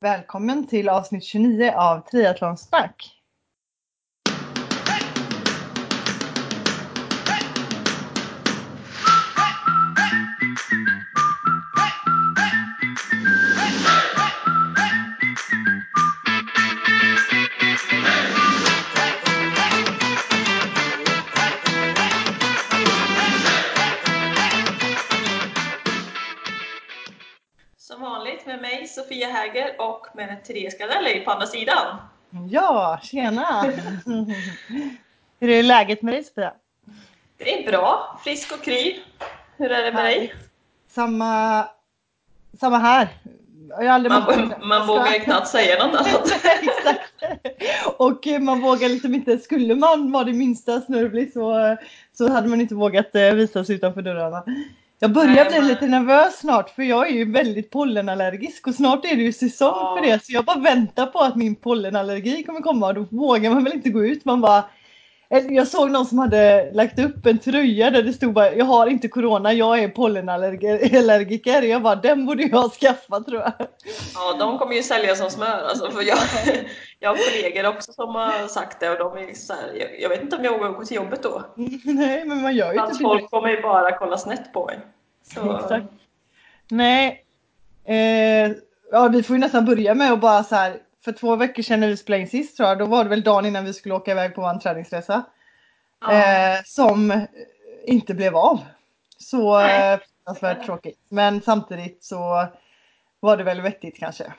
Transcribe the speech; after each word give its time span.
Välkommen 0.00 0.66
till 0.66 0.88
avsnitt 0.88 1.24
29 1.24 1.72
av 1.76 2.00
Triathlonsnack. 2.00 3.15
Häger 29.46 29.80
och 29.80 30.06
med 30.14 30.44
Therese 30.44 30.78
Gardelli 30.78 31.20
på 31.20 31.30
andra 31.30 31.46
sidan. 31.46 31.96
Ja, 32.50 33.00
tjena! 33.02 33.62
Hur 35.40 35.50
är 35.50 35.62
läget 35.62 36.02
med 36.02 36.14
dig 36.14 36.24
Sofia? 36.24 36.52
Det 37.38 37.64
är 37.64 37.70
bra, 37.70 38.20
frisk 38.24 38.52
och 38.52 38.64
kry. 38.64 38.96
Hur 39.56 39.72
är 39.72 39.82
det 39.82 39.92
med 39.92 40.04
dig? 40.04 40.34
Samma, 40.88 41.64
samma 42.60 42.78
här. 42.78 43.08
Har 43.76 43.84
aldrig 43.84 44.12
Man, 44.12 44.54
man 44.62 44.86
vågar 44.86 45.18
knappt 45.18 45.48
säga 45.48 45.86
något 45.86 46.00
annat. 46.00 46.26
Exakt. 46.62 47.12
Och 47.98 48.26
man 48.40 48.60
vågar 48.60 48.88
liksom 48.88 49.14
inte, 49.14 49.38
skulle 49.38 49.74
man 49.74 50.12
vara 50.12 50.24
det 50.24 50.32
minsta 50.32 50.80
snörvlig 50.80 51.32
så, 51.32 51.76
så 52.12 52.32
hade 52.32 52.48
man 52.48 52.60
inte 52.60 52.74
vågat 52.74 53.14
eh, 53.14 53.34
visa 53.34 53.64
sig 53.64 53.74
utanför 53.74 54.02
dörrarna. 54.02 54.44
Jag 54.98 55.12
börjar 55.12 55.34
Nej, 55.34 55.44
bli 55.48 55.58
men- 55.58 55.68
lite 55.68 55.86
nervös 55.86 56.38
snart 56.38 56.70
för 56.70 56.82
jag 56.82 57.08
är 57.08 57.12
ju 57.12 57.32
väldigt 57.32 57.70
pollenallergisk 57.70 58.66
och 58.66 58.74
snart 58.74 59.04
är 59.04 59.16
det 59.16 59.22
ju 59.22 59.32
säsong 59.32 59.68
Ja. 59.74 59.96
för 60.00 60.06
det 60.10 60.24
så 60.24 60.32
jag 60.32 60.44
bara 60.44 60.58
väntar 60.58 61.06
på 61.06 61.18
att 61.18 61.36
min 61.36 61.54
pollenallergi 61.56 62.42
kommer 62.42 62.60
komma 62.60 62.86
och 62.86 62.94
då 62.94 63.06
vågar 63.10 63.50
man 63.50 63.64
väl 63.64 63.72
inte 63.72 63.90
gå 63.90 64.04
ut. 64.04 64.24
Man 64.24 64.40
bara, 64.40 64.64
jag 65.28 65.68
såg 65.68 65.90
någon 65.90 66.06
som 66.06 66.18
hade 66.18 66.70
lagt 66.72 66.98
upp 66.98 67.26
en 67.26 67.38
tröja 67.38 67.90
där 67.90 68.02
det 68.02 68.12
stod 68.12 68.32
bara 68.32 68.54
jag 68.54 68.64
har 68.64 68.86
inte 68.86 69.08
corona, 69.08 69.52
jag 69.52 69.78
är 69.78 69.88
pollenallergiker. 69.88 71.62
Jag 71.66 71.82
bara 71.82 71.94
den 71.94 72.26
borde 72.26 72.42
jag 72.42 72.72
skaffa 72.72 73.20
tror 73.20 73.40
jag. 73.40 73.52
Ja, 74.14 74.36
de 74.38 74.58
kommer 74.58 74.74
ju 74.74 74.82
sälja 74.82 75.14
som 75.14 75.30
smör. 75.30 75.62
Alltså, 75.68 75.90
för 75.90 76.02
jag, 76.02 76.18
jag 77.00 77.10
har 77.10 77.16
kollegor 77.16 77.68
också 77.68 77.92
som 77.92 78.14
har 78.14 78.48
sagt 78.48 78.80
det 78.80 78.90
och 78.90 78.98
de 78.98 79.28
är 79.28 79.34
så 79.34 79.52
här, 79.52 79.72
jag, 79.80 80.00
jag 80.00 80.08
vet 80.08 80.22
inte 80.22 80.36
om 80.36 80.44
jag 80.44 80.52
vågar 80.52 80.68
gå 80.68 80.84
till 80.84 80.96
jobbet 80.96 81.22
då. 81.22 81.42
Nej 81.84 82.24
men 82.24 82.42
man 82.42 82.54
gör 82.56 82.72
ju 82.72 82.78
Fast 82.78 82.92
typ 82.92 83.02
folk 83.02 83.20
inte 83.20 83.30
kommer 83.30 83.48
ju 83.48 83.62
bara 83.62 83.98
kolla 83.98 84.18
snett 84.18 84.52
på 84.52 84.66
mig. 84.66 84.80
Så, 85.34 85.56
Exakt. 85.56 85.86
Nej. 86.68 87.24
Eh, 87.84 88.52
ja, 88.92 89.08
vi 89.08 89.22
får 89.22 89.36
ju 89.36 89.40
nästan 89.40 89.64
börja 89.64 89.94
med 89.94 90.12
att 90.12 90.20
bara 90.20 90.44
så 90.44 90.54
här. 90.54 90.76
För 91.06 91.12
två 91.12 91.36
veckor 91.36 91.62
sedan 91.62 91.80
när 91.80 91.88
vi 91.88 91.96
spelade 91.96 92.20
in 92.22 92.28
sist 92.28 92.56
tror 92.56 92.68
jag, 92.68 92.78
då 92.78 92.86
var 92.86 93.04
det 93.04 93.10
väl 93.10 93.22
dagen 93.22 93.46
innan 93.46 93.64
vi 93.64 93.72
skulle 93.72 93.94
åka 93.94 94.10
iväg 94.10 94.34
på 94.34 94.42
en 94.42 94.60
träningsresa. 94.60 95.22
ja. 96.00 96.12
Eh, 96.12 96.60
som 96.64 97.26
inte 97.84 98.14
blev 98.14 98.36
av. 98.36 98.58
Så 99.18 99.60
eh, 99.60 99.98
fruktansvärt 99.98 100.66
tråkigt. 100.66 100.98
Men 101.08 101.40
samtidigt 101.42 102.04
så 102.04 102.46
var 103.20 103.36
det 103.36 103.44
väl 103.44 103.60
vettigt 103.60 103.98
kanske. 103.98 104.32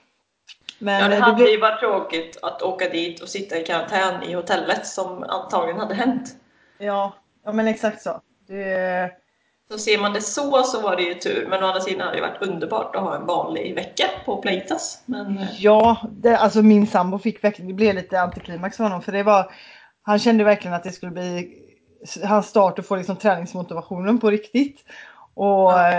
Men 0.80 1.02
Ja, 1.02 1.08
det 1.10 1.16
eh, 1.16 1.22
hade 1.22 1.36
blev- 1.36 1.48
ju 1.50 1.60
varit 1.60 1.80
tråkigt 1.80 2.38
att 2.42 2.62
åka 2.62 2.90
dit 2.90 3.22
och 3.22 3.30
sitta 3.30 3.58
i 3.58 3.66
karantän 3.66 4.24
i 4.24 4.34
hotellet 4.34 4.88
som 4.88 5.24
antagligen 5.24 5.80
hade 5.80 5.94
hänt. 5.96 6.36
ja, 6.78 7.14
ja, 7.44 7.52
men 7.52 7.68
exakt 7.68 8.02
så. 8.02 8.22
Det, 8.48 9.12
Så 9.72 9.78
ser 9.78 9.98
man 10.02 10.14
det 10.14 10.22
så 10.22 10.64
så 10.64 10.82
var 10.82 10.96
det 10.96 11.02
ju 11.04 11.14
tur, 11.14 11.48
men 11.50 11.64
å 11.64 11.68
andra 11.68 11.82
sidan 11.82 12.02
hade 12.02 12.18
det 12.18 12.22
varit 12.22 12.42
underbart 12.42 12.96
att 12.96 13.02
ha 13.02 13.16
en 13.16 13.26
vanlig 13.26 13.76
vecka 13.76 14.06
på 14.26 14.38
Playtas. 14.42 15.02
Men 15.06 15.38
eh, 15.38 15.48
Ja, 15.58 15.98
det, 16.12 16.38
alltså 16.38 16.62
min 16.62 16.88
sambo 16.88 17.20
fick 17.20 17.44
verkligen, 17.44 17.68
det 17.68 17.74
blev 17.74 17.96
lite 17.96 18.22
antiklimax 18.22 18.78
för 18.78 18.84
honom 18.84 19.02
för 19.02 19.12
det 19.12 19.24
var, 19.24 19.52
han 20.02 20.20
kände 20.20 20.44
verkligen 20.44 20.76
att 20.76 20.84
det 20.84 20.92
skulle 20.92 21.12
bli 21.12 21.54
hans 22.24 22.48
start 22.48 22.80
och 22.80 22.86
få 22.86 22.96
liksom 22.96 23.16
träningsmotivationen 23.16 24.20
på 24.20 24.30
riktigt. 24.32 24.84
Och 25.34 25.72
Ja. 25.72 25.92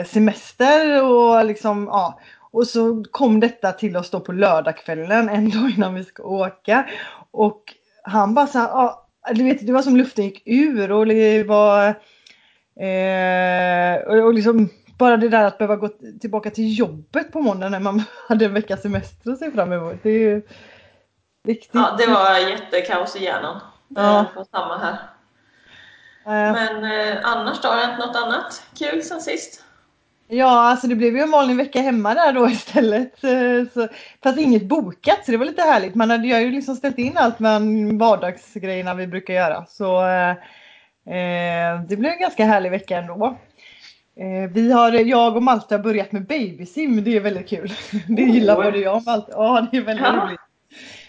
eh, 0.00 0.04
semester 0.04 1.02
och 1.04 1.44
liksom, 1.44 1.84
ja. 1.90 2.20
Och 2.50 2.66
så 2.66 3.04
kom 3.10 3.40
detta 3.40 3.72
till 3.72 3.96
oss 3.96 4.10
då 4.10 4.20
på 4.20 4.32
lördagskvällen 4.32 5.28
en 5.28 5.50
dag 5.60 5.70
innan 5.76 5.94
vi 5.94 6.04
ska 6.04 6.22
åka. 6.22 6.86
Och 7.30 7.62
han 8.02 8.34
bara 8.34 8.46
så 8.46 8.58
här, 8.58 8.68
ja, 8.68 9.06
du 9.34 9.44
vet 9.44 9.66
det 9.66 9.72
var 9.72 9.82
som 9.82 9.96
luften 9.96 10.24
gick 10.24 10.42
ur 10.46 10.92
och 10.92 11.06
det 11.06 11.42
var 11.42 11.94
Eh, 12.80 14.02
och, 14.06 14.26
och 14.26 14.34
liksom 14.34 14.68
bara 14.98 15.16
det 15.16 15.28
där 15.28 15.44
att 15.44 15.58
behöva 15.58 15.76
gå 15.76 15.88
tillbaka 16.20 16.50
till 16.50 16.78
jobbet 16.78 17.32
på 17.32 17.40
måndagen 17.40 17.72
när 17.72 17.80
man 17.80 18.02
hade 18.28 18.44
en 18.44 18.54
veckas 18.54 18.82
semester 18.82 19.30
att 19.30 19.38
se 19.38 19.50
fram 19.50 19.72
emot. 19.72 19.96
Det 20.02 20.10
är 20.10 20.18
ju 20.18 20.42
riktigt. 21.46 21.70
ja, 21.74 21.96
det 21.98 22.06
var 22.06 22.38
jättekaos 22.50 23.16
i 23.16 23.24
hjärnan. 23.24 23.60
Ja. 23.88 24.18
Eh, 24.20 24.24
på 24.34 24.44
samma 24.44 24.78
här. 24.78 24.92
Eh, 26.26 26.52
Men 26.52 26.84
eh, 26.84 27.16
annars 27.22 27.60
då, 27.60 27.68
har 27.68 27.76
det 27.76 27.82
hänt 27.82 27.98
något 27.98 28.16
annat 28.16 28.62
kul 28.78 29.02
sen 29.02 29.20
sist? 29.20 29.60
Ja, 30.28 30.60
alltså 30.70 30.86
det 30.86 30.94
blev 30.94 31.16
ju 31.16 31.22
en 31.22 31.30
vanlig 31.30 31.56
vecka 31.56 31.80
hemma 31.80 32.14
där 32.14 32.32
då 32.32 32.48
istället. 32.50 33.24
Eh, 33.24 33.72
Så, 33.74 33.88
fast 34.22 34.38
inget 34.38 34.68
bokat 34.68 35.24
så 35.24 35.30
det 35.30 35.36
var 35.36 35.46
lite 35.46 35.62
härligt. 35.62 35.94
Man 35.94 36.10
hade 36.10 36.28
jag 36.28 36.36
har 36.36 36.42
ju 36.42 36.50
liksom 36.50 36.76
ställt 36.76 36.98
in 36.98 37.16
allt 37.16 37.38
med 37.38 37.62
vardagsgrejerna 37.98 38.94
vi 38.94 39.06
brukar 39.06 39.34
göra. 39.34 39.64
Så 39.66 40.06
eh, 40.06 40.34
det 41.88 41.96
blev 41.96 42.12
en 42.12 42.20
ganska 42.20 42.44
härlig 42.44 42.70
vecka 42.70 42.98
ändå. 42.98 43.38
Eh, 44.16 44.50
vi 44.52 44.72
har, 44.72 44.92
jag 44.92 45.36
och 45.36 45.42
Malte 45.42 45.74
har 45.76 45.82
börjat 45.82 46.12
med 46.12 46.26
babysim. 46.26 47.04
Det 47.04 47.16
är 47.16 47.20
väldigt 47.20 47.48
kul. 47.48 47.72
Det 48.08 48.22
gillar 48.22 48.56
Oh. 48.56 48.64
både 48.64 48.78
jag 48.78 48.96
och 48.96 49.02
Malte. 49.06 49.32
Ja, 49.34 49.66
det 49.72 49.76
är 49.76 49.82
väldigt 49.82 50.06
Ja. 50.06 50.12
roligt. 50.26 50.40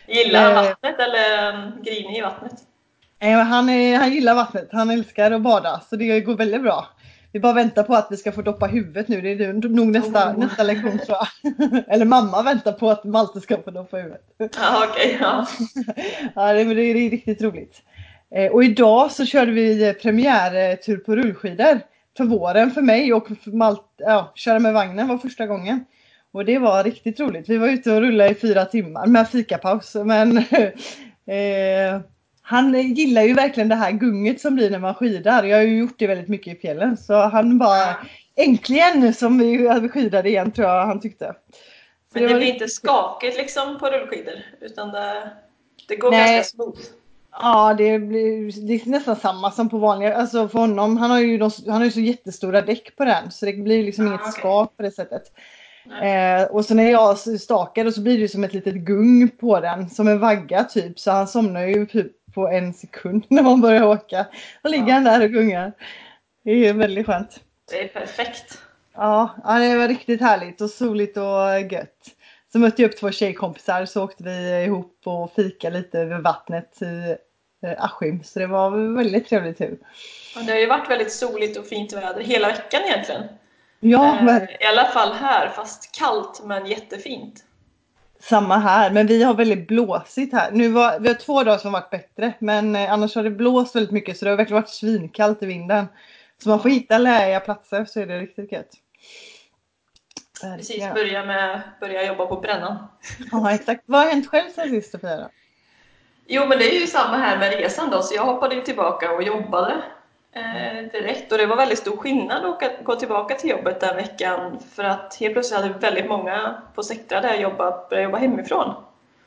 Gillar 0.08 0.42
han 0.54 0.66
Eh. 0.66 0.70
vattnet 0.70 0.96
eller 1.00 1.54
um, 1.54 1.84
grinig 1.84 2.18
i 2.18 2.22
vattnet? 2.22 2.52
Eh, 3.20 3.40
Han, 3.40 3.70
är, 3.70 3.98
han 3.98 4.14
gillar 4.14 4.36
vattnet. 4.36 4.70
Han 4.72 4.90
älskar 4.90 5.32
att 5.32 5.42
bada. 5.42 5.82
Så 5.90 5.96
det 5.96 6.20
går 6.22 6.36
väldigt 6.36 6.62
bra. 6.62 6.88
Vi 7.32 7.40
bara 7.40 7.54
väntar 7.54 7.84
på 7.84 7.96
att 7.96 8.08
vi 8.12 8.18
ska 8.18 8.32
få 8.32 8.42
doppa 8.42 8.66
huvudet 8.68 9.08
nu. 9.08 9.22
Det 9.22 9.30
är 9.46 9.54
nog 9.54 9.88
nästa, 9.88 10.30
Oh. 10.32 10.38
nästa 10.40 10.64
lektion 10.64 11.00
tror 11.00 11.18
jag. 11.18 11.84
Eller 11.94 12.06
mamma 12.06 12.42
väntar 12.44 12.72
på 12.72 12.90
att 12.90 13.04
Malte 13.04 13.42
ska 13.42 13.58
få 13.58 13.72
doppa 13.72 13.98
huvudet. 13.98 14.22
Ja, 14.38 14.86
okej. 14.92 15.18
ja. 15.22 15.48
Ja, 16.36 16.54
det, 16.54 16.64
det 16.64 16.82
är 16.84 17.10
riktigt 17.10 17.42
roligt. 17.42 17.82
Eh, 18.35 18.51
Och 18.51 18.63
idag 18.63 19.12
så 19.12 19.25
körde 19.25 19.51
vi 19.51 19.94
premiärtur 19.94 20.97
på 20.97 21.16
rullskidor. 21.16 21.79
För 22.18 22.23
våren 22.23 22.72
för 22.72 22.81
mig 22.81 23.13
och 23.13 23.28
för 23.28 23.51
Malte, 23.51 23.84
ja, 23.97 24.31
köra 24.35 24.59
med 24.59 24.73
vagnen 24.73 25.07
var 25.07 25.18
första 25.18 25.46
gången. 25.47 25.85
Och 26.31 26.46
det 26.46 26.57
var 26.57 26.84
riktigt 26.84 27.19
roligt. 27.19 27.50
Vi 27.50 27.57
var 27.57 27.68
ute 27.68 27.91
och 27.91 28.01
rullade 28.01 28.29
i 28.29 28.35
fyra 28.35 28.66
timmar 28.66 29.07
med 29.07 29.29
fikapaus. 29.29 29.96
Men 29.96 30.38
eh, 31.28 32.01
han 32.41 32.73
gillar 32.81 33.22
ju 33.22 33.34
verkligen 33.34 33.69
det 33.69 33.75
här 33.75 33.91
gunget 33.91 34.41
som 34.41 34.56
blir 34.56 34.69
när 34.72 34.79
man 34.79 34.94
skidar. 34.94 35.44
Jag 35.44 35.57
har 35.57 35.63
ju 35.63 35.78
gjort 35.78 36.00
det 36.00 36.07
väldigt 36.07 36.28
mycket 36.28 36.57
i 36.57 36.59
fjällen. 36.62 36.97
Så 36.97 37.13
han 37.13 37.57
bara, 37.57 37.96
äntligen 38.35 39.13
som 39.13 39.38
vi 39.38 39.90
skidade 39.90 40.29
igen 40.29 40.52
tror 40.52 40.67
jag 40.67 40.85
han 40.85 41.00
tyckte. 41.00 41.25
Så 41.25 41.34
Men 42.13 42.23
det 42.23 42.29
var 42.29 42.40
blir 42.40 42.53
inte 42.53 42.67
skakigt 42.67 43.38
liksom 43.38 43.79
på 43.79 43.88
rullskidor, 43.88 44.44
utan 44.62 44.91
det, 44.91 45.31
det 45.88 45.96
går 45.96 46.12
Nej. 46.12 46.35
ganska 46.35 46.56
smooth. 46.56 46.79
Ja, 47.41 47.73
det, 47.78 48.00
blir, 48.00 48.68
det 48.68 48.73
är 48.73 48.90
nästan 48.90 49.16
samma 49.16 49.51
som 49.51 49.69
på 49.69 49.78
vanliga, 49.78 50.16
alltså 50.16 50.47
för 50.47 50.59
honom, 50.59 50.97
han 50.97 51.12
har 51.12 51.19
ju, 51.19 51.38
de, 51.38 51.51
han 51.68 51.75
har 51.75 51.85
ju 51.85 51.91
så 51.91 52.00
jättestora 52.00 52.62
däck 52.62 52.96
på 52.96 53.06
den 53.06 53.31
så 53.31 53.46
det 53.46 53.53
blir 53.53 53.84
liksom 53.84 54.06
Ah, 54.06 54.07
inget 54.07 54.22
okej. 54.22 54.31
skak 54.31 54.78
på 54.78 54.84
det 54.84 54.91
sättet. 54.91 55.31
Eh, 56.01 56.44
och 56.51 56.66
så 56.66 56.73
när 56.73 56.91
jag 56.91 57.18
stakar 57.18 57.90
så 57.90 58.01
blir 58.01 58.19
det 58.19 58.28
som 58.28 58.44
ett 58.44 58.53
litet 58.53 58.73
gung 58.75 59.29
på 59.29 59.59
den, 59.59 59.90
som 59.90 60.07
en 60.07 60.19
vagga 60.19 60.63
typ, 60.63 61.00
så 61.00 61.12
han 61.12 61.28
somnar 61.28 61.62
ju 61.62 61.85
typ 61.85 62.12
på 62.34 62.47
en 62.47 62.73
sekund 62.73 63.25
när 63.29 63.44
man 63.44 63.62
börjar 63.62 63.84
åka. 63.84 64.25
Då 64.63 64.69
ligger 64.69 64.88
Ja. 64.88 64.94
han 64.94 65.03
där 65.03 65.23
och 65.23 65.29
gungar. 65.31 65.72
Det 66.44 66.52
är 66.52 66.73
väldigt 66.73 67.06
skönt. 67.06 67.40
Det 67.72 67.84
är 67.84 67.88
perfekt. 67.88 68.57
Ja, 68.96 69.29
det 69.46 69.78
var 69.78 69.88
riktigt 69.88 70.22
härligt 70.22 70.62
och 70.62 70.69
soligt 70.69 71.17
och 71.17 71.72
gött. 71.72 72.12
Så 72.52 72.59
mötte 72.59 72.81
jag 72.81 72.91
upp 72.91 72.97
två 73.00 73.12
tjejkompisar 73.12 73.85
så 73.85 74.03
åkte 74.03 74.23
vi 74.23 74.64
ihop 74.64 74.99
och 75.05 75.31
fika 75.35 75.70
lite 75.70 75.99
över 75.99 76.20
vattnet 76.20 76.81
i 76.81 77.16
Askim. 77.78 78.23
Så 78.23 78.40
det 78.40 78.47
var 78.47 78.67
en 78.67 78.96
väldigt 78.96 79.29
trevlig 79.29 79.57
tur. 79.57 79.78
Och 80.35 80.43
det 80.46 80.52
har 80.52 80.59
ju 80.59 80.66
varit 80.67 80.90
väldigt 80.90 81.13
soligt 81.13 81.57
och 81.57 81.66
fint 81.66 81.93
väder 81.93 82.22
hela 82.22 82.47
veckan 82.47 82.81
egentligen. 82.85 83.23
Ja, 83.79 84.17
men, 84.22 84.41
Eh, 84.41 84.47
I 84.61 84.66
alla 84.66 84.85
fall 84.85 85.13
här, 85.13 85.49
fast 85.49 85.96
kallt 85.99 86.41
men 86.46 86.66
jättefint. 86.66 87.43
samma 88.19 88.57
här. 88.57 88.91
Men 88.91 89.07
vi 89.07 89.23
har 89.23 89.34
väldigt 89.34 89.67
blåsigt 89.67 90.34
här. 90.34 90.52
Nu 90.52 90.67
var, 90.69 90.99
vi 90.99 91.07
har 91.07 91.16
två 91.16 91.43
dagar 91.43 91.57
som 91.57 91.72
varit 91.72 91.90
bättre. 91.90 92.34
Men 92.40 92.75
eh, 92.75 92.91
annars 92.93 93.16
har 93.16 93.23
det 93.23 93.29
blåst 93.31 93.75
väldigt 93.75 93.91
mycket 93.91 94.17
så 94.17 94.25
det 94.25 94.31
har 94.31 94.37
verkligen 94.37 94.61
varit 94.61 94.69
svinkallt 94.69 95.43
i 95.43 95.46
vinden. 95.46 95.85
Så 96.43 96.49
man 96.49 96.61
får 96.61 96.69
hitta 96.69 96.97
läiga 96.97 97.40
platser 97.40 97.85
så 97.85 97.99
är 97.99 98.05
det 98.05 98.19
riktigt 98.19 98.52
gött. 98.52 98.69
Precis, 100.57 100.93
börja, 100.93 101.25
med, 101.25 101.61
börja 101.79 102.05
jobba 102.05 102.25
på 102.25 102.35
brännan. 102.35 102.87
Ja, 103.31 103.52
exakt. 103.53 103.84
Vad 103.85 104.02
har 104.02 104.09
hänt 104.09 104.28
själv 104.28 104.49
sen 104.55 104.69
sist 104.69 104.91
Sofia? 104.91 105.29
Jo, 106.28 106.46
men 106.46 106.58
det 106.58 106.76
är 106.76 106.80
ju 106.80 106.88
samma 106.88 107.18
här 107.18 107.38
med 107.38 107.52
resan 107.54 107.90
då, 107.90 108.02
så 108.02 108.16
jag 108.16 108.24
hoppade 108.24 108.56
ju 108.56 108.62
tillbaka 108.62 109.12
och 109.12 109.24
jobbade 109.24 109.82
eh, 110.34 110.92
direkt 110.92 111.32
och 111.32 111.38
det 111.38 111.46
var 111.46 111.56
väldigt 111.56 111.80
stor 111.80 111.98
skillnad 111.98 112.46
att 112.46 112.84
gå 112.84 112.96
tillbaka 112.96 113.36
till 113.36 113.50
jobbet 113.50 113.80
den 113.80 113.96
veckan 113.96 114.60
för 114.76 114.84
att 114.84 115.16
helt 115.20 115.34
plötsligt 115.34 115.62
hade 115.62 115.74
väldigt 115.74 116.10
många 116.10 116.56
på 116.76 116.84
Sectra 116.84 117.22
där 117.22 117.36
jobbat, 117.36 117.90
börjat 117.90 118.04
jobba 118.04 118.18
hemifrån. 118.18 118.74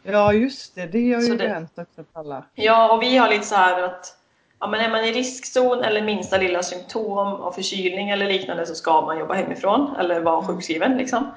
Ja 0.03 0.33
just 0.33 0.75
det, 0.75 0.87
det 0.87 1.13
har 1.13 1.23
ju 1.23 1.37
det, 1.37 1.49
hänt 1.49 1.73
också 1.77 2.05
på 2.13 2.21
alla. 2.21 2.45
Ja 2.55 2.93
och 2.93 3.03
vi 3.03 3.17
har 3.17 3.29
lite 3.29 3.47
så 3.47 3.55
här 3.55 3.83
att 3.83 4.17
ja, 4.61 4.67
men 4.67 4.81
är 4.81 4.91
man 4.91 5.05
i 5.05 5.13
riskzon 5.13 5.85
eller 5.85 6.03
minsta 6.03 6.39
lilla 6.39 6.63
symptom 6.63 7.19
av 7.19 7.53
förkylning 7.53 8.11
eller 8.11 8.27
liknande 8.27 8.67
så 8.67 8.75
ska 8.75 9.01
man 9.01 9.19
jobba 9.19 9.35
hemifrån 9.35 9.97
eller 9.97 10.21
vara 10.21 10.47
sjukskriven. 10.47 10.97
Liksom. 10.97 11.31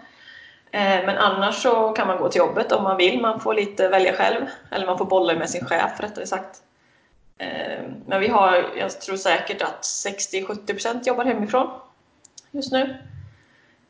Eh, 0.71 1.06
men 1.06 1.18
annars 1.18 1.62
så 1.62 1.91
kan 1.91 2.07
man 2.07 2.18
gå 2.18 2.29
till 2.29 2.39
jobbet 2.39 2.71
om 2.71 2.83
man 2.83 2.97
vill. 2.97 3.21
Man 3.21 3.39
får 3.39 3.53
lite 3.53 3.88
välja 3.88 4.13
själv. 4.13 4.45
Eller 4.71 4.85
man 4.85 4.97
får 4.97 5.06
bolla 5.06 5.33
med 5.33 5.50
sin 5.50 5.65
chef 5.65 6.00
rättare 6.00 6.27
sagt. 6.27 6.62
Eh, 7.38 7.83
men 8.06 8.19
vi 8.19 8.27
har, 8.27 8.65
jag 8.77 9.01
tror 9.01 9.18
säkert 9.18 9.62
att 9.62 9.81
60-70% 9.81 11.07
jobbar 11.07 11.25
hemifrån 11.25 11.69
just 12.51 12.71
nu. 12.71 12.97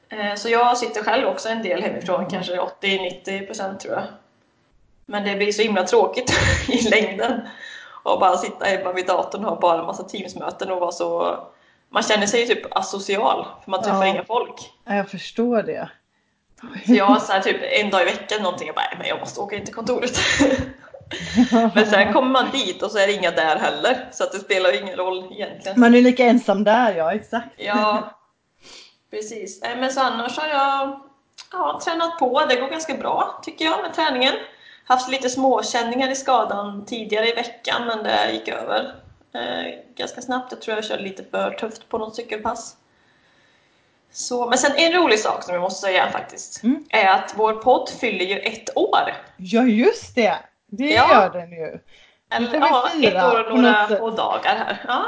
Eh, 0.10 0.36
så 0.36 0.50
jag 0.50 0.78
sitter 0.78 1.04
själv 1.04 1.28
också 1.28 1.50
en 1.50 1.63
del 1.63 1.81
hemifrån, 1.81 2.25
kanske 2.30 2.57
80-90% 2.57 3.77
tror 3.77 3.94
jag. 3.94 4.04
Men 5.06 5.24
det 5.24 5.36
blir 5.36 5.51
så 5.51 5.62
himla 5.62 5.84
tråkigt 5.84 6.34
i 6.68 6.89
längden 6.89 7.42
och 8.04 8.19
bara 8.19 8.38
sitta 8.38 8.66
hemma 8.66 8.92
vid 8.92 9.07
datorn 9.07 9.45
och 9.45 9.51
ha 9.51 9.60
bara 9.60 9.80
en 9.80 9.86
massa 9.86 10.04
Teamsmöten 10.04 10.72
och 10.72 10.80
vara 10.80 10.92
så... 10.92 11.39
Man 11.89 12.04
känner 12.04 12.27
sig 12.27 12.48
typ 12.48 12.77
asocial 12.77 13.45
för 13.63 13.72
man 13.72 13.84
träffar 13.84 14.06
ja. 14.06 14.07
inga 14.07 14.24
folk. 14.24 14.72
Jag 14.86 15.10
förstår 15.10 15.63
det. 15.63 15.89
Så 16.86 16.94
jag 16.94 17.06
har 17.06 17.19
så 17.19 17.31
här, 17.31 17.42
typ 17.42 17.58
en 17.62 17.90
dag 17.90 18.02
i 18.02 18.06
veckan 18.06 18.42
någonting, 18.42 18.68
jag 18.68 18.75
bara, 18.75 18.98
men 18.98 19.08
jag 19.08 19.19
måste 19.19 19.40
åka 19.40 19.56
in 19.56 19.66
till 19.66 19.74
kontoret. 19.74 20.19
men 21.75 21.86
sen 21.86 22.13
kommer 22.13 22.30
man 22.30 22.52
dit 22.52 22.84
och 22.84 22.92
så 22.92 22.98
är 22.98 23.08
det 23.08 23.13
inga 23.13 23.31
där 23.31 23.56
heller, 23.56 24.08
så 24.12 24.24
att 24.24 24.31
det 24.31 24.40
spelar 24.40 24.81
ingen 24.84 24.96
roll 24.96 25.34
egentligen. 25.34 25.80
Man 25.80 25.96
är 25.96 26.02
lika 26.02 26.25
ensam 26.25 26.63
där, 26.63 26.96
ja 26.96 27.13
exakt. 27.13 27.50
Ja, 27.58 28.12
precis. 29.12 29.62
Men 29.62 29.92
så 29.92 30.02
annars 30.02 30.38
har 30.38 30.48
jag 30.48 31.00
ja, 31.52 31.81
tränat 31.84 32.19
på, 32.19 32.46
det 32.50 32.56
går 32.56 32.68
ganska 32.68 32.94
bra 32.94 33.42
tycker 33.44 33.66
jag 33.66 33.81
med 33.81 33.94
träningen. 33.94 34.34
Haft 34.86 35.10
lite 35.10 35.30
småkänningar 35.30 36.12
i 36.12 36.16
skadan 36.16 36.86
tidigare 36.86 37.30
i 37.30 37.34
veckan, 37.34 37.88
men 37.88 38.04
det 38.04 38.31
gick 38.31 38.48
över 38.48 38.96
eh, 39.34 39.74
ganska 39.96 40.22
snabbt. 40.22 40.52
Jag 40.52 40.62
tror 40.62 40.78
jag 40.78 40.86
körde 40.86 41.04
lite 41.04 41.24
för 41.31 41.52
tufft 41.52 41.90
på 41.90 41.98
något 41.98 42.16
cykelpass. 42.16 42.75
Så, 44.12 44.50
men 44.50 44.58
sen 44.58 44.72
en 44.75 44.94
rolig 44.94 45.19
sak 45.19 45.44
som 45.44 45.54
jag 45.54 45.62
måste 45.62 45.88
säga 45.88 46.12
faktiskt, 46.12 46.63
mm. 46.63 46.86
är 46.90 47.08
att 47.08 47.34
vår 47.36 47.54
podd 47.54 47.90
fyller 47.90 48.25
ju 48.25 48.40
ett 48.40 48.78
år. 48.78 49.13
Ja 49.38 49.63
just 49.63 50.16
det, 50.16 50.36
det 50.68 50.90
ja. 50.90 51.13
gör 51.13 51.30
den 51.30 51.52
ju. 51.52 51.80
Eller, 52.31 52.60
ja, 52.60 52.90
ett 53.04 53.24
år 53.24 53.52
och 53.52 53.60
några 53.60 53.88
få 53.88 54.10
dagar 54.10 54.56
här. 54.56 54.86
Ja. 54.88 55.06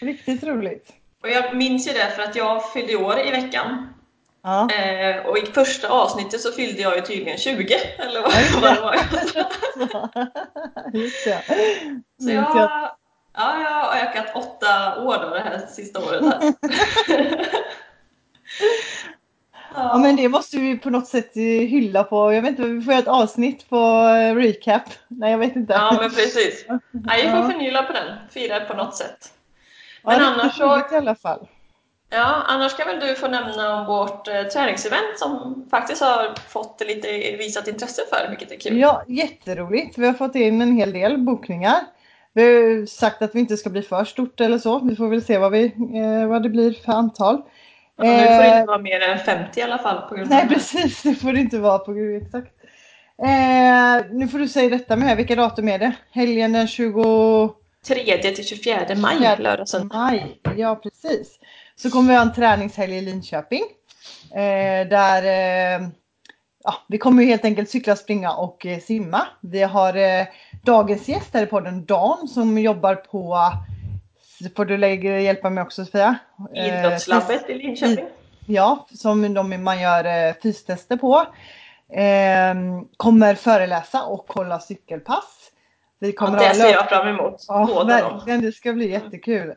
Riktigt 0.00 0.44
roligt. 0.44 0.92
Och 1.22 1.28
jag 1.28 1.56
minns 1.56 1.88
ju 1.88 1.92
det 1.92 2.10
för 2.16 2.22
att 2.22 2.36
jag 2.36 2.72
fyllde 2.72 2.96
år 2.96 3.20
i 3.20 3.30
veckan. 3.30 3.94
Ja. 4.42 4.70
Eh, 4.70 5.26
och 5.26 5.38
i 5.38 5.46
första 5.46 5.88
avsnittet 5.88 6.40
så 6.40 6.52
fyllde 6.52 6.82
jag 6.82 6.96
ju 6.96 7.02
tydligen 7.02 7.38
20 7.38 7.74
eller 7.98 8.20
vad, 8.22 8.32
vad 8.62 8.74
det 8.74 8.80
var. 8.80 8.96
Just 11.00 11.24
det. 11.24 11.42
Så 12.22 12.30
jag, 12.30 12.56
ja, 13.34 13.62
jag 13.62 13.70
har 13.70 13.96
ökat 13.96 14.36
åtta 14.36 15.02
år 15.02 15.18
då 15.22 15.30
det 15.30 15.40
här 15.40 15.66
sista 15.68 16.00
året. 16.00 16.24
Här. 16.24 16.54
Ja 19.74 19.98
men 19.98 20.16
det 20.16 20.28
måste 20.28 20.56
vi 20.58 20.78
på 20.78 20.90
något 20.90 21.06
sätt 21.06 21.30
hylla 21.34 22.04
på. 22.04 22.32
Jag 22.32 22.42
vet 22.42 22.50
inte, 22.50 22.62
vi 22.62 22.82
får 22.82 22.92
göra 22.92 23.02
ett 23.02 23.08
avsnitt 23.08 23.68
på 23.68 23.76
eh, 23.76 24.34
recap. 24.34 24.82
Nej 25.08 25.30
jag 25.30 25.38
vet 25.38 25.56
inte. 25.56 25.72
Ja 25.72 25.98
men 26.00 26.10
precis. 26.10 26.66
Nej, 26.90 27.26
vi 27.26 27.30
får 27.30 27.50
förnyla 27.50 27.82
på 27.82 27.92
den. 27.92 28.16
Fira 28.30 28.60
på 28.60 28.74
något 28.74 28.96
sätt. 28.96 29.32
Men 30.04 30.20
ja, 30.20 30.26
annars 30.26 30.56
så... 30.56 30.78
i 30.92 30.96
alla 30.96 31.14
fall. 31.14 31.48
Ja, 32.10 32.42
annars 32.46 32.76
kan 32.76 32.86
väl 32.86 33.08
du 33.08 33.14
få 33.14 33.28
nämna 33.28 33.80
om 33.80 33.86
vårt 33.86 34.28
eh, 34.28 34.42
träningsevent 34.42 35.18
som 35.18 35.66
faktiskt 35.70 36.02
har 36.02 36.34
fått 36.48 36.82
lite 36.86 37.36
visat 37.36 37.68
intresse 37.68 38.02
för, 38.08 38.28
vilket 38.28 38.52
är 38.52 38.56
kul. 38.56 38.78
Ja, 38.78 39.02
jätteroligt. 39.08 39.98
Vi 39.98 40.06
har 40.06 40.14
fått 40.14 40.34
in 40.34 40.62
en 40.62 40.76
hel 40.76 40.92
del 40.92 41.18
bokningar. 41.18 41.80
Vi 42.32 42.42
har 42.42 42.86
sagt 42.86 43.22
att 43.22 43.34
vi 43.34 43.40
inte 43.40 43.56
ska 43.56 43.70
bli 43.70 43.82
för 43.82 44.04
stort 44.04 44.40
eller 44.40 44.58
så. 44.58 44.78
Vi 44.78 44.96
får 44.96 45.08
väl 45.08 45.22
se 45.22 45.38
vad, 45.38 45.52
vi, 45.52 45.64
eh, 45.64 46.28
vad 46.28 46.42
det 46.42 46.48
blir 46.48 46.72
för 46.72 46.92
antal. 46.92 47.42
Ja, 48.06 48.16
nu 48.16 48.26
får 48.26 48.42
det 48.42 48.46
inte 48.46 48.58
eh, 48.58 48.66
vara 48.66 48.78
mer 48.78 49.00
än 49.00 49.18
50 49.18 49.60
i 49.60 49.62
alla 49.62 49.78
fall. 49.78 50.08
På 50.08 50.14
grund 50.14 50.30
Nej 50.30 50.48
precis, 50.48 51.02
det 51.02 51.14
får 51.14 51.32
det 51.32 51.40
inte 51.40 51.58
vara 51.58 51.78
på 51.78 51.92
grund 51.92 52.22
exakt. 52.22 52.52
Eh, 53.22 54.06
nu 54.10 54.28
får 54.28 54.38
du 54.38 54.48
säga 54.48 54.68
detta 54.68 54.96
med, 54.96 55.16
vilka 55.16 55.36
datum 55.36 55.68
är 55.68 55.78
det? 55.78 55.92
Helgen 56.10 56.52
den 56.52 56.68
23 56.68 58.32
till 58.32 58.46
24 58.46 58.80
maj, 58.96 59.36
lördag 59.38 59.68
söndag. 59.68 59.96
Maj, 59.96 60.40
ja 60.56 60.76
precis. 60.76 61.38
Så 61.76 61.90
kommer 61.90 62.08
vi 62.08 62.14
ha 62.14 62.22
en 62.22 62.32
träningshelg 62.32 62.96
i 62.96 63.00
Linköping. 63.00 63.62
Eh, 64.34 64.88
där 64.88 65.22
eh, 65.22 65.88
ja, 66.64 66.74
vi 66.88 66.98
kommer 66.98 67.24
helt 67.24 67.44
enkelt 67.44 67.70
cykla, 67.70 67.96
springa 67.96 68.32
och 68.32 68.66
eh, 68.66 68.78
simma. 68.78 69.26
Vi 69.40 69.62
har 69.62 69.96
eh, 69.96 70.26
dagens 70.64 71.08
gäst 71.08 71.34
här 71.34 71.42
i 71.42 71.46
podden, 71.46 71.84
Dan, 71.84 72.28
som 72.28 72.58
jobbar 72.58 72.94
på 72.94 73.38
får 74.56 74.64
du 74.64 74.76
lägga, 74.76 75.20
hjälpa 75.20 75.50
mig 75.50 75.62
också 75.62 75.84
Sofia. 75.84 76.18
Idrottslabbet 76.54 77.50
i 77.50 77.54
Linköping. 77.54 78.04
Ja, 78.46 78.86
som 78.94 79.34
de, 79.34 79.62
man 79.62 79.80
gör 79.80 80.04
eh, 80.04 80.34
fystester 80.42 80.96
på. 80.96 81.26
Eh, 81.92 82.54
kommer 82.96 83.34
föreläsa 83.34 84.02
och 84.04 84.24
hålla 84.28 84.60
cykelpass. 84.60 85.50
Vi 85.98 86.12
kommer 86.12 86.42
ja, 86.42 86.48
det 86.48 86.54
ser 86.54 86.72
jag 86.72 86.88
fram 86.88 87.08
emot. 87.08 87.44
Ja, 87.48 87.84
verkligen. 87.84 88.40
Det 88.40 88.52
ska 88.52 88.72
bli 88.72 88.90
jättekul. 88.90 89.54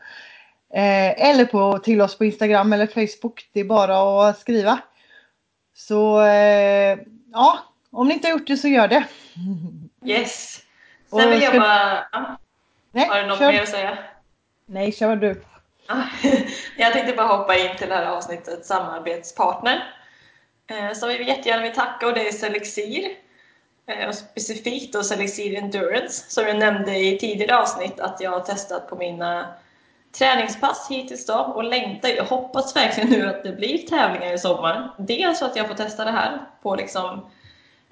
eh, 0.75 1.31
eller 1.31 1.45
på, 1.45 1.79
till 1.79 2.01
oss 2.01 2.19
på 2.19 2.25
Instagram 2.25 2.73
eller 2.73 2.87
Facebook. 2.87 3.49
Det 3.53 3.61
är 3.61 3.65
bara 3.65 4.29
att 4.29 4.39
skriva. 4.39 4.79
Så 5.75 6.21
eh, 6.21 6.99
ja, 7.33 7.59
om 7.91 8.09
ni 8.09 8.15
inte 8.15 8.27
har 8.27 8.33
gjort 8.33 8.47
det 8.47 8.57
så 8.57 8.69
gör 8.69 8.89
det. 8.89 9.05
Yes. 10.05 10.63
Sen 11.11 11.31
vill 11.31 11.43
jag 11.43 11.53
bara... 11.53 12.07
Ja. 12.13 12.37
Nej, 12.93 13.09
har 13.09 13.21
du 13.21 13.27
något 13.27 13.39
kör. 13.39 13.53
mer 13.53 13.63
att 13.63 13.69
säga? 13.69 13.99
Nej, 14.67 14.93
kör 14.93 15.17
du. 15.17 15.43
jag 16.77 16.93
tänkte 16.93 17.17
bara 17.17 17.27
hoppa 17.27 17.57
in 17.57 17.77
till 17.77 17.89
det 17.89 17.95
här 17.95 18.07
avsnittet 18.07 18.67
samarbetspartner. 18.67 19.95
Eh, 20.67 20.89
så 20.89 20.95
som 20.95 21.09
vi 21.09 21.29
jättegärna 21.29 21.63
vill 21.63 21.75
tacka 21.75 22.07
och 22.07 22.15
det 22.15 22.29
är 22.29 22.33
Selexir. 22.33 23.09
Eh, 23.87 24.09
och 24.09 24.15
specifikt 24.15 24.93
då 24.93 25.03
Selexir 25.03 25.59
Endurance 25.59 26.25
som 26.29 26.47
jag 26.47 26.59
nämnde 26.59 26.97
i 26.97 27.19
tidigare 27.19 27.59
avsnitt 27.59 28.01
att 28.01 28.21
jag 28.21 28.31
har 28.31 28.41
testat 28.41 28.89
på 28.89 28.97
mina 28.97 29.55
träningspass 30.13 30.87
hittills 30.91 31.27
då 31.27 31.35
och 31.35 31.65
längtar. 31.65 32.09
Jag 32.09 32.25
hoppas 32.25 32.77
verkligen 32.77 33.11
nu 33.11 33.27
att 33.27 33.43
det 33.43 33.53
blir 33.53 33.79
tävlingar 33.79 34.33
i 34.33 34.39
sommar. 34.39 34.95
Dels 34.99 35.39
så 35.39 35.45
att 35.45 35.57
jag 35.57 35.69
får 35.69 35.75
testa 35.75 36.05
det 36.05 36.11
här 36.11 36.41
på 36.63 36.77
liksom, 36.77 37.31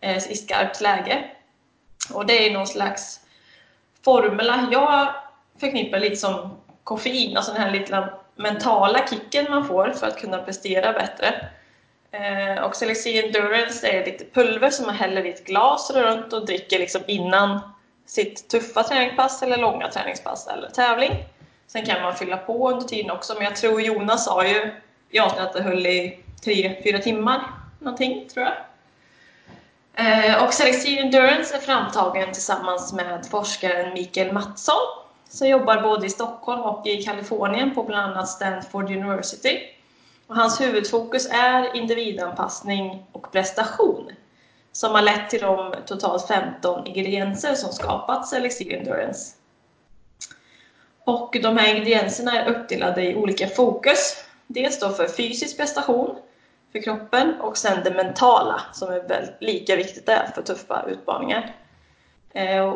eh, 0.01 0.31
i 0.31 0.37
skarpt 0.37 0.81
läge. 0.81 1.25
Och 2.13 2.27
det 2.27 2.49
är 2.49 2.53
någon 2.53 2.67
slags 2.67 3.21
formula. 4.05 4.69
Jag 4.73 5.15
förknippar 5.61 5.99
lite 5.99 6.17
som 6.17 6.57
koffein, 6.85 7.37
alltså 7.37 7.53
den 7.53 7.63
här 7.63 7.71
lilla 7.71 8.15
mentala 8.37 9.07
kicken 9.07 9.47
man 9.51 9.69
får 9.69 9.91
för 9.91 10.07
att 10.07 10.19
kunna 10.19 10.39
prestera 10.39 10.93
bättre. 10.93 11.49
Eh, 12.13 12.63
och 12.65 12.77
Selexi 12.77 13.11
liksom 13.11 13.39
Endurance 13.39 13.89
är 13.89 14.05
lite 14.05 14.25
pulver 14.25 14.71
som 14.71 14.87
man 14.87 14.95
häller 14.95 15.27
i 15.27 15.31
ett 15.31 15.45
glas 15.45 15.91
runt 15.91 16.33
och 16.33 16.47
dricker 16.47 16.79
liksom 16.79 17.03
innan 17.07 17.61
sitt 18.07 18.49
tuffa 18.49 18.83
träningspass 18.83 19.43
eller 19.43 19.57
långa 19.57 19.91
träningspass 19.91 20.47
eller 20.47 20.69
tävling. 20.69 21.13
Sen 21.67 21.87
kan 21.87 22.03
man 22.03 22.17
fylla 22.17 22.37
på 22.37 22.71
under 22.71 22.89
tiden 22.89 23.11
också, 23.11 23.35
men 23.35 23.43
jag 23.43 23.57
tror 23.57 23.81
Jonas 23.81 24.25
sa 24.25 24.47
ju 24.47 24.71
i 25.11 25.19
avsnittet 25.19 25.47
att 25.47 25.53
det 25.53 25.63
höll 25.63 25.87
i 25.87 26.19
3-4 26.45 26.99
timmar 26.99 27.43
någonting, 27.79 28.29
tror 28.29 28.47
jag. 28.47 28.55
Eh, 29.95 30.45
och 30.45 30.55
Selective 30.55 31.03
liksom 31.03 31.07
Endurance 31.19 31.57
är 31.57 31.61
framtagen 31.61 32.33
tillsammans 32.33 32.93
med 32.93 33.27
forskaren 33.31 33.95
Mikael 33.95 34.33
Mattsson 34.33 35.03
som 35.29 35.49
jobbar 35.49 35.83
både 35.83 36.07
i 36.07 36.11
Stockholm 36.11 36.61
och 36.61 36.87
i 36.87 37.03
Kalifornien 37.03 37.75
på 37.75 37.83
bland 37.83 38.13
annat 38.13 38.29
Stanford 38.29 38.91
University. 38.91 39.61
Och 40.33 40.39
hans 40.39 40.61
huvudfokus 40.61 41.29
är 41.31 41.77
individanpassning 41.77 43.07
och 43.13 43.33
prestation 43.33 44.13
som 44.73 44.95
har 44.95 45.03
lett 45.03 45.31
till 45.31 45.41
de 45.41 45.75
totalt 45.87 46.29
15 46.29 46.87
ingredienser 46.87 47.55
som 47.55 47.73
skapat 47.73 48.29
Selective 48.29 48.77
Endurance. 48.77 49.35
Och 51.05 51.37
de 51.43 51.57
här 51.57 51.69
ingredienserna 51.69 52.43
är 52.43 52.51
uppdelade 52.51 53.03
i 53.03 53.15
olika 53.15 53.47
fokus. 53.47 54.25
Dels 54.47 54.81
då 54.81 54.89
för 54.89 55.07
fysisk 55.07 55.57
prestation, 55.57 56.17
för 56.73 56.83
kroppen 56.83 57.41
och 57.41 57.57
sen 57.57 57.85
det 57.85 57.91
mentala 57.91 58.61
som 58.73 58.93
är 58.93 59.09
väl 59.09 59.31
lika 59.41 59.77
viktigt 59.77 60.07
där 60.07 60.31
för 60.35 60.43
tuffa 60.43 60.85
utmaningar. 60.89 61.57
Eh, 62.33 62.69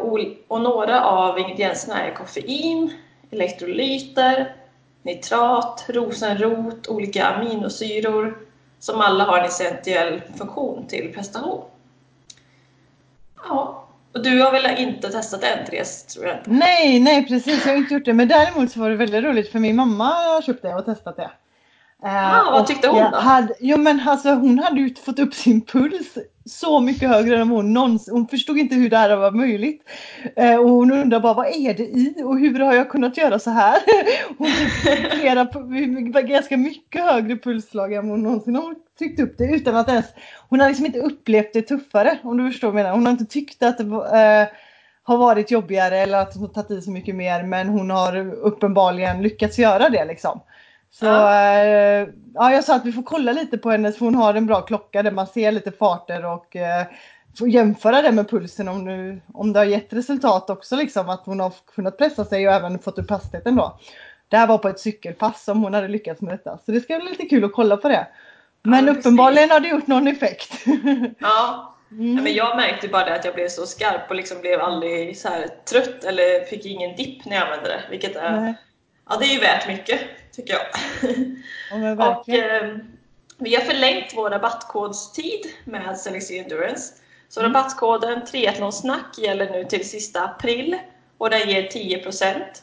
och 0.48 0.60
några 0.60 1.04
av 1.04 1.38
ingredienserna 1.38 2.02
är 2.02 2.14
koffein, 2.14 2.92
elektrolyter, 3.30 4.65
nitrat, 5.06 5.84
rosenrot, 5.88 6.88
olika 6.88 7.24
aminosyror 7.26 8.38
som 8.78 9.00
alla 9.00 9.24
har 9.24 9.38
en 9.38 9.44
essentiell 9.44 10.22
funktion 10.38 10.86
till 10.86 11.12
prestation. 11.14 11.64
Ja, 13.48 13.88
och 14.12 14.22
du 14.22 14.40
har 14.42 14.52
väl 14.52 14.78
inte 14.78 15.08
testat 15.08 15.40
det 15.40 15.46
än 15.46 15.66
Therese, 15.66 16.02
tror 16.02 16.26
jag? 16.26 16.36
Nej, 16.44 17.00
nej 17.00 17.28
precis, 17.28 17.66
jag 17.66 17.72
har 17.72 17.78
inte 17.78 17.94
gjort 17.94 18.04
det. 18.04 18.12
Men 18.12 18.28
däremot 18.28 18.72
så 18.72 18.80
var 18.80 18.90
det 18.90 18.96
väldigt 18.96 19.24
roligt 19.24 19.52
för 19.52 19.58
min 19.58 19.76
mamma 19.76 20.04
har 20.04 20.42
köpt 20.42 20.62
det 20.62 20.74
och 20.74 20.84
testat 20.84 21.16
det. 21.16 21.30
Ah, 22.02 22.50
vad 22.50 22.66
tyckte 22.66 22.88
hon 22.88 23.10
då? 23.10 23.16
Hade, 23.16 23.54
jo 23.60 23.76
men 23.76 24.00
alltså 24.08 24.34
hon 24.34 24.58
hade 24.58 24.80
ju 24.80 24.94
fått 24.94 25.18
upp 25.18 25.34
sin 25.34 25.60
puls 25.60 26.18
så 26.44 26.80
mycket 26.80 27.08
högre 27.08 27.40
än 27.40 27.48
hon 27.48 27.72
någonsin. 27.72 28.14
Hon 28.14 28.28
förstod 28.28 28.58
inte 28.58 28.74
hur 28.74 28.90
det 28.90 28.96
här 28.96 29.16
var 29.16 29.30
möjligt. 29.30 29.82
Eh, 30.36 30.56
och 30.56 30.68
hon 30.68 30.92
undrar 30.92 31.20
bara 31.20 31.34
vad 31.34 31.46
är 31.46 31.74
det 31.74 31.82
i 31.82 32.22
och 32.24 32.38
hur 32.38 32.58
har 32.60 32.74
jag 32.74 32.90
kunnat 32.90 33.16
göra 33.16 33.38
så 33.38 33.50
här? 33.50 33.78
Hon 34.38 34.46
fick 34.46 35.12
flera, 35.12 36.22
ganska 36.22 36.56
mycket 36.56 37.02
högre 37.04 37.36
pulsslag 37.36 37.92
än 37.92 38.08
hon 38.08 38.22
någonsin 38.22 38.56
har 38.56 38.74
tryckt 38.98 39.20
upp 39.20 39.38
det 39.38 39.44
utan 39.44 39.76
att 39.76 39.88
ens, 39.88 40.06
hon 40.48 40.60
har 40.60 40.68
liksom 40.68 40.86
inte 40.86 40.98
upplevt 40.98 41.52
det 41.52 41.62
tuffare 41.62 42.18
om 42.22 42.36
du 42.36 42.50
förstår 42.50 42.68
vad 42.68 42.80
jag 42.80 42.84
menar. 42.84 42.96
Hon 42.96 43.06
har 43.06 43.12
inte 43.12 43.24
tyckt 43.26 43.62
att 43.62 43.78
det 43.78 43.84
eh, 43.84 44.48
har 45.02 45.16
varit 45.16 45.50
jobbigare 45.50 45.98
eller 45.98 46.18
att 46.18 46.36
hon 46.36 46.52
tagit 46.52 46.70
i 46.70 46.82
så 46.82 46.90
mycket 46.90 47.14
mer 47.14 47.42
men 47.42 47.68
hon 47.68 47.90
har 47.90 48.30
uppenbarligen 48.30 49.22
lyckats 49.22 49.58
göra 49.58 49.88
det 49.88 50.04
liksom. 50.04 50.40
Så 50.98 51.06
ja. 51.06 51.62
Eh, 51.62 52.08
ja, 52.34 52.52
jag 52.52 52.64
sa 52.64 52.74
att 52.74 52.84
vi 52.84 52.92
får 52.92 53.02
kolla 53.02 53.32
lite 53.32 53.58
på 53.58 53.70
henne 53.70 53.92
för 53.92 54.04
hon 54.04 54.14
har 54.14 54.34
en 54.34 54.46
bra 54.46 54.60
klocka 54.60 55.02
där 55.02 55.10
man 55.10 55.26
ser 55.26 55.52
lite 55.52 55.72
farter 55.72 56.24
och 56.24 56.56
eh, 56.56 56.86
får 57.38 57.48
jämföra 57.48 58.02
det 58.02 58.12
med 58.12 58.30
pulsen 58.30 58.68
om, 58.68 58.84
nu, 58.84 59.20
om 59.34 59.52
det 59.52 59.58
har 59.58 59.64
gett 59.64 59.92
resultat 59.92 60.50
också 60.50 60.76
liksom 60.76 61.08
att 61.08 61.26
hon 61.26 61.40
har 61.40 61.52
kunnat 61.74 61.98
pressa 61.98 62.24
sig 62.24 62.48
och 62.48 62.54
även 62.54 62.78
fått 62.78 62.98
upp 62.98 63.10
hastigheten 63.10 63.56
då. 63.56 63.78
Det 64.28 64.36
här 64.36 64.46
var 64.46 64.58
på 64.58 64.68
ett 64.68 64.80
cykelpass 64.80 65.44
som 65.44 65.62
hon 65.62 65.74
hade 65.74 65.88
lyckats 65.88 66.20
med 66.20 66.34
detta 66.34 66.58
så 66.66 66.72
det 66.72 66.80
ska 66.80 66.98
bli 66.98 67.10
lite 67.10 67.26
kul 67.26 67.44
att 67.44 67.52
kolla 67.52 67.76
på 67.76 67.88
det. 67.88 68.06
Men 68.62 68.86
ja, 68.86 68.92
uppenbarligen 68.92 69.50
har 69.50 69.60
det 69.60 69.68
gjort 69.68 69.86
någon 69.86 70.06
effekt. 70.06 70.52
Ja. 71.18 71.72
Mm. 71.90 72.24
men 72.24 72.34
jag 72.34 72.56
märkte 72.56 72.88
bara 72.88 73.04
det 73.04 73.14
att 73.14 73.24
jag 73.24 73.34
blev 73.34 73.48
så 73.48 73.66
skarp 73.66 74.10
och 74.10 74.16
liksom 74.16 74.40
blev 74.40 74.60
aldrig 74.60 75.18
så 75.18 75.28
trött 75.70 76.04
eller 76.04 76.44
fick 76.44 76.66
ingen 76.66 76.96
dipp 76.96 77.24
när 77.24 77.36
jag 77.36 77.44
använde 77.44 77.68
det. 77.68 77.80
Vilket 77.90 78.16
är, 78.16 78.54
ja, 79.08 79.16
det 79.16 79.24
är 79.24 79.32
ju 79.34 79.40
värt 79.40 79.68
mycket 79.68 80.00
tycker 80.36 80.54
jag. 80.54 80.66
Ja, 81.98 82.16
och, 82.16 82.28
eh, 82.28 82.76
vi 83.38 83.54
har 83.54 83.62
förlängt 83.62 84.12
vår 84.14 84.30
rabattkodstid 84.30 85.46
med 85.64 85.98
Selexi 85.98 86.38
Endurance. 86.38 86.94
Så 87.28 87.40
mm. 87.40 87.52
rabattkoden 87.52 88.24
triathlonsnack 88.24 89.18
gäller 89.18 89.50
nu 89.50 89.64
till 89.64 89.88
sista 89.88 90.24
april 90.24 90.78
och 91.18 91.30
den 91.30 91.48
ger 91.48 91.62
10% 91.62 92.62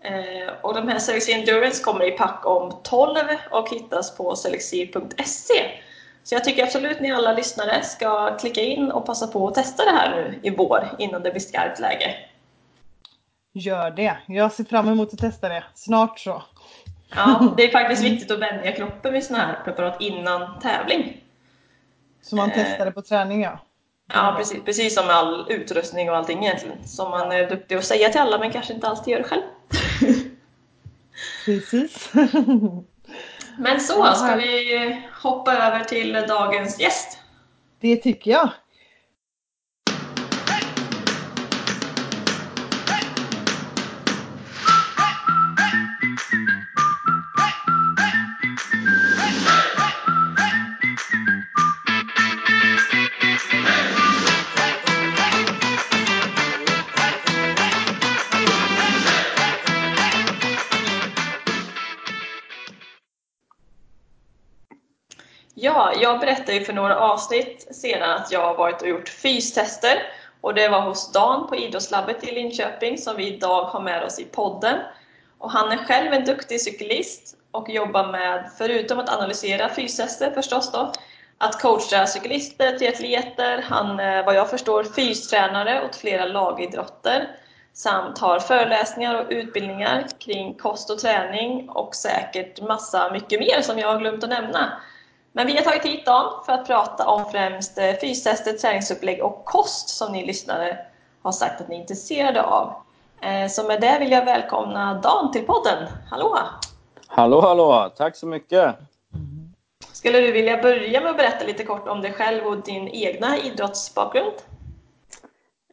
eh, 0.00 0.54
och 0.62 0.74
de 0.74 0.88
här 0.88 0.98
Selexi 0.98 1.32
Endurance 1.32 1.84
kommer 1.84 2.04
i 2.04 2.10
pack 2.10 2.46
om 2.46 2.80
12 2.82 3.16
och 3.50 3.70
hittas 3.70 4.16
på 4.16 4.36
selexir.se. 4.36 5.70
Så 6.22 6.34
jag 6.34 6.44
tycker 6.44 6.62
absolut 6.62 7.00
ni 7.00 7.12
alla 7.12 7.32
lyssnare 7.32 7.82
ska 7.82 8.36
klicka 8.36 8.60
in 8.60 8.90
och 8.90 9.06
passa 9.06 9.26
på 9.26 9.48
att 9.48 9.54
testa 9.54 9.84
det 9.84 9.90
här 9.90 10.16
nu 10.16 10.38
i 10.42 10.50
vår 10.50 10.88
innan 10.98 11.22
det 11.22 11.30
blir 11.30 11.40
skarpt 11.40 11.80
läge. 11.80 12.16
Gör 13.52 13.90
det! 13.90 14.16
Jag 14.28 14.52
ser 14.52 14.64
fram 14.64 14.88
emot 14.88 15.12
att 15.12 15.18
testa 15.18 15.48
det 15.48 15.64
snart 15.74 16.18
så. 16.18 16.42
Ja, 17.16 17.54
det 17.56 17.64
är 17.64 17.72
faktiskt 17.72 18.04
viktigt 18.04 18.30
att 18.30 18.38
vänja 18.38 18.72
kroppen 18.72 19.12
vid 19.12 19.24
sådana 19.24 19.44
här 19.44 19.64
preparat 19.64 20.00
innan 20.00 20.58
tävling. 20.60 21.24
Så 22.22 22.36
man 22.36 22.50
testar 22.54 22.84
det 22.84 22.92
på 22.92 23.02
träning 23.02 23.42
ja? 23.42 23.58
Ja, 24.12 24.34
precis, 24.38 24.64
precis 24.64 24.94
som 24.94 25.06
med 25.06 25.16
all 25.16 25.46
utrustning 25.52 26.10
och 26.10 26.16
allting 26.16 26.44
egentligen. 26.44 26.88
Som 26.88 27.10
man 27.10 27.32
är 27.32 27.48
duktig 27.48 27.74
att 27.74 27.84
säga 27.84 28.08
till 28.08 28.20
alla 28.20 28.38
men 28.38 28.52
kanske 28.52 28.72
inte 28.72 28.88
alltid 28.88 29.12
gör 29.12 29.22
själv. 29.22 29.42
precis. 31.44 32.12
men 33.58 33.80
så, 33.80 34.14
ska 34.14 34.36
vi 34.36 35.02
hoppa 35.22 35.52
över 35.52 35.84
till 35.84 36.12
dagens 36.12 36.80
gäst? 36.80 37.18
Det 37.80 37.96
tycker 37.96 38.30
jag. 38.30 38.50
Jag 66.10 66.20
berättade 66.20 66.52
ju 66.52 66.64
för 66.64 66.72
några 66.72 66.98
avsnitt 66.98 67.68
sedan 67.70 68.10
att 68.10 68.32
jag 68.32 68.40
har 68.40 68.54
varit 68.54 68.82
och 68.82 68.88
gjort 68.88 69.08
fystester 69.08 70.02
och 70.40 70.54
det 70.54 70.68
var 70.68 70.80
hos 70.80 71.12
Dan 71.12 71.46
på 71.46 71.56
Idrottslabbet 71.56 72.24
i 72.24 72.34
Linköping 72.34 72.98
som 72.98 73.16
vi 73.16 73.34
idag 73.34 73.64
har 73.64 73.80
med 73.80 74.02
oss 74.02 74.18
i 74.18 74.24
podden. 74.24 74.78
Och 75.38 75.50
han 75.50 75.72
är 75.72 75.76
själv 75.76 76.12
en 76.12 76.24
duktig 76.24 76.60
cyklist 76.60 77.36
och 77.50 77.70
jobbar 77.70 78.06
med, 78.06 78.50
förutom 78.58 78.98
att 78.98 79.14
analysera 79.14 79.68
fystester 79.68 80.30
förstås 80.30 80.72
då, 80.72 80.92
att 81.38 81.62
coacha 81.62 82.06
cyklister, 82.06 82.78
triatleter, 82.78 83.64
han 83.68 84.00
är 84.00 84.22
vad 84.22 84.34
jag 84.34 84.50
förstår 84.50 84.84
fystränare 84.84 85.84
åt 85.84 85.96
flera 85.96 86.24
lagidrotter 86.24 87.28
samt 87.72 88.18
har 88.18 88.40
föreläsningar 88.40 89.14
och 89.14 89.26
utbildningar 89.30 90.06
kring 90.18 90.54
kost 90.54 90.90
och 90.90 90.98
träning 90.98 91.68
och 91.68 91.94
säkert 91.94 92.60
massa 92.60 93.12
mycket 93.12 93.40
mer 93.40 93.62
som 93.62 93.78
jag 93.78 93.88
har 93.88 93.98
glömt 93.98 94.24
att 94.24 94.30
nämna. 94.30 94.80
Men 95.32 95.46
vi 95.46 95.56
har 95.56 95.62
tagit 95.62 95.84
hit 95.84 96.06
Dan 96.06 96.44
för 96.46 96.52
att 96.52 96.66
prata 96.66 97.08
om 97.08 97.30
främst 97.30 97.78
eh, 97.78 97.92
fystester, 97.92 98.52
träningsupplägg 98.52 99.22
och 99.22 99.44
kost 99.44 99.88
som 99.88 100.12
ni 100.12 100.26
lyssnare 100.26 100.78
har 101.22 101.32
sagt 101.32 101.60
att 101.60 101.68
ni 101.68 101.76
är 101.76 101.80
intresserade 101.80 102.42
av. 102.42 102.74
Eh, 103.22 103.48
så 103.48 103.66
med 103.66 103.80
det 103.80 103.98
vill 103.98 104.10
jag 104.10 104.24
välkomna 104.24 104.94
Dan 104.94 105.32
till 105.32 105.46
podden. 105.46 105.88
Hallå! 106.10 106.38
Hallå, 107.06 107.40
hallå! 107.40 107.92
Tack 107.96 108.16
så 108.16 108.26
mycket! 108.26 108.76
Skulle 109.92 110.20
du 110.20 110.32
vilja 110.32 110.62
börja 110.62 111.00
med 111.00 111.10
att 111.10 111.16
berätta 111.16 111.46
lite 111.46 111.64
kort 111.64 111.88
om 111.88 112.00
dig 112.00 112.12
själv 112.12 112.46
och 112.46 112.56
din 112.56 112.88
egna 112.88 113.38
idrottsbakgrund? 113.38 114.32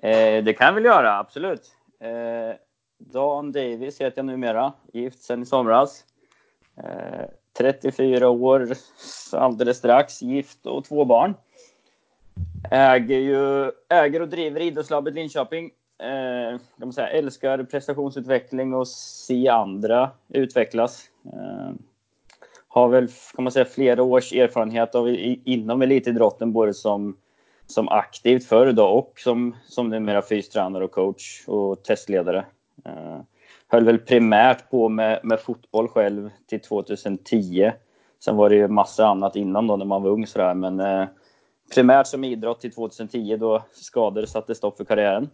Eh, 0.02 0.44
det 0.44 0.54
kan 0.58 0.68
jag 0.68 0.74
väl 0.74 0.86
göra, 0.86 1.18
absolut. 1.18 1.72
Eh, 2.02 2.56
Dan 2.98 3.52
Davis 3.52 4.02
heter 4.02 4.18
jag 4.18 4.26
numera, 4.26 4.74
gift 4.94 5.24
sedan 5.24 5.42
i 5.42 5.46
somras. 5.46 6.06
Eh, 6.84 7.26
34 7.58 8.30
år 8.30 8.68
alldeles 9.32 9.78
strax, 9.78 10.22
gift 10.22 10.66
och 10.66 10.86
två 10.86 11.06
barn. 11.06 11.34
Äger, 12.72 13.20
ju, 13.20 13.72
äger 13.90 14.22
och 14.22 14.30
driver 14.30 14.62
Idrottslabbet 14.62 15.14
Linköping. 15.14 15.72
Eh, 16.00 16.60
kan 16.80 16.94
säga, 16.94 17.08
älskar 17.08 17.64
prestationsutveckling 17.64 18.74
och 18.74 18.88
se 18.88 19.48
andra 19.48 20.12
utvecklas. 20.30 21.10
Eh, 21.26 21.74
har 22.68 22.88
väl 22.88 23.08
kan 23.36 23.44
man 23.44 23.52
säga, 23.52 23.66
flera 23.66 24.04
års 24.04 24.34
erfarenhet 24.34 24.96
av, 24.96 25.10
inom 25.46 25.82
elitidrotten 25.82 26.54
både 26.54 26.74
som, 26.74 27.18
som 27.68 27.90
aktivt 27.90 28.46
förr 28.46 28.72
då 28.72 28.86
och 28.86 29.14
som, 29.20 29.56
som 29.68 29.90
numera 29.90 30.22
fystränare 30.22 30.84
och 30.84 30.92
coach 30.92 31.44
och 31.48 31.84
testledare. 31.84 32.46
Eh, 32.86 33.20
höll 33.68 33.86
väl 33.86 34.00
primärt 34.00 34.70
på 34.70 34.90
med, 34.90 35.20
med 35.24 35.40
fotboll 35.40 35.88
själv 35.88 36.30
till 36.48 36.62
2010. 36.62 37.72
Sen 38.20 38.36
var 38.36 38.50
det 38.50 38.56
ju 38.56 38.68
massa 38.68 39.08
annat 39.08 39.36
innan 39.36 39.68
då 39.68 39.76
när 39.76 39.86
man 39.86 40.04
var 40.04 40.10
ung 40.10 40.28
sådär, 40.28 40.54
men 40.54 40.80
eh, 40.80 41.08
primärt 41.74 42.08
som 42.08 42.24
idrott 42.24 42.62
till 42.62 42.72
2010 42.72 43.38
då 43.38 43.64
skador 43.72 44.26
satte 44.26 44.56
stopp 44.56 44.78
för 44.78 44.86
karriären. 44.86 45.30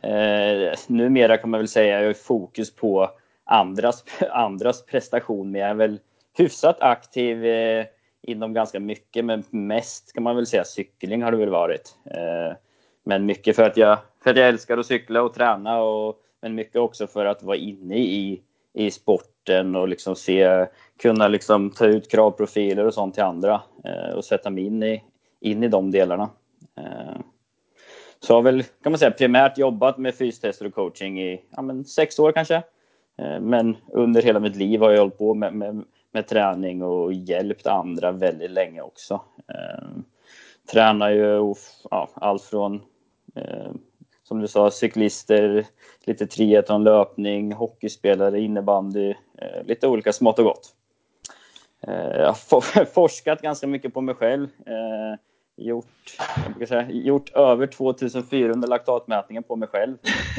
Eh, 0.00 0.78
numera 0.86 1.36
kan 1.36 1.50
man 1.50 1.60
väl 1.60 1.68
säga 1.68 1.96
att 1.96 2.02
jag 2.02 2.10
är 2.10 2.14
fokus 2.14 2.74
på 2.74 3.10
andras, 3.44 4.04
andras 4.30 4.86
prestation, 4.86 5.50
men 5.50 5.60
jag 5.60 5.70
är 5.70 5.74
väl 5.74 5.98
hyfsat 6.36 6.76
aktiv 6.80 7.46
eh, 7.46 7.86
inom 8.22 8.52
ganska 8.52 8.80
mycket, 8.80 9.24
men 9.24 9.44
mest 9.50 10.12
kan 10.12 10.22
man 10.22 10.36
väl 10.36 10.46
säga 10.46 10.64
cykling 10.64 11.22
har 11.22 11.30
det 11.30 11.36
väl 11.36 11.48
varit. 11.48 11.96
Eh, 12.04 12.56
men 13.04 13.26
mycket 13.26 13.56
för 13.56 13.62
att, 13.62 13.76
jag, 13.76 13.98
för 14.22 14.30
att 14.30 14.36
jag 14.36 14.48
älskar 14.48 14.78
att 14.78 14.86
cykla 14.86 15.22
och 15.22 15.34
träna, 15.34 15.80
och, 15.80 16.20
men 16.42 16.54
mycket 16.54 16.76
också 16.76 17.06
för 17.06 17.26
att 17.26 17.42
vara 17.42 17.56
inne 17.56 17.98
i, 17.98 18.42
i 18.72 18.90
sporten 18.90 19.76
och 19.76 19.88
liksom 19.88 20.16
se, 20.16 20.66
kunna 21.02 21.28
liksom 21.28 21.70
ta 21.70 21.86
ut 21.86 22.10
kravprofiler 22.10 22.86
och 22.86 22.94
sånt 22.94 23.14
till 23.14 23.22
andra 23.22 23.62
eh, 23.84 24.14
och 24.14 24.24
sätta 24.24 24.50
mig 24.50 24.64
in 24.64 24.82
i, 24.82 25.02
in 25.40 25.62
i 25.62 25.68
de 25.68 25.90
delarna. 25.90 26.30
Eh, 26.76 27.20
så 28.20 28.34
har 28.34 28.42
väl, 28.42 28.62
kan 28.62 28.92
man 28.92 28.98
säga, 28.98 29.10
primärt 29.10 29.58
jobbat 29.58 29.98
med 29.98 30.14
fystester 30.14 30.66
och 30.66 30.74
coaching 30.74 31.20
i 31.20 31.44
ja, 31.50 31.62
men 31.62 31.84
sex 31.84 32.18
år 32.18 32.32
kanske. 32.32 32.62
Eh, 33.18 33.40
men 33.40 33.76
under 33.92 34.22
hela 34.22 34.40
mitt 34.40 34.56
liv 34.56 34.80
har 34.80 34.90
jag 34.90 34.98
hållit 35.00 35.18
på 35.18 35.34
med, 35.34 35.54
med, 35.54 35.84
med 36.12 36.26
träning 36.26 36.82
och 36.82 37.12
hjälpt 37.12 37.66
andra 37.66 38.12
väldigt 38.12 38.50
länge 38.50 38.82
också. 38.82 39.20
Eh, 39.48 39.88
tränar 40.72 41.10
ju 41.10 41.54
ja, 41.90 42.08
allt 42.14 42.42
från, 42.42 42.82
eh, 43.34 43.70
som 44.28 44.40
du 44.40 44.48
sa, 44.48 44.70
cyklister, 44.70 45.66
lite 46.04 46.26
triathlon, 46.26 46.84
löpning, 46.84 47.52
hockeyspelare, 47.52 48.40
innebandy, 48.40 49.10
eh, 49.10 49.64
lite 49.64 49.86
olika 49.88 50.12
smått 50.12 50.38
och 50.38 50.44
gott. 50.44 50.74
Eh, 51.86 51.94
jag 51.94 52.26
har 52.26 52.84
forskat 52.94 53.42
ganska 53.42 53.66
mycket 53.66 53.94
på 53.94 54.00
mig 54.00 54.14
själv. 54.14 54.48
Eh, 54.66 55.18
gjort, 55.56 55.86
jag 56.58 56.68
säga, 56.68 56.86
gjort 56.90 57.32
över 57.34 57.66
2400 57.66 58.68
laktatmätningar 58.68 59.42
på 59.42 59.56
mig 59.56 59.68
själv. 59.68 59.96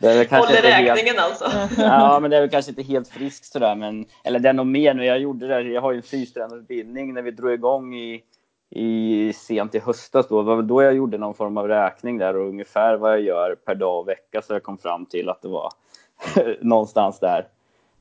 det 0.00 0.30
Håller 0.30 0.62
räkningen 0.62 1.18
helt, 1.18 1.18
alltså? 1.18 1.50
ja, 1.82 2.18
men 2.20 2.30
det 2.30 2.36
är 2.36 2.40
väl 2.40 2.50
kanske 2.50 2.70
inte 2.70 2.82
helt 2.82 3.08
friskt 3.08 3.44
sådär, 3.44 3.74
men 3.74 4.06
eller 4.24 4.38
det 4.38 4.48
är 4.48 4.52
nog 4.52 4.66
mer 4.66 4.94
nu. 4.94 5.04
Jag 5.04 5.18
gjorde 5.18 5.48
det, 5.48 5.62
jag 5.62 5.80
har 5.80 5.92
ju 5.92 5.96
en 5.96 6.02
fystränarutbildning 6.02 7.14
när 7.14 7.22
vi 7.22 7.30
drog 7.30 7.52
igång 7.52 7.94
i, 7.94 8.22
i 8.70 9.32
sent 9.32 9.74
i 9.74 9.78
höstas 9.78 10.28
då. 10.28 10.42
Det 10.42 10.56
var 10.56 10.62
då 10.62 10.82
jag 10.82 10.94
gjorde 10.94 11.18
någon 11.18 11.34
form 11.34 11.56
av 11.56 11.68
räkning 11.68 12.18
där 12.18 12.36
och 12.36 12.48
ungefär 12.48 12.96
vad 12.96 13.12
jag 13.12 13.20
gör 13.20 13.54
per 13.54 13.74
dag 13.74 13.98
och 13.98 14.08
vecka 14.08 14.42
så 14.42 14.52
jag 14.52 14.62
kom 14.62 14.78
fram 14.78 15.06
till 15.06 15.28
att 15.28 15.42
det 15.42 15.48
var 15.48 15.72
någonstans 16.60 17.18
där. 17.20 17.48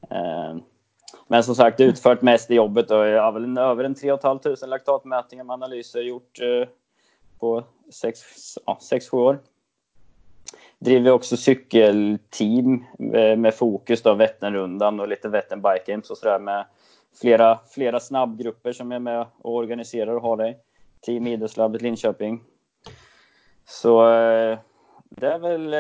Eh, 0.10 0.56
men 1.28 1.44
som 1.44 1.56
sagt, 1.56 1.80
utfört 1.80 2.22
mest 2.22 2.52
i 2.52 2.56
jobbet 2.56 2.92
och 2.92 3.08
jag 3.08 3.24
har 3.24 3.32
väl 3.32 3.58
över 3.58 3.84
en 3.84 3.96
3 3.96 4.18
500 4.18 4.56
laktatmätningar 4.68 5.44
med 5.44 5.54
analyser 5.54 6.02
gjort 6.02 6.40
eh, 6.42 6.68
på 7.40 7.64
6-7 7.92 9.16
år. 9.16 9.40
Driver 10.80 11.12
också 11.12 11.38
cykelteam 11.38 12.86
eh, 13.14 13.38
med 13.38 13.56
fokus 13.56 14.02
då 14.02 14.14
Vätternrundan 14.14 15.00
och 15.00 15.08
lite 15.08 15.30
Vättern 15.30 15.62
Bike 15.62 15.92
Games 15.92 16.10
och 16.10 16.18
sådär 16.18 16.40
med 16.40 16.66
flera, 17.22 17.60
flera 17.70 18.00
snabbgrupper 18.00 18.74
som 18.74 18.92
är 18.92 19.00
med 19.00 19.26
och 19.42 19.56
organiserar 19.56 20.16
och 20.16 20.22
har 20.22 20.38
det. 20.38 20.56
Team 21.02 21.28
Idrottslabbet 21.28 21.82
Linköping. 21.82 22.44
Så 23.66 24.02
eh, 24.02 24.60
det 25.10 25.28
är 25.28 25.40
väl, 25.40 25.72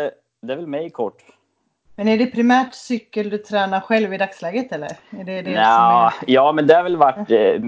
det 0.41 0.53
är 0.53 0.55
väl 0.55 0.67
mig 0.67 0.89
kort. 0.89 1.23
Men 1.99 2.07
är 2.07 2.17
det 2.17 2.25
primärt 2.25 2.73
cykel 2.73 3.29
du 3.29 3.37
tränar 3.37 3.81
själv 3.81 4.13
i 4.13 4.17
dagsläget 4.17 4.71
eller? 4.71 4.89
Är 5.19 5.23
det 5.23 5.41
det 5.41 5.51
Nja, 5.51 6.13
är... 6.21 6.33
Ja, 6.33 6.51
men 6.51 6.67
det 6.67 6.75
har 6.75 6.83
väl 6.83 6.97
varit 6.97 7.31
eh, 7.31 7.61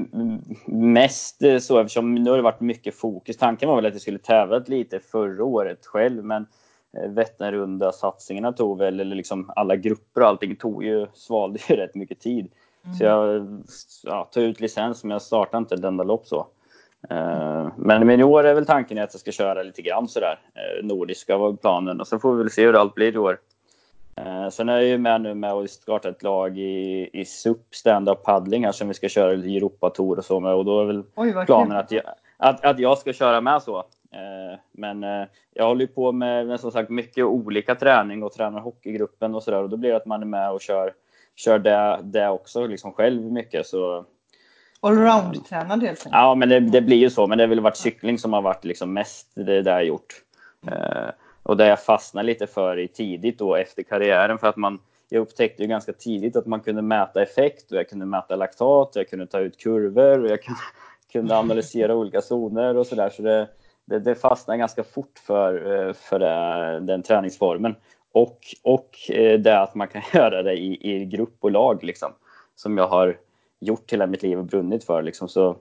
mest 0.65 1.43
eh, 1.43 1.57
så 1.57 1.79
eftersom 1.79 2.15
nu 2.15 2.29
har 2.29 2.37
det 2.37 2.43
varit 2.43 2.59
mycket 2.59 2.95
fokus. 2.95 3.37
Tanken 3.37 3.69
var 3.69 3.75
väl 3.75 3.85
att 3.85 3.93
jag 3.93 4.01
skulle 4.01 4.19
tävlat 4.19 4.69
lite 4.69 4.99
förra 4.99 5.43
året 5.43 5.85
själv, 5.85 6.25
men 6.25 6.45
eh, 6.97 7.09
Vätternrunda 7.09 7.91
satsningarna 7.91 8.51
tog 8.51 8.77
väl, 8.77 8.99
eller 8.99 9.15
liksom 9.15 9.51
alla 9.55 9.75
grupper 9.75 10.21
och 10.21 10.27
allting 10.27 10.55
tog 10.55 10.83
ju, 10.83 11.07
svalde 11.13 11.59
ju 11.69 11.75
rätt 11.75 11.95
mycket 11.95 12.19
tid. 12.19 12.51
Mm. 12.85 12.95
Så 12.97 13.03
jag 13.03 13.47
ja, 14.03 14.29
tog 14.33 14.43
ut 14.43 14.59
licens, 14.59 15.03
men 15.03 15.11
jag 15.11 15.21
startade 15.21 15.57
inte 15.57 15.75
ett 15.75 15.83
enda 15.83 16.03
lopp 16.03 16.27
så. 16.27 16.47
Uh, 17.11 17.69
men, 17.77 18.07
men 18.07 18.19
i 18.19 18.23
år 18.23 18.43
är 18.43 18.53
väl 18.53 18.65
tanken 18.65 18.97
att 18.97 19.13
jag 19.13 19.19
ska 19.19 19.31
köra 19.31 19.63
lite 19.63 19.81
grann 19.81 20.07
sådär. 20.07 20.39
Uh, 20.55 20.87
nordiska 20.87 21.37
var 21.37 21.53
planen 21.53 22.01
och 22.01 22.07
så 22.07 22.19
får 22.19 22.33
vi 22.33 22.37
väl 22.37 22.51
se 22.51 22.65
hur 22.65 22.75
allt 22.75 22.95
blir 22.95 23.15
i 23.15 23.17
år. 23.17 23.37
Eh, 24.15 24.49
sen 24.49 24.69
är 24.69 24.73
jag 24.73 24.85
ju 24.85 24.97
med 24.97 25.21
nu 25.21 25.33
med 25.33 25.51
att 25.51 25.69
starta 25.69 26.09
ett 26.09 26.23
lag 26.23 26.57
i, 26.57 27.09
i 27.13 27.25
SUP, 27.25 27.75
stand-up 27.75 28.23
paddling 28.23 28.65
här 28.65 28.71
som 28.71 28.87
vi 28.87 28.93
ska 28.93 29.09
köra 29.09 29.31
lite 29.31 29.57
Europatour 29.57 30.17
och 30.17 30.25
så 30.25 30.39
med 30.39 30.53
och 30.53 30.65
då 30.65 30.81
är 30.81 30.85
väl 30.85 31.03
Oj, 31.15 31.45
planen 31.45 31.77
att 31.77 31.91
jag, 31.91 32.03
att, 32.37 32.65
att 32.65 32.79
jag 32.79 32.97
ska 32.97 33.13
köra 33.13 33.41
med 33.41 33.61
så. 33.61 33.77
Eh, 34.11 34.59
men 34.71 35.03
eh, 35.03 35.27
jag 35.53 35.65
håller 35.65 35.81
ju 35.81 35.87
på 35.87 36.11
med, 36.11 36.47
med 36.47 36.59
som 36.59 36.71
sagt 36.71 36.89
mycket 36.89 37.25
olika 37.25 37.75
träning 37.75 38.23
och 38.23 38.31
tränar 38.31 38.59
hockeygruppen 38.59 39.35
och 39.35 39.43
sådär 39.43 39.63
och 39.63 39.69
då 39.69 39.77
blir 39.77 39.89
det 39.89 39.97
att 39.97 40.05
man 40.05 40.21
är 40.21 40.25
med 40.25 40.51
och 40.51 40.61
kör, 40.61 40.93
kör 41.35 41.59
det, 41.59 41.99
det 42.03 42.29
också 42.29 42.67
liksom 42.67 42.93
själv 42.93 43.31
mycket 43.31 43.67
så 43.67 44.05
Allround-tränad 44.83 45.83
helt 45.83 45.99
enkelt? 45.99 46.07
Ja, 46.11 46.35
men 46.35 46.49
det, 46.49 46.59
det, 46.59 46.81
blir 46.81 46.97
ju 46.97 47.09
så. 47.09 47.27
Men 47.27 47.37
det 47.37 47.43
har 47.43 47.49
väl 47.49 47.59
varit 47.59 47.77
cykling 47.77 48.19
som 48.19 48.33
har 48.33 48.41
varit 48.41 48.65
liksom 48.65 48.93
mest 48.93 49.31
det 49.35 49.61
där 49.61 49.71
jag 49.71 49.85
gjort. 49.85 50.13
Mm. 50.67 51.11
Och 51.43 51.57
det 51.57 51.67
jag 51.67 51.83
fastnade 51.83 52.25
lite 52.25 52.47
för 52.47 52.79
i 52.79 52.87
tidigt 52.87 53.39
då 53.39 53.55
efter 53.55 53.83
karriären 53.83 54.37
för 54.37 54.47
att 54.47 54.57
man 54.57 54.79
jag 55.13 55.21
upptäckte 55.21 55.63
ju 55.63 55.69
ganska 55.69 55.93
tidigt 55.93 56.35
att 56.35 56.45
man 56.45 56.59
kunde 56.59 56.81
mäta 56.81 57.21
effekt 57.21 57.71
och 57.71 57.77
jag 57.77 57.89
kunde 57.89 58.05
mäta 58.05 58.35
laktat, 58.35 58.95
och 58.95 58.99
jag 58.99 59.09
kunde 59.09 59.27
ta 59.27 59.39
ut 59.39 59.57
kurvor 59.57 60.23
och 60.23 60.29
jag 60.29 60.43
kunde, 60.43 60.59
kunde 61.11 61.37
analysera 61.37 61.95
olika 61.95 62.21
zoner 62.21 62.77
och 62.77 62.87
sådär. 62.87 63.09
Så 63.09 63.21
det, 63.21 63.47
det, 63.85 63.99
det 63.99 64.15
fastnade 64.15 64.57
ganska 64.57 64.83
fort 64.83 65.19
för, 65.25 65.87
eh, 65.87 65.93
för 65.93 66.19
det, 66.19 66.79
den 66.79 67.03
träningsformen. 67.03 67.75
Och, 68.11 68.37
och 68.63 68.97
eh, 69.09 69.39
det 69.39 69.59
att 69.59 69.75
man 69.75 69.87
kan 69.87 70.01
göra 70.13 70.43
det 70.43 70.53
i, 70.53 70.95
i 70.95 71.05
grupp 71.05 71.37
och 71.39 71.51
lag 71.51 71.83
liksom. 71.83 72.11
Som 72.55 72.77
jag 72.77 72.87
har 72.87 73.17
gjort 73.59 73.93
hela 73.93 74.07
mitt 74.07 74.23
liv 74.23 74.39
och 74.39 74.45
brunnit 74.45 74.83
för 74.83 75.01
liksom. 75.01 75.27
Så 75.27 75.55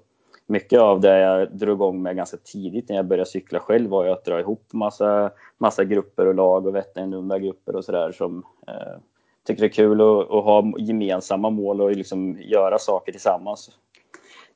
mycket 0.47 0.81
av 0.81 1.01
det 1.01 1.19
jag 1.19 1.57
drog 1.57 1.77
igång 1.77 2.03
med 2.03 2.17
ganska 2.17 2.37
tidigt 2.37 2.89
när 2.89 2.97
jag 2.97 3.07
började 3.07 3.31
cykla 3.31 3.61
själv 3.61 3.91
var 3.91 4.05
ju 4.05 4.11
att 4.11 4.25
dra 4.25 4.41
ihop 4.41 4.73
massa, 4.73 5.31
massa 5.59 5.85
grupper 5.85 6.27
och 6.27 6.35
lag 6.35 6.67
och 6.67 6.75
Vätternrunda 6.75 7.39
grupper 7.39 7.77
och 7.77 7.85
sådär 7.85 8.13
som 8.13 8.45
eh, 8.67 8.99
tycker 9.47 9.61
det 9.61 9.67
är 9.67 9.73
kul 9.73 10.01
att, 10.01 10.31
att, 10.31 10.45
ha 10.45 10.73
gemensamma 10.79 11.51
mål 11.51 11.81
och 11.81 11.97
liksom 11.97 12.39
göra 12.41 12.79
saker 12.79 13.13
tillsammans. 13.13 13.71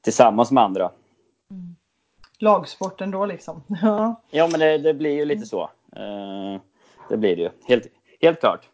Tillsammans 0.01 0.51
med 0.51 0.65
andra. 0.65 0.91
Mm. 1.51 1.77
Lagsporten 2.39 3.11
då 3.11 3.27
liksom. 3.27 3.63
ja 4.31 4.49
men 4.51 4.61
det, 4.61 4.79
det, 4.79 4.95
blir 4.95 5.11
ju 5.11 5.25
lite 5.25 5.47
så. 5.47 5.63
Eh, 5.97 6.61
det 7.09 7.17
blir 7.17 7.37
det 7.37 7.43
ju. 7.43 7.51
Helt, 7.67 7.87
helt 8.21 8.41
klart. 8.41 8.69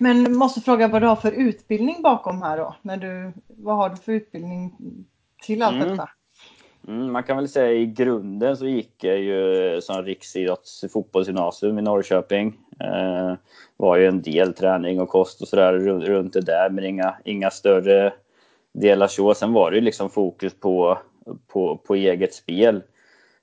Men 0.00 0.36
måste 0.36 0.60
fråga 0.60 0.88
vad 0.88 1.02
du 1.02 1.06
har 1.06 1.16
för 1.16 1.32
utbildning 1.32 2.02
bakom 2.02 2.42
här 2.42 2.56
då? 2.56 2.76
När 2.82 2.96
du, 2.96 3.32
vad 3.46 3.76
har 3.76 3.88
du 3.88 3.96
för 3.96 4.12
utbildning 4.12 4.74
till 5.42 5.62
allt 5.62 5.76
mm. 5.76 5.88
detta? 5.88 6.10
Mm, 6.88 7.12
man 7.12 7.22
kan 7.22 7.36
väl 7.36 7.48
säga 7.48 7.72
i 7.72 7.86
grunden 7.86 8.56
så 8.56 8.66
gick 8.66 9.04
jag 9.04 9.18
ju 9.18 9.80
som 9.80 10.02
riksidrotts 10.02 10.84
fotbollsgymnasium 10.92 11.78
i 11.78 11.82
Norrköping. 11.82 12.58
Eh, 12.80 13.34
var 13.76 13.96
ju 13.96 14.06
en 14.06 14.22
del 14.22 14.54
träning 14.54 15.00
och 15.00 15.08
kost 15.08 15.42
och 15.42 15.48
sådär 15.48 15.72
runt 15.72 16.32
det 16.32 16.40
där 16.40 16.70
men 16.70 16.84
inga, 16.84 17.14
inga 17.24 17.50
större 17.50 18.12
delar 18.72 19.06
så. 19.06 19.34
Sen 19.34 19.52
var 19.52 19.70
det 19.70 19.76
ju 19.76 19.80
liksom 19.80 20.10
fokus 20.10 20.54
på, 20.60 20.98
på, 21.46 21.76
på 21.76 21.94
eget 21.94 22.34
spel. 22.34 22.82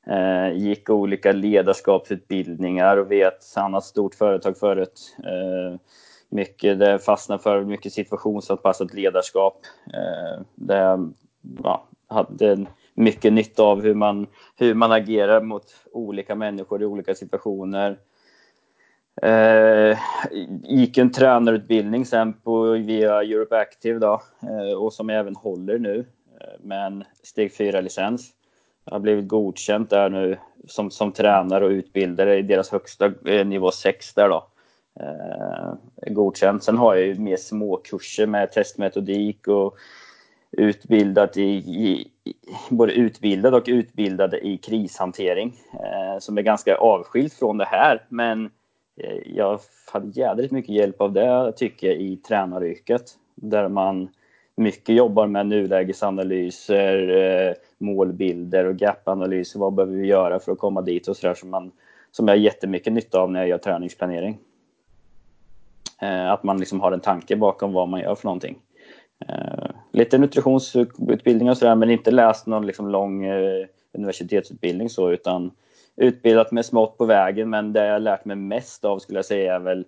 Eh, 0.07 0.57
gick 0.57 0.89
olika 0.89 1.31
ledarskapsutbildningar 1.31 2.97
och 2.97 3.11
vet 3.11 3.53
annat 3.55 3.83
stort 3.83 4.15
företag 4.15 4.57
förut. 4.57 5.15
Eh, 5.23 5.79
mycket, 6.29 6.79
det 6.79 6.99
fastnade 6.99 7.43
för 7.43 7.63
mycket 7.63 7.93
situationsanpassat 7.93 8.93
ledarskap. 8.93 9.57
Eh, 9.93 10.41
det 10.55 11.09
ja, 11.63 11.87
hade 12.07 12.65
mycket 12.93 13.33
nytta 13.33 13.63
av 13.63 13.81
hur 13.81 13.93
man, 13.93 14.27
hur 14.57 14.73
man 14.73 14.91
agerar 14.91 15.41
mot 15.41 15.65
olika 15.91 16.35
människor 16.35 16.81
i 16.81 16.85
olika 16.85 17.15
situationer. 17.15 17.97
Eh, 19.21 19.97
gick 20.63 20.97
en 20.97 21.11
tränarutbildning 21.11 22.05
sen 22.05 22.33
på, 22.33 22.61
via 22.71 23.21
Europe 23.23 23.57
Active 23.57 23.99
då, 23.99 24.21
eh, 24.41 24.77
och 24.77 24.93
som 24.93 25.09
jag 25.09 25.19
även 25.19 25.35
håller 25.35 25.79
nu 25.79 26.05
eh, 26.41 26.65
med 26.65 26.85
en 26.85 27.03
steg 27.23 27.51
4-licens. 27.51 28.21
Jag 28.85 28.93
har 28.93 28.99
blivit 28.99 29.27
godkänt 29.27 29.89
där 29.89 30.09
nu 30.09 30.37
som, 30.67 30.91
som 30.91 31.11
tränare 31.11 31.65
och 31.65 31.71
utbildare 31.71 32.37
i 32.37 32.41
deras 32.41 32.71
högsta 32.71 33.13
eh, 33.25 33.45
nivå 33.45 33.71
6 33.71 34.13
där 34.13 34.29
då. 34.29 34.47
Eh, 34.99 35.73
godkänt. 36.13 36.63
Sen 36.63 36.77
har 36.77 36.95
jag 36.95 37.05
ju 37.05 37.15
mer 37.15 37.37
småkurser 37.37 38.27
med 38.27 38.51
testmetodik 38.51 39.47
och 39.47 39.77
utbildat 40.51 41.37
i, 41.37 41.49
i, 41.51 42.11
både 42.69 42.93
utbildad 42.93 43.53
och 43.53 43.63
utbildade 43.67 44.47
i 44.47 44.57
krishantering 44.57 45.59
eh, 45.73 46.19
som 46.19 46.37
är 46.37 46.41
ganska 46.41 46.75
avskilt 46.75 47.33
från 47.33 47.57
det 47.57 47.65
här. 47.65 48.05
Men 48.09 48.45
eh, 48.97 49.17
jag 49.25 49.59
hade 49.93 50.19
jädrigt 50.19 50.51
mycket 50.51 50.75
hjälp 50.75 51.01
av 51.01 51.13
det 51.13 51.53
tycker 51.55 51.87
jag 51.87 51.97
i 51.97 52.17
tränaryrket. 52.17 53.03
Där 53.35 53.67
man 53.67 54.09
mycket 54.61 54.95
jobbar 54.95 55.27
med 55.27 55.47
nulägesanalyser, 55.47 57.09
eh, 57.09 57.53
målbilder 57.77 58.65
och 58.65 58.75
gapanalyser. 58.75 59.59
Vad 59.59 59.73
behöver 59.73 59.95
vi 59.95 60.07
göra 60.07 60.39
för 60.39 60.51
att 60.51 60.59
komma 60.59 60.81
dit 60.81 61.07
och 61.07 61.17
sådär 61.17 61.33
som, 61.33 61.71
som 62.11 62.27
jag 62.27 62.35
har 62.35 62.39
jättemycket 62.39 62.93
nytta 62.93 63.19
av 63.19 63.31
när 63.31 63.39
jag 63.39 63.49
gör 63.49 63.57
träningsplanering. 63.57 64.37
Eh, 66.01 66.31
att 66.31 66.43
man 66.43 66.57
liksom 66.57 66.81
har 66.81 66.91
en 66.91 66.99
tanke 66.99 67.35
bakom 67.35 67.73
vad 67.73 67.89
man 67.89 67.99
gör 67.99 68.15
för 68.15 68.25
någonting. 68.25 68.59
Eh, 69.27 69.69
lite 69.91 70.17
nutritionsutbildning 70.17 71.49
och 71.49 71.57
sådär 71.57 71.75
men 71.75 71.89
inte 71.89 72.11
läst 72.11 72.47
någon 72.47 72.67
liksom 72.67 72.89
lång 72.89 73.25
eh, 73.25 73.65
universitetsutbildning 73.93 74.89
så 74.89 75.11
utan 75.11 75.51
utbildat 75.95 76.51
mig 76.51 76.63
smått 76.63 76.97
på 76.97 77.05
vägen 77.05 77.49
men 77.49 77.73
det 77.73 77.85
jag 77.85 78.01
lärt 78.01 78.25
mig 78.25 78.35
mest 78.35 78.85
av 78.85 78.99
skulle 78.99 79.17
jag 79.17 79.25
säga 79.25 79.55
är 79.55 79.59
väl 79.59 79.85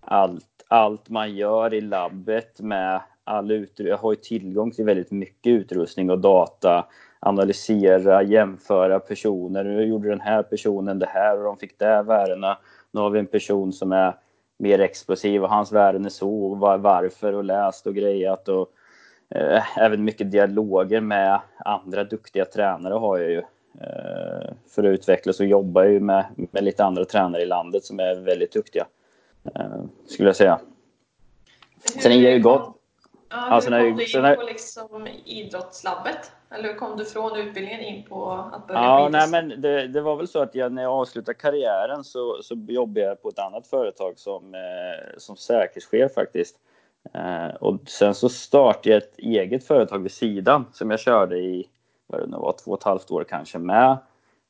allt, 0.00 0.64
allt 0.68 1.08
man 1.08 1.34
gör 1.34 1.74
i 1.74 1.80
labbet 1.80 2.60
med 2.60 3.00
all 3.24 3.50
utrustning. 3.50 3.88
Jag 3.88 3.98
har 3.98 4.12
ju 4.12 4.16
tillgång 4.16 4.70
till 4.70 4.84
väldigt 4.84 5.10
mycket 5.10 5.50
utrustning 5.50 6.10
och 6.10 6.18
data. 6.18 6.86
Analysera, 7.20 8.22
jämföra 8.22 9.00
personer. 9.00 9.64
Nu 9.64 9.84
gjorde 9.84 10.08
den 10.08 10.20
här 10.20 10.42
personen 10.42 10.98
det 10.98 11.06
här 11.06 11.38
och 11.38 11.44
de 11.44 11.56
fick 11.56 11.78
det 11.78 12.02
värdena. 12.02 12.58
Nu 12.90 13.00
har 13.00 13.10
vi 13.10 13.18
en 13.18 13.26
person 13.26 13.72
som 13.72 13.92
är 13.92 14.14
mer 14.58 14.78
explosiv 14.78 15.42
och 15.42 15.50
hans 15.50 15.72
värden 15.72 16.04
är 16.04 16.08
så 16.08 16.44
och 16.44 16.58
varför 16.58 17.32
och 17.32 17.44
läst 17.44 17.86
och 17.86 17.94
grejat 17.94 18.48
och 18.48 18.68
eh, 19.34 19.78
även 19.78 20.04
mycket 20.04 20.32
dialoger 20.32 21.00
med 21.00 21.40
andra 21.58 22.04
duktiga 22.04 22.44
tränare 22.44 22.94
har 22.94 23.18
jag 23.18 23.30
ju. 23.30 23.42
Eh, 23.80 24.52
för 24.68 24.84
att 24.84 24.94
utvecklas 24.94 25.40
och 25.40 25.46
jobbar 25.46 25.84
ju 25.84 26.00
med, 26.00 26.24
med 26.50 26.64
lite 26.64 26.84
andra 26.84 27.04
tränare 27.04 27.42
i 27.42 27.46
landet 27.46 27.84
som 27.84 28.00
är 28.00 28.14
väldigt 28.14 28.52
duktiga. 28.52 28.86
Eh, 29.54 29.82
skulle 30.06 30.28
jag 30.28 30.36
säga. 30.36 30.60
Sen 32.02 32.12
är 32.12 32.16
jag 32.16 32.32
ju 32.32 32.40
gått 32.40 32.81
Ja, 33.32 33.38
hur 33.44 33.52
alltså, 33.52 33.70
kom 33.70 33.96
du 33.96 34.04
in 34.04 34.36
på 34.36 34.42
liksom 34.42 35.08
idrottslabbet? 35.24 36.32
Eller 36.50 36.68
hur 36.68 36.74
kom 36.74 36.96
du 36.96 37.04
från 37.04 37.36
utbildningen 37.36 37.80
in 37.80 38.04
på 38.04 38.32
att 38.52 38.66
börja 38.66 38.80
ja, 38.80 39.08
nej, 39.12 39.30
men 39.30 39.60
det, 39.60 39.86
det, 39.88 40.00
var 40.00 40.16
väl 40.16 40.28
så 40.28 40.42
att 40.42 40.54
jag, 40.54 40.72
när 40.72 40.82
jag 40.82 40.92
avslutade 40.92 41.34
karriären 41.34 42.04
så, 42.04 42.42
så 42.42 42.54
jobbade 42.68 43.00
jag 43.00 43.22
på 43.22 43.28
ett 43.28 43.38
annat 43.38 43.66
företag 43.66 44.18
som, 44.18 44.54
eh, 44.54 45.18
som 45.18 45.36
säkerhetschef 45.36 46.14
faktiskt. 46.14 46.56
Eh, 47.14 47.54
och 47.60 47.80
sen 47.86 48.14
så 48.14 48.28
startade 48.28 48.90
jag 48.90 49.02
ett 49.02 49.18
eget 49.18 49.66
företag 49.66 49.98
vid 49.98 50.12
sidan 50.12 50.64
som 50.72 50.90
jag 50.90 51.00
körde 51.00 51.38
i 51.38 51.68
vad 52.06 52.20
det 52.20 52.26
nu 52.26 52.36
var, 52.36 52.54
två 52.64 52.70
och 52.70 52.78
ett 52.78 52.84
halvt 52.84 53.10
år 53.10 53.24
kanske 53.24 53.58
med 53.58 53.96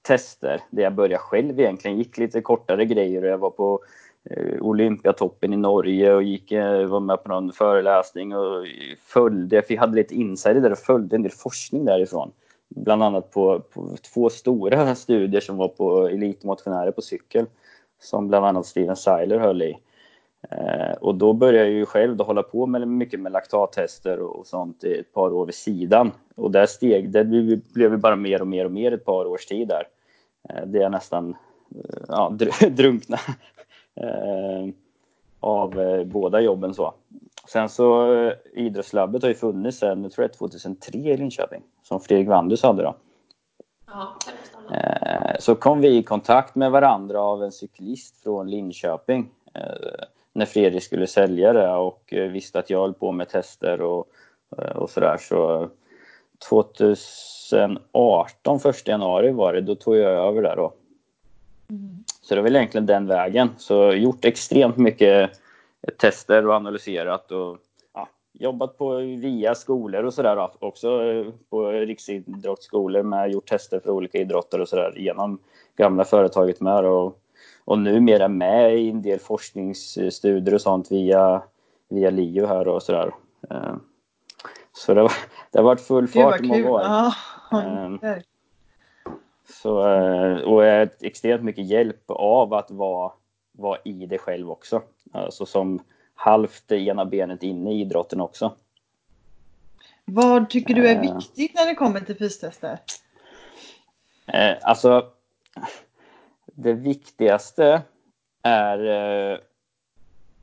tester 0.02 0.60
där 0.70 0.82
jag 0.82 0.94
började 0.94 1.18
själv 1.18 1.60
egentligen. 1.60 1.98
Gick 1.98 2.18
lite 2.18 2.40
kortare 2.40 2.84
grejer 2.84 3.22
och 3.22 3.28
jag 3.28 3.38
var 3.38 3.50
på 3.50 3.80
Eh, 4.30 4.62
Olympiatoppen 4.62 5.52
i 5.52 5.56
Norge 5.56 6.14
och 6.14 6.22
gick, 6.22 6.52
eh, 6.52 6.86
var 6.86 7.00
med 7.00 7.22
på 7.22 7.28
någon 7.28 7.52
föreläsning 7.52 8.36
och 8.36 8.66
följde, 9.00 9.62
jag 9.68 9.76
hade 9.76 9.96
lite 9.96 10.14
insider 10.14 10.60
där 10.60 10.72
och 10.72 10.78
följde 10.78 11.16
en 11.16 11.22
del 11.22 11.32
forskning 11.32 11.84
därifrån. 11.84 12.32
Bland 12.68 13.02
annat 13.02 13.30
på, 13.30 13.60
på 13.60 13.96
två 14.14 14.30
stora 14.30 14.94
studier 14.94 15.40
som 15.40 15.56
var 15.56 15.68
på 15.68 16.06
elitmotionärer 16.08 16.90
på 16.90 17.02
cykel 17.02 17.46
som 18.00 18.28
bland 18.28 18.46
annat 18.46 18.66
Steven 18.66 18.96
Seiler 18.96 19.38
höll 19.38 19.62
i. 19.62 19.78
Eh, 20.50 20.92
och 21.00 21.14
då 21.14 21.32
började 21.32 21.68
jag 21.68 21.78
ju 21.78 21.86
själv 21.86 22.16
då 22.16 22.24
hålla 22.24 22.42
på 22.42 22.66
med 22.66 22.88
mycket 22.88 23.20
med 23.20 23.32
laktattester 23.32 24.20
och, 24.20 24.46
sånt 24.46 24.84
i 24.84 24.98
ett 24.98 25.12
par 25.12 25.32
år 25.32 25.46
vid 25.46 25.54
sidan. 25.54 26.10
Och 26.34 26.50
där 26.50 26.66
steg, 26.66 27.10
det 27.10 27.24
blev 27.74 27.98
bara 27.98 28.16
mer 28.16 28.40
och 28.40 28.46
mer 28.46 28.64
och 28.64 28.72
mer 28.72 28.92
ett 28.92 29.04
par 29.04 29.26
års 29.26 29.46
tid 29.46 29.68
där. 29.68 29.84
Eh, 30.48 30.66
det 30.66 30.82
är 30.82 30.88
nästan 30.88 31.36
eh, 31.74 32.02
ja, 32.08 32.36
drunkna 32.70 33.18
av 35.42 35.80
eh, 35.80 36.04
båda 36.04 36.40
jobben. 36.40 36.74
så. 36.74 36.94
Sen 37.48 37.68
så 37.68 38.14
eh, 38.14 38.32
idrottslabbet 38.52 39.22
har 39.22 39.28
ju 39.28 39.34
funnits 39.34 39.78
sedan, 39.78 40.02
jag 40.02 40.12
tror 40.12 40.24
är 40.24 40.28
2003 40.28 40.98
i 40.98 41.16
Linköping, 41.16 41.62
som 41.82 42.00
Fredrik 42.00 42.28
Wandus 42.28 42.62
hade 42.62 42.82
då. 42.82 42.96
Ja, 43.86 44.16
eh, 44.74 45.36
så 45.38 45.54
kom 45.54 45.80
vi 45.80 45.96
i 45.96 46.02
kontakt 46.02 46.54
med 46.54 46.70
varandra 46.70 47.20
av 47.20 47.44
en 47.44 47.52
cyklist 47.52 48.22
från 48.22 48.50
Linköping 48.50 49.30
eh, 49.54 50.04
när 50.32 50.46
Fredrik 50.46 50.82
skulle 50.82 51.06
sälja 51.06 51.52
det 51.52 51.70
och 51.70 52.12
eh, 52.12 52.30
visste 52.30 52.58
att 52.58 52.70
jag 52.70 52.80
höll 52.80 52.94
på 52.94 53.12
med 53.12 53.28
tester 53.28 53.80
och, 53.80 54.06
och 54.74 54.90
sådär. 54.90 55.16
Så 55.16 55.68
2018, 56.48 58.60
1 58.64 58.88
januari 58.88 59.32
var 59.32 59.52
det, 59.52 59.60
då 59.60 59.74
tog 59.74 59.96
jag 59.96 60.28
över 60.28 60.42
där 60.42 60.56
då. 60.56 60.72
Mm. 61.70 62.04
Så 62.22 62.34
det 62.34 62.40
är 62.40 62.42
väl 62.42 62.56
egentligen 62.56 62.86
den 62.86 63.06
vägen. 63.06 63.50
Så 63.58 63.92
gjort 63.92 64.24
extremt 64.24 64.76
mycket 64.76 65.30
tester 65.98 66.46
och 66.46 66.54
analyserat 66.54 67.32
och 67.32 67.58
ja, 67.94 68.08
jobbat 68.32 68.78
på 68.78 68.96
via 68.96 69.54
skolor 69.54 70.04
och 70.04 70.14
sådär 70.14 70.50
också 70.64 70.98
på 71.50 71.68
riksidrottsskolor 71.68 73.02
med 73.02 73.30
gjort 73.32 73.46
tester 73.46 73.80
för 73.80 73.90
olika 73.90 74.18
idrotter 74.18 74.60
och 74.60 74.68
sådär 74.68 74.94
genom 74.96 75.38
gamla 75.76 76.04
företaget 76.04 76.60
med 76.60 76.84
och, 76.84 77.18
och 77.64 77.78
numera 77.78 78.28
med 78.28 78.78
i 78.78 78.90
en 78.90 79.02
del 79.02 79.18
forskningsstudier 79.18 80.54
och 80.54 80.60
sånt 80.60 80.92
via, 80.92 81.42
via 81.88 82.10
LIO 82.10 82.46
här 82.46 82.68
och 82.68 82.82
sådär. 82.82 83.14
Eh, 83.50 83.74
så 84.72 84.94
det, 84.94 85.00
har, 85.00 85.12
det 85.50 85.58
har 85.58 85.64
varit 85.64 85.80
full 85.80 86.08
fart 86.08 86.40
i 86.40 86.46
många 86.48 86.70
år. 86.70 86.80
Ja, 86.80 87.14
så, 89.48 89.86
eh, 89.86 90.36
och 90.36 90.64
extremt 91.00 91.42
mycket 91.42 91.66
hjälp 91.66 92.04
av 92.08 92.54
att 92.54 92.70
vara, 92.70 93.12
vara 93.52 93.78
i 93.84 94.06
det 94.06 94.18
själv 94.18 94.50
också. 94.50 94.82
Alltså 95.12 95.46
som 95.46 95.80
halvt 96.14 96.62
det 96.66 96.78
ena 96.78 97.04
benet 97.04 97.42
inne 97.42 97.72
i 97.72 97.80
idrotten 97.80 98.20
också. 98.20 98.54
Vad 100.04 100.50
tycker 100.50 100.74
du 100.74 100.88
är 100.88 100.94
eh. 100.94 101.14
viktigt 101.14 101.54
när 101.54 101.66
det 101.66 101.74
kommer 101.74 102.00
till 102.00 102.16
fystester? 102.16 102.78
Eh, 104.26 104.56
alltså, 104.62 105.06
det 106.46 106.72
viktigaste 106.72 107.82
är 108.42 109.40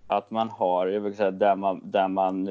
att 0.07 0.31
man 0.31 0.49
har, 0.49 0.87
jag 0.87 1.01
vill 1.01 1.15
säga, 1.15 1.31
där 1.31 1.55
man, 1.55 1.91
där 1.91 2.07
man, 2.07 2.45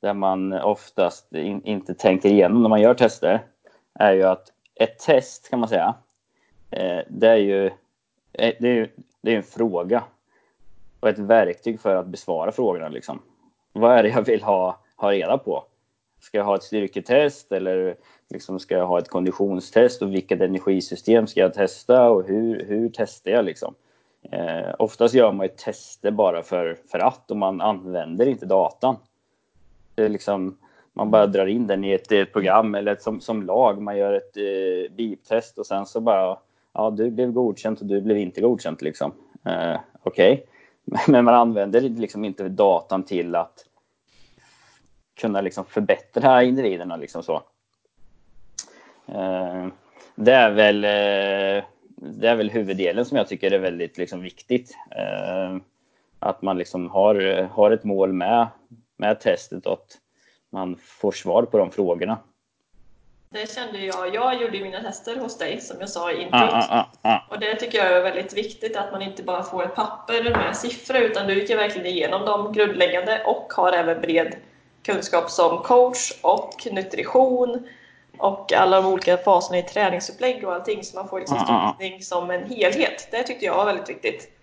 där 0.00 0.14
man 0.14 0.52
oftast 0.52 1.32
in, 1.34 1.64
inte 1.64 1.94
tänker 1.94 2.28
igenom 2.28 2.62
när 2.62 2.68
man 2.68 2.80
gör 2.80 2.94
tester, 2.94 3.42
är 3.94 4.12
ju 4.12 4.22
att 4.22 4.52
ett 4.74 4.98
test 4.98 5.50
kan 5.50 5.60
man 5.60 5.68
säga. 5.68 5.94
Eh, 6.70 7.00
det 7.08 7.28
är 7.28 7.36
ju 7.36 7.66
eh, 8.32 8.54
det 8.60 8.68
är, 8.68 8.90
det 9.20 9.32
är 9.32 9.36
en 9.36 9.42
fråga 9.42 10.04
och 11.00 11.08
ett 11.08 11.18
verktyg 11.18 11.80
för 11.80 11.96
att 11.96 12.06
besvara 12.06 12.52
frågorna. 12.52 12.88
Liksom. 12.88 13.22
Vad 13.72 13.98
är 13.98 14.02
det 14.02 14.08
jag 14.08 14.22
vill 14.22 14.42
ha, 14.42 14.78
ha 14.96 15.12
reda 15.12 15.38
på? 15.38 15.64
Ska 16.20 16.38
jag 16.38 16.44
ha 16.44 16.56
ett 16.56 16.62
styrketest 16.62 17.52
eller 17.52 17.96
liksom 18.30 18.60
ska 18.60 18.74
jag 18.74 18.86
ha 18.86 18.98
ett 18.98 19.08
konditionstest 19.08 20.02
och 20.02 20.12
vilket 20.12 20.40
energisystem 20.40 21.26
ska 21.26 21.40
jag 21.40 21.54
testa 21.54 22.10
och 22.10 22.26
hur, 22.26 22.64
hur 22.64 22.90
testar 22.94 23.30
jag 23.30 23.44
liksom? 23.44 23.74
Eh, 24.30 24.74
oftast 24.78 25.14
gör 25.14 25.32
man 25.32 25.46
ju 25.46 25.52
tester 25.56 26.10
bara 26.10 26.42
för, 26.42 26.78
för 26.90 26.98
att 26.98 27.30
och 27.30 27.36
man 27.36 27.60
använder 27.60 28.26
inte 28.26 28.46
datan. 28.46 28.96
Det 29.94 30.04
är 30.04 30.08
liksom, 30.08 30.58
man 30.94 31.10
bara 31.10 31.26
drar 31.26 31.46
in 31.46 31.66
den 31.66 31.84
i 31.84 31.92
ett, 31.92 32.12
ett 32.12 32.32
program 32.32 32.74
eller 32.74 32.92
ett, 32.92 33.02
som, 33.02 33.20
som 33.20 33.42
lag. 33.42 33.82
Man 33.82 33.96
gör 33.96 34.12
ett 34.12 34.36
eh, 34.36 34.94
biptest 34.96 35.58
och 35.58 35.66
sen 35.66 35.86
så 35.86 36.00
bara, 36.00 36.38
ja 36.72 36.90
du 36.90 37.10
blev 37.10 37.32
godkänt 37.32 37.80
och 37.80 37.86
du 37.86 38.00
blev 38.00 38.18
inte 38.18 38.40
godkänt 38.40 38.82
liksom. 38.82 39.12
Eh, 39.44 39.80
Okej, 40.02 40.46
okay. 40.86 41.00
men 41.12 41.24
man 41.24 41.34
använder 41.34 41.80
liksom 41.80 42.24
inte 42.24 42.48
datan 42.48 43.02
till 43.02 43.34
att 43.34 43.64
kunna 45.14 45.40
liksom 45.40 45.64
förbättra 45.64 46.42
individerna 46.42 46.96
liksom 46.96 47.22
så. 47.22 47.42
Eh, 49.06 49.66
det 50.14 50.32
är 50.32 50.50
väl 50.50 50.84
eh, 50.84 51.64
det 51.96 52.28
är 52.28 52.36
väl 52.36 52.50
huvuddelen 52.50 53.04
som 53.04 53.16
jag 53.16 53.28
tycker 53.28 53.50
är 53.50 53.58
väldigt 53.58 53.98
liksom, 53.98 54.22
viktigt. 54.22 54.76
Eh, 54.90 55.56
att 56.18 56.42
man 56.42 56.58
liksom 56.58 56.90
har, 56.90 57.42
har 57.42 57.70
ett 57.70 57.84
mål 57.84 58.12
med, 58.12 58.46
med 58.96 59.20
testet. 59.20 59.66
Att 59.66 59.98
man 60.54 60.76
får 60.76 61.12
svar 61.12 61.42
på 61.42 61.58
de 61.58 61.70
frågorna. 61.70 62.18
Det 63.30 63.54
kände 63.54 63.78
jag. 63.78 64.14
Jag 64.14 64.42
gjorde 64.42 64.60
mina 64.60 64.82
tester 64.82 65.16
hos 65.16 65.38
dig 65.38 65.60
som 65.60 65.76
jag 65.80 65.88
sa 65.88 66.12
i 66.12 66.22
introt. 66.22 66.50
Ah, 66.52 66.68
ah, 66.70 66.86
ah, 67.02 67.18
och 67.30 67.40
det 67.40 67.54
tycker 67.54 67.78
jag 67.78 67.92
är 67.92 68.02
väldigt 68.02 68.32
viktigt 68.32 68.76
att 68.76 68.92
man 68.92 69.02
inte 69.02 69.22
bara 69.22 69.42
får 69.42 69.64
ett 69.64 69.74
papper 69.74 70.22
med 70.22 70.56
siffror 70.56 71.00
utan 71.00 71.26
du 71.26 71.34
gick 71.40 71.50
verkligen 71.50 71.86
igenom 71.86 72.24
de 72.24 72.52
grundläggande 72.52 73.22
och 73.24 73.52
har 73.52 73.72
även 73.72 74.00
bred 74.00 74.36
kunskap 74.82 75.30
som 75.30 75.58
coach 75.58 76.12
och 76.22 76.66
nutrition 76.72 77.68
och 78.18 78.52
alla 78.52 78.80
de 78.80 78.92
olika 78.92 79.16
faserna 79.16 79.58
i 79.58 79.62
träningsupplägg 79.62 80.44
och 80.44 80.54
allting 80.54 80.84
så 80.84 80.96
man 80.96 81.08
får 81.08 81.18
liksom 81.18 81.38
stöttning 81.38 82.02
som 82.02 82.30
en 82.30 82.44
helhet. 82.44 83.08
Det 83.10 83.22
tyckte 83.22 83.44
jag 83.44 83.56
var 83.56 83.64
väldigt 83.64 83.88
viktigt. 83.88 84.33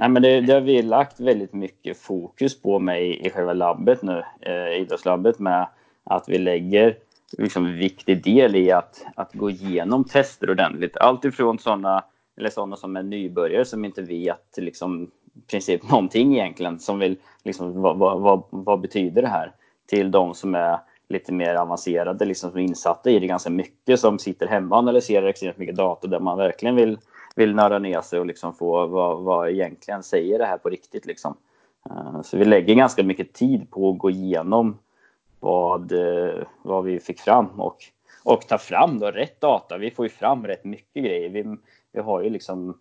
Nej, 0.00 0.08
men 0.08 0.22
det, 0.22 0.40
det 0.40 0.52
har 0.52 0.60
vi 0.60 0.82
lagt 0.82 1.20
väldigt 1.20 1.52
mycket 1.52 1.96
fokus 1.96 2.62
på 2.62 2.78
mig 2.78 3.26
i 3.26 3.30
själva 3.30 3.52
labbet 3.52 4.02
nu, 4.02 4.24
eh, 4.40 4.80
idrottslabbet, 4.80 5.38
med 5.38 5.68
att 6.04 6.28
vi 6.28 6.38
lägger 6.38 6.96
liksom 7.38 7.66
en 7.66 7.78
viktig 7.78 8.24
del 8.24 8.56
i 8.56 8.72
att, 8.72 9.06
att 9.16 9.34
gå 9.34 9.50
igenom 9.50 10.04
tester 10.04 10.50
ordentligt. 10.50 10.96
Allt 10.96 11.24
ifrån 11.24 11.58
sådana 11.58 12.04
eller 12.36 12.50
sådana 12.50 12.76
som 12.76 12.96
är 12.96 13.02
nybörjare 13.02 13.64
som 13.64 13.84
inte 13.84 14.02
vet 14.02 14.54
liksom 14.56 15.10
princip 15.50 15.90
någonting 15.90 16.34
egentligen 16.34 16.78
som 16.78 16.98
vill 16.98 17.16
liksom 17.44 17.82
vad, 17.82 17.98
vad, 17.98 18.20
vad, 18.20 18.42
vad 18.50 18.80
betyder 18.80 19.22
det 19.22 19.28
här 19.28 19.52
till 19.86 20.10
de 20.10 20.34
som 20.34 20.54
är 20.54 20.78
lite 21.08 21.32
mer 21.32 21.54
avancerade, 21.54 22.24
liksom 22.24 22.50
som 22.50 22.60
är 22.60 22.64
insatta 22.64 23.10
i 23.10 23.18
det 23.18 23.26
ganska 23.26 23.50
mycket, 23.50 24.00
som 24.00 24.18
sitter 24.18 24.46
hemma 24.46 24.76
och 24.76 24.78
analyserar 24.78 25.26
extremt 25.26 25.58
mycket 25.58 25.76
data 25.76 26.06
där 26.06 26.20
man 26.20 26.38
verkligen 26.38 26.76
vill, 26.76 26.98
vill 27.34 27.54
nörda 27.54 27.78
ner 27.78 28.00
sig 28.00 28.20
och 28.20 28.26
liksom 28.26 28.54
få 28.54 28.86
vad, 28.86 29.22
vad 29.22 29.50
egentligen 29.50 30.02
säger 30.02 30.38
det 30.38 30.46
här 30.46 30.58
på 30.58 30.68
riktigt. 30.68 31.06
Liksom. 31.06 31.36
Eh, 31.90 32.22
så 32.22 32.36
vi 32.36 32.44
lägger 32.44 32.74
ganska 32.74 33.02
mycket 33.02 33.32
tid 33.32 33.70
på 33.70 33.90
att 33.90 33.98
gå 33.98 34.10
igenom 34.10 34.78
vad, 35.40 35.92
eh, 35.92 36.42
vad 36.62 36.84
vi 36.84 37.00
fick 37.00 37.20
fram 37.20 37.60
och, 37.60 37.76
och 38.24 38.46
ta 38.48 38.58
fram 38.58 38.98
då 38.98 39.10
rätt 39.10 39.40
data. 39.40 39.78
Vi 39.78 39.90
får 39.90 40.04
ju 40.04 40.10
fram 40.10 40.46
rätt 40.46 40.64
mycket 40.64 41.04
grejer. 41.04 41.28
Vi, 41.28 41.56
vi 41.92 42.00
har 42.00 42.22
ju 42.22 42.30
liksom 42.30 42.78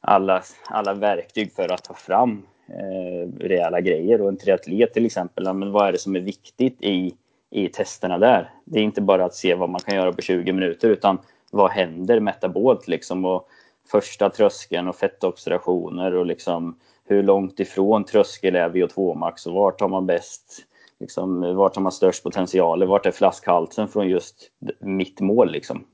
alla, 0.00 0.42
alla 0.68 0.94
verktyg 0.94 1.52
för 1.52 1.72
att 1.72 1.84
ta 1.84 1.94
fram 1.94 2.42
eh, 2.68 3.30
rejäla 3.38 3.80
grejer. 3.80 4.20
Och 4.20 4.28
en 4.28 4.36
triatlet 4.36 4.92
till 4.92 5.06
exempel, 5.06 5.54
men 5.54 5.72
vad 5.72 5.88
är 5.88 5.92
det 5.92 5.98
som 5.98 6.16
är 6.16 6.20
viktigt 6.20 6.76
i, 6.80 7.14
i 7.50 7.68
testerna 7.68 8.18
där? 8.18 8.50
Det 8.64 8.78
är 8.78 8.82
inte 8.82 9.00
bara 9.00 9.24
att 9.24 9.34
se 9.34 9.54
vad 9.54 9.70
man 9.70 9.80
kan 9.80 9.96
göra 9.96 10.12
på 10.12 10.22
20 10.22 10.52
minuter 10.52 10.88
utan 10.88 11.18
vad 11.50 11.70
händer 11.70 12.20
metabolt 12.20 12.88
liksom? 12.88 13.24
Och 13.24 13.48
första 13.88 14.30
tröskeln 14.30 14.88
och 14.88 14.96
fettoxidationer 14.96 16.14
och 16.14 16.26
liksom 16.26 16.78
hur 17.04 17.22
långt 17.22 17.60
ifrån 17.60 18.04
tröskel 18.04 18.56
är 18.56 18.68
VO2 18.68 19.14
max 19.14 19.46
och 19.46 19.54
vart 19.54 19.80
har 19.80 19.88
man 19.88 20.06
bäst 20.06 20.66
liksom, 20.98 21.56
vart 21.56 21.74
har 21.76 21.82
man 21.82 21.92
störst 21.92 22.22
potential? 22.22 22.86
Vart 22.86 23.06
är 23.06 23.10
flaskhalsen 23.10 23.88
från 23.88 24.08
just 24.08 24.50
mitt 24.78 25.20
mål 25.20 25.52
liksom? 25.52 25.84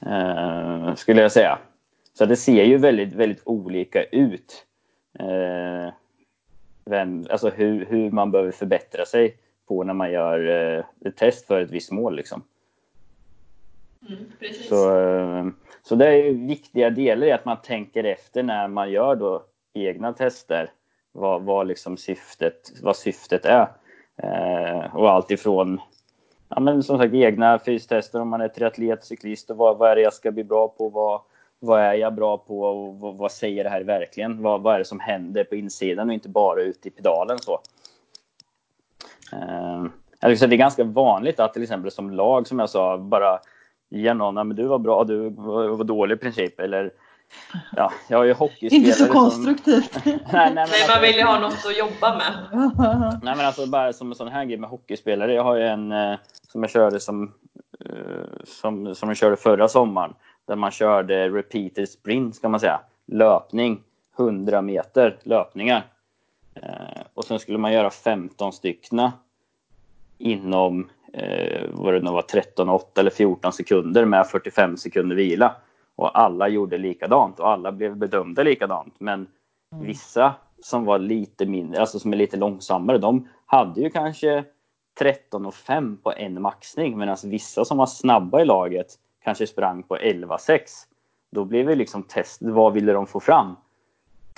Eh, 0.00 0.94
skulle 0.94 1.22
jag 1.22 1.32
säga. 1.32 1.58
Så 2.14 2.26
det 2.26 2.36
ser 2.36 2.64
ju 2.64 2.78
väldigt, 2.78 3.12
väldigt 3.12 3.42
olika 3.44 4.04
ut. 4.04 4.64
Eh, 5.18 5.92
vem, 6.84 7.26
alltså 7.30 7.48
hur, 7.48 7.86
hur 7.86 8.10
man 8.10 8.30
behöver 8.30 8.52
förbättra 8.52 9.06
sig 9.06 9.36
på 9.68 9.84
när 9.84 9.94
man 9.94 10.12
gör 10.12 10.48
eh, 10.48 10.84
ett 11.08 11.16
test 11.16 11.46
för 11.46 11.60
ett 11.60 11.70
visst 11.70 11.92
mål. 11.92 12.16
Liksom. 12.16 12.42
Mm, 14.08 14.54
så, 14.68 14.90
ehm, 14.90 15.54
så 15.82 15.94
det 15.94 16.06
är 16.06 16.32
viktiga 16.32 16.90
delar 16.90 17.26
i 17.26 17.32
att 17.32 17.44
man 17.44 17.62
tänker 17.62 18.04
efter 18.04 18.42
när 18.42 18.68
man 18.68 18.90
gör 18.90 19.16
då 19.16 19.42
egna 19.74 20.12
tester 20.12 20.70
vad, 21.12 21.42
vad, 21.42 21.66
liksom 21.66 21.96
syftet, 21.96 22.72
vad 22.82 22.96
syftet 22.96 23.44
är. 23.44 23.68
Eh, 24.22 24.96
och 24.96 25.10
allt 25.10 25.30
ifrån 25.30 25.80
ja, 26.48 26.60
men 26.60 26.82
som 26.82 26.98
sagt, 26.98 27.14
egna 27.14 27.58
fystester 27.58 28.20
om 28.20 28.28
man 28.28 28.40
är 28.40 28.48
triatlet, 28.48 29.04
cyklist 29.04 29.50
och 29.50 29.56
vad, 29.56 29.78
vad 29.78 29.90
är 29.90 29.96
det 29.96 30.02
jag 30.02 30.14
ska 30.14 30.30
bli 30.30 30.44
bra 30.44 30.68
på? 30.68 30.88
Vad, 30.88 31.20
vad 31.58 31.80
är 31.80 31.94
jag 31.94 32.14
bra 32.14 32.38
på 32.38 32.60
och 32.60 32.98
vad, 32.98 33.16
vad 33.16 33.32
säger 33.32 33.64
det 33.64 33.70
här 33.70 33.82
verkligen? 33.82 34.42
Vad, 34.42 34.62
vad, 34.62 34.74
är 34.74 34.78
det 34.78 34.84
som 34.84 35.00
händer 35.00 35.44
på 35.44 35.54
insidan 35.54 36.08
och 36.08 36.14
inte 36.14 36.28
bara 36.28 36.62
ute 36.62 36.88
i 36.88 36.90
pedalen 36.90 37.38
så? 37.38 37.60
Uh, 39.32 39.86
det 40.20 40.42
är 40.42 40.56
ganska 40.56 40.84
vanligt 40.84 41.40
att 41.40 41.52
till 41.52 41.62
exempel 41.62 41.90
som 41.90 42.10
lag 42.10 42.46
som 42.46 42.58
jag 42.58 42.70
sa 42.70 42.98
bara 42.98 43.40
ge 43.90 44.14
någon, 44.14 44.34
men 44.34 44.56
du 44.56 44.66
var 44.66 44.78
bra, 44.78 45.04
du 45.04 45.30
var, 45.30 45.68
var 45.68 45.84
dålig 45.84 46.14
i 46.16 46.18
princip 46.18 46.60
eller 46.60 46.92
Ja, 47.76 47.92
jag 48.08 48.20
är 48.20 48.24
ju 48.24 48.32
hockeyspelare. 48.32 48.86
Inte 48.86 48.92
så 48.92 49.12
konstruktivt. 49.12 49.92
Som... 49.92 50.02
nej, 50.04 50.20
nej, 50.32 50.52
men 50.54 50.58
alltså... 50.58 50.92
man 50.92 51.02
vill 51.02 51.16
ju 51.16 51.22
ha 51.22 51.40
något 51.40 51.66
att 51.66 51.78
jobba 51.78 52.16
med. 52.16 52.32
nej, 53.22 53.36
men 53.36 53.46
alltså 53.46 53.66
bara 53.66 53.92
som 53.92 54.10
en 54.10 54.14
sån 54.14 54.28
här 54.28 54.44
grej 54.44 54.56
med 54.56 54.70
hockeyspelare. 54.70 55.34
Jag 55.34 55.44
har 55.44 55.56
ju 55.56 55.62
en 55.62 55.92
eh, 55.92 56.18
som 56.48 56.62
jag 56.62 56.70
körde 56.70 57.00
som, 57.00 57.32
eh, 57.84 58.44
som, 58.44 58.94
som 58.94 59.08
jag 59.08 59.16
körde 59.16 59.36
förra 59.36 59.68
sommaren 59.68 60.14
där 60.44 60.56
man 60.56 60.70
körde 60.70 61.28
repeated 61.28 61.88
sprint, 61.88 62.36
ska 62.36 62.48
man 62.48 62.60
säga. 62.60 62.80
Löpning, 63.06 63.82
100 64.18 64.62
meter 64.62 65.18
löpningar. 65.22 65.86
Eh, 66.54 67.02
och 67.14 67.24
sen 67.24 67.38
skulle 67.38 67.58
man 67.58 67.72
göra 67.72 67.90
15 67.90 68.52
styckna 68.52 69.12
inom 70.18 70.88
eh, 71.12 71.62
vad 71.72 71.94
det 71.94 72.00
nu 72.00 72.10
var, 72.10 72.22
13, 72.22 72.68
8 72.68 73.00
eller 73.00 73.10
14 73.10 73.52
sekunder 73.52 74.04
med 74.04 74.26
45 74.26 74.76
sekunder 74.76 75.16
vila. 75.16 75.54
Och 75.96 76.18
alla 76.18 76.48
gjorde 76.48 76.78
likadant 76.78 77.40
och 77.40 77.48
alla 77.48 77.72
blev 77.72 77.96
bedömda 77.96 78.42
likadant. 78.42 78.94
Men 78.98 79.26
mm. 79.72 79.86
vissa 79.86 80.34
som 80.62 80.84
var 80.84 80.98
lite 80.98 81.46
mindre, 81.46 81.80
alltså 81.80 81.98
som 81.98 82.12
är 82.12 82.16
lite 82.16 82.36
långsammare, 82.36 82.98
de 82.98 83.28
hade 83.46 83.80
ju 83.80 83.90
kanske 83.90 84.44
13 84.98 85.46
och 85.46 85.54
5 85.54 85.96
på 86.02 86.12
en 86.12 86.42
maxning 86.42 86.98
medan 86.98 87.16
vissa 87.24 87.64
som 87.64 87.78
var 87.78 87.86
snabba 87.86 88.40
i 88.40 88.44
laget 88.44 88.86
kanske 89.24 89.46
sprang 89.46 89.82
på 89.82 89.96
11,6. 89.96 90.60
Då 91.32 91.44
blev 91.44 91.66
det 91.66 91.74
liksom 91.74 92.02
test, 92.02 92.38
vad 92.42 92.72
ville 92.72 92.92
de 92.92 93.06
få 93.06 93.20
fram? 93.20 93.56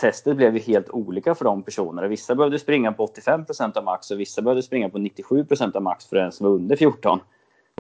Testet 0.01 0.37
blev 0.37 0.57
ju 0.57 0.61
helt 0.61 0.91
olika 0.91 1.35
för 1.35 1.45
de 1.45 1.63
personerna. 1.63 2.09
Vissa 2.09 2.35
behövde 2.35 2.59
springa 2.59 2.93
på 2.93 3.07
85% 3.07 3.79
av 3.79 3.85
max 3.85 4.11
och 4.11 4.21
vissa 4.21 4.43
behövde 4.43 4.63
springa 4.63 4.89
på 4.89 4.99
97% 4.99 5.77
av 5.77 5.83
max 5.83 6.07
för 6.07 6.17
den 6.17 6.33
som 6.33 6.47
var 6.47 6.55
under 6.55 6.77
14. 6.77 7.21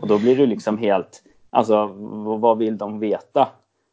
Och 0.00 0.08
då 0.08 0.18
blir 0.18 0.36
det 0.36 0.46
liksom 0.46 0.78
helt, 0.78 1.22
alltså 1.50 1.86
vad 2.40 2.58
vill 2.58 2.78
de 2.78 2.98
veta? 2.98 3.48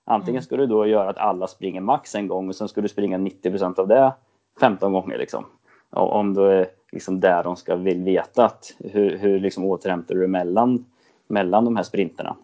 Antingen 0.05 0.35
mm. 0.35 0.43
ska 0.43 0.57
du 0.57 0.65
då 0.65 0.87
göra 0.87 1.09
att 1.09 1.17
alla 1.17 1.47
springer 1.47 1.81
max 1.81 2.15
en 2.15 2.27
gång 2.27 2.49
och 2.49 2.55
sen 2.55 2.67
ska 2.67 2.81
du 2.81 2.87
springa 2.87 3.17
90% 3.17 3.79
av 3.79 3.87
det 3.87 4.13
15 4.59 4.93
gånger 4.93 5.17
liksom. 5.17 5.45
Och 5.89 6.13
om 6.13 6.33
det 6.33 6.53
är 6.53 6.67
liksom 6.91 7.19
där 7.19 7.43
de 7.43 7.55
ska 7.55 7.75
vill 7.75 8.03
veta 8.03 8.45
att 8.45 8.73
hur, 8.79 9.17
hur 9.17 9.39
liksom 9.39 9.65
återhämtar 9.65 10.15
du 10.15 10.27
mellan, 10.27 10.85
mellan 11.27 11.65
de 11.65 11.75
här 11.75 11.83
sprinterna. 11.83 12.35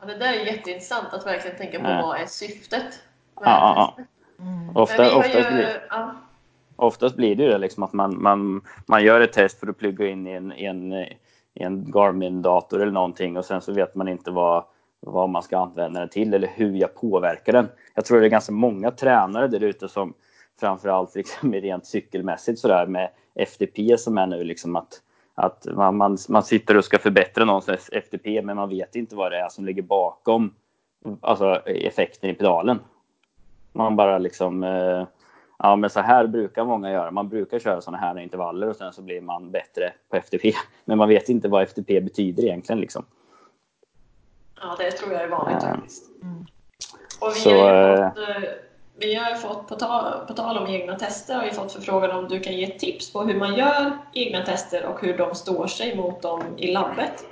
Ja, 0.00 0.06
det 0.06 0.18
där 0.18 0.32
är 0.32 0.46
jätteintressant 0.46 1.06
att 1.12 1.26
verkligen 1.26 1.56
tänka 1.56 1.78
på 1.78 1.88
ja. 1.88 2.02
vad 2.02 2.20
är 2.20 2.26
syftet. 2.26 3.00
Ja, 3.34 3.42
ja, 3.44 3.94
ja. 3.98 4.04
Mm. 4.42 4.76
Ofta, 4.76 5.16
oftast, 5.16 5.50
ju, 5.50 5.54
blir, 5.54 5.86
ja. 5.90 6.14
oftast 6.76 7.16
blir 7.16 7.36
det 7.36 7.42
ju 7.42 7.48
det 7.48 7.58
liksom 7.58 7.82
att 7.82 7.92
man, 7.92 8.22
man, 8.22 8.60
man 8.86 9.04
gör 9.04 9.20
ett 9.20 9.32
test 9.32 9.60
för 9.60 9.66
att 9.66 9.78
plugga 9.78 10.08
in 10.08 10.26
i 10.26 10.30
en, 10.32 10.52
i 10.52 10.64
en, 10.64 10.92
i 10.92 11.16
en 11.54 11.92
Garmin-dator 11.92 12.82
eller 12.82 12.92
någonting 12.92 13.36
och 13.36 13.44
sen 13.44 13.60
så 13.60 13.72
vet 13.72 13.94
man 13.94 14.08
inte 14.08 14.30
vad, 14.30 14.64
vad 15.00 15.28
man 15.28 15.42
ska 15.42 15.58
använda 15.58 16.00
den 16.00 16.08
till 16.08 16.34
eller 16.34 16.50
hur 16.54 16.76
jag 16.76 16.94
påverkar 16.94 17.52
den. 17.52 17.68
Jag 17.94 18.04
tror 18.04 18.20
det 18.20 18.26
är 18.26 18.30
ganska 18.30 18.52
många 18.52 18.90
tränare 18.90 19.48
där 19.48 19.62
ute 19.62 19.88
som 19.88 20.14
framförallt 20.60 21.14
liksom 21.14 21.52
rent 21.52 21.86
cykelmässigt 21.86 22.58
sådär 22.58 22.86
med 22.86 23.10
FTP 23.34 23.98
som 23.98 24.18
är 24.18 24.26
nu 24.26 24.44
liksom 24.44 24.76
att 24.76 25.00
att 25.34 25.66
man, 25.74 25.96
man, 25.96 26.18
man 26.28 26.42
sitter 26.42 26.76
och 26.76 26.84
ska 26.84 26.98
förbättra 26.98 27.44
någons 27.44 27.68
FTP 27.92 28.42
men 28.42 28.56
man 28.56 28.68
vet 28.68 28.96
inte 28.96 29.16
vad 29.16 29.32
det 29.32 29.38
är 29.38 29.48
som 29.48 29.64
ligger 29.64 29.82
bakom 29.82 30.54
alltså 31.20 31.54
effekten 31.66 32.30
i 32.30 32.34
pedalen. 32.34 32.78
Man 33.72 33.96
bara 33.96 34.18
liksom, 34.18 34.62
eh, 34.62 35.06
ja 35.58 35.76
men 35.76 35.90
så 35.90 36.00
här 36.00 36.26
brukar 36.26 36.64
många 36.64 36.90
göra. 36.90 37.10
Man 37.10 37.28
brukar 37.28 37.58
köra 37.58 37.80
sådana 37.80 37.98
här 37.98 38.18
intervaller 38.18 38.68
och 38.68 38.76
sen 38.76 38.92
så 38.92 39.02
blir 39.02 39.20
man 39.20 39.50
bättre 39.50 39.92
på 40.10 40.16
FTP. 40.16 40.52
Men 40.84 40.98
man 40.98 41.08
vet 41.08 41.28
inte 41.28 41.48
vad 41.48 41.62
FTP 41.62 42.00
betyder 42.00 42.42
egentligen 42.42 42.80
liksom. 42.80 43.04
Ja, 44.60 44.76
det 44.78 44.90
tror 44.90 45.12
jag 45.12 45.22
är 45.22 45.28
vanligt 45.28 45.62
faktiskt. 45.62 46.22
Mm. 46.22 46.46
Och 47.20 47.32
vi 47.34 47.40
så, 47.40 47.50
har 47.50 47.96
eh, 47.96 48.08
fått 48.08 48.18
eh, 48.18 48.50
vi 48.96 49.14
har 49.14 49.34
fått, 49.34 49.68
på 49.68 49.74
tal, 49.74 50.26
på 50.26 50.34
tal 50.34 50.58
om 50.58 50.66
egna 50.66 50.98
tester, 50.98 51.34
har 51.34 51.44
vi 51.44 51.50
fått 51.50 51.72
förfrågan 51.72 52.10
om 52.10 52.28
du 52.28 52.40
kan 52.40 52.52
ge 52.52 52.66
tips 52.66 53.12
på 53.12 53.22
hur 53.22 53.38
man 53.38 53.54
gör 53.54 53.98
egna 54.14 54.44
tester 54.44 54.86
och 54.86 55.00
hur 55.00 55.18
de 55.18 55.34
står 55.34 55.66
sig 55.66 55.96
mot 55.96 56.22
dem 56.22 56.42
i 56.56 56.72
labbet. 56.72 57.24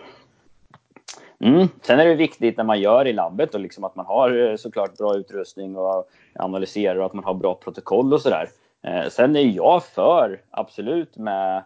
Mm. 1.45 1.69
Sen 1.83 2.01
är 2.01 2.07
det 2.07 2.15
viktigt 2.15 2.57
när 2.57 2.65
man 2.65 2.81
gör 2.81 3.07
i 3.07 3.13
labbet 3.13 3.55
och 3.55 3.61
liksom 3.61 3.85
att 3.85 3.97
man 3.97 4.07
har 4.07 4.51
eh, 4.51 4.57
såklart 4.57 4.99
bra 4.99 5.17
utrustning 5.17 5.77
och 5.77 6.09
analyserar 6.35 6.97
och 6.97 7.07
att 7.07 7.15
man 7.15 7.25
har 7.25 7.35
bra 7.35 7.55
protokoll 7.55 8.13
och 8.13 8.21
sådär. 8.21 8.49
Eh, 8.83 9.09
sen 9.09 9.37
är 9.37 9.57
jag 9.57 9.85
för, 9.85 10.41
absolut, 10.51 11.17
med 11.17 11.57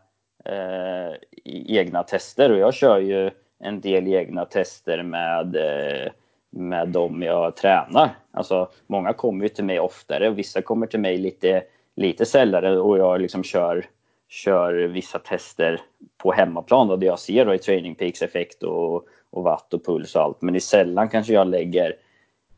eh, 0.45 1.17
egna 1.45 2.03
tester 2.03 2.53
och 2.53 2.59
jag 2.59 2.75
kör 2.75 2.99
ju 2.99 3.31
en 3.59 3.81
del 3.81 4.09
egna 4.09 4.45
tester 4.45 5.03
med 5.03 5.57
eh, 5.57 6.13
med 6.55 6.89
dem 6.89 7.23
jag 7.23 7.57
tränar. 7.57 8.11
Alltså, 8.31 8.69
många 8.87 9.13
kommer 9.13 9.45
ju 9.45 9.49
till 9.49 9.65
mig 9.65 9.81
oftare 9.81 10.29
och 10.29 10.39
vissa 10.39 10.63
kommer 10.63 10.87
till 10.87 11.01
mig 11.01 11.19
lite, 11.19 11.63
lite 11.97 12.27
sällare 12.27 12.79
och 12.79 12.99
jag 12.99 13.21
liksom 13.21 13.43
kör, 13.43 13.87
kör 14.29 14.73
vissa 14.75 15.19
tester 15.19 15.81
på 16.19 16.33
hemmaplan 16.33 16.89
då, 16.89 16.97
där 16.97 17.07
jag 17.07 17.19
ser 17.19 17.45
då 17.45 17.55
i 17.55 17.59
training 17.59 17.95
peaks 17.95 18.23
effekt 18.23 18.63
och, 18.63 19.07
och 19.35 19.43
watt 19.43 19.75
och 19.75 19.85
puls 19.85 20.17
och 20.17 20.23
allt. 20.23 20.43
Men 20.43 20.57
i 20.57 20.61
sällan 20.61 21.09
kanske 21.09 21.33
jag 21.33 21.47
lägger 21.47 21.97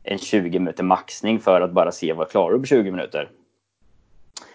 en 0.03 0.17
20 0.17 0.59
minuter 0.59 0.83
maxning 0.83 1.39
för 1.39 1.61
att 1.61 1.71
bara 1.71 1.91
se 1.91 2.13
vad 2.13 2.23
jag 2.23 2.31
klarar 2.31 2.57
på 2.57 2.65
20 2.65 2.91
minuter. 2.91 3.29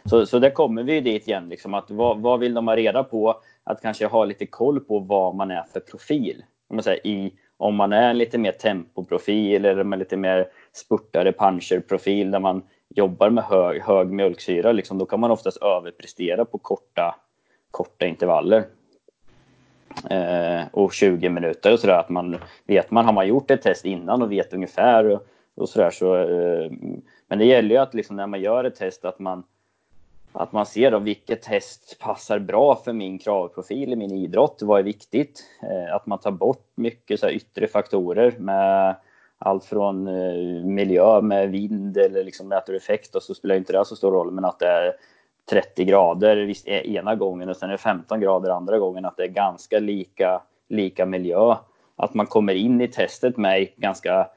Så, 0.05 0.27
så 0.27 0.39
där 0.39 0.51
kommer 0.51 0.83
vi 0.83 1.01
dit 1.01 1.29
igen, 1.29 1.49
liksom, 1.49 1.75
att 1.75 1.91
vad, 1.91 2.21
vad 2.21 2.41
vill 2.41 2.55
de 2.55 2.69
ha 2.69 2.77
reda 2.77 3.05
på? 3.05 3.41
Att 3.65 3.83
kanske 3.83 4.07
ha 4.07 4.25
lite 4.25 4.47
koll 4.47 4.81
på 4.81 4.99
vad 4.99 5.35
man 5.35 5.51
är 5.51 5.63
för 5.63 5.81
profil. 5.81 6.45
Om 6.69 6.77
man 6.77 6.83
säger, 6.83 7.07
i, 7.07 7.33
om 7.57 7.75
man 7.75 7.93
är 7.93 8.15
lite 8.15 8.39
mer 8.39 8.53
tempoprofil 8.53 9.65
eller 9.65 9.85
med 9.85 9.99
lite 9.99 10.17
mer 10.17 10.49
spurtare 10.73 11.33
puncherprofil 11.33 12.31
där 12.31 12.41
man 12.41 12.63
jobbar 12.89 13.31
med 13.31 13.45
hög, 13.45 13.83
hög 13.83 14.07
mjölksyra, 14.09 14.73
liksom, 14.73 14.99
då 14.99 15.07
kan 15.07 15.21
man 15.21 15.31
oftast 15.31 15.57
överprestera 15.57 16.45
på 16.45 16.59
korta, 16.59 17.15
korta 17.71 18.07
intervaller. 18.07 18.65
Eh, 20.11 20.65
och 20.73 20.93
20 20.93 21.29
minuter 21.29 21.73
och 21.73 21.81
sådär. 21.81 21.99
Att 21.99 22.09
man 22.09 22.37
vet 22.67 22.91
man, 22.91 23.05
har 23.05 23.13
man 23.13 23.29
gjort 23.29 23.51
ett 23.51 23.63
test 23.63 23.85
innan 23.85 24.23
och 24.23 24.33
vet 24.33 24.55
ungefär 24.55 25.21
och 25.55 25.69
sådär. 25.69 25.91
Så, 25.91 26.17
eh, 26.17 26.71
men 27.29 27.39
det 27.39 27.45
gäller 27.45 27.71
ju 27.71 27.77
att 27.77 27.95
liksom 27.95 28.17
när 28.17 28.27
man 28.27 28.41
gör 28.41 28.65
ett 28.65 28.77
test 28.77 29.05
att 29.05 29.19
man, 29.19 29.45
att 30.33 30.53
man 30.53 30.67
ser 30.67 30.91
då 30.91 30.99
vilket 30.99 31.43
test 31.43 31.99
passar 32.01 32.39
bra 32.39 32.77
för 32.85 32.93
min 32.93 33.19
kravprofil 33.19 33.93
i 33.93 33.97
min 33.97 34.13
idrott. 34.13 34.59
Vad 34.63 34.79
är 34.79 34.85
viktigt? 34.85 35.45
Eh, 35.63 35.95
att 35.95 36.07
man 36.07 36.19
tar 36.19 36.31
bort 36.31 36.67
mycket 36.75 37.21
så 37.21 37.31
yttre 37.31 37.67
faktorer 37.67 38.35
med 38.39 38.97
allt 39.39 39.65
från 39.65 40.09
eh, 40.09 40.65
miljö 40.65 41.21
med 41.21 41.51
vind 41.51 41.97
eller 41.97 42.25
liksom 42.25 42.49
vädereffekt 42.49 43.15
och 43.15 43.23
så 43.23 43.35
spelar 43.35 43.55
inte 43.55 43.73
det 43.73 43.85
så 43.85 43.97
stor 43.97 44.13
roll 44.13 44.31
men 44.31 44.45
att 44.45 44.59
det 44.59 44.69
är 44.69 44.93
30 45.51 45.85
grader 45.85 46.37
visst, 46.37 46.69
ena 46.69 47.15
gången 47.15 47.49
och 47.49 47.57
sen 47.57 47.69
är 47.69 47.73
det 47.73 47.79
15 47.79 48.21
grader 48.21 48.51
andra 48.51 48.79
gången 48.79 49.05
att 49.05 49.17
det 49.17 49.23
är 49.23 49.29
ganska 49.29 49.79
lika, 49.79 50.43
lika 50.69 51.07
miljö. 51.07 51.57
Att 51.97 52.15
man 52.15 52.27
kommer 52.27 52.55
in 52.55 52.81
i 52.81 52.89
testet 52.89 53.37
med 53.37 53.69
ganska 53.77 54.29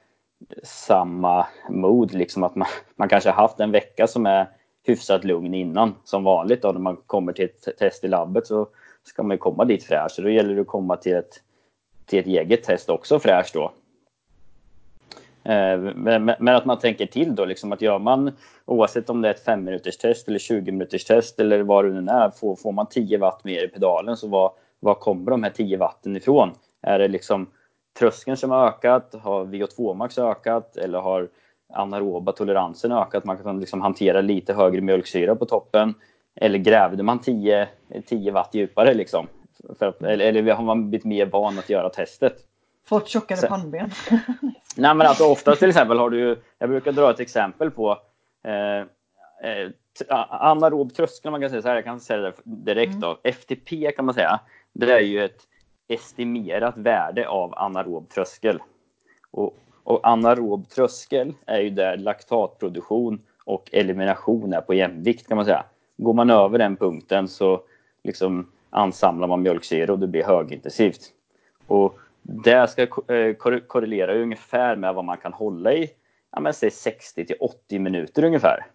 samma 0.63 1.48
mod, 1.70 2.13
liksom 2.13 2.44
att 2.44 2.56
man, 2.56 2.68
man 2.96 3.10
kanske 3.10 3.30
har 3.30 3.41
haft 3.41 3.60
en 3.60 3.72
vecka 3.72 4.08
som 4.08 4.26
är 4.26 4.48
hyfsat 4.84 5.24
lugn 5.24 5.54
innan 5.54 5.96
som 6.04 6.24
vanligt. 6.24 6.62
Då, 6.62 6.72
när 6.72 6.80
man 6.80 6.96
kommer 6.96 7.34
till 7.34 7.46
ett 7.46 7.78
test 7.78 8.04
i 8.04 8.08
labbet 8.08 8.48
så 8.48 8.68
ska 9.04 9.24
man 9.24 9.38
komma 9.38 9.65
dit 9.65 9.84
fräsch. 9.84 10.12
Så 10.12 10.22
då 10.22 10.30
gäller 10.30 10.56
det 10.56 10.62
att 10.62 10.68
komma 10.68 10.96
till 10.96 11.15
ett, 11.15 11.41
till 12.06 12.20
ett 12.20 12.28
eget 12.28 12.63
test 12.63 12.89
också 12.89 13.20
fräsch 13.20 13.52
då. 13.54 13.72
Eh, 15.45 15.79
men 16.39 16.47
att 16.47 16.65
man 16.65 16.79
tänker 16.79 17.05
till 17.05 17.36
då, 17.36 17.45
liksom 17.45 17.71
att 17.71 17.81
gör 17.81 17.99
man 17.99 18.31
oavsett 18.65 19.10
om 19.10 19.21
det 19.21 19.27
är 19.27 19.34
ett 19.34 19.45
5 19.45 19.63
minuters 19.63 19.97
test 19.97 20.27
eller 20.27 20.39
20 20.39 20.71
minuters 20.71 21.05
test 21.05 21.39
eller 21.39 21.63
vad 21.63 21.86
det 21.86 22.01
nu 22.01 22.12
är, 22.12 22.29
får, 22.29 22.55
får 22.55 22.71
man 22.71 22.86
10 22.89 23.17
watt 23.17 23.43
mer 23.43 23.63
i 23.63 23.67
pedalen 23.67 24.17
så 24.17 24.27
var, 24.27 24.51
var 24.79 24.95
kommer 24.95 25.31
de 25.31 25.43
här 25.43 25.49
10 25.49 25.77
watten 25.77 26.15
ifrån? 26.15 26.51
Är 26.81 26.99
det 26.99 27.08
liksom 27.08 27.47
tröskeln 27.99 28.38
som 28.38 28.51
har 28.51 28.67
ökat? 28.67 29.15
Har 29.21 29.45
VO2 29.45 29.93
max 29.93 30.17
ökat? 30.17 30.77
Eller 30.77 30.99
har 30.99 31.29
anaeroba 31.73 32.31
toleransen 32.31 32.91
ökat? 32.91 33.25
Man 33.25 33.38
kan 33.38 33.60
liksom 33.60 33.81
hantera 33.81 34.21
lite 34.21 34.53
högre 34.53 34.81
mjölksyra 34.81 35.36
på 35.36 35.45
toppen. 35.45 35.93
Eller 36.36 36.60
grävde 36.60 37.03
man 37.03 37.19
10, 37.19 37.67
10 38.05 38.31
watt 38.31 38.49
djupare 38.53 38.93
liksom? 38.93 39.27
Att, 39.79 40.01
eller, 40.01 40.25
eller 40.25 40.53
har 40.53 40.63
man 40.63 40.89
blivit 40.89 41.05
mer 41.05 41.25
van 41.25 41.60
att 41.60 41.69
göra 41.69 41.89
testet? 41.89 42.36
Fått 42.86 43.08
tjockare 43.08 43.38
så. 43.38 43.48
pannben. 43.48 43.89
Nej 44.76 44.95
men 44.95 45.02
alltså 45.02 45.26
oftast 45.26 45.60
till 45.60 45.69
exempel 45.69 45.98
har 45.98 46.10
du 46.10 46.41
jag 46.58 46.69
brukar 46.69 46.91
dra 46.91 47.12
ett 47.12 47.19
exempel 47.19 47.71
på 47.71 47.98
eh, 48.43 48.80
eh, 49.50 49.71
anaerob 50.30 50.93
tröskel, 50.93 51.32
man 51.32 51.41
kan 51.41 51.50
säga 51.50 51.62
så 51.62 51.67
här, 51.67 51.76
jag 51.76 51.84
kan 51.84 52.00
säga 52.00 52.19
det 52.19 52.34
direkt 52.43 52.89
mm. 52.89 53.00
då. 53.00 53.19
FTP 53.24 53.91
kan 53.91 54.06
man 54.06 54.13
säga, 54.13 54.39
det 54.74 54.93
är 54.93 55.00
ju 55.00 55.26
ett 55.26 55.41
estimerat 55.88 56.78
värde 56.78 57.28
av 57.28 57.54
anaerob 57.58 58.10
tröskel. 58.10 58.60
Och, 59.32 59.58
och 59.84 60.08
anaerob 60.08 60.69
tröskel 60.69 61.34
är 61.45 61.60
ju 61.60 61.69
där 61.69 61.98
laktatproduktion 61.98 63.21
och 63.45 63.69
elimination 63.74 64.54
är 64.54 64.62
på 64.62 64.74
jämvikt 64.74 65.28
kan 65.28 65.38
man 65.38 65.45
säga. 65.45 65.63
Går 65.98 66.13
man 66.13 66.30
över 66.30 66.58
den 66.58 66.76
punkten 66.76 67.28
så 67.28 67.62
liksom 68.04 68.52
ansamlar 68.69 69.28
man 69.28 69.41
mjölksyra 69.41 69.93
och 69.93 70.00
det 70.00 70.08
blir 70.08 70.24
högintensivt. 70.24 71.02
Och 71.67 72.00
det 72.27 72.69
ska 72.69 72.81
eh, 72.81 73.33
korrelera 73.67 74.15
ungefär 74.15 74.75
med 74.75 74.93
vad 74.93 75.05
man 75.05 75.17
kan 75.17 75.33
hålla 75.33 75.73
i 75.73 75.89
ja, 76.31 76.39
men 76.39 76.53
säg 76.53 76.71
60 76.71 77.25
till 77.25 77.35
80 77.39 77.79
minuter 77.79 78.23
ungefär. 78.23 78.65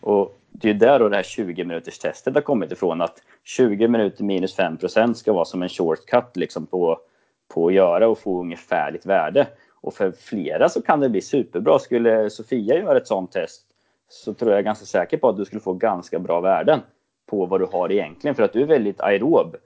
Och 0.00 0.38
det 0.50 0.70
är 0.70 0.74
där 0.74 0.98
då 0.98 1.08
det 1.08 1.16
här 1.16 1.22
20 1.22 1.64
minuters 1.64 1.98
testet 1.98 2.34
har 2.34 2.40
kommit 2.40 2.72
ifrån 2.72 3.00
att 3.00 3.22
20 3.44 3.88
minuter 3.88 4.24
minus 4.24 4.58
5% 4.58 5.14
ska 5.14 5.32
vara 5.32 5.44
som 5.44 5.62
en 5.62 5.68
shortcut 5.68 6.36
liksom 6.36 6.66
på, 6.66 7.00
på 7.48 7.66
att 7.66 7.74
göra 7.74 8.08
och 8.08 8.18
få 8.18 8.40
ungefärligt 8.40 9.06
värde. 9.06 9.46
Och 9.80 9.94
för 9.94 10.12
flera 10.12 10.68
så 10.68 10.82
kan 10.82 11.00
det 11.00 11.08
bli 11.08 11.20
superbra. 11.20 11.78
Skulle 11.78 12.30
Sofia 12.30 12.76
göra 12.76 12.96
ett 12.96 13.06
sånt 13.06 13.32
test 13.32 13.62
så 14.08 14.34
tror 14.34 14.52
jag 14.52 14.64
ganska 14.64 14.86
säker 14.86 15.16
på 15.16 15.28
att 15.28 15.36
du 15.36 15.44
skulle 15.44 15.60
få 15.60 15.72
ganska 15.72 16.18
bra 16.18 16.40
värden 16.40 16.80
på 17.26 17.46
vad 17.46 17.60
du 17.60 17.66
har 17.72 17.92
egentligen 17.92 18.34
för 18.34 18.42
att 18.42 18.52
du 18.52 18.62
är 18.62 18.66
väldigt 18.66 19.00
aerob. 19.00 19.56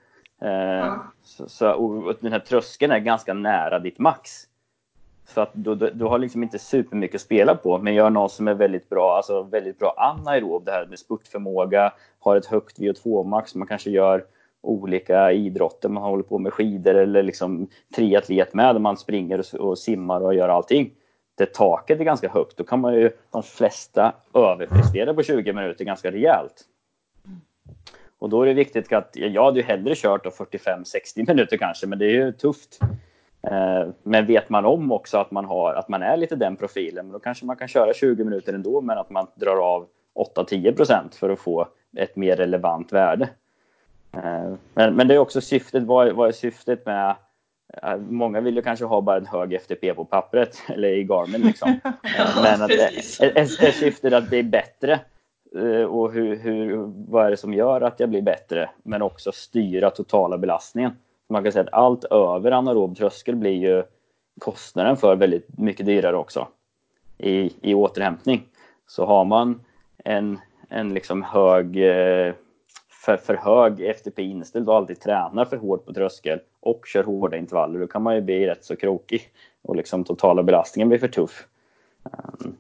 Eh, 0.45 0.97
så, 1.23 1.49
så, 1.49 1.73
och 1.73 2.17
den 2.21 2.33
här 2.33 2.39
tröskeln 2.39 2.93
är 2.93 2.99
ganska 2.99 3.35
nära 3.35 3.79
ditt 3.79 3.99
max. 3.99 4.31
Så 5.27 5.41
att 5.41 5.51
du, 5.53 5.75
du, 5.75 5.91
du, 5.91 6.05
har 6.05 6.19
liksom 6.19 6.43
inte 6.43 6.59
supermycket 6.59 7.15
att 7.15 7.21
spela 7.21 7.55
på, 7.55 7.79
men 7.79 7.95
gör 7.95 8.11
någon 8.11 8.31
som 8.31 8.49
är 8.49 8.55
väldigt 8.55 8.89
bra, 8.89 9.17
alltså 9.17 9.43
väldigt 9.43 9.79
bra 9.79 9.95
anaerob, 9.97 10.65
det 10.65 10.73
här 10.73 10.87
med 10.87 10.99
spurtförmåga, 10.99 11.93
har 12.19 12.37
ett 12.37 12.47
högt 12.47 12.79
VO2-max, 12.79 13.55
man 13.55 13.69
kanske 13.69 13.91
gör 13.91 14.25
olika 14.61 15.33
idrotter, 15.33 15.89
man 15.89 16.03
håller 16.03 16.23
på 16.23 16.39
med 16.39 16.53
skidor 16.53 16.95
eller 16.95 17.23
liksom 17.23 17.69
triatlet 17.97 18.55
med, 18.55 18.81
man 18.81 18.97
springer 18.97 19.39
och, 19.39 19.69
och 19.69 19.79
simmar 19.79 20.21
och 20.21 20.35
gör 20.35 20.49
allting. 20.49 20.91
Det 21.35 21.55
taket 21.55 22.01
är 22.01 22.05
ganska 22.05 22.29
högt, 22.29 22.57
då 22.57 22.65
kan 22.65 22.81
man 22.81 22.95
ju 22.95 23.11
de 23.31 23.43
flesta 23.43 24.13
överprestera 24.35 25.15
på 25.15 25.23
20 25.23 25.53
minuter 25.53 25.85
ganska 25.85 26.11
rejält. 26.11 26.65
Och 28.23 28.29
då 28.29 28.43
är 28.43 28.47
det 28.47 28.55
viktigt 28.55 28.93
att, 28.93 29.11
jag 29.13 29.45
hade 29.45 29.61
ju 29.61 29.67
hellre 29.67 29.95
kört 29.95 30.27
45-60 30.27 31.29
minuter 31.29 31.57
kanske, 31.57 31.87
men 31.87 31.99
det 31.99 32.05
är 32.05 32.11
ju 32.11 32.33
tufft. 32.33 32.79
Eh, 33.43 33.89
men 34.03 34.27
vet 34.27 34.49
man 34.49 34.65
om 34.65 34.93
också 34.93 35.19
att 35.19 35.31
man, 35.31 35.45
har, 35.45 35.75
att 35.75 35.89
man 35.89 36.03
är 36.03 36.17
lite 36.17 36.37
den 36.37 36.57
profilen, 36.57 37.13
då 37.13 37.19
kanske 37.19 37.47
man 37.47 37.57
kan 37.57 37.69
köra 37.69 37.95
20 37.95 38.25
minuter 38.25 38.53
ändå, 38.53 38.81
men 38.81 38.99
att 38.99 39.11
man 39.11 39.27
drar 39.35 39.57
av 39.57 39.87
8-10% 40.37 41.15
för 41.15 41.31
att 41.31 41.39
få 41.39 41.69
ett 41.97 42.17
mer 42.17 42.37
relevant 42.37 42.93
värde. 42.93 43.29
Eh, 44.17 44.55
men, 44.75 44.95
men 44.95 45.09
det 45.09 45.15
är 45.15 45.19
också 45.19 45.41
syftet, 45.41 45.83
vad, 45.83 46.13
vad 46.13 46.29
är 46.29 46.33
syftet 46.33 46.87
med 46.87 47.17
eh, 47.83 47.97
Många 47.97 48.41
vill 48.41 48.57
ju 48.57 48.63
kanske 48.63 48.85
ha 48.85 49.01
bara 49.01 49.17
en 49.17 49.27
hög 49.27 49.55
FTP 49.55 49.95
på 49.95 50.05
pappret 50.05 50.63
eller 50.69 50.89
i 50.89 51.05
Garmin 51.05 51.41
liksom. 51.41 51.81
Men 52.43 52.63
att, 52.63 52.71
är, 52.71 53.39
är 53.39 53.73
syftet 53.73 54.13
att 54.13 54.29
bli 54.29 54.43
bättre 54.43 55.01
Eh, 55.55 55.85
och 55.85 56.13
hur, 56.13 56.37
hur, 56.37 56.77
vad 57.09 57.27
är 57.27 57.31
det 57.31 57.37
som 57.37 57.55
gör 57.55 57.81
att 57.81 58.01
jag 58.01 58.09
blir 58.09 58.23
bättre? 58.23 58.71
Men 58.83 59.03
också 59.03 59.33
styra 59.33 59.91
totala 59.91 60.39
belastningen 60.39 60.93
man 61.33 61.43
kan 61.43 61.53
säga 61.53 61.63
att 61.63 61.73
allt 61.73 62.05
över 62.05 62.51
anaerob 62.51 62.97
tröskel 62.97 63.37
blir 63.37 63.53
ju 63.53 63.83
kostnaden 64.41 64.97
för 64.97 65.17
väldigt 65.17 65.59
mycket 65.59 65.87
dyrare 65.87 66.17
också 66.17 66.49
i, 67.19 67.53
i 67.71 67.75
återhämtning. 67.75 68.43
Så 68.87 69.07
har 69.07 69.25
man 69.25 69.61
en, 70.05 70.39
en 70.69 70.95
liksom 70.95 71.23
hög, 71.23 71.77
eh, 71.77 72.35
för, 73.05 73.17
för 73.17 73.35
hög 73.35 73.81
FTP 73.81 74.23
inställd 74.23 74.69
och 74.69 74.77
alltid 74.77 75.01
tränar 75.01 75.45
för 75.45 75.57
hårt 75.57 75.87
på 75.87 75.95
tröskel 75.95 76.41
och 76.61 76.87
kör 76.87 77.05
hårda 77.05 77.37
intervaller, 77.37 77.81
då 77.81 77.87
kan 77.87 78.03
man 78.03 78.15
ju 78.15 78.21
bli 78.21 78.47
rätt 78.47 78.65
så 78.65 78.77
krokig 78.77 79.23
och 79.63 79.77
liksom 79.77 80.05
totala 80.05 80.43
belastningen 80.43 80.89
blir 80.89 80.99
för 80.99 81.09
tuff. 81.09 81.47
Ehm, 82.05 82.57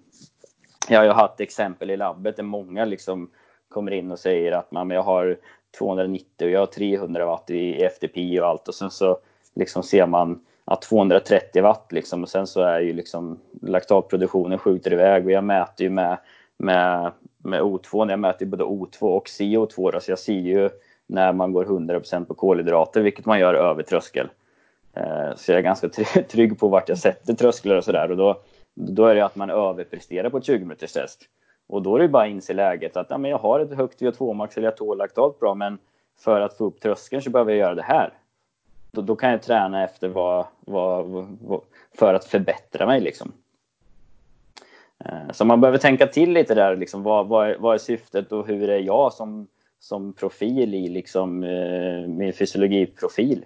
jag 0.88 0.99
har 0.99 1.05
ju 1.05 1.11
haft 1.11 1.40
exempel 1.40 1.90
i 1.90 1.97
labbet 1.97 2.37
där 2.37 2.42
många 2.42 2.85
liksom 2.85 3.31
kommer 3.68 3.92
in 3.92 4.11
och 4.11 4.18
säger 4.18 4.53
att 4.53 4.73
man, 4.73 4.90
jag 4.90 5.03
har 5.03 5.37
290 5.79 6.27
och 6.47 6.51
jag 6.51 6.61
har 6.61 6.66
300 6.66 7.27
watt 7.27 7.51
i 7.51 7.85
FTP 7.85 8.40
och 8.40 8.49
allt. 8.49 8.68
Och 8.68 8.75
sen 8.75 8.90
så 8.90 9.18
liksom 9.55 9.83
ser 9.83 10.07
man 10.07 10.40
att 10.64 10.83
230 10.83 11.62
watt 11.62 11.92
liksom 11.92 12.23
och 12.23 12.29
sen 12.29 12.47
så 12.47 12.61
är 12.62 12.81
ju 12.81 12.92
liksom 12.92 13.38
laktatproduktionen 13.62 14.59
skjuter 14.59 14.92
iväg. 14.92 15.25
Och 15.25 15.33
jag 15.33 15.45
mäter 15.45 15.85
ju 15.85 15.90
med, 15.90 16.18
med, 16.57 17.12
med 17.38 17.62
O2, 17.62 18.11
jag 18.11 18.18
mäter 18.18 18.42
ju 18.42 18.51
både 18.51 18.64
O2 18.64 19.03
och 19.03 19.27
CO2 19.27 19.92
då, 19.92 20.01
så 20.01 20.11
jag 20.11 20.18
ser 20.18 20.33
ju 20.33 20.71
när 21.07 21.33
man 21.33 21.53
går 21.53 21.64
100% 21.64 22.25
på 22.25 22.35
kolhydrater, 22.35 23.01
vilket 23.01 23.27
man 23.27 23.38
gör 23.38 23.55
över 23.55 23.83
tröskel. 23.83 24.29
Eh, 24.95 25.35
så 25.37 25.53
jag 25.53 25.59
är 25.59 25.62
ganska 25.62 25.88
trygg 26.29 26.59
på 26.59 26.68
vart 26.68 26.88
jag 26.88 26.99
sätter 26.99 27.35
trösklar 27.35 27.77
och 27.77 27.85
sådär. 27.85 28.11
Och 28.11 28.16
då, 28.16 28.40
då 28.74 29.06
är 29.06 29.14
det 29.14 29.24
att 29.24 29.37
man 29.37 29.50
överpresterar 29.50 30.30
på 30.30 30.38
ett 30.38 30.44
20 30.44 30.58
minuters 30.58 30.92
test. 30.92 31.28
Och 31.66 31.82
då 31.82 31.96
är 31.96 32.00
det 32.00 32.08
bara 32.08 32.24
att 32.24 32.30
inse 32.30 32.54
läget 32.54 32.96
att 32.96 33.06
ja, 33.11 33.18
men 33.18 33.30
jag 33.30 33.38
har 33.38 33.61
ett 33.61 33.74
högt 33.74 34.00
VO2 34.00 34.35
max 34.35 34.56
eller 34.56 34.66
jag 34.66 34.76
tål 34.76 34.98
laktat 34.98 35.40
bra 35.40 35.54
men 35.54 35.78
för 36.18 36.40
att 36.40 36.56
få 36.56 36.64
upp 36.64 36.80
tröskeln 36.80 37.22
så 37.22 37.30
behöver 37.30 37.52
jag 37.52 37.58
göra 37.58 37.74
det 37.74 37.82
här. 37.82 38.12
Då, 38.90 39.02
då 39.02 39.16
kan 39.16 39.30
jag 39.30 39.42
träna 39.42 39.85
efter 39.85 40.08
vad, 40.08 40.46
vad, 40.61 41.06
vad, 41.40 41.61
för 41.94 42.14
att 42.14 42.24
förbättra 42.24 42.87
mig 42.87 43.00
liksom. 43.00 43.32
Eh, 45.04 45.30
så 45.32 45.44
man 45.44 45.61
behöver 45.61 45.78
tänka 45.78 46.06
till 46.06 46.32
lite 46.32 46.54
där, 46.54 46.76
liksom, 46.76 47.02
vad, 47.02 47.26
vad, 47.26 47.48
är, 47.48 47.56
vad 47.58 47.74
är 47.74 47.78
syftet 47.78 48.32
och 48.32 48.46
hur 48.46 48.70
är 48.70 48.78
jag 48.78 49.12
som, 49.12 49.46
som 49.78 50.12
profil 50.12 50.74
i 50.74 50.88
liksom, 50.88 51.44
eh, 51.44 52.09
min 52.09 52.32
fysiologiprofil? 52.32 53.44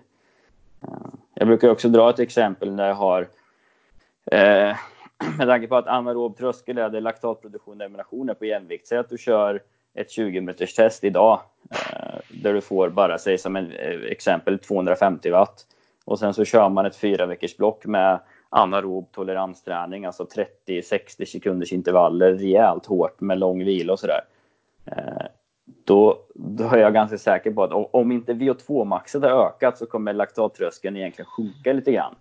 Eh, 0.82 0.88
jag 1.34 1.48
brukar 1.48 1.68
också 1.68 1.88
dra 1.88 2.10
ett 2.10 2.18
exempel 2.18 2.74
när 2.74 2.88
jag 2.88 2.94
har 2.94 3.28
eh, 4.32 4.76
med 5.38 5.48
tanke 5.48 5.66
på 5.66 5.76
att 5.76 5.86
anaerob 5.86 6.36
tröskel 6.36 6.78
är 6.78 7.00
laktatproduktion 7.00 7.76
och 7.76 7.80
elimination 7.80 8.28
är 8.28 8.34
på 8.34 8.44
jämvikt. 8.44 8.86
Säg 8.86 8.98
att 8.98 9.08
du 9.08 9.18
kör 9.18 9.62
ett 9.94 10.10
20 10.10 10.40
minuters 10.40 10.74
test 10.74 11.04
idag 11.04 11.40
eh, 11.70 12.20
där 12.42 12.54
du 12.54 12.60
får 12.60 12.88
bara, 12.88 13.18
säg 13.18 13.38
som 13.38 13.56
en 13.56 13.72
eh, 13.72 14.00
exempel, 14.10 14.58
250 14.58 15.30
watt. 15.30 15.66
Och 16.04 16.18
sen 16.18 16.34
så 16.34 16.44
kör 16.44 16.68
man 16.68 16.86
ett 16.86 16.96
fyra 16.96 17.26
veckors 17.26 17.56
block 17.56 17.86
med 17.86 18.20
anaerob 18.48 19.12
toleransträning, 19.12 20.04
alltså 20.04 20.26
30-60 20.66 21.24
sekunders 21.24 21.72
intervaller 21.72 22.32
rejält 22.32 22.86
hårt 22.86 23.20
med 23.20 23.38
lång 23.38 23.64
vila 23.64 23.92
och 23.92 23.98
sådär. 23.98 24.20
Eh, 24.86 25.26
då, 25.84 26.18
då 26.34 26.64
är 26.64 26.78
jag 26.78 26.94
ganska 26.94 27.18
säker 27.18 27.50
på 27.50 27.62
att 27.64 27.88
om 27.92 28.12
inte 28.12 28.32
VO2-maxet 28.32 29.22
har 29.22 29.46
ökat 29.46 29.78
så 29.78 29.86
kommer 29.86 30.12
laktattröskeln 30.12 30.96
egentligen 30.96 31.26
sjunka 31.26 31.72
lite 31.72 31.92
grann. 31.92 32.14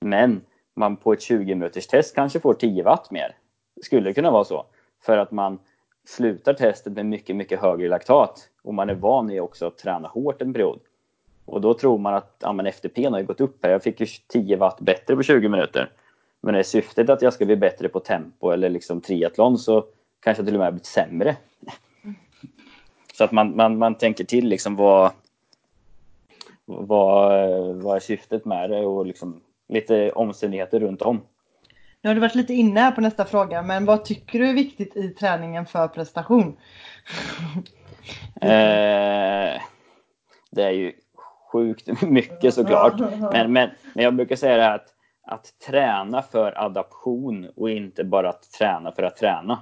Men 0.00 0.40
man 0.74 0.96
på 0.96 1.12
ett 1.12 1.22
20 1.22 1.54
minuters 1.54 1.86
test 1.86 2.14
kanske 2.14 2.40
får 2.40 2.54
10 2.54 2.82
watt 2.82 3.10
mer. 3.10 3.36
Det 3.76 3.82
skulle 3.82 4.12
kunna 4.12 4.30
vara 4.30 4.44
så. 4.44 4.66
För 5.02 5.18
att 5.18 5.30
man 5.30 5.58
slutar 6.04 6.54
testet 6.54 6.92
med 6.92 7.06
mycket, 7.06 7.36
mycket 7.36 7.60
högre 7.60 7.88
laktat 7.88 8.48
och 8.62 8.74
man 8.74 8.90
är 8.90 8.94
van 8.94 9.30
i 9.30 9.40
också 9.40 9.66
att 9.66 9.78
träna 9.78 10.08
hårt 10.08 10.42
en 10.42 10.52
period. 10.52 10.80
Och 11.44 11.60
då 11.60 11.74
tror 11.74 11.98
man 11.98 12.14
att 12.14 12.36
ja, 12.38 12.52
men 12.52 12.66
FTP 12.66 13.04
har 13.04 13.18
ju 13.18 13.24
gått 13.24 13.40
upp 13.40 13.64
här. 13.64 13.70
Jag 13.70 13.82
fick 13.82 14.00
ju 14.00 14.06
10 14.26 14.56
watt 14.56 14.80
bättre 14.80 15.16
på 15.16 15.22
20 15.22 15.48
minuter. 15.48 15.90
Men 16.40 16.54
är 16.54 16.62
syftet 16.62 17.10
att 17.10 17.22
jag 17.22 17.32
ska 17.32 17.44
bli 17.46 17.56
bättre 17.56 17.88
på 17.88 18.00
tempo 18.00 18.50
eller 18.50 18.70
liksom 18.70 19.00
triathlon 19.00 19.58
så 19.58 19.84
kanske 20.20 20.40
jag 20.40 20.46
till 20.46 20.54
och 20.54 20.58
med 20.58 20.66
har 20.66 20.72
blivit 20.72 20.86
sämre. 20.86 21.36
Så 23.14 23.24
att 23.24 23.32
man, 23.32 23.56
man, 23.56 23.78
man 23.78 23.94
tänker 23.94 24.24
till 24.24 24.48
liksom 24.48 24.76
vad, 24.76 25.12
vad, 26.64 27.56
vad 27.74 27.96
är 27.96 28.00
syftet 28.00 28.44
med 28.44 28.70
det 28.70 28.86
och 28.86 29.06
liksom 29.06 29.40
lite 29.72 30.12
omständigheter 30.12 30.80
runt 30.80 31.02
om. 31.02 31.20
Nu 32.02 32.10
har 32.10 32.14
du 32.14 32.20
varit 32.20 32.34
lite 32.34 32.54
inne 32.54 32.80
här 32.80 32.92
på 32.92 33.00
nästa 33.00 33.24
fråga, 33.24 33.62
men 33.62 33.84
vad 33.84 34.04
tycker 34.04 34.38
du 34.38 34.48
är 34.48 34.54
viktigt 34.54 34.96
i 34.96 35.08
träningen 35.08 35.66
för 35.66 35.88
prestation? 35.88 36.56
eh, 38.40 39.60
det 40.50 40.62
är 40.62 40.70
ju 40.70 40.92
sjukt 41.52 42.02
mycket 42.02 42.54
såklart. 42.54 43.00
Men, 43.32 43.52
men, 43.52 43.70
men 43.94 44.04
jag 44.04 44.14
brukar 44.14 44.36
säga 44.36 44.56
det 44.56 44.62
här 44.62 44.74
att, 44.74 44.88
att 45.26 45.46
träna 45.66 46.22
för 46.22 46.64
adaption 46.64 47.48
och 47.56 47.70
inte 47.70 48.04
bara 48.04 48.28
att 48.28 48.52
träna 48.52 48.92
för 48.92 49.02
att 49.02 49.16
träna. 49.16 49.58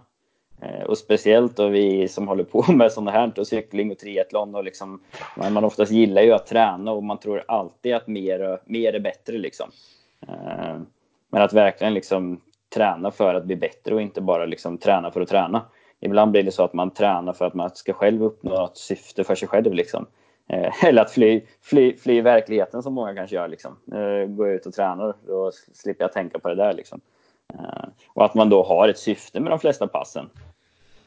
Eh, 0.63 0.83
och 0.83 0.99
speciellt 0.99 1.57
då 1.57 1.69
vi 1.69 2.09
som 2.09 2.29
håller 2.29 2.45
på 2.45 2.73
med 2.73 2.93
sånt 2.93 3.11
här, 3.11 3.39
och 3.39 3.47
cykling 3.47 3.91
och 3.91 3.99
triathlon 3.99 4.55
och 4.55 4.65
liksom, 4.65 5.03
man, 5.37 5.53
man 5.53 5.65
oftast 5.65 5.93
gillar 5.93 6.23
ju 6.23 6.33
att 6.33 6.47
träna 6.47 6.93
och 6.93 7.05
man 7.05 7.19
tror 7.19 7.45
alltid 7.49 7.95
att 7.95 8.07
mer, 8.07 8.61
mer 8.65 8.93
är 8.93 9.01
bättre 9.01 9.39
liksom. 9.39 9.71
Eh, 10.29 10.81
men 11.31 11.43
att 11.43 11.53
verkligen 11.53 11.95
liksom 11.95 12.41
träna 12.75 13.11
för 13.11 13.35
att 13.35 13.45
bli 13.45 13.57
bättre 13.57 13.95
och 13.95 14.01
inte 14.03 14.21
bara 14.21 14.47
liksom 14.47 14.79
träna 14.79 15.11
för 15.11 15.21
att 15.21 15.29
träna. 15.29 15.63
Ibland 16.01 16.31
blir 16.31 16.43
det 16.43 16.53
så 16.53 16.65
att 16.65 16.73
man 16.73 16.91
tränar 16.91 17.33
för 17.33 17.45
att 17.45 17.55
man 17.55 17.71
ska 17.71 17.93
själv 17.93 18.23
uppnå 18.23 18.65
ett 18.65 18.77
syfte 18.77 19.25
för 19.25 19.35
sig 19.35 19.49
själv. 19.49 19.75
Liksom. 19.75 20.07
Eh, 20.49 20.85
eller 20.85 21.03
att 21.03 21.11
fly, 21.11 21.43
fly, 21.61 21.97
fly 21.97 22.21
verkligheten 22.21 22.83
som 22.83 22.95
många 22.95 23.15
kanske 23.15 23.37
gör. 23.37 23.49
Liksom. 23.49 23.77
Eh, 23.93 24.27
gå 24.27 24.49
ut 24.49 24.67
och 24.67 24.75
träna, 24.75 25.15
då 25.27 25.51
slipper 25.73 26.05
jag 26.05 26.13
tänka 26.13 26.39
på 26.39 26.49
det 26.49 26.55
där. 26.55 26.73
Liksom. 26.73 27.01
Och 28.09 28.25
att 28.25 28.35
man 28.35 28.51
då 28.51 28.63
har 28.63 28.89
ett 28.89 28.99
syfte 28.99 29.41
med 29.41 29.53
de 29.53 29.59
flesta 29.59 29.87
passen. 29.87 30.31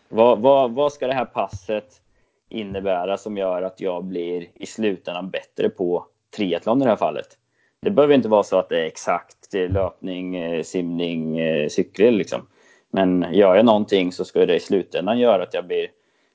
Vad, 0.10 0.40
vad, 0.40 0.72
vad 0.72 0.94
ska 0.94 1.08
det 1.08 1.14
här 1.14 1.26
passet 1.26 2.02
innebära 2.50 3.18
som 3.18 3.38
gör 3.38 3.62
att 3.62 3.82
jag 3.82 4.04
blir 4.04 4.48
i 4.54 4.66
slutändan 4.66 5.30
bättre 5.30 5.70
på 5.70 6.06
triathlon 6.36 6.82
i 6.82 6.84
det 6.84 6.90
här 6.90 6.98
fallet? 6.98 7.38
Det 7.84 7.92
behöver 7.92 8.14
inte 8.14 8.30
vara 8.30 8.44
så 8.44 8.58
att 8.58 8.70
det 8.70 8.80
är 8.80 8.86
exakt 8.86 9.54
löpning, 9.54 10.36
eh, 10.36 10.64
simning, 10.64 11.40
eh, 11.40 11.70
cykling 11.70 12.12
liksom. 12.12 12.48
Men 12.92 13.26
gör 13.32 13.56
jag 13.56 13.66
någonting 13.66 14.12
så 14.12 14.26
ska 14.26 14.46
det 14.46 14.56
i 14.56 14.60
slutändan 14.60 15.20
göra 15.20 15.44
att 15.44 15.54
jag 15.54 15.66
blir 15.66 15.88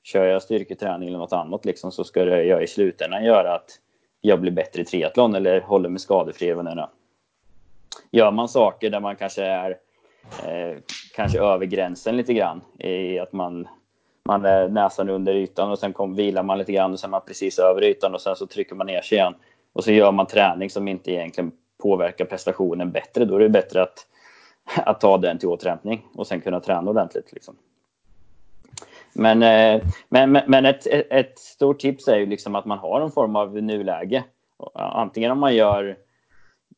Kör 0.02 0.24
jag 0.24 0.42
styrketräning 0.42 1.08
eller 1.08 1.18
något 1.18 1.32
annat 1.32 1.64
liksom, 1.64 1.92
så 1.92 2.04
ska 2.04 2.24
det 2.24 2.44
jag 2.44 2.62
i 2.62 2.66
slutändan 2.66 3.24
göra 3.24 3.54
att 3.54 3.70
jag 4.20 4.40
blir 4.40 4.52
bättre 4.52 4.82
i 4.82 4.84
triathlon 4.84 5.34
eller 5.34 5.60
håller 5.60 5.88
mig 5.88 5.98
skadefri. 5.98 6.54
Gör 8.10 8.30
man 8.30 8.48
saker 8.48 8.90
där 8.90 9.00
man 9.00 9.16
kanske 9.16 9.42
är 9.42 9.70
eh, 10.46 10.76
kanske 11.14 11.40
över 11.40 11.66
gränsen 11.66 12.16
lite 12.16 12.34
grann 12.34 12.60
i 12.78 13.18
att 13.18 13.32
man, 13.32 13.68
man 14.24 14.44
är 14.44 14.68
näsan 14.68 15.08
under 15.08 15.34
ytan 15.34 15.70
och 15.70 15.78
sen 15.78 15.92
kom, 15.92 16.14
vilar 16.14 16.42
man 16.42 16.58
lite 16.58 16.72
grann 16.72 16.92
och 16.92 17.00
sen 17.00 17.08
är 17.08 17.10
man 17.10 17.22
precis 17.26 17.58
över 17.58 17.84
ytan 17.84 18.14
och 18.14 18.20
sen 18.20 18.36
så 18.36 18.46
trycker 18.46 18.74
man 18.74 18.86
ner 18.86 19.02
sig 19.02 19.18
igen. 19.18 19.34
Och 19.78 19.84
så 19.84 19.92
gör 19.92 20.12
man 20.12 20.26
träning 20.26 20.70
som 20.70 20.88
inte 20.88 21.12
egentligen 21.12 21.52
påverkar 21.82 22.24
prestationen 22.24 22.90
bättre. 22.90 23.24
Då 23.24 23.36
är 23.36 23.40
det 23.40 23.48
bättre 23.48 23.82
att, 23.82 24.06
att 24.76 25.00
ta 25.00 25.18
den 25.18 25.38
till 25.38 25.48
återhämtning 25.48 26.06
och 26.14 26.26
sen 26.26 26.40
kunna 26.40 26.60
träna 26.60 26.90
ordentligt. 26.90 27.32
Liksom. 27.32 27.56
Men, 29.12 29.42
eh, 29.42 29.82
men, 30.08 30.32
men 30.46 30.66
ett, 30.66 30.86
ett 31.10 31.38
stort 31.38 31.78
tips 31.78 32.08
är 32.08 32.16
ju 32.16 32.26
liksom 32.26 32.54
att 32.54 32.64
man 32.64 32.78
har 32.78 33.00
en 33.00 33.10
form 33.10 33.36
av 33.36 33.62
nuläge. 33.62 34.24
Antingen 34.74 35.30
om 35.30 35.38
man 35.38 35.54
gör 35.54 35.96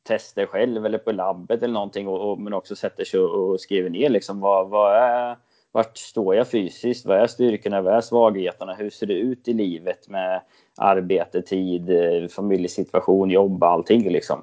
tester 0.03 0.47
själv 0.47 0.87
eller 0.87 0.99
på 0.99 1.13
labbet 1.13 1.63
eller 1.63 1.75
någonting 1.75 2.09
och, 2.09 2.31
och, 2.31 2.41
men 2.41 2.53
också 2.53 2.77
sätter 2.77 3.05
sig 3.05 3.21
och, 3.21 3.61
skriver 3.61 3.91
ner 3.91 4.09
liksom 4.09 4.41
vad, 4.41 4.69
vad 4.69 4.97
är, 4.97 5.37
vart 5.73 5.99
står 5.99 6.35
jag 6.35 6.49
fysiskt? 6.49 7.07
Vad 7.07 7.19
är 7.19 7.27
styrkorna? 7.27 7.83
Vad 7.83 7.95
är 7.95 8.01
svagheterna? 8.01 8.75
Hur 8.75 8.91
ser 8.91 9.07
det 9.07 9.15
ut 9.15 9.49
i 9.49 9.53
livet 9.53 10.09
med 10.09 10.41
arbete, 10.77 11.43
tid, 11.43 11.91
eh, 11.91 12.29
familjesituation, 12.29 13.31
jobb, 13.31 13.63
allting 13.63 14.13
liksom. 14.13 14.43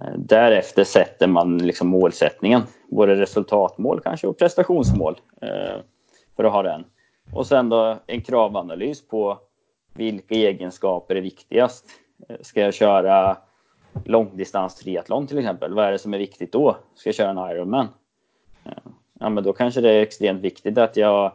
Eh, 0.00 0.12
därefter 0.16 0.84
sätter 0.84 1.26
man 1.26 1.58
liksom 1.58 1.88
målsättningen, 1.88 2.62
både 2.88 3.14
resultatmål 3.14 4.00
kanske 4.00 4.26
och 4.26 4.38
prestationsmål 4.38 5.20
eh, 5.42 5.80
för 6.36 6.44
att 6.44 6.52
ha 6.52 6.62
den. 6.62 6.84
Och 7.32 7.46
sen 7.46 7.68
då 7.68 7.98
en 8.06 8.20
kravanalys 8.20 9.08
på 9.08 9.38
vilka 9.94 10.34
egenskaper 10.34 11.16
är 11.16 11.20
viktigast. 11.20 11.84
Ska 12.40 12.60
jag 12.60 12.74
köra 12.74 13.36
långdistans 14.04 14.74
triathlon 14.74 15.26
till 15.26 15.38
exempel, 15.38 15.74
vad 15.74 15.84
är 15.84 15.92
det 15.92 15.98
som 15.98 16.14
är 16.14 16.18
viktigt 16.18 16.52
då? 16.52 16.76
Ska 16.94 17.08
jag 17.08 17.14
köra 17.14 17.30
en 17.30 17.56
Ironman? 17.56 17.88
Ja, 19.20 19.28
men 19.28 19.44
då 19.44 19.52
kanske 19.52 19.80
det 19.80 19.90
är 19.90 20.02
extremt 20.02 20.40
viktigt 20.40 20.78
att 20.78 20.96
jag, 20.96 21.32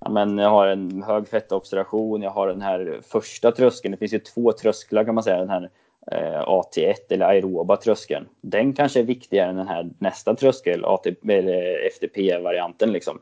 ja, 0.00 0.10
men 0.10 0.38
jag 0.38 0.50
har 0.50 0.66
en 0.66 1.02
hög 1.02 1.28
fettoxidation, 1.28 2.22
jag 2.22 2.30
har 2.30 2.48
den 2.48 2.62
här 2.62 3.00
första 3.02 3.52
tröskeln. 3.52 3.92
Det 3.92 3.98
finns 3.98 4.14
ju 4.14 4.18
två 4.18 4.52
trösklar 4.52 5.04
kan 5.04 5.14
man 5.14 5.24
säga, 5.24 5.38
den 5.38 5.48
här 5.50 5.70
eh, 6.12 6.48
AT1 6.48 6.94
eller 7.08 7.26
aeroba 7.26 7.76
tröskeln. 7.76 8.28
Den 8.40 8.72
kanske 8.72 9.00
är 9.00 9.04
viktigare 9.04 9.50
än 9.50 9.56
den 9.56 9.68
här 9.68 9.90
nästa 9.98 10.34
tröskel, 10.34 10.84
eh, 10.84 11.86
FTP-varianten 11.92 12.92
liksom. 12.92 13.18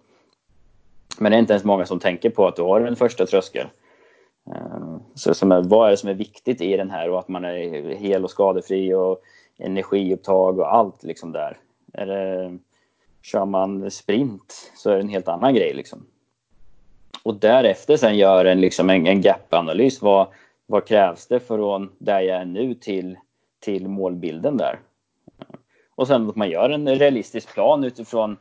Men 1.18 1.32
det 1.32 1.36
är 1.36 1.40
inte 1.40 1.52
ens 1.52 1.64
många 1.64 1.86
som 1.86 2.00
tänker 2.00 2.30
på 2.30 2.46
att 2.46 2.56
du 2.56 2.62
har 2.62 2.80
en 2.80 2.96
första 2.96 3.26
tröskel. 3.26 3.66
Eh, 4.54 4.96
så 5.14 5.34
som 5.34 5.52
är, 5.52 5.62
vad 5.62 5.86
är 5.86 5.90
det 5.90 5.96
som 5.96 6.08
är 6.08 6.14
viktigt 6.14 6.60
i 6.60 6.76
den 6.76 6.90
här 6.90 7.10
och 7.10 7.18
att 7.18 7.28
man 7.28 7.44
är 7.44 7.94
hel 7.94 8.24
och 8.24 8.30
skadefri 8.30 8.94
och 8.94 9.22
energiupptag 9.58 10.58
och 10.58 10.74
allt 10.74 11.02
liksom 11.02 11.32
där. 11.32 11.58
Är 11.92 12.06
det, 12.06 12.58
kör 13.22 13.44
man 13.44 13.90
sprint 13.90 14.72
så 14.76 14.90
är 14.90 14.94
det 14.94 15.00
en 15.00 15.08
helt 15.08 15.28
annan 15.28 15.54
grej 15.54 15.74
liksom. 15.74 16.06
Och 17.22 17.34
därefter 17.34 17.96
sen 17.96 18.16
gör 18.18 18.44
en, 18.44 18.60
liksom 18.60 18.90
en, 18.90 19.06
en 19.06 19.20
gap-analys. 19.20 20.02
Vad, 20.02 20.26
vad 20.66 20.86
krävs 20.86 21.26
det 21.26 21.40
från 21.40 21.92
där 21.98 22.20
jag 22.20 22.40
är 22.40 22.44
nu 22.44 22.74
till, 22.74 23.18
till 23.60 23.88
målbilden 23.88 24.56
där? 24.56 24.78
Och 25.94 26.06
sen 26.06 26.28
att 26.28 26.36
man 26.36 26.50
gör 26.50 26.70
en 26.70 26.88
realistisk 26.88 27.54
plan 27.54 27.84
utifrån 27.84 28.36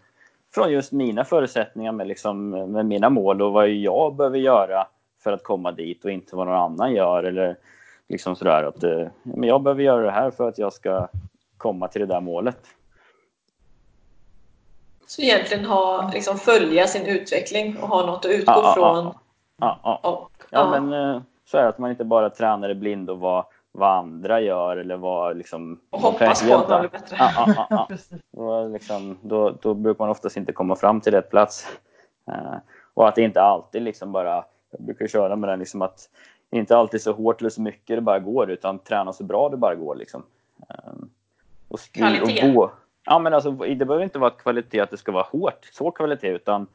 från 0.54 0.72
just 0.72 0.92
mina 0.92 1.26
förutsättningar 1.26 1.92
med, 1.92 2.08
liksom, 2.08 2.50
med 2.50 2.86
mina 2.86 3.10
mål 3.10 3.42
och 3.42 3.54
vad 3.54 3.70
jag 3.70 4.16
behöver 4.16 4.38
göra 4.38 4.88
för 5.24 5.32
att 5.32 5.44
komma 5.44 5.72
dit 5.72 6.06
och 6.06 6.12
inte 6.12 6.36
vad 6.36 6.48
någon 6.48 6.56
annan 6.56 6.94
gör. 6.94 7.24
Eller 7.24 7.56
liksom 8.10 8.36
sådär 8.36 8.64
att 8.64 8.84
eh, 8.84 9.08
men 9.24 9.50
jag 9.50 9.64
behöver 9.64 9.84
göra 9.84 10.02
det 10.02 10.12
här 10.12 10.32
för 10.32 10.48
att 10.48 10.58
jag 10.58 10.74
ska 10.74 11.08
komma 11.58 11.88
till 11.88 12.02
det 12.02 12.08
där 12.08 12.22
målet. 12.22 12.60
Så 15.10 15.22
egentligen 15.22 15.66
ha, 15.66 16.12
liksom 16.14 16.38
följa 16.38 16.88
sin 16.88 17.06
utveckling 17.06 17.78
och 17.82 17.88
ha 17.88 18.06
något 18.06 18.26
att 18.26 18.32
utgå 18.32 18.52
ja, 18.52 18.74
från. 18.74 19.06
Ja, 19.58 19.80
ja, 19.84 20.00
ja. 20.04 20.30
ja, 20.50 20.80
men 20.80 20.94
eh, 20.94 21.22
så 21.46 21.58
är 21.58 21.62
det 21.62 21.70
att 21.70 21.78
man 21.78 21.90
inte 21.90 22.04
bara 22.04 22.30
tränar 22.30 22.70
i 22.70 22.76
blind 22.76 23.10
och 23.10 23.20
vad, 23.20 23.46
vad 23.72 23.98
andra 23.98 24.42
gör 24.42 24.78
eller 24.78 24.98
vad 24.98 25.38
liksom... 25.38 25.80
Och 25.90 26.02
hoppas 26.02 26.50
på 26.50 26.56
att 26.56 26.70
man 26.70 26.80
blir 26.80 26.90
bättre. 26.90 27.16
Ja, 27.20 27.32
ja, 27.36 27.68
ja, 27.70 27.88
ja. 28.32 28.64
liksom, 28.74 29.18
då, 29.22 29.50
då 29.62 29.74
brukar 29.74 30.04
man 30.04 30.10
oftast 30.10 30.38
inte 30.38 30.52
komma 30.52 30.76
fram 30.76 31.02
till 31.02 31.14
rätt 31.14 31.30
plats. 31.30 31.68
Uh, 32.28 32.58
och 32.94 33.08
att 33.08 33.16
det 33.16 33.22
inte 33.22 33.42
alltid 33.42 33.82
liksom 33.82 34.12
bara 34.12 34.44
jag 34.72 34.82
brukar 34.82 35.08
köra 35.08 35.36
med 35.36 35.50
den 35.50 35.60
liksom 35.60 35.82
att 35.82 36.10
inte 36.52 36.78
alltid 36.78 37.02
så 37.02 37.14
hårt 37.14 37.42
eller 37.42 37.50
så 37.50 37.62
mycket 37.62 37.98
det 37.98 38.02
bara 38.02 38.20
går 38.20 38.52
utan 38.52 38.80
träna 38.80 39.14
så 39.14 39.24
bra 39.24 39.50
det 39.50 39.58
bara 39.58 39.76
går 39.76 39.96
liksom. 39.96 40.24
Ehm, 40.70 41.10
och 41.68 41.80
kvalitet? 41.80 42.48
Och 42.48 42.54
gå. 42.54 42.72
Ja 43.06 43.20
men 43.20 43.34
alltså 43.34 43.52
det 43.52 43.86
behöver 43.86 44.04
inte 44.04 44.20
vara 44.20 44.32
kvalitet 44.32 44.80
att 44.80 44.92
det 44.92 44.98
ska 44.98 45.12
vara 45.12 45.28
hårt, 45.32 45.70
så 45.72 45.92
kvalitet 45.92 46.28
utan 46.28 46.68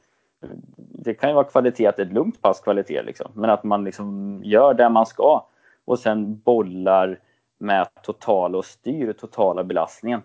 det 0.76 1.14
kan 1.14 1.30
ju 1.30 1.34
vara 1.34 1.44
kvalitet 1.44 1.86
att 1.86 1.96
det 1.96 2.02
är 2.02 2.06
ett 2.06 2.12
lugnt 2.12 2.42
pass 2.42 2.60
kvalitet 2.60 3.02
liksom. 3.02 3.30
Men 3.34 3.50
att 3.50 3.64
man 3.64 3.84
liksom 3.84 4.40
gör 4.44 4.74
det 4.74 4.88
man 4.88 5.06
ska 5.06 5.46
och 5.84 5.98
sen 5.98 6.38
bollar 6.38 7.18
med 7.58 7.88
totala 8.02 8.58
och 8.58 8.64
styr 8.64 9.12
totala 9.12 9.64
belastningen. 9.64 10.22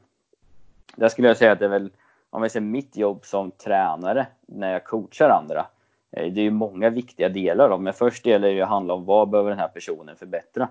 Där 0.96 1.10
skulle 1.10 1.28
jag 1.28 1.38
säga 1.38 1.52
att 1.52 1.60
det 1.60 1.66
är 1.66 1.70
väl, 1.70 1.92
om 2.30 2.42
vi 2.42 2.50
ser 2.50 2.62
mitt 2.62 2.98
jobb 2.98 3.26
som 3.26 3.52
tränare 3.52 4.28
när 4.46 4.74
jag 4.74 4.84
coachar 4.84 5.30
andra, 5.30 5.66
eh, 6.12 6.34
det 6.34 6.42
är 6.42 6.44
ju 6.44 6.52
många 6.52 6.90
viktiga 6.90 7.30
delar. 7.30 7.70
Då. 7.70 7.78
Men 7.78 7.94
först 7.94 8.26
gäller 8.26 8.48
det 8.48 8.54
ju 8.54 8.62
att 8.62 8.70
handla 8.70 8.94
om 8.94 9.06
vad 9.06 9.30
behöver 9.30 9.50
den 9.50 9.60
här 9.60 9.68
personen 9.68 10.16
förbättra. 10.16 10.68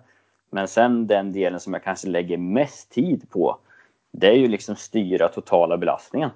Men 0.50 0.68
sen 0.68 1.06
den 1.06 1.32
delen 1.32 1.60
som 1.60 1.72
jag 1.72 1.82
kanske 1.82 2.08
lägger 2.08 2.36
mest 2.36 2.90
tid 2.90 3.30
på, 3.30 3.58
det 4.12 4.26
är 4.26 4.36
ju 4.36 4.48
liksom 4.48 4.76
styra 4.76 5.28
totala 5.28 5.76
belastningen. 5.76 6.30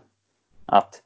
Att, 0.67 1.03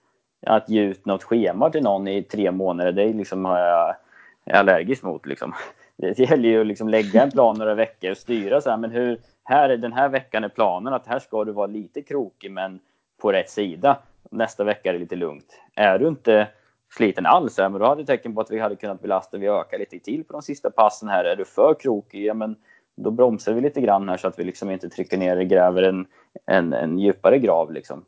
att 0.46 0.68
ge 0.68 0.82
ut 0.82 1.06
något 1.06 1.22
schema 1.22 1.70
till 1.70 1.82
någon 1.82 2.08
i 2.08 2.22
tre 2.22 2.50
månader, 2.50 2.92
det 2.92 3.02
är 3.02 3.14
liksom, 3.14 3.46
eh, 3.46 3.52
jag 3.52 3.96
är 4.44 4.54
allergisk 4.54 5.02
mot. 5.02 5.26
Liksom. 5.26 5.54
det 5.96 6.18
gäller 6.18 6.48
ju 6.48 6.60
att 6.60 6.66
liksom 6.66 6.88
lägga 6.88 7.22
en 7.22 7.30
plan 7.30 7.58
några 7.58 7.74
veckor 7.74 8.10
och 8.10 8.16
styra 8.16 8.60
så 8.60 8.70
här, 8.70 8.76
men 8.76 8.90
hur, 8.90 9.18
här, 9.44 9.68
den 9.68 9.92
här 9.92 10.08
veckan 10.08 10.44
är 10.44 10.48
planen 10.48 10.92
att 10.92 11.06
här 11.06 11.18
ska 11.18 11.44
du 11.44 11.52
vara 11.52 11.66
lite 11.66 12.02
krokig 12.02 12.50
men 12.50 12.80
på 13.20 13.32
rätt 13.32 13.50
sida. 13.50 13.98
Nästa 14.30 14.64
vecka 14.64 14.88
är 14.88 14.92
det 14.92 14.98
lite 14.98 15.16
lugnt. 15.16 15.60
Är 15.74 15.98
du 15.98 16.08
inte 16.08 16.48
sliten 16.94 17.26
alls, 17.26 17.58
men 17.58 17.72
då 17.72 17.86
hade 17.86 18.02
du 18.02 18.06
tecken 18.06 18.34
på 18.34 18.40
att 18.40 18.50
vi 18.50 18.58
hade 18.58 18.76
kunnat 18.76 19.02
belasta. 19.02 19.36
Vi 19.38 19.46
ökar 19.46 19.78
lite 19.78 19.98
till 19.98 20.24
på 20.24 20.32
de 20.32 20.42
sista 20.42 20.70
passen 20.70 21.08
här. 21.08 21.24
Är 21.24 21.36
du 21.36 21.44
för 21.44 21.74
krokig, 21.74 22.24
ja 22.24 22.34
men 22.34 22.56
då 22.96 23.10
bromsar 23.10 23.52
vi 23.52 23.60
lite 23.60 23.80
grann 23.80 24.08
här 24.08 24.16
så 24.16 24.28
att 24.28 24.38
vi 24.38 24.44
liksom 24.44 24.70
inte 24.70 24.88
trycker 24.88 25.18
ner 25.18 25.36
och 25.36 25.46
gräver 25.46 25.82
en, 25.82 26.06
en, 26.46 26.72
en 26.72 26.98
djupare 26.98 27.38
grav. 27.38 27.72
Liksom. 27.72 28.04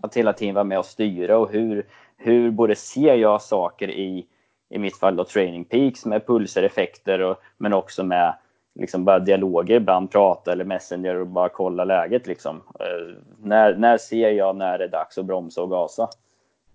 Att 0.00 0.16
hela 0.16 0.32
tiden 0.32 0.54
vara 0.54 0.64
med 0.64 0.78
och 0.78 0.86
styra 0.86 1.38
och 1.38 1.50
hur, 1.52 1.86
hur 2.16 2.50
både 2.50 2.74
ser 2.74 3.14
jag 3.14 3.42
saker 3.42 3.90
i, 3.90 4.26
i 4.68 4.78
mitt 4.78 4.96
fall 4.96 5.16
då 5.16 5.24
training 5.24 5.64
peaks 5.64 6.04
med 6.04 6.26
pulser, 6.26 6.62
effekter 6.62 7.20
och, 7.20 7.36
men 7.56 7.72
också 7.72 8.04
med 8.04 8.34
liksom 8.74 9.04
bara 9.04 9.18
dialoger, 9.18 9.76
ibland 9.76 10.10
prata 10.10 10.52
eller 10.52 10.64
messenger 10.64 11.14
och 11.14 11.26
bara 11.26 11.48
kolla 11.48 11.84
läget. 11.84 12.26
Liksom. 12.26 12.56
Uh, 12.56 13.16
när, 13.42 13.74
när 13.76 13.98
ser 13.98 14.30
jag 14.30 14.56
när 14.56 14.78
det 14.78 14.84
är 14.84 14.88
dags 14.88 15.18
att 15.18 15.24
bromsa 15.24 15.62
och 15.62 15.70
gasa? 15.70 16.08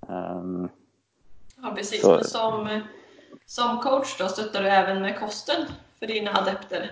Um, 0.07 0.69
ja, 1.61 1.73
precis. 1.75 2.01
Så. 2.01 2.23
Som, 2.23 2.81
som 3.45 3.79
coach 3.79 4.17
då, 4.17 4.27
stöttar 4.27 4.63
du 4.63 4.69
även 4.69 5.01
med 5.01 5.19
kosten 5.19 5.65
för 6.03 6.07
dina 6.07 6.31
adepter? 6.31 6.89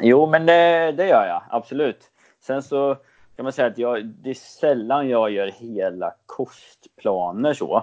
Jo, 0.00 0.26
men 0.26 0.46
det, 0.46 0.92
det 0.92 1.06
gör 1.06 1.26
jag 1.26 1.42
absolut. 1.50 2.10
Sen 2.40 2.62
så 2.62 2.96
kan 3.36 3.44
man 3.44 3.52
säga 3.52 3.68
att 3.68 3.78
jag, 3.78 4.04
det 4.06 4.30
är 4.30 4.34
sällan 4.34 5.08
jag 5.08 5.30
gör 5.30 5.46
hela 5.46 6.14
kostplaner 6.26 7.54
så. 7.54 7.76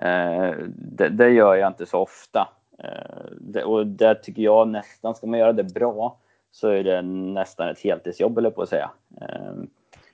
Eh, 0.00 0.54
det, 0.68 1.08
det 1.08 1.30
gör 1.30 1.54
jag 1.54 1.68
inte 1.68 1.86
så 1.86 1.98
ofta. 1.98 2.48
Eh, 2.78 3.62
och 3.62 3.86
där 3.86 4.14
tycker 4.14 4.42
jag 4.42 4.68
nästan, 4.68 5.14
ska 5.14 5.26
man 5.26 5.38
göra 5.38 5.52
det 5.52 5.64
bra 5.74 6.16
så 6.50 6.68
är 6.68 6.84
det 6.84 7.02
nästan 7.02 7.68
ett 7.68 7.80
heltidsjobb 7.80 8.38
eller 8.38 8.50
på 8.50 8.62
att 8.62 8.68
säga. 8.68 8.90
Eh, 9.20 9.52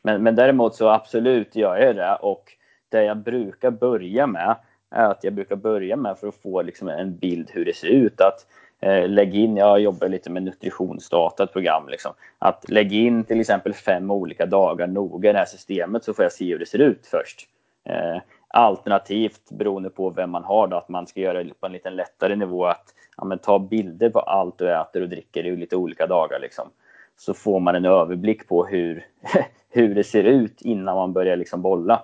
men, 0.02 0.22
men 0.22 0.34
däremot 0.34 0.74
så 0.74 0.88
absolut 0.88 1.56
gör 1.56 1.76
jag 1.76 1.96
det 1.96 2.14
och 2.14 2.52
det 2.88 3.04
jag 3.04 3.16
brukar 3.16 3.70
börja 3.70 4.26
med 4.26 4.56
är 4.90 5.10
att 5.10 5.24
jag 5.24 5.32
brukar 5.32 5.56
börja 5.56 5.96
med 5.96 6.18
för 6.18 6.28
att 6.28 6.42
få 6.42 6.62
liksom 6.62 6.88
en 6.88 7.16
bild 7.16 7.50
hur 7.52 7.64
det 7.64 7.76
ser 7.76 7.88
ut. 7.88 8.20
Att 8.20 8.46
Eh, 8.80 9.08
lägg 9.08 9.34
in, 9.34 9.56
jag 9.56 9.80
jobbar 9.80 10.08
lite 10.08 10.30
med 10.30 10.42
nutritionsdata, 10.42 11.44
ett 11.44 11.52
program. 11.52 11.88
Liksom. 11.88 12.12
Att 12.38 12.68
lägg 12.68 12.92
in 12.92 13.24
till 13.24 13.40
exempel 13.40 13.72
fem 13.72 14.10
olika 14.10 14.46
dagar 14.46 14.86
noga 14.86 15.30
i 15.30 15.32
det 15.32 15.38
här 15.38 15.46
systemet 15.46 16.04
så 16.04 16.14
får 16.14 16.22
jag 16.22 16.32
se 16.32 16.44
hur 16.44 16.58
det 16.58 16.66
ser 16.66 16.78
ut 16.78 17.06
först. 17.06 17.48
Eh, 17.84 18.18
Alternativt 18.48 19.50
beroende 19.50 19.90
på 19.90 20.10
vem 20.10 20.30
man 20.30 20.44
har 20.44 20.66
då, 20.66 20.76
att 20.76 20.88
man 20.88 21.06
ska 21.06 21.20
göra 21.20 21.44
det 21.44 21.60
på 21.60 21.66
en 21.66 21.72
lite 21.72 21.90
lättare 21.90 22.36
nivå 22.36 22.66
att 22.66 22.94
ja, 23.16 23.24
men 23.24 23.38
ta 23.38 23.58
bilder 23.58 24.10
på 24.10 24.20
allt 24.20 24.58
du 24.58 24.72
äter 24.72 25.02
och 25.02 25.08
dricker 25.08 25.46
i 25.46 25.56
lite 25.56 25.76
olika 25.76 26.06
dagar 26.06 26.38
liksom. 26.40 26.68
Så 27.16 27.34
får 27.34 27.60
man 27.60 27.74
en 27.74 27.84
överblick 27.84 28.48
på 28.48 28.66
hur, 28.66 29.06
hur 29.68 29.94
det 29.94 30.04
ser 30.04 30.24
ut 30.24 30.62
innan 30.62 30.96
man 30.96 31.12
börjar 31.12 31.36
liksom 31.36 31.62
bolla. 31.62 32.02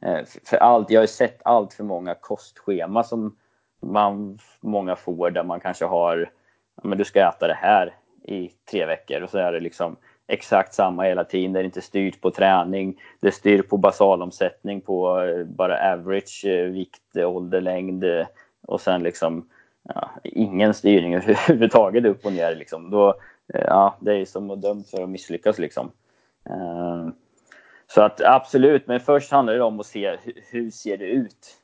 Eh, 0.00 0.20
för 0.44 0.56
allt, 0.56 0.90
jag 0.90 1.00
har 1.00 1.06
sett 1.06 1.40
allt 1.44 1.74
för 1.74 1.84
många 1.84 2.14
kostschema 2.14 3.04
som 3.04 3.36
man, 3.80 4.38
många 4.60 4.96
får 4.96 5.30
där 5.30 5.44
man 5.44 5.60
kanske 5.60 5.84
har, 5.84 6.30
men 6.82 6.98
du 6.98 7.04
ska 7.04 7.28
äta 7.28 7.46
det 7.46 7.58
här 7.60 7.94
i 8.24 8.50
tre 8.70 8.86
veckor 8.86 9.22
och 9.22 9.30
så 9.30 9.38
är 9.38 9.52
det 9.52 9.60
liksom 9.60 9.96
exakt 10.28 10.74
samma 10.74 11.02
hela 11.02 11.24
tiden. 11.24 11.52
Det 11.52 11.60
är 11.60 11.64
inte 11.64 11.80
styrt 11.80 12.20
på 12.20 12.30
träning. 12.30 13.00
Det 13.20 13.32
styr 13.32 13.62
på 13.62 13.76
basalomsättning 13.76 14.80
på 14.80 15.20
eh, 15.20 15.44
bara 15.44 15.92
average 15.92 16.44
eh, 16.44 16.64
vikt, 16.64 17.16
eh, 17.16 17.30
ålder, 17.30 17.60
längd 17.60 18.04
och 18.66 18.80
sen 18.80 19.02
liksom 19.02 19.48
ja, 19.82 20.10
ingen 20.24 20.74
styrning 20.74 21.14
överhuvudtaget 21.14 22.04
upp 22.04 22.26
och 22.26 22.32
ner. 22.32 22.54
Liksom. 22.54 22.90
Då, 22.90 23.14
ja, 23.46 23.96
det 24.00 24.14
är 24.14 24.24
som 24.24 24.50
att 24.50 24.62
dömt 24.62 24.90
för 24.90 25.02
att 25.02 25.08
misslyckas. 25.08 25.58
Liksom. 25.58 25.90
Så 27.86 28.02
att 28.02 28.20
absolut, 28.20 28.86
men 28.86 29.00
först 29.00 29.32
handlar 29.32 29.54
det 29.54 29.62
om 29.62 29.80
att 29.80 29.86
se 29.86 30.16
hur 30.50 30.70
ser 30.70 30.96
det 30.96 31.04
ut. 31.04 31.56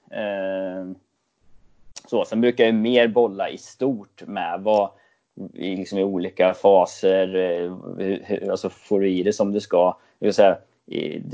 Så, 2.06 2.24
sen 2.24 2.40
brukar 2.40 2.64
jag 2.64 2.74
mer 2.74 3.08
bolla 3.08 3.50
i 3.50 3.58
stort 3.58 4.22
med 4.26 4.60
vad, 4.60 4.90
i, 5.54 5.76
liksom 5.76 5.98
i 5.98 6.04
olika 6.04 6.54
faser. 6.54 7.36
Eh, 7.36 7.76
hur, 7.98 8.50
alltså 8.50 8.70
får 8.70 9.00
du 9.00 9.10
i 9.10 9.22
det 9.22 9.32
som 9.32 9.52
du 9.52 9.60
ska. 9.60 9.96
Det 10.18 10.26
vill 10.26 10.34
säga, 10.34 10.58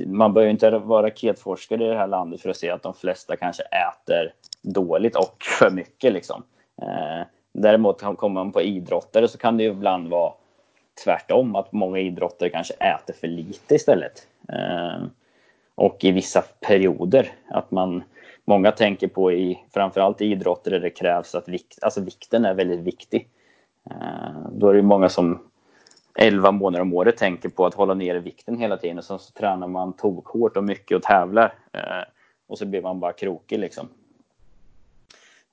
man 0.07 0.35
behöver 0.35 0.51
inte 0.51 0.71
vara 0.71 1.07
raketforskare 1.07 1.85
i 1.85 1.89
det 1.89 1.97
här 1.97 2.07
landet 2.07 2.41
för 2.41 2.51
att 2.51 2.57
se 2.57 2.71
att 2.71 2.83
de 2.83 2.95
flesta 2.95 3.37
kanske 3.37 3.63
äter 3.63 4.33
dåligt 4.63 5.17
och 5.17 5.37
för 5.59 5.71
mycket. 5.71 6.13
Liksom. 6.13 6.43
Eh, 6.83 7.27
däremot 7.53 8.01
kommer 8.01 8.29
man 8.29 8.53
på 8.53 8.63
idrottare 8.63 9.29
så 9.29 9.39
kan 9.39 9.57
det 9.57 9.63
ju 9.63 9.71
ibland 9.71 10.09
vara 10.09 10.33
tvärtom, 11.05 11.57
att 11.57 11.73
många 11.73 11.99
idrottare 11.99 12.51
kanske 12.51 12.75
äter 12.75 13.15
för 13.15 13.27
lite 13.27 13.75
istället. 13.75 14.29
Eh, 14.49 15.03
och 15.75 16.05
i 16.05 16.11
vissa 16.11 16.45
perioder, 16.61 17.33
att 17.49 17.71
man 17.71 18.03
Många 18.51 18.73
tänker 18.73 19.09
på 19.09 19.33
i 19.33 19.65
framförallt 19.75 20.21
idrotter 20.21 20.71
där 20.71 20.81
det 20.81 20.91
krävs 20.91 21.35
att 21.35 21.49
vikt, 21.49 21.79
alltså 21.83 22.01
vikten 22.01 22.45
är 22.45 22.55
väldigt 22.55 22.81
viktig. 22.81 23.29
Eh, 23.91 24.49
då 24.53 24.69
är 24.69 24.75
det 24.75 24.83
många 24.83 25.09
som 25.09 25.51
11 26.19 26.51
månader 26.51 26.83
om 26.83 26.95
året 26.95 27.17
tänker 27.17 27.49
på 27.49 27.67
att 27.67 27.75
hålla 27.75 27.95
nere 27.95 28.21
vikten 28.21 28.59
hela 28.59 28.77
tiden 28.77 28.99
och 28.99 29.05
sen 29.05 29.19
så 29.19 29.33
tränar 29.33 29.69
man 29.69 29.93
tokhårt 29.93 30.57
och 30.57 30.65
mycket 30.65 30.97
och 30.97 31.03
tävlar. 31.03 31.55
Eh, 31.73 32.05
och 32.49 32.59
så 32.59 32.67
blir 32.67 32.83
man 32.83 33.01
bara 33.01 33.13
krokig 33.13 33.59
liksom. 33.59 33.89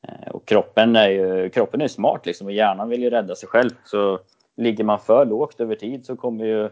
Eh, 0.08 0.32
och 0.32 0.46
kroppen 0.46 0.96
är 0.96 1.10
ju 1.10 1.50
kroppen 1.50 1.82
är 1.82 1.88
smart 1.88 2.26
liksom 2.26 2.48
och 2.48 2.54
hjärnan 2.54 2.90
vill 2.90 3.04
ju 3.04 3.10
rädda 3.10 3.36
sig 3.36 3.50
själv. 3.50 3.72
Så 3.84 4.20
ligger 4.56 4.84
man 4.84 5.00
för 5.00 5.26
lågt 5.26 5.60
över 5.60 5.76
tid 5.76 6.06
så 6.06 6.16
kommer 6.16 6.46
ju 6.46 6.70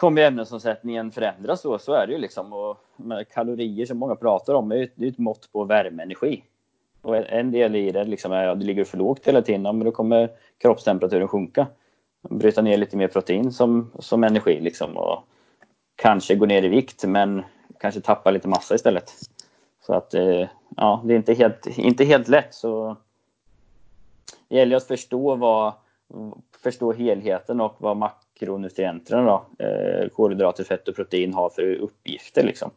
kommer 0.00 0.22
ämnesomsättningen 0.22 1.12
förändras 1.12 1.62
då, 1.62 1.78
så 1.78 1.92
är 1.92 2.06
det 2.06 2.12
ju 2.12 2.18
liksom. 2.18 2.52
Och 2.52 2.76
kalorier 3.34 3.86
som 3.86 3.98
många 3.98 4.16
pratar 4.16 4.54
om 4.54 4.72
är 4.72 4.90
ju 4.96 5.08
ett 5.08 5.18
mått 5.18 5.52
på 5.52 5.64
värmeenergi. 5.64 6.44
Och 7.02 7.16
en 7.16 7.50
del 7.50 7.76
i 7.76 7.92
det 7.92 8.04
liksom 8.04 8.32
är 8.32 8.46
att 8.46 8.60
det 8.60 8.66
ligger 8.66 8.84
för 8.84 8.98
lågt 8.98 9.26
hela 9.26 9.42
tiden, 9.42 9.62
men 9.62 9.84
då 9.84 9.90
kommer 9.90 10.30
kroppstemperaturen 10.58 11.28
sjunka. 11.28 11.66
Bryta 12.30 12.62
ner 12.62 12.76
lite 12.76 12.96
mer 12.96 13.08
protein 13.08 13.52
som, 13.52 13.90
som 13.98 14.24
energi 14.24 14.60
liksom 14.60 14.96
och 14.96 15.24
kanske 15.96 16.34
gå 16.34 16.46
ner 16.46 16.62
i 16.62 16.68
vikt, 16.68 17.04
men 17.04 17.42
kanske 17.80 18.00
tappa 18.00 18.30
lite 18.30 18.48
massa 18.48 18.74
istället. 18.74 19.12
Så 19.86 19.92
att 19.94 20.14
eh, 20.14 20.48
ja, 20.76 21.02
det 21.04 21.14
är 21.14 21.16
inte 21.16 21.34
helt, 21.34 21.66
inte 21.66 22.04
helt 22.04 22.28
lätt. 22.28 22.54
Så 22.54 22.96
det 24.48 24.56
gäller 24.56 24.76
att 24.76 24.86
förstå 24.86 25.34
vad 25.36 25.72
förstå 26.62 26.92
helheten 26.92 27.60
och 27.60 27.76
vad 27.78 27.96
makronutrienterna 28.40 29.22
då, 29.22 29.64
eh, 29.64 30.08
kolhydrater, 30.08 30.64
fett 30.64 30.88
och 30.88 30.96
protein 30.96 31.34
har 31.34 31.50
för 31.50 31.74
uppgifter. 31.74 32.44
Liksom. 32.44 32.70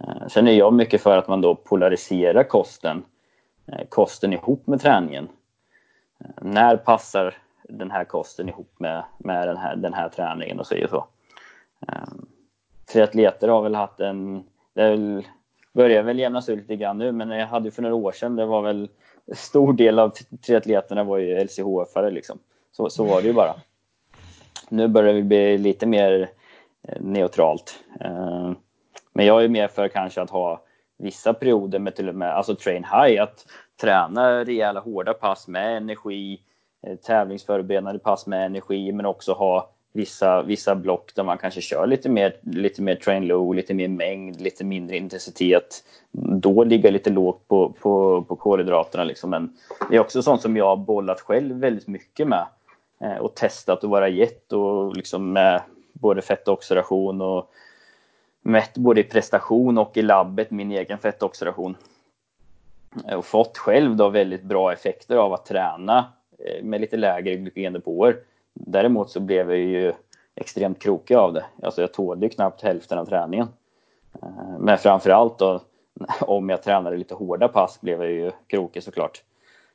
Eh, 0.00 0.28
sen 0.28 0.48
är 0.48 0.52
jag 0.52 0.72
mycket 0.72 1.02
för 1.02 1.16
att 1.16 1.28
man 1.28 1.40
då 1.40 1.54
polariserar 1.54 2.42
kosten 2.42 3.02
Eh, 3.72 3.86
kosten 3.88 4.32
ihop 4.32 4.66
med 4.66 4.80
träningen. 4.80 5.28
Eh, 6.20 6.30
när 6.42 6.76
passar 6.76 7.34
den 7.62 7.90
här 7.90 8.04
kosten 8.04 8.48
ihop 8.48 8.74
med, 8.78 9.04
med 9.18 9.48
den, 9.48 9.56
här, 9.56 9.76
den 9.76 9.94
här 9.94 10.08
träningen 10.08 10.60
och 10.60 10.66
så, 10.66 10.84
och 10.84 10.90
så. 10.90 11.06
Eh, 11.88 12.08
triatleter 12.92 13.48
har 13.48 13.62
väl 13.62 13.74
haft 13.74 14.00
en, 14.00 14.44
det 14.74 14.90
väl, 14.90 15.26
börjar 15.72 16.02
väl 16.02 16.18
jämnas 16.18 16.48
ut 16.48 16.58
lite 16.58 16.76
grann 16.76 16.98
nu, 16.98 17.12
men 17.12 17.30
jag 17.30 17.46
hade 17.46 17.70
för 17.70 17.82
några 17.82 17.94
år 17.94 18.12
sedan, 18.12 18.36
det 18.36 18.46
var 18.46 18.62
väl 18.62 18.88
stor 19.34 19.72
del 19.72 19.98
av 19.98 20.12
triatleterna 20.46 21.04
var 21.04 21.18
ju 21.18 21.38
LCHF-are 21.38 22.10
liksom. 22.10 22.38
Så, 22.72 22.90
så 22.90 23.04
var 23.04 23.22
det 23.22 23.28
ju 23.28 23.34
bara. 23.34 23.54
Nu 24.70 24.88
börjar 24.88 25.14
det 25.14 25.22
bli 25.22 25.58
lite 25.58 25.86
mer 25.86 26.30
eh, 26.88 27.00
neutralt. 27.00 27.74
Eh, 28.00 28.52
men 29.12 29.26
jag 29.26 29.44
är 29.44 29.48
mer 29.48 29.68
för 29.68 29.88
kanske 29.88 30.22
att 30.22 30.30
ha 30.30 30.62
vissa 30.98 31.34
perioder 31.34 31.78
med 31.78 31.96
till 31.96 32.08
och 32.08 32.14
med, 32.14 32.36
alltså 32.36 32.54
train 32.54 32.84
high, 32.84 33.22
att 33.22 33.46
träna 33.80 34.44
rejäla 34.44 34.80
hårda 34.80 35.14
pass 35.14 35.48
med 35.48 35.76
energi, 35.76 36.40
eh, 36.86 36.96
tävlingsförberedande 36.96 37.98
pass 37.98 38.26
med 38.26 38.46
energi, 38.46 38.92
men 38.92 39.06
också 39.06 39.32
ha 39.32 39.70
vissa, 39.92 40.42
vissa 40.42 40.74
block 40.74 41.14
där 41.14 41.22
man 41.22 41.38
kanske 41.38 41.60
kör 41.60 41.86
lite 41.86 42.08
mer, 42.08 42.36
lite 42.42 42.82
mer 42.82 42.94
train 42.94 43.26
low, 43.26 43.54
lite 43.54 43.74
mer 43.74 43.88
mängd, 43.88 44.40
lite 44.40 44.64
mindre 44.64 44.96
intensitet. 44.96 45.84
Då 46.12 46.64
ligga 46.64 46.90
lite 46.90 47.10
lågt 47.10 47.48
på, 47.48 47.72
på, 47.80 48.22
på 48.22 48.36
kolhydraterna. 48.36 49.04
Liksom. 49.04 49.30
Men 49.30 49.56
det 49.90 49.96
är 49.96 50.00
också 50.00 50.22
sånt 50.22 50.42
som 50.42 50.56
jag 50.56 50.66
har 50.66 50.76
bollat 50.76 51.20
själv 51.20 51.56
väldigt 51.56 51.88
mycket 51.88 52.28
med 52.28 52.38
eh, 52.38 52.46
Eh, 53.00 53.16
och 53.16 53.34
testat 53.34 53.84
att 53.84 53.90
vara 53.90 54.08
gett 54.08 54.52
och 54.52 54.96
liksom 54.96 55.32
med 55.32 55.62
både 55.92 56.22
fettoxidation 56.22 57.20
och 57.20 57.50
mätt 58.42 58.78
både 58.78 59.00
i 59.00 59.04
prestation 59.04 59.78
och 59.78 59.96
i 59.96 60.02
labbet 60.02 60.50
min 60.50 60.72
egen 60.72 60.98
fettoxidation. 60.98 61.76
Eh, 63.08 63.14
och 63.14 63.24
fått 63.24 63.58
själv 63.58 63.96
då 63.96 64.08
väldigt 64.08 64.42
bra 64.42 64.72
effekter 64.72 65.16
av 65.16 65.32
att 65.32 65.46
träna 65.46 66.12
eh, 66.38 66.64
med 66.64 66.80
lite 66.80 66.96
lägre 66.96 67.36
glykogendepåer. 67.36 68.16
Däremot 68.54 69.10
så 69.10 69.20
blev 69.20 69.50
jag 69.50 69.58
ju 69.58 69.92
extremt 70.34 70.82
krokig 70.82 71.14
av 71.14 71.32
det. 71.32 71.44
Alltså 71.62 71.80
jag 71.80 71.94
tålde 71.94 72.26
ju 72.26 72.30
knappt 72.30 72.62
hälften 72.62 72.98
av 72.98 73.04
träningen. 73.04 73.48
Men 74.58 74.78
framförallt 74.78 75.38
då 75.38 75.60
om 76.20 76.48
jag 76.48 76.62
tränade 76.62 76.96
lite 76.96 77.14
hårda 77.14 77.48
pass 77.48 77.80
blev 77.80 78.02
jag 78.02 78.12
ju 78.12 78.30
krokig 78.46 78.82
såklart. 78.82 79.22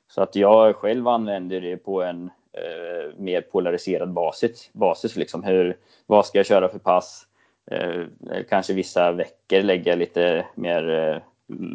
Så 0.07 0.21
att 0.21 0.35
jag 0.35 0.75
själv 0.75 1.07
använder 1.07 1.61
det 1.61 1.77
på 1.77 2.03
en 2.03 2.29
eh, 2.57 3.13
mer 3.17 3.41
polariserad 3.41 4.09
basis. 4.09 4.69
basis 4.73 5.15
liksom. 5.15 5.43
Hur, 5.43 5.77
vad 6.05 6.25
ska 6.25 6.39
jag 6.39 6.45
köra 6.45 6.69
för 6.69 6.79
pass? 6.79 7.27
Eh, 7.71 8.03
kanske 8.49 8.73
vissa 8.73 9.11
veckor 9.11 9.61
lägga 9.61 9.95
lite 9.95 10.45
mer 10.55 10.89
eh, 10.89 11.21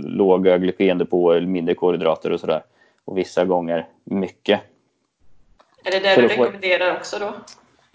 låga 0.04 0.58
glykendepåer, 0.58 1.36
eller 1.36 1.46
mindre 1.46 1.74
kolhydrater 1.74 2.32
och 2.32 2.40
sådär. 2.40 2.62
Och 3.04 3.18
vissa 3.18 3.44
gånger 3.44 3.86
mycket. 4.04 4.60
Är 5.84 5.90
det 5.90 6.00
det 6.00 6.16
du 6.16 6.28
rekommenderar 6.28 6.96
också 6.96 7.18
då? 7.18 7.34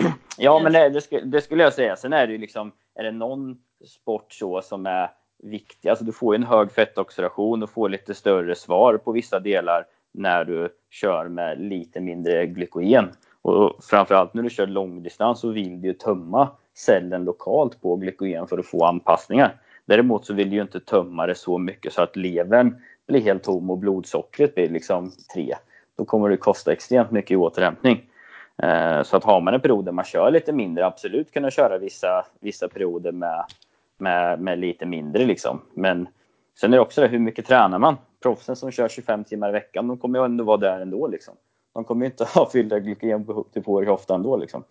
Ja, 0.37 0.59
men 0.59 0.73
det, 0.73 0.89
det, 0.89 1.01
skulle, 1.01 1.21
det, 1.21 1.41
skulle 1.41 1.63
jag 1.63 1.73
säga. 1.73 1.95
Sen 1.95 2.13
är 2.13 2.27
det 2.27 2.33
ju 2.33 2.39
liksom, 2.39 2.71
är 2.95 3.03
det 3.03 3.11
någon 3.11 3.57
sport 3.85 4.33
så 4.33 4.61
som 4.61 4.85
är 4.85 5.09
viktig, 5.37 5.89
alltså 5.89 6.05
du 6.05 6.11
får 6.11 6.35
ju 6.35 6.41
en 6.41 6.47
hög 6.47 6.71
fettoxidation 6.71 7.63
och 7.63 7.69
får 7.69 7.89
lite 7.89 8.13
större 8.13 8.55
svar 8.55 8.97
på 8.97 9.11
vissa 9.11 9.39
delar 9.39 9.85
när 10.17 10.45
du 10.45 10.69
kör 10.89 11.27
med 11.27 11.61
lite 11.61 11.99
mindre 11.99 12.45
glykogen. 12.45 13.09
Och 13.41 13.83
framförallt 13.83 14.33
när 14.33 14.43
du 14.43 14.49
kör 14.49 14.67
långdistans 14.67 15.39
så 15.39 15.49
vill 15.49 15.81
du 15.81 15.87
ju 15.87 15.93
tömma 15.93 16.49
cellen 16.73 17.23
lokalt 17.23 17.81
på 17.81 17.95
glykogen 17.95 18.47
för 18.47 18.57
att 18.57 18.65
få 18.65 18.85
anpassningar. 18.85 19.55
Däremot 19.85 20.25
så 20.25 20.33
vill 20.33 20.49
du 20.49 20.55
ju 20.55 20.61
inte 20.61 20.79
tömma 20.79 21.27
det 21.27 21.35
så 21.35 21.57
mycket 21.57 21.93
så 21.93 22.01
att 22.01 22.15
levern 22.15 22.75
blir 23.07 23.21
helt 23.21 23.43
tom 23.43 23.69
och 23.69 23.77
blodsockret 23.77 24.55
blir 24.55 24.69
liksom 24.69 25.11
3. 25.33 25.55
Då 25.97 26.05
kommer 26.05 26.29
det 26.29 26.37
kosta 26.37 26.71
extremt 26.71 27.11
mycket 27.11 27.31
i 27.31 27.35
återhämtning. 27.35 28.09
Eh, 28.57 29.03
så 29.03 29.17
att 29.17 29.23
har 29.23 29.41
man 29.41 29.53
en 29.53 29.61
period 29.61 29.85
där 29.85 29.91
man 29.91 30.05
kör 30.05 30.31
lite 30.31 30.53
mindre, 30.53 30.85
absolut 30.85 31.31
kunna 31.31 31.51
köra 31.51 31.77
vissa, 31.77 32.25
vissa 32.39 32.67
perioder 32.67 33.11
med, 33.11 33.45
med, 33.97 34.39
med 34.39 34.59
lite 34.59 34.85
mindre 34.85 35.25
liksom. 35.25 35.61
Men 35.73 36.07
sen 36.59 36.73
är 36.73 36.77
det 36.77 36.81
också 36.81 37.01
det, 37.01 37.07
hur 37.07 37.19
mycket 37.19 37.45
tränar 37.45 37.79
man? 37.79 37.97
Proffsen 38.25 38.55
som 38.55 38.71
kör 38.71 38.87
25 38.87 39.23
timmar 39.23 39.49
i 39.49 39.51
veckan, 39.51 39.87
de 39.87 39.97
kommer 39.97 40.19
ju 40.19 40.25
ändå 40.25 40.43
vara 40.43 40.57
där 40.57 40.79
ändå 40.79 41.07
liksom. 41.07 41.33
De 41.73 41.83
kommer 41.83 42.05
ju 42.05 42.11
inte 42.11 42.23
ha 42.23 42.49
fyllda 42.51 42.79
glykogendepåer 42.79 43.89
ofta 43.89 44.15
ändå 44.15 44.37
liksom. 44.37 44.63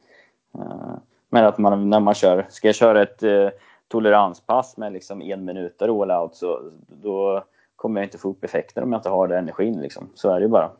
Eh, 0.54 0.94
men 1.28 1.44
att 1.44 1.58
man, 1.58 1.90
när 1.90 2.00
man 2.00 2.14
kör, 2.14 2.46
ska 2.50 2.68
jag 2.68 2.74
köra 2.74 3.02
ett 3.02 3.22
eh, 3.22 3.48
toleranspass 3.88 4.76
med 4.76 4.92
liksom 4.92 5.22
en 5.22 5.44
minut 5.44 5.82
all 5.82 6.10
out 6.10 6.34
så 6.34 6.70
då 6.86 7.44
kommer 7.76 8.00
jag 8.00 8.06
inte 8.06 8.18
få 8.18 8.30
upp 8.30 8.44
effekten 8.44 8.82
om 8.82 8.92
jag 8.92 8.98
inte 8.98 9.08
har 9.08 9.28
den 9.28 9.38
energin 9.38 9.80
liksom. 9.80 10.08
Så 10.14 10.30
är 10.30 10.34
det 10.34 10.42
ju 10.42 10.48
bara. 10.48 10.70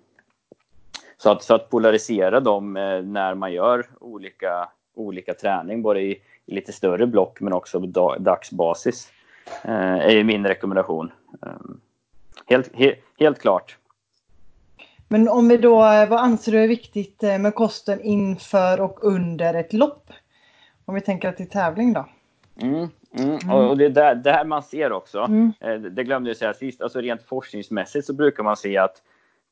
Så 1.16 1.30
att, 1.30 1.42
så 1.42 1.54
att 1.54 1.70
polarisera 1.70 2.40
dem 2.40 2.76
eh, 2.76 3.02
när 3.02 3.34
man 3.34 3.52
gör 3.52 3.86
olika, 4.00 4.68
olika 4.94 5.34
träning, 5.34 5.82
både 5.82 6.00
i, 6.00 6.10
i 6.46 6.54
lite 6.54 6.72
större 6.72 7.06
block 7.06 7.40
men 7.40 7.52
också 7.52 7.80
på 7.80 8.16
dagsbasis, 8.18 9.12
eh, 9.64 9.98
är 9.98 10.10
ju 10.10 10.24
min 10.24 10.46
rekommendation. 10.46 11.12
Ehm, 11.42 11.80
Helt, 12.46 12.74
he, 12.74 12.94
helt 13.18 13.38
klart. 13.38 13.76
Men 15.08 15.28
om 15.28 15.48
vi 15.48 15.56
då, 15.56 15.76
vad 15.78 16.12
anser 16.12 16.52
du 16.52 16.58
är 16.58 16.68
viktigt 16.68 17.22
med 17.22 17.54
kosten 17.54 18.00
inför 18.00 18.80
och 18.80 19.04
under 19.04 19.54
ett 19.54 19.72
lopp? 19.72 20.10
Om 20.84 20.94
vi 20.94 21.00
tänker 21.00 21.32
till 21.32 21.48
tävling 21.48 21.92
då? 21.92 22.06
Mm, 22.60 22.88
mm. 23.18 23.38
Mm. 23.44 23.50
Och 23.50 23.76
det 23.76 23.84
är 23.84 23.90
där, 23.90 24.14
där 24.14 24.44
man 24.44 24.62
ser 24.62 24.92
också, 24.92 25.18
mm. 25.18 25.52
det 25.94 26.04
glömde 26.04 26.30
jag 26.30 26.36
säga 26.36 26.54
sist, 26.54 26.82
alltså 26.82 27.00
rent 27.00 27.22
forskningsmässigt 27.22 28.06
så 28.06 28.12
brukar 28.12 28.42
man 28.42 28.56
se 28.56 28.78
att 28.78 29.02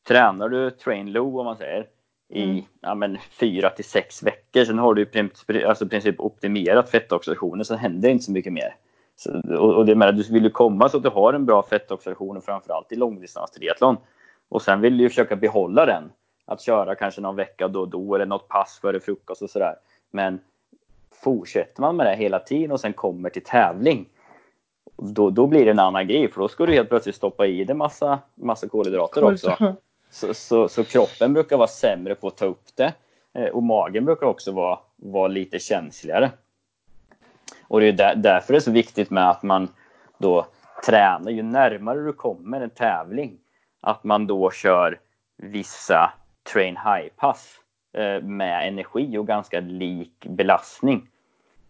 tränar 0.09 0.49
du 0.49 0.71
train 0.71 1.13
low 1.13 1.39
om 1.39 1.45
man 1.45 1.57
säger 1.57 1.87
i 2.29 2.45
mm. 2.45 2.63
ja, 2.81 2.95
men, 2.95 3.19
fyra 3.31 3.71
till 3.71 3.85
sex 3.85 4.23
veckor, 4.23 4.65
sen 4.65 4.79
har 4.79 4.95
du 4.95 5.03
i 5.03 5.07
princip, 5.07 5.67
alltså, 5.67 5.89
princip 5.89 6.21
optimerat 6.21 6.91
fettoxidationen, 6.91 7.65
så 7.65 7.75
händer 7.75 8.09
det 8.09 8.13
inte 8.13 8.25
så 8.25 8.33
mycket 8.33 8.53
mer. 8.53 8.75
Så, 9.23 9.57
och, 9.59 9.75
och 9.75 9.87
det 9.87 9.95
menar, 9.95 10.13
du 10.13 10.23
vill 10.23 10.45
ju 10.45 10.51
komma 10.51 10.89
så 10.89 10.97
att 10.97 11.03
du 11.03 11.09
har 11.09 11.33
en 11.33 11.47
bra 11.47 11.63
fettoxidation, 11.63 12.43
framförallt 12.43 12.93
i 12.93 12.97
långdistans 12.97 13.51
triathlon. 13.51 13.97
Och 14.49 14.63
sen 14.63 14.81
vill 14.81 14.97
du 14.97 15.03
ju 15.03 15.09
försöka 15.09 15.37
behålla 15.37 15.87
den. 15.87 16.13
Att 16.45 16.61
köra 16.61 16.95
kanske 16.95 17.21
någon 17.21 17.37
vecka 17.37 17.69
då 17.69 17.81
och 17.81 17.89
då 17.89 18.15
eller 18.15 18.27
något 18.27 18.49
pass 18.49 18.79
före 18.83 19.01
frukost 19.01 19.43
och 19.43 19.51
sådär. 19.51 19.75
Men 20.11 20.41
fortsätter 21.23 21.81
man 21.81 21.97
med 21.97 22.07
det 22.07 22.17
hela 22.17 22.39
tiden 22.39 22.73
och 22.73 22.81
sen 22.81 22.93
kommer 22.93 23.31
till 23.31 23.43
tävling, 23.43 24.09
då, 24.97 25.31
då 25.31 25.47
blir 25.47 25.65
det 25.65 25.71
en 25.71 25.79
annan 25.79 26.09
grej 26.09 26.31
för 26.31 26.41
då 26.41 26.49
ska 26.49 26.67
du 26.67 26.73
helt 26.73 26.89
plötsligt 26.89 27.17
stoppa 27.17 27.47
i 27.47 27.65
dig 27.65 27.77
massa, 27.77 28.19
massa 28.35 28.69
kolhydrater 28.69 29.25
också. 29.25 29.77
Så, 30.11 30.35
så, 30.35 30.69
så, 30.69 30.85
kroppen 30.85 31.33
brukar 31.33 31.57
vara 31.57 31.69
sämre 31.69 32.15
på 32.15 32.27
att 32.27 32.37
ta 32.37 32.47
upp 32.47 32.65
det 32.75 32.95
eh, 33.33 33.47
och 33.47 33.63
magen 33.63 34.05
brukar 34.05 34.27
också 34.27 34.53
vara, 34.53 34.79
vara 34.97 35.29
lite 35.29 35.59
känsligare. 35.59 36.31
Och 37.73 37.81
det 37.81 37.89
är 37.89 37.93
där, 37.93 38.15
därför 38.15 38.53
det 38.53 38.59
är 38.59 38.61
så 38.61 38.71
viktigt 38.71 39.11
med 39.11 39.31
att 39.31 39.43
man 39.43 39.69
då 40.19 40.47
tränar, 40.87 41.31
ju 41.31 41.43
närmare 41.43 42.05
du 42.05 42.13
kommer 42.13 42.61
en 42.61 42.71
tävling, 42.71 43.39
att 43.81 44.05
man 44.05 44.27
då 44.27 44.51
kör 44.51 45.01
vissa 45.37 46.13
train 46.53 46.77
high-pass 46.77 47.57
eh, 47.93 48.23
med 48.23 48.69
energi 48.69 49.19
och 49.19 49.27
ganska 49.27 49.61
lik 49.61 50.27
belastning. 50.29 51.09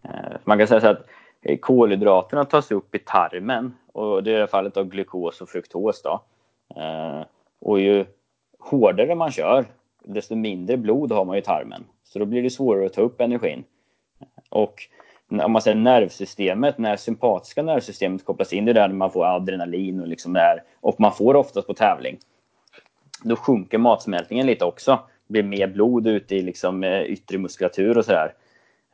Eh, 0.03 0.37
man 0.43 0.57
kan 0.57 0.67
säga 0.67 0.81
så 0.81 0.87
att 0.87 1.05
eh, 1.41 1.57
kolhydraterna 1.57 2.45
tas 2.45 2.71
upp 2.71 2.95
i 2.95 2.99
tarmen 2.99 3.73
och 3.93 4.23
det 4.23 4.31
är 4.31 4.37
i 4.37 4.39
det 4.39 4.47
fallet 4.47 4.77
av 4.77 4.85
glukos 4.85 5.41
och 5.41 5.49
fruktos. 5.49 6.01
Då. 6.01 6.23
Eh, 6.75 7.25
och 7.61 7.79
ju 7.79 8.05
hårdare 8.59 9.15
man 9.15 9.31
kör, 9.31 9.65
desto 10.05 10.35
mindre 10.35 10.77
blod 10.77 11.11
har 11.11 11.25
man 11.25 11.37
i 11.37 11.41
tarmen. 11.41 11.83
Så 12.03 12.19
då 12.19 12.25
blir 12.25 12.43
det 12.43 12.49
svårare 12.49 12.85
att 12.85 12.93
ta 12.93 13.01
upp 13.01 13.21
energin. 13.21 13.63
Och 14.49 14.87
om 15.31 15.51
man 15.51 15.61
säger 15.61 15.77
nervsystemet, 15.77 16.77
när 16.77 16.95
sympatiska 16.95 17.63
nervsystemet 17.63 18.25
kopplas 18.25 18.53
in, 18.53 18.65
det 18.65 18.71
är 18.71 18.73
där 18.73 18.89
man 18.89 19.11
får 19.11 19.25
adrenalin 19.25 20.01
och 20.01 20.07
liksom 20.07 20.33
där, 20.33 20.63
och 20.81 20.99
man 20.99 21.13
får 21.13 21.35
oftast 21.35 21.67
på 21.67 21.73
tävling. 21.73 22.17
Då 23.23 23.35
sjunker 23.35 23.77
matsmältningen 23.77 24.47
lite 24.47 24.65
också. 24.65 24.99
Det 25.27 25.33
blir 25.33 25.43
mer 25.43 25.67
blod 25.67 26.07
ute 26.07 26.35
i 26.35 26.41
liksom 26.41 26.83
eh, 26.83 27.01
yttre 27.01 27.37
muskulatur 27.37 27.97
och 27.97 28.05
sådär. 28.05 28.33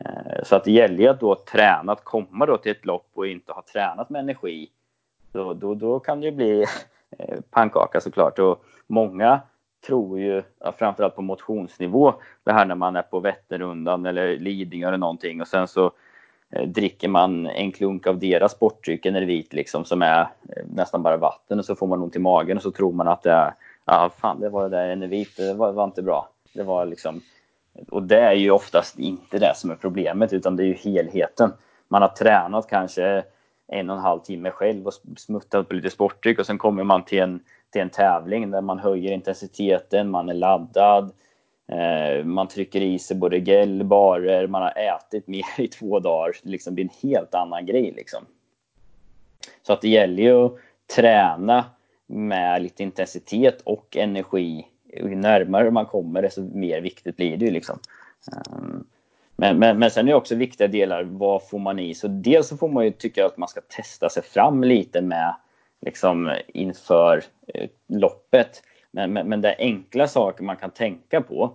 Eh, 0.06 0.44
så 0.44 0.56
att 0.56 0.64
det 0.64 0.72
gäller 0.72 0.98
ju 0.98 1.08
att 1.08 1.20
då 1.20 1.36
träna, 1.36 1.92
att 1.92 2.04
komma 2.04 2.46
då 2.46 2.58
till 2.58 2.72
ett 2.72 2.86
lopp 2.86 3.10
och 3.14 3.28
inte 3.28 3.52
ha 3.52 3.64
tränat 3.74 4.10
med 4.10 4.20
energi. 4.20 4.70
Då, 5.32 5.54
då, 5.54 5.74
då 5.76 6.00
kan 6.00 6.20
det 6.20 6.26
ju 6.26 6.32
bli 6.32 6.62
eh, 7.20 7.40
pannkaka 7.50 8.02
såklart. 8.02 8.40
Och 8.40 8.64
många 8.88 9.42
tror 9.88 10.20
ju, 10.20 10.44
framförallt 10.78 11.16
på 11.16 11.22
motionsnivå, 11.22 12.14
det 12.44 12.54
här 12.54 12.66
när 12.66 12.76
man 12.76 12.96
är 12.96 13.02
på 13.02 13.20
Vätternrundan 13.20 14.06
eller 14.06 14.38
Lidingö 14.38 14.88
eller 14.88 14.98
någonting 14.98 15.42
och 15.42 15.48
sen 15.48 15.68
så 15.68 15.92
Eh, 16.52 16.68
dricker 16.68 17.08
man 17.08 17.46
en 17.46 17.72
klunk 17.72 18.08
av 18.08 18.20
deras 18.20 18.52
sportdryck, 18.52 19.06
Enervit 19.06 19.54
liksom, 19.54 19.86
som 19.86 20.02
är 20.02 20.22
eh, 20.22 20.64
nästan 20.74 21.04
bara 21.04 21.18
vatten 21.18 21.60
och 21.60 21.66
så 21.66 21.76
får 21.76 21.88
man 21.88 22.02
ont 22.02 22.16
i 22.16 22.20
magen 22.20 22.58
och 22.58 22.64
så 22.64 22.72
tror 22.72 22.92
man 22.92 23.08
att 23.08 23.24
det 23.24 23.32
är, 23.32 23.54
ja 23.86 24.12
fan 24.18 24.40
det 24.40 24.50
var 24.50 24.64
det 24.64 24.78
där 24.78 24.90
Enervit, 24.90 25.38
det 25.38 25.54
var, 25.54 25.72
var 25.72 25.84
inte 25.84 26.02
bra. 26.02 26.30
Det 26.54 26.64
var 26.64 26.86
liksom, 26.86 27.22
och 27.90 28.04
det 28.04 28.20
är 28.20 28.34
ju 28.34 28.52
oftast 28.52 29.00
inte 29.00 29.40
det 29.40 29.54
som 29.56 29.72
är 29.72 29.76
problemet 29.76 30.34
utan 30.34 30.56
det 30.56 30.64
är 30.64 30.68
ju 30.68 30.74
helheten. 30.74 31.54
Man 31.88 32.02
har 32.02 32.10
tränat 32.10 32.70
kanske 32.70 33.24
en 33.68 33.90
och 33.90 33.96
en 33.96 34.02
halv 34.02 34.20
timme 34.20 34.52
själv 34.52 34.88
och 34.88 34.94
smuttat 35.18 35.68
på 35.68 35.74
lite 35.74 35.90
sportdryck 35.90 36.40
och 36.40 36.46
sen 36.46 36.58
kommer 36.58 36.84
man 36.84 37.04
till 37.04 37.20
en 37.20 37.40
till 37.72 37.82
en 37.82 37.90
tävling 37.90 38.52
där 38.52 38.62
man 38.62 38.80
höjer 38.80 39.12
intensiteten, 39.12 40.10
man 40.10 40.30
är 40.30 40.34
laddad, 40.34 41.04
eh, 41.04 41.10
Eh, 41.72 42.26
man 42.26 42.48
trycker 42.48 42.82
i 42.82 43.00
sig 43.00 43.18
både 43.18 43.38
gel, 43.38 43.84
barer, 43.84 44.48
man 44.48 44.62
har 44.62 44.74
ätit 44.78 45.28
mer 45.28 45.46
i 45.58 45.68
två 45.68 46.00
dagar. 46.00 46.36
Liksom, 46.44 46.76
det 46.76 46.82
är 46.82 46.84
en 46.84 47.10
helt 47.10 47.36
annan 47.36 47.66
grej 47.66 47.94
liksom. 47.96 48.26
Så 49.62 49.74
att 49.74 49.82
det 49.82 49.90
gäller 49.90 50.24
ju 50.24 50.46
att 50.46 50.54
träna 50.96 51.66
med 52.08 52.62
lite 52.62 52.84
intensitet 52.84 53.62
och 53.64 53.98
energi. 53.98 54.68
Ju 54.94 55.16
närmare 55.16 55.72
man 55.72 55.86
kommer 55.86 56.22
desto 56.22 56.42
mer 56.42 56.82
viktigt 56.82 57.18
blir 57.18 57.38
det 57.38 57.46
ju 57.46 57.52
liksom. 57.52 57.80
Ehm, 58.32 58.84
men, 59.36 59.60
men, 59.60 59.80
men 59.80 59.92
sen 59.92 60.08
är 60.08 60.12
det 60.12 60.18
också 60.18 60.36
viktiga 60.36 60.68
delar, 60.68 61.04
vad 61.04 61.48
får 61.48 61.60
man 61.60 61.80
i? 61.80 61.94
Så 61.94 62.08
dels 62.08 62.48
så 62.48 62.58
får 62.58 62.70
man 62.70 62.86
ju 62.86 62.92
tycka 62.92 63.26
att 63.26 63.38
man 63.38 63.50
ska 63.50 63.62
testa 63.62 64.10
sig 64.10 64.24
fram 64.24 64.64
lite 64.64 65.02
med 65.02 65.36
liksom 65.82 66.36
inför 66.48 67.24
eh, 67.48 67.70
loppet. 67.88 68.64
Men, 68.92 69.14
men, 69.14 69.30
men 69.30 69.42
det 69.42 69.50
är 69.50 69.56
enkla 69.60 70.08
saker 70.08 70.44
man 70.44 70.58
kan 70.58 70.72
tänka 70.72 71.22
på. 71.22 71.52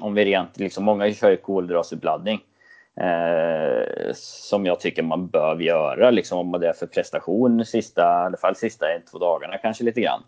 Om 0.00 0.14
vi 0.14 0.24
rent, 0.24 0.58
liksom, 0.58 0.84
många 0.84 1.12
kör 1.12 1.30
ju 1.30 1.36
kolhydratuppladdning. 1.36 2.40
Eh, 3.00 4.12
som 4.14 4.66
jag 4.66 4.80
tycker 4.80 5.02
man 5.02 5.26
bör 5.26 5.60
göra, 5.60 6.10
liksom, 6.10 6.38
om 6.38 6.60
det 6.60 6.68
är 6.68 6.72
för 6.72 6.86
prestation 6.86 7.64
sista, 7.64 8.02
i 8.02 8.26
alla 8.26 8.36
fall 8.36 8.56
sista 8.56 8.92
en, 8.92 9.02
två 9.02 9.18
dagarna 9.18 9.58
kanske 9.58 9.84
lite 9.84 10.00
grann. 10.00 10.22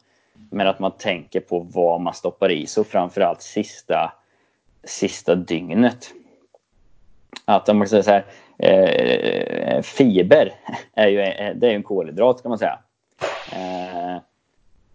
Men 0.51 0.67
att 0.67 0.79
man 0.79 0.93
tänker 0.93 1.41
på 1.41 1.59
vad 1.59 2.01
man 2.01 2.15
stoppar 2.15 2.51
i 2.51 2.67
sig 2.67 2.81
och 2.81 2.87
framförallt 2.87 3.43
sista, 3.43 4.13
sista 4.85 5.35
dygnet. 5.35 6.11
Att 7.45 7.69
om 7.69 7.79
man 7.79 7.89
säger 7.89 8.03
så 8.03 8.11
här, 8.11 8.25
eh, 8.59 9.83
fiber 9.83 10.53
är 10.95 11.09
ju 11.09 11.17
det 11.55 11.67
är 11.71 11.75
en 11.75 11.83
kolhydrat 11.83 12.43
kan 12.43 12.49
man 12.49 12.59
säga. 12.59 12.79
Eh, 13.53 13.98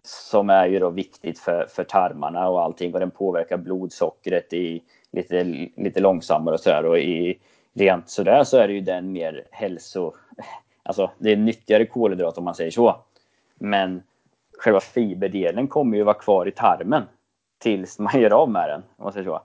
som 0.06 0.49
är 0.49 0.68
ju 0.68 0.80
då 0.80 0.89
viktigt 0.89 1.39
för, 1.39 1.66
för 1.66 1.84
tarmarna 1.84 2.49
och 2.49 2.62
allting 2.62 2.93
och 2.93 2.99
den 2.99 3.12
påverkar 3.12 3.58
blodsockret 3.58 4.54
i 4.54 4.84
lite, 5.12 5.43
lite 5.76 5.99
långsammare 5.99 6.54
och 6.54 6.60
sådär 6.60 6.86
och 6.86 6.99
i 6.99 7.39
rent 7.74 8.10
sådär 8.10 8.43
så 8.43 8.58
är 8.58 8.68
det 8.68 8.74
ju 8.74 8.82
den 8.82 9.12
mer 9.12 9.43
hälso... 9.51 10.14
Alltså 10.84 11.12
det 11.18 11.32
är 11.32 11.38
nyttigare 11.38 11.86
kolhydrat 11.86 12.38
om 12.38 12.43
man 12.43 12.56
säger 12.56 12.72
så. 12.72 12.95
Men 13.56 14.04
själva 14.58 14.80
fiberdelen 14.80 15.68
kommer 15.68 15.97
ju 15.97 16.04
vara 16.04 16.18
kvar 16.18 16.47
i 16.47 16.51
tarmen 16.51 17.04
tills 17.58 17.99
man 17.99 18.20
gör 18.22 18.34
av 18.34 18.49
med 18.49 18.70
den. 18.70 18.84
Om 18.97 19.04
man 19.04 19.14
säger 19.14 19.26
så. 19.26 19.41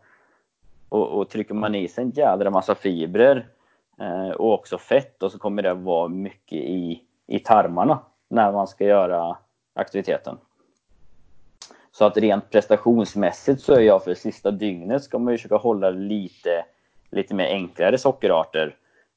Och, 0.88 1.08
och 1.08 1.28
trycker 1.28 1.54
man 1.54 1.74
i 1.74 1.88
sig 1.88 2.04
en 2.04 2.10
jädra 2.10 2.50
massa 2.50 2.74
fibrer 2.74 3.46
eh, 4.00 4.30
och 4.30 4.52
också 4.52 4.78
fett 4.78 5.22
och 5.22 5.32
så 5.32 5.38
kommer 5.38 5.62
det 5.62 5.74
vara 5.74 6.08
mycket 6.08 6.58
i, 6.58 7.02
i 7.26 7.38
tarmarna 7.38 7.98
när 8.28 8.52
man 8.52 8.68
ska 8.68 8.84
göra 8.84 9.36
aktiviteten. 9.74 10.38
Så 11.98 12.04
att 12.04 12.16
rent 12.16 12.50
prestationsmässigt 12.50 13.62
så 13.62 13.74
är 13.74 13.80
jag 13.80 14.04
för 14.04 14.14
sista 14.14 14.50
dygnet 14.50 15.02
ska 15.02 15.18
man 15.18 15.32
ju 15.32 15.38
försöka 15.38 15.56
hålla 15.56 15.90
lite, 15.90 16.64
lite 17.10 17.34
mer 17.34 17.46
enklare 17.46 17.98
sockerarter. 17.98 18.76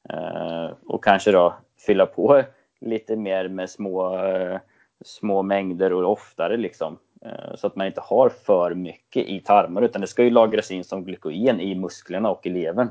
Eh, 0.10 0.70
och 0.88 1.04
kanske 1.04 1.32
då 1.32 1.54
fylla 1.86 2.06
på 2.06 2.44
lite 2.80 3.16
mer 3.16 3.48
med 3.48 3.70
små, 3.70 4.26
eh, 4.26 4.60
små 5.06 5.42
mängder 5.42 5.94
och 5.94 6.12
oftare 6.12 6.58
liksom. 6.58 6.98
Eh, 7.26 7.56
så 7.56 7.68
att 7.68 7.76
man 7.76 7.88
inte 7.88 8.02
har 8.02 8.30
för 8.30 8.74
mycket 8.74 9.26
i 9.26 9.40
tarmar 9.40 9.82
utan 9.82 10.02
det 10.02 10.08
ska 10.08 10.24
ju 10.24 10.30
lagras 10.30 10.72
in 10.72 10.84
som 10.84 11.04
glykogen 11.04 11.60
i 11.60 11.76
musklerna 11.76 12.30
och 12.30 12.46
i 12.46 12.50
levern. 12.50 12.90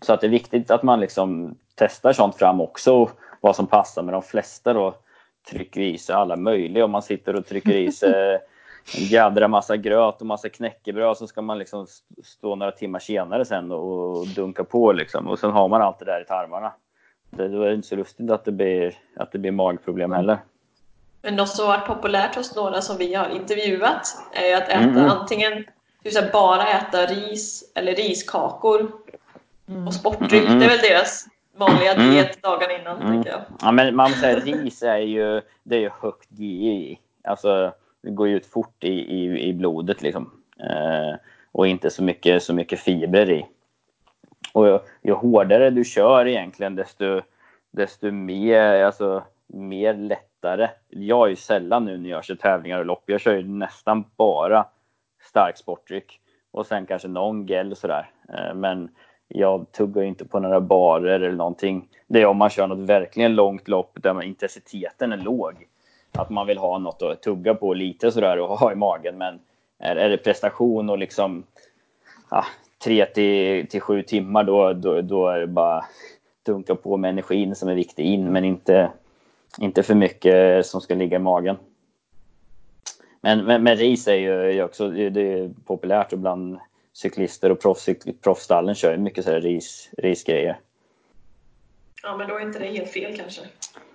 Så 0.00 0.12
att 0.12 0.20
det 0.20 0.26
är 0.26 0.30
viktigt 0.30 0.70
att 0.70 0.82
man 0.82 1.00
liksom 1.00 1.58
testar 1.74 2.12
sånt 2.12 2.36
fram 2.36 2.60
också, 2.60 3.10
vad 3.40 3.56
som 3.56 3.66
passar. 3.66 4.02
med 4.02 4.14
de 4.14 4.22
flesta 4.22 4.72
då 4.72 4.94
trycker 5.50 5.80
i 5.80 5.98
sig 5.98 6.14
alla 6.14 6.36
möjliga. 6.36 6.84
Om 6.84 6.90
man 6.90 7.02
sitter 7.02 7.36
och 7.36 7.46
trycker 7.46 7.76
i 7.76 7.92
sig 7.92 8.40
en 8.98 9.04
jädra 9.04 9.48
massa 9.48 9.76
gröt 9.76 10.20
och 10.20 10.26
massa 10.26 10.48
knäckebröd 10.48 11.16
så 11.16 11.26
ska 11.26 11.42
man 11.42 11.58
liksom 11.58 11.86
stå 12.24 12.54
några 12.54 12.72
timmar 12.72 12.98
senare 12.98 13.44
sen 13.44 13.72
och 13.72 14.26
dunka 14.26 14.64
på 14.64 14.92
liksom. 14.92 15.26
Och 15.26 15.38
sen 15.38 15.50
har 15.50 15.68
man 15.68 15.82
allt 15.82 15.98
det 15.98 16.04
där 16.04 16.22
i 16.22 16.24
tarmarna. 16.24 16.72
Det, 17.30 17.48
då 17.48 17.62
är 17.62 17.68
det 17.68 17.74
inte 17.74 17.88
så 17.88 17.96
lustigt 17.96 18.30
att 18.30 18.44
det 18.44 18.52
blir, 18.52 18.94
att 19.16 19.32
det 19.32 19.38
blir 19.38 19.52
magproblem 19.52 20.12
heller. 20.12 20.38
Men 21.22 21.36
något 21.36 21.48
som 21.48 21.66
har 21.66 21.76
varit 21.76 21.86
populärt 21.86 22.34
hos 22.34 22.56
några 22.56 22.80
som 22.80 22.96
vi 22.98 23.14
har 23.14 23.28
intervjuat 23.28 24.16
är 24.32 24.56
att 24.56 24.68
äta 24.68 24.82
mm. 24.82 25.10
antingen 25.10 25.64
bara 26.32 26.68
äta 26.68 27.06
ris 27.06 27.72
eller 27.74 27.94
riskakor 27.94 28.92
mm. 29.68 29.86
och 29.86 29.94
sportdryck. 29.94 30.46
Mm. 30.46 30.58
Det 30.58 30.64
är 30.64 30.68
väl 30.68 30.78
deras 30.78 31.26
vanliga 31.54 31.92
mm. 31.92 32.10
diet 32.10 32.42
dagarna 32.42 32.72
innan, 32.80 32.96
mm. 32.96 33.12
tänker 33.12 33.30
jag. 33.30 33.40
Ja, 33.60 33.72
men 33.72 33.96
man 33.96 34.10
säger 34.10 34.40
ris 34.40 34.82
är 34.82 34.98
ju, 34.98 35.40
det 35.62 35.76
är 35.76 35.80
ju 35.80 35.90
högt 36.00 36.32
GI. 36.38 36.98
Alltså, 37.24 37.72
det 38.02 38.10
går 38.10 38.28
ju 38.28 38.36
ut 38.36 38.46
fort 38.46 38.84
i, 38.84 38.92
i, 38.92 39.48
i 39.48 39.52
blodet 39.52 40.02
liksom. 40.02 40.30
Eh, 40.60 41.16
och 41.52 41.66
inte 41.66 41.90
så 41.90 42.02
mycket, 42.02 42.42
så 42.42 42.54
mycket 42.54 42.80
fibrer 42.80 43.30
i. 43.30 43.46
Och 44.52 44.66
ju, 44.66 44.78
ju 45.02 45.12
hårdare 45.12 45.70
du 45.70 45.84
kör 45.84 46.26
egentligen, 46.26 46.76
desto, 46.76 47.20
desto 47.70 48.10
mer, 48.10 48.84
alltså, 48.84 49.24
mer 49.46 49.94
lättare. 49.94 50.68
Jag 50.88 51.26
är 51.26 51.30
ju 51.30 51.36
sällan 51.36 51.84
nu 51.84 51.98
när 51.98 52.10
jag 52.10 52.24
kör 52.24 52.34
tävlingar 52.34 52.78
och 52.78 52.86
lopp. 52.86 53.02
Jag 53.06 53.20
kör 53.20 53.34
ju 53.34 53.48
nästan 53.48 54.04
bara 54.16 54.66
stark 55.20 55.56
sportdryck. 55.56 56.20
Och 56.50 56.66
sen 56.66 56.86
kanske 56.86 57.08
någon 57.08 57.46
gel 57.46 57.76
sådär. 57.76 58.10
Eh, 58.28 58.54
men 58.54 58.90
jag 59.34 59.72
tuggar 59.72 60.02
inte 60.02 60.24
på 60.24 60.40
några 60.40 60.60
barer 60.60 61.20
eller 61.20 61.36
någonting. 61.36 61.88
Det 62.06 62.22
är 62.22 62.26
om 62.26 62.36
man 62.36 62.50
kör 62.50 62.66
något 62.66 62.88
verkligen 62.88 63.34
långt 63.34 63.68
lopp 63.68 63.98
där 64.02 64.22
intensiteten 64.22 65.12
är 65.12 65.16
låg. 65.16 65.66
Att 66.12 66.30
man 66.30 66.46
vill 66.46 66.58
ha 66.58 66.78
något 66.78 67.02
att 67.02 67.22
tugga 67.22 67.54
på 67.54 67.74
lite 67.74 68.12
sådär 68.12 68.38
och 68.38 68.48
ha 68.58 68.72
i 68.72 68.74
magen. 68.74 69.18
Men 69.18 69.40
är, 69.78 69.96
är 69.96 70.08
det 70.08 70.16
prestation 70.16 70.90
och 70.90 70.98
liksom 70.98 71.44
ja, 72.30 72.44
tre 72.84 73.06
till, 73.06 73.66
till 73.68 73.80
sju 73.80 74.02
timmar 74.02 74.44
då, 74.44 74.72
då, 74.72 75.00
då 75.00 75.28
är 75.28 75.40
det 75.40 75.46
bara 75.46 75.84
dunka 76.42 76.74
på 76.74 76.96
med 76.96 77.08
energin 77.08 77.54
som 77.54 77.68
är 77.68 77.74
viktig 77.74 78.04
in 78.04 78.32
men 78.32 78.44
inte, 78.44 78.90
inte 79.58 79.82
för 79.82 79.94
mycket 79.94 80.66
som 80.66 80.80
ska 80.80 80.94
ligga 80.94 81.16
i 81.16 81.20
magen. 81.20 81.56
Men, 83.20 83.44
men, 83.44 83.62
men 83.62 83.76
ris 83.76 84.08
är 84.08 84.14
ju 84.50 84.62
också 84.62 84.88
det 84.88 85.32
är 85.32 85.50
populärt 85.66 86.12
och 86.12 86.18
bland 86.18 86.58
cyklister 86.92 87.50
och 87.50 87.60
proffs, 87.60 87.88
proffsstallen 88.20 88.74
kör 88.74 88.96
mycket 88.96 89.24
sådär 89.24 89.40
ris, 89.40 89.90
risgrejer. 89.98 90.60
Ja, 92.02 92.16
men 92.16 92.28
då 92.28 92.36
är 92.36 92.40
inte 92.40 92.58
det 92.58 92.66
helt 92.66 92.90
fel 92.90 93.16
kanske. 93.16 93.42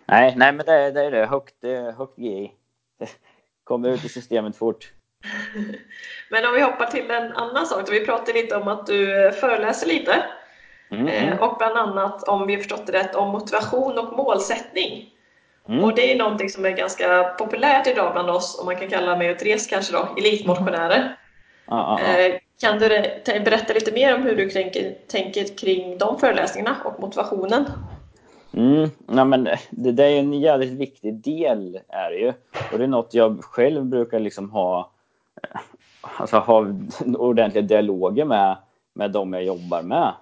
Nej, 0.06 0.34
nej 0.38 0.54
men 0.54 0.66
det, 0.66 0.92
det 0.92 1.06
är 1.06 1.12
det. 1.12 1.26
Högt, 1.26 1.64
högt 1.98 2.18
GI. 2.18 2.52
Kommer 3.64 3.90
ut 3.90 4.06
i 4.06 4.10
systemet 4.10 4.56
fort. 4.56 4.92
men 6.30 6.46
om 6.46 6.54
vi 6.54 6.62
hoppar 6.62 6.86
till 6.86 7.12
en 7.12 7.32
annan 7.32 7.66
sak. 7.66 7.92
Vi 7.92 8.06
pratade 8.06 8.34
lite 8.34 8.56
om 8.56 8.68
att 8.68 8.88
du 8.88 9.32
föreläser 9.32 9.88
lite. 9.88 10.24
Mm. 10.92 11.08
Eh, 11.08 11.40
och 11.40 11.58
bland 11.58 11.78
annat, 11.78 12.24
om 12.24 12.48
vi 12.48 12.58
förstått 12.58 12.88
det 12.88 12.94
rätt, 12.94 13.16
om 13.16 13.30
motivation 13.30 13.98
och 13.98 14.18
målsättning. 14.18 15.14
Mm. 15.70 15.84
Och 15.84 15.96
det 15.96 16.12
är 16.12 16.18
någonting 16.18 16.50
som 16.50 16.66
är 16.66 16.72
ganska 16.72 17.24
populärt 17.24 17.88
idag 17.88 18.14
bland 18.14 18.30
oss, 18.30 18.60
om 18.60 18.66
man 18.66 18.76
kan 18.76 18.90
kalla 18.90 19.18
mig 19.18 19.32
och 19.32 19.40
Therese 19.40 19.68
kanske 19.68 19.94
då, 19.94 20.16
elitmotionärer. 20.18 21.18
Mm. 21.68 21.80
Ah, 21.80 21.94
ah, 21.94 22.00
ah. 22.02 22.40
Kan 22.62 22.80
du 22.80 22.90
berätta 23.26 23.74
lite 23.74 23.92
mer 23.92 24.16
om 24.16 24.24
hur 24.24 24.36
du 24.36 24.50
tänker, 24.50 24.98
tänker 25.08 25.58
kring 25.58 25.98
de 25.98 26.20
föreläsningarna 26.20 26.78
och 26.86 27.00
motivationen? 27.00 27.66
Mm, 28.54 28.90
ja, 29.08 29.26
men 29.26 29.44
det, 29.70 29.92
det 29.92 30.04
är 30.04 30.20
en 30.20 30.34
jävligt 30.34 30.72
viktig 30.72 31.14
del 31.14 31.80
är 31.88 32.10
det 32.12 32.18
ju. 32.18 32.34
Och 32.72 32.78
det 32.78 32.84
är 32.84 32.88
något 32.88 33.14
jag 33.14 33.44
själv 33.44 33.86
brukar 33.86 34.20
liksom 34.20 34.52
ha, 34.52 34.92
alltså 36.18 36.38
ha 36.38 36.66
ordentliga 37.18 37.64
dialoger 37.64 38.26
med, 38.26 38.58
med 38.94 39.12
de 39.12 39.34
jag 39.34 39.44
jobbar 39.44 39.82
med. 39.82 40.14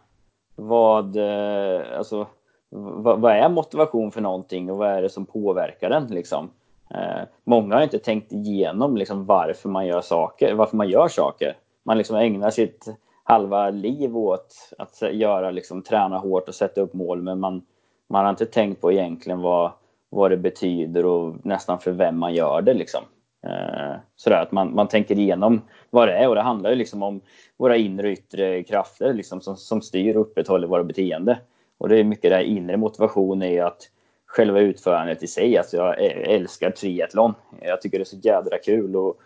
Vad, 0.55 1.15
eh, 1.15 1.97
alltså, 1.97 2.27
vad, 2.69 3.19
vad, 3.19 3.31
är 3.31 3.49
motivation 3.49 4.11
för 4.11 4.21
någonting 4.21 4.71
och 4.71 4.77
vad 4.77 4.89
är 4.89 5.01
det 5.01 5.09
som 5.09 5.25
påverkar 5.25 5.89
den 5.89 6.07
liksom? 6.07 6.49
Eh, 6.89 7.23
många 7.43 7.75
har 7.75 7.83
inte 7.83 7.99
tänkt 7.99 8.31
igenom 8.31 8.97
liksom 8.97 9.25
varför 9.25 9.69
man 9.69 9.87
gör 9.87 10.01
saker, 10.01 10.53
varför 10.53 10.77
man 10.77 10.89
gör 10.89 11.07
saker 11.07 11.55
man 11.85 11.97
liksom 11.97 12.15
ägnar 12.15 12.49
sitt 12.49 12.85
halva 13.23 13.69
liv 13.69 14.17
åt 14.17 14.55
att 14.77 15.13
göra, 15.13 15.51
liksom, 15.51 15.81
träna 15.81 16.17
hårt 16.17 16.47
och 16.47 16.55
sätta 16.55 16.81
upp 16.81 16.93
mål 16.93 17.21
men 17.21 17.39
man, 17.39 17.61
man 18.09 18.23
har 18.23 18.29
inte 18.29 18.45
tänkt 18.45 18.81
på 18.81 18.91
egentligen 18.91 19.41
vad, 19.41 19.71
vad 20.09 20.31
det 20.31 20.37
betyder 20.37 21.05
och 21.05 21.45
nästan 21.45 21.79
för 21.79 21.91
vem 21.91 22.19
man 22.19 22.33
gör 22.33 22.61
det. 22.61 22.73
Liksom. 22.73 23.01
Eh, 23.43 23.95
sådär 24.15 24.41
att 24.41 24.51
man, 24.51 24.75
man 24.75 24.87
tänker 24.87 25.19
igenom 25.19 25.61
vad 25.89 26.07
det 26.07 26.13
är 26.13 26.29
och 26.29 26.35
det 26.35 26.41
handlar 26.41 26.69
ju 26.69 26.75
liksom 26.75 27.03
om 27.03 27.21
våra 27.57 27.77
inre 27.77 28.07
och 28.07 28.13
yttre 28.13 28.63
krafter 28.63 29.13
liksom, 29.13 29.41
som, 29.41 29.57
som 29.57 29.81
styr 29.81 30.15
och 30.15 30.21
upprätthåller 30.21 30.67
våra 30.67 30.83
beteende. 30.83 31.39
Och 31.77 31.89
det 31.89 31.99
är 31.99 32.03
mycket 32.03 32.31
det 32.31 32.35
här 32.35 32.43
inre 32.43 32.77
motivation 32.77 33.41
är 33.41 33.63
att 33.63 33.89
själva 34.35 34.59
utförandet 34.59 35.23
i 35.23 35.27
sig. 35.27 35.57
Alltså 35.57 35.77
jag 35.77 36.01
älskar 36.05 36.71
triathlon. 36.71 37.33
Jag 37.61 37.81
tycker 37.81 37.97
det 37.97 38.03
är 38.03 38.05
så 38.05 38.17
jädra 38.17 38.57
kul 38.57 38.95
och 38.95 39.19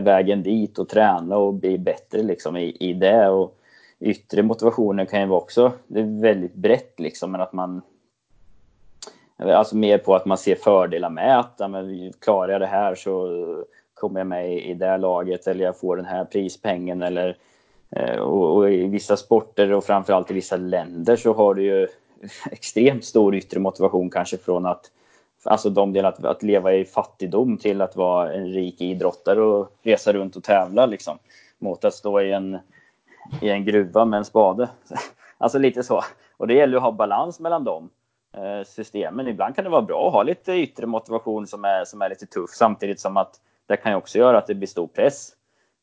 vägen 0.00 0.42
dit 0.42 0.78
och 0.78 0.88
träna 0.88 1.36
och 1.36 1.54
bli 1.54 1.78
bättre 1.78 2.22
liksom 2.22 2.56
i, 2.56 2.76
i 2.80 2.92
det. 2.92 3.28
Och 3.28 3.58
yttre 4.00 4.42
motivationen 4.42 5.06
kan 5.06 5.20
ju 5.20 5.26
vara 5.26 5.40
också, 5.40 5.72
det 5.86 6.00
är 6.00 6.20
väldigt 6.20 6.54
brett 6.54 7.00
liksom, 7.00 7.32
men 7.32 7.40
att 7.40 7.52
man 7.52 7.82
Alltså 9.36 9.76
mer 9.76 9.98
på 9.98 10.14
att 10.14 10.26
man 10.26 10.38
ser 10.38 10.54
fördelar 10.54 11.10
med 11.10 11.38
att 11.38 11.54
ja, 11.58 11.68
men, 11.68 12.12
klarar 12.12 12.52
jag 12.52 12.60
det 12.60 12.66
här 12.66 12.94
så 12.94 13.28
kommer 13.94 14.20
jag 14.20 14.26
med 14.26 14.58
i 14.58 14.74
det 14.74 14.98
laget 14.98 15.46
eller 15.46 15.64
jag 15.64 15.78
får 15.78 15.96
den 15.96 16.04
här 16.04 16.24
prispengen 16.24 17.02
eller 17.02 17.36
eh, 17.90 18.16
och, 18.16 18.56
och 18.56 18.70
i 18.70 18.86
vissa 18.86 19.16
sporter 19.16 19.72
och 19.72 19.84
framförallt 19.84 20.30
i 20.30 20.34
vissa 20.34 20.56
länder 20.56 21.16
så 21.16 21.32
har 21.32 21.54
du 21.54 21.62
ju 21.62 21.88
extremt 22.50 23.04
stor 23.04 23.34
yttre 23.34 23.60
motivation 23.60 24.10
kanske 24.10 24.38
från 24.38 24.66
att 24.66 24.90
Alltså 25.46 25.70
de 25.70 25.92
delar 25.92 26.08
att, 26.08 26.24
att 26.24 26.42
leva 26.42 26.72
i 26.74 26.84
fattigdom 26.84 27.58
till 27.58 27.80
att 27.80 27.96
vara 27.96 28.32
en 28.32 28.46
rik 28.46 28.80
idrottare 28.80 29.42
och 29.42 29.72
resa 29.82 30.12
runt 30.12 30.36
och 30.36 30.44
tävla 30.44 30.86
liksom. 30.86 31.18
Mot 31.58 31.84
att 31.84 31.94
stå 31.94 32.20
i 32.20 32.32
en, 32.32 32.58
i 33.42 33.48
en 33.48 33.64
gruva 33.64 34.04
med 34.04 34.18
en 34.18 34.24
spade. 34.24 34.68
Alltså 35.38 35.58
lite 35.58 35.82
så. 35.82 36.02
Och 36.36 36.46
det 36.46 36.54
gäller 36.54 36.76
att 36.76 36.82
ha 36.82 36.92
balans 36.92 37.40
mellan 37.40 37.64
de 37.64 37.90
eh, 38.36 38.64
systemen. 38.66 39.28
Ibland 39.28 39.54
kan 39.54 39.64
det 39.64 39.70
vara 39.70 39.82
bra 39.82 40.06
att 40.06 40.12
ha 40.12 40.22
lite 40.22 40.52
yttre 40.52 40.86
motivation 40.86 41.46
som 41.46 41.64
är, 41.64 41.84
som 41.84 42.02
är 42.02 42.08
lite 42.08 42.26
tuff 42.26 42.50
samtidigt 42.50 43.00
som 43.00 43.16
att 43.16 43.40
det 43.66 43.76
kan 43.76 43.92
ju 43.92 43.98
också 43.98 44.18
göra 44.18 44.38
att 44.38 44.46
det 44.46 44.54
blir 44.54 44.68
stor 44.68 44.86
press. 44.86 45.32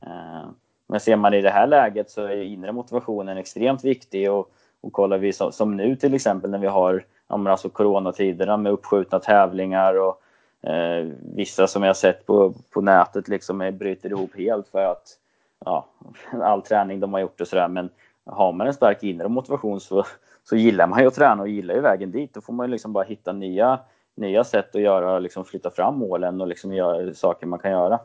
Eh, 0.05 0.49
men 0.87 0.99
ser 0.99 1.15
man 1.15 1.33
i 1.33 1.41
det 1.41 1.49
här 1.49 1.67
läget 1.67 2.09
så 2.09 2.21
är 2.23 2.41
inre 2.41 2.71
motivationen 2.71 3.37
extremt 3.37 3.83
viktig 3.83 4.31
och 4.31 4.51
och 4.81 4.93
kollar 4.93 5.17
vi 5.17 5.33
så, 5.33 5.51
som 5.51 5.77
nu 5.77 5.95
till 5.95 6.13
exempel 6.13 6.51
när 6.51 6.57
vi 6.57 6.67
har 6.67 7.03
ja, 7.27 7.49
alltså 7.49 7.69
coronatiderna 7.69 8.57
med 8.57 8.71
uppskjutna 8.71 9.19
tävlingar 9.19 9.99
och 9.99 10.21
eh, 10.69 11.07
vissa 11.35 11.67
som 11.67 11.83
jag 11.83 11.97
sett 11.97 12.25
på, 12.25 12.53
på 12.69 12.81
nätet 12.81 13.27
liksom 13.27 13.61
är, 13.61 13.71
bryter 13.71 14.09
ihop 14.09 14.37
helt 14.37 14.67
för 14.67 14.85
att 14.85 15.17
ja, 15.65 15.85
all 16.41 16.61
träning 16.61 16.99
de 16.99 17.13
har 17.13 17.19
gjort 17.19 17.41
och 17.41 17.47
sådär. 17.47 17.67
Men 17.67 17.89
har 18.25 18.51
man 18.51 18.67
en 18.67 18.73
stark 18.73 19.03
inre 19.03 19.29
motivation 19.29 19.79
så, 19.79 20.05
så 20.43 20.55
gillar 20.55 20.87
man 20.87 20.99
ju 20.99 21.07
att 21.07 21.15
träna 21.15 21.41
och 21.41 21.49
gillar 21.49 21.75
ju 21.75 21.81
vägen 21.81 22.11
dit. 22.11 22.33
Då 22.33 22.41
får 22.41 22.53
man 22.53 22.65
ju 22.65 22.71
liksom 22.71 22.93
bara 22.93 23.03
hitta 23.03 23.33
nya, 23.33 23.79
nya 24.15 24.43
sätt 24.43 24.75
att 24.75 24.81
göra, 24.81 25.19
liksom 25.19 25.45
flytta 25.45 25.71
fram 25.71 25.97
målen 25.97 26.41
och 26.41 26.47
liksom 26.47 26.73
göra 26.73 27.13
saker 27.13 27.47
man 27.47 27.59
kan 27.59 27.71
göra. 27.71 27.99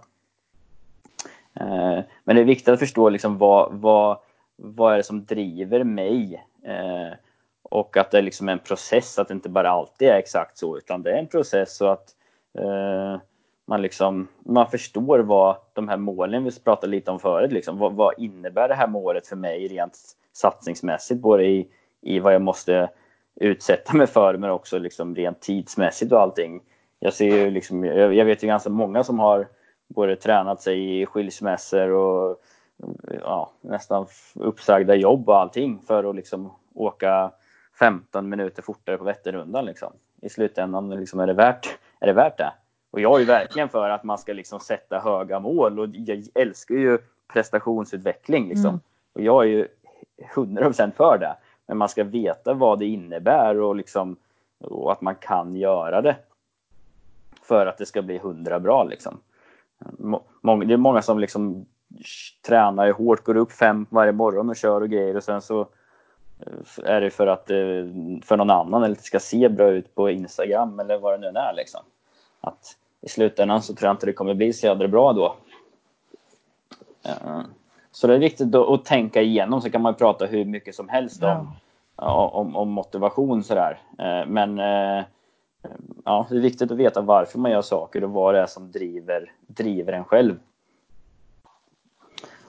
Eh, 1.60 2.00
men 2.24 2.36
det 2.36 2.42
är 2.42 2.44
viktigt 2.44 2.68
att 2.68 2.78
förstå 2.78 3.08
liksom 3.08 3.38
vad, 3.38 3.72
vad, 3.72 4.18
vad 4.56 4.92
är 4.92 4.96
det 4.96 5.02
som 5.02 5.24
driver 5.24 5.84
mig 5.84 6.44
Eh, 6.66 7.12
och 7.62 7.96
att 7.96 8.10
det 8.10 8.18
är 8.18 8.22
liksom 8.22 8.48
en 8.48 8.58
process, 8.58 9.18
att 9.18 9.28
det 9.28 9.34
inte 9.34 9.48
bara 9.48 9.70
alltid 9.70 10.08
är 10.08 10.18
exakt 10.18 10.58
så, 10.58 10.78
utan 10.78 11.02
det 11.02 11.12
är 11.12 11.18
en 11.18 11.28
process 11.28 11.76
så 11.76 11.86
att 11.86 12.16
Eh, 12.58 13.20
man, 13.66 13.82
liksom, 13.82 14.28
man 14.44 14.70
förstår 14.70 15.18
vad 15.18 15.56
de 15.72 15.88
här 15.88 15.96
målen 15.96 16.44
vi 16.44 16.60
pratade 16.64 16.90
lite 16.90 17.10
om 17.10 17.20
förut, 17.20 17.52
liksom, 17.52 17.78
vad, 17.78 17.92
vad 17.92 18.14
innebär 18.18 18.68
det 18.68 18.74
här 18.74 18.88
målet 18.88 19.26
för 19.26 19.36
mig 19.36 19.68
rent 19.68 19.98
satsningsmässigt, 20.32 21.20
både 21.20 21.44
i, 21.44 21.68
i 22.02 22.18
vad 22.18 22.34
jag 22.34 22.42
måste 22.42 22.90
utsätta 23.40 23.96
mig 23.96 24.06
för 24.06 24.36
men 24.36 24.50
också 24.50 24.78
liksom 24.78 25.14
rent 25.14 25.40
tidsmässigt 25.40 26.12
och 26.12 26.20
allting. 26.20 26.62
Jag 26.98 27.12
ser 27.12 27.26
ju 27.26 27.50
liksom, 27.50 27.84
jag 27.84 28.24
vet 28.24 28.42
ju 28.42 28.46
ganska 28.46 28.70
många 28.70 29.04
som 29.04 29.18
har 29.18 29.48
både 29.88 30.16
tränat 30.16 30.62
sig 30.62 31.00
i 31.00 31.06
skilsmässor 31.06 31.90
och 31.90 32.40
ja, 33.20 33.50
nästan 33.60 34.06
uppsagda 34.34 34.94
jobb 34.94 35.28
och 35.28 35.38
allting 35.38 35.78
för 35.86 36.04
att 36.10 36.16
liksom 36.16 36.52
åka 36.74 37.32
15 37.78 38.28
minuter 38.28 38.62
fortare 38.62 38.96
på 38.96 39.04
Vätternrundan 39.04 39.64
liksom. 39.64 39.92
I 40.20 40.28
slutändan 40.28 40.90
liksom, 40.90 41.20
är, 41.20 41.26
det 41.26 41.32
värt, 41.32 41.78
är 42.00 42.06
det 42.06 42.12
värt 42.12 42.38
det? 42.38 42.52
Och 42.90 43.00
jag 43.00 43.14
är 43.14 43.20
ju 43.20 43.24
verkligen 43.24 43.68
för 43.68 43.90
att 43.90 44.04
man 44.04 44.18
ska 44.18 44.32
liksom 44.32 44.60
sätta 44.60 44.98
höga 44.98 45.40
mål 45.40 45.80
och 45.80 45.88
jag 45.92 46.24
älskar 46.34 46.74
ju 46.74 46.98
prestationsutveckling 47.32 48.48
liksom. 48.48 48.68
Mm. 48.68 48.80
Och 49.12 49.20
jag 49.20 49.44
är 49.44 49.48
ju 49.48 49.68
100% 50.34 50.92
för 50.92 51.18
det. 51.18 51.36
Men 51.66 51.78
man 51.78 51.88
ska 51.88 52.04
veta 52.04 52.54
vad 52.54 52.78
det 52.78 52.86
innebär 52.86 53.60
och, 53.60 53.76
liksom, 53.76 54.16
och 54.58 54.92
att 54.92 55.00
man 55.00 55.14
kan 55.14 55.56
göra 55.56 56.02
det. 56.02 56.16
För 57.42 57.66
att 57.66 57.78
det 57.78 57.86
ska 57.86 58.02
bli 58.02 58.18
hundra 58.18 58.60
bra 58.60 58.84
liksom. 58.84 59.18
Det 60.66 60.72
är 60.72 60.76
många 60.76 61.02
som 61.02 61.18
liksom 61.18 61.66
tränar 62.46 62.90
hårt, 62.90 63.24
går 63.24 63.36
upp 63.36 63.52
fem 63.52 63.86
varje 63.90 64.12
morgon 64.12 64.48
och 64.48 64.56
kör 64.56 64.80
och 64.80 64.90
grejer 64.90 65.16
och 65.16 65.24
sen 65.24 65.42
så 65.42 65.60
eh, 66.40 66.84
är 66.84 67.00
det 67.00 67.10
för 67.10 67.26
att 67.26 67.50
eh, 67.50 67.56
för 68.24 68.36
någon 68.36 68.50
annan 68.50 68.82
eller 68.82 68.92
att 68.92 68.98
det 68.98 69.04
ska 69.04 69.20
se 69.20 69.48
bra 69.48 69.68
ut 69.68 69.94
på 69.94 70.10
Instagram 70.10 70.80
eller 70.80 70.98
vad 70.98 71.20
det 71.20 71.32
nu 71.32 71.38
är 71.38 71.52
liksom. 71.54 71.80
Att 72.40 72.76
i 73.00 73.08
slutändan 73.08 73.62
så 73.62 73.74
tror 73.74 73.86
jag 73.86 73.94
inte 73.94 74.06
det 74.06 74.12
kommer 74.12 74.34
bli 74.34 74.52
så 74.52 74.66
jädra 74.66 74.88
bra 74.88 75.12
då. 75.12 75.36
Så 77.90 78.06
det 78.06 78.14
är 78.14 78.18
viktigt 78.18 78.54
att 78.54 78.84
tänka 78.84 79.22
igenom 79.22 79.60
så 79.60 79.70
kan 79.70 79.82
man 79.82 79.94
prata 79.94 80.26
hur 80.26 80.44
mycket 80.44 80.74
som 80.74 80.88
helst 80.88 81.22
om, 81.22 81.52
ja. 81.96 82.30
om, 82.34 82.56
om 82.56 82.68
motivation 82.68 83.44
sådär. 83.44 83.80
Eh, 83.98 84.26
men 84.26 84.58
ja, 86.04 86.26
det 86.30 86.36
är 86.36 86.40
viktigt 86.40 86.70
att 86.70 86.76
veta 86.76 87.00
varför 87.00 87.38
man 87.38 87.50
gör 87.50 87.62
saker 87.62 88.04
och 88.04 88.10
vad 88.10 88.34
det 88.34 88.40
är 88.40 88.46
som 88.46 88.70
driver, 88.70 89.32
driver 89.46 89.92
en 89.92 90.04
själv. 90.04 90.38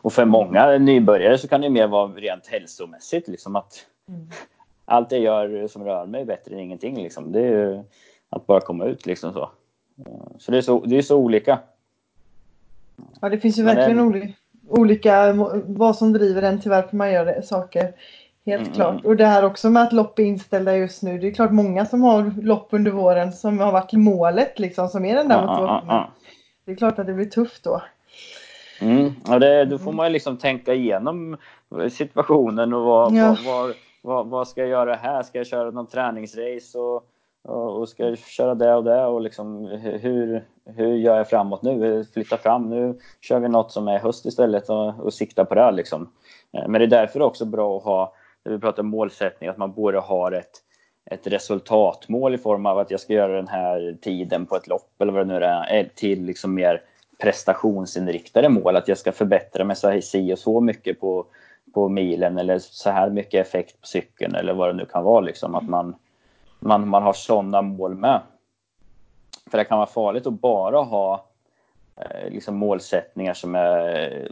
Och 0.07 0.13
för 0.13 0.25
många 0.25 0.77
nybörjare 0.77 1.37
så 1.37 1.47
kan 1.47 1.61
det 1.61 1.69
mer 1.69 1.87
vara 1.87 2.07
rent 2.07 2.47
hälsomässigt. 2.47 3.27
Liksom 3.27 3.55
att 3.55 3.85
mm. 4.09 4.29
Allt 4.85 5.11
jag 5.11 5.21
gör 5.21 5.67
som 5.67 5.83
rör 5.83 6.05
mig 6.05 6.21
är 6.21 6.25
bättre 6.25 6.53
än 6.53 6.59
ingenting. 6.59 7.03
Liksom. 7.03 7.31
Det 7.31 7.39
är 7.39 7.51
ju 7.51 7.83
att 8.29 8.47
bara 8.47 8.61
komma 8.61 8.85
ut. 8.85 9.05
Liksom 9.05 9.33
så. 9.33 9.49
så 10.37 10.51
det 10.51 10.57
är 10.57 10.61
så, 10.61 10.85
det 10.85 10.97
är 10.97 11.01
så 11.01 11.17
olika. 11.17 11.59
Ja, 13.21 13.29
det 13.29 13.39
finns 13.39 13.59
ju 13.59 13.63
verkligen 13.63 14.11
det... 14.11 14.33
olika 14.69 15.33
vad 15.65 15.95
som 15.95 16.13
driver 16.13 16.41
en 16.41 16.61
till 16.61 16.71
varför 16.71 16.97
man 16.97 17.11
gör 17.11 17.41
saker. 17.41 17.93
Helt 18.45 18.63
mm. 18.63 18.73
klart. 18.73 19.05
Och 19.05 19.15
det 19.15 19.25
här 19.25 19.45
också 19.45 19.69
med 19.69 19.83
att 19.83 19.93
lopp 19.93 20.19
är 20.19 20.23
inställda 20.23 20.77
just 20.77 21.03
nu. 21.03 21.19
Det 21.19 21.27
är 21.27 21.33
klart 21.33 21.51
många 21.51 21.85
som 21.85 22.03
har 22.03 22.41
lopp 22.41 22.67
under 22.71 22.91
våren 22.91 23.33
som 23.33 23.59
har 23.59 23.71
varit 23.71 23.93
målet 23.93 24.59
liksom 24.59 24.87
som 24.87 25.05
är 25.05 25.15
den 25.15 25.27
där 25.27 25.47
motivationen. 25.47 26.03
Det 26.65 26.71
är 26.71 26.75
klart 26.75 26.99
att 26.99 27.07
det 27.07 27.13
blir 27.13 27.25
tufft 27.25 27.63
då. 27.63 27.81
Mm. 28.81 29.11
Ja, 29.27 29.39
det, 29.39 29.65
då 29.65 29.77
får 29.77 29.91
man 29.91 30.11
liksom 30.11 30.37
tänka 30.37 30.73
igenom 30.73 31.37
situationen 31.91 32.73
och 32.73 32.83
vad, 32.83 33.13
ja. 33.13 33.37
vad, 33.45 33.45
vad, 33.45 33.75
vad, 34.01 34.27
vad, 34.27 34.47
ska 34.47 34.61
jag 34.61 34.69
göra 34.69 34.95
här? 34.95 35.23
Ska 35.23 35.37
jag 35.37 35.47
köra 35.47 35.71
någon 35.71 35.87
träningsrace 35.87 36.77
och, 36.77 37.03
och, 37.43 37.79
och 37.79 37.89
ska 37.89 38.07
jag 38.07 38.17
köra 38.17 38.55
det 38.55 38.75
och 38.75 38.83
det 38.83 39.05
och 39.05 39.21
liksom 39.21 39.65
hur, 40.01 40.43
hur 40.65 40.95
gör 40.95 41.17
jag 41.17 41.29
framåt 41.29 41.61
nu? 41.61 42.05
Flytta 42.13 42.37
fram, 42.37 42.69
nu 42.69 42.99
kör 43.21 43.39
vi 43.39 43.47
något 43.47 43.71
som 43.71 43.87
är 43.87 43.99
höst 43.99 44.25
istället 44.25 44.69
och, 44.69 44.99
och 44.99 45.13
sikta 45.13 45.45
på 45.45 45.55
det 45.55 45.71
liksom. 45.71 46.09
Eh, 46.53 46.67
men 46.67 46.79
det 46.79 46.85
är 46.85 46.87
därför 46.87 47.21
också 47.21 47.45
bra 47.45 47.77
att 47.77 47.83
ha, 47.83 48.13
när 48.45 48.51
vi 48.51 48.59
pratar 48.59 48.83
målsättning, 48.83 49.49
att 49.49 49.57
man 49.57 49.71
både 49.73 49.99
har 49.99 50.31
ett 50.31 50.63
ett 51.11 51.27
resultatmål 51.27 52.35
i 52.35 52.37
form 52.37 52.65
av 52.65 52.79
att 52.79 52.91
jag 52.91 52.99
ska 52.99 53.13
göra 53.13 53.35
den 53.35 53.47
här 53.47 53.97
tiden 54.01 54.45
på 54.45 54.55
ett 54.55 54.67
lopp 54.67 55.01
eller 55.01 55.13
vad 55.13 55.27
det 55.27 55.33
nu 55.33 55.45
är, 55.45 55.89
till 55.95 56.23
liksom 56.23 56.53
mer 56.53 56.81
prestationsinriktade 57.17 58.49
mål. 58.49 58.75
Att 58.75 58.87
jag 58.87 58.97
ska 58.97 59.11
förbättra 59.11 59.63
mig 59.63 59.75
så 59.75 59.89
här, 59.89 60.01
si 60.01 60.33
och 60.33 60.39
så 60.39 60.61
mycket 60.61 60.99
på, 60.99 61.25
på 61.73 61.89
milen 61.89 62.37
eller 62.37 62.59
så 62.59 62.89
här 62.89 63.09
mycket 63.09 63.47
effekt 63.47 63.81
på 63.81 63.87
cykeln 63.87 64.35
eller 64.35 64.53
vad 64.53 64.69
det 64.69 64.73
nu 64.73 64.85
kan 64.85 65.03
vara. 65.03 65.19
Liksom. 65.19 65.55
Att 65.55 65.69
man, 65.69 65.95
man, 66.59 66.87
man 66.87 67.03
har 67.03 67.13
sådana 67.13 67.61
mål 67.61 67.95
med. 67.95 68.21
För 69.51 69.57
det 69.57 69.63
kan 69.63 69.77
vara 69.77 69.89
farligt 69.89 70.27
att 70.27 70.41
bara 70.41 70.81
ha 70.81 71.25
eh, 71.95 72.29
liksom 72.31 72.55
målsättningar 72.55 73.33
som 73.33 73.55
är 73.55 74.27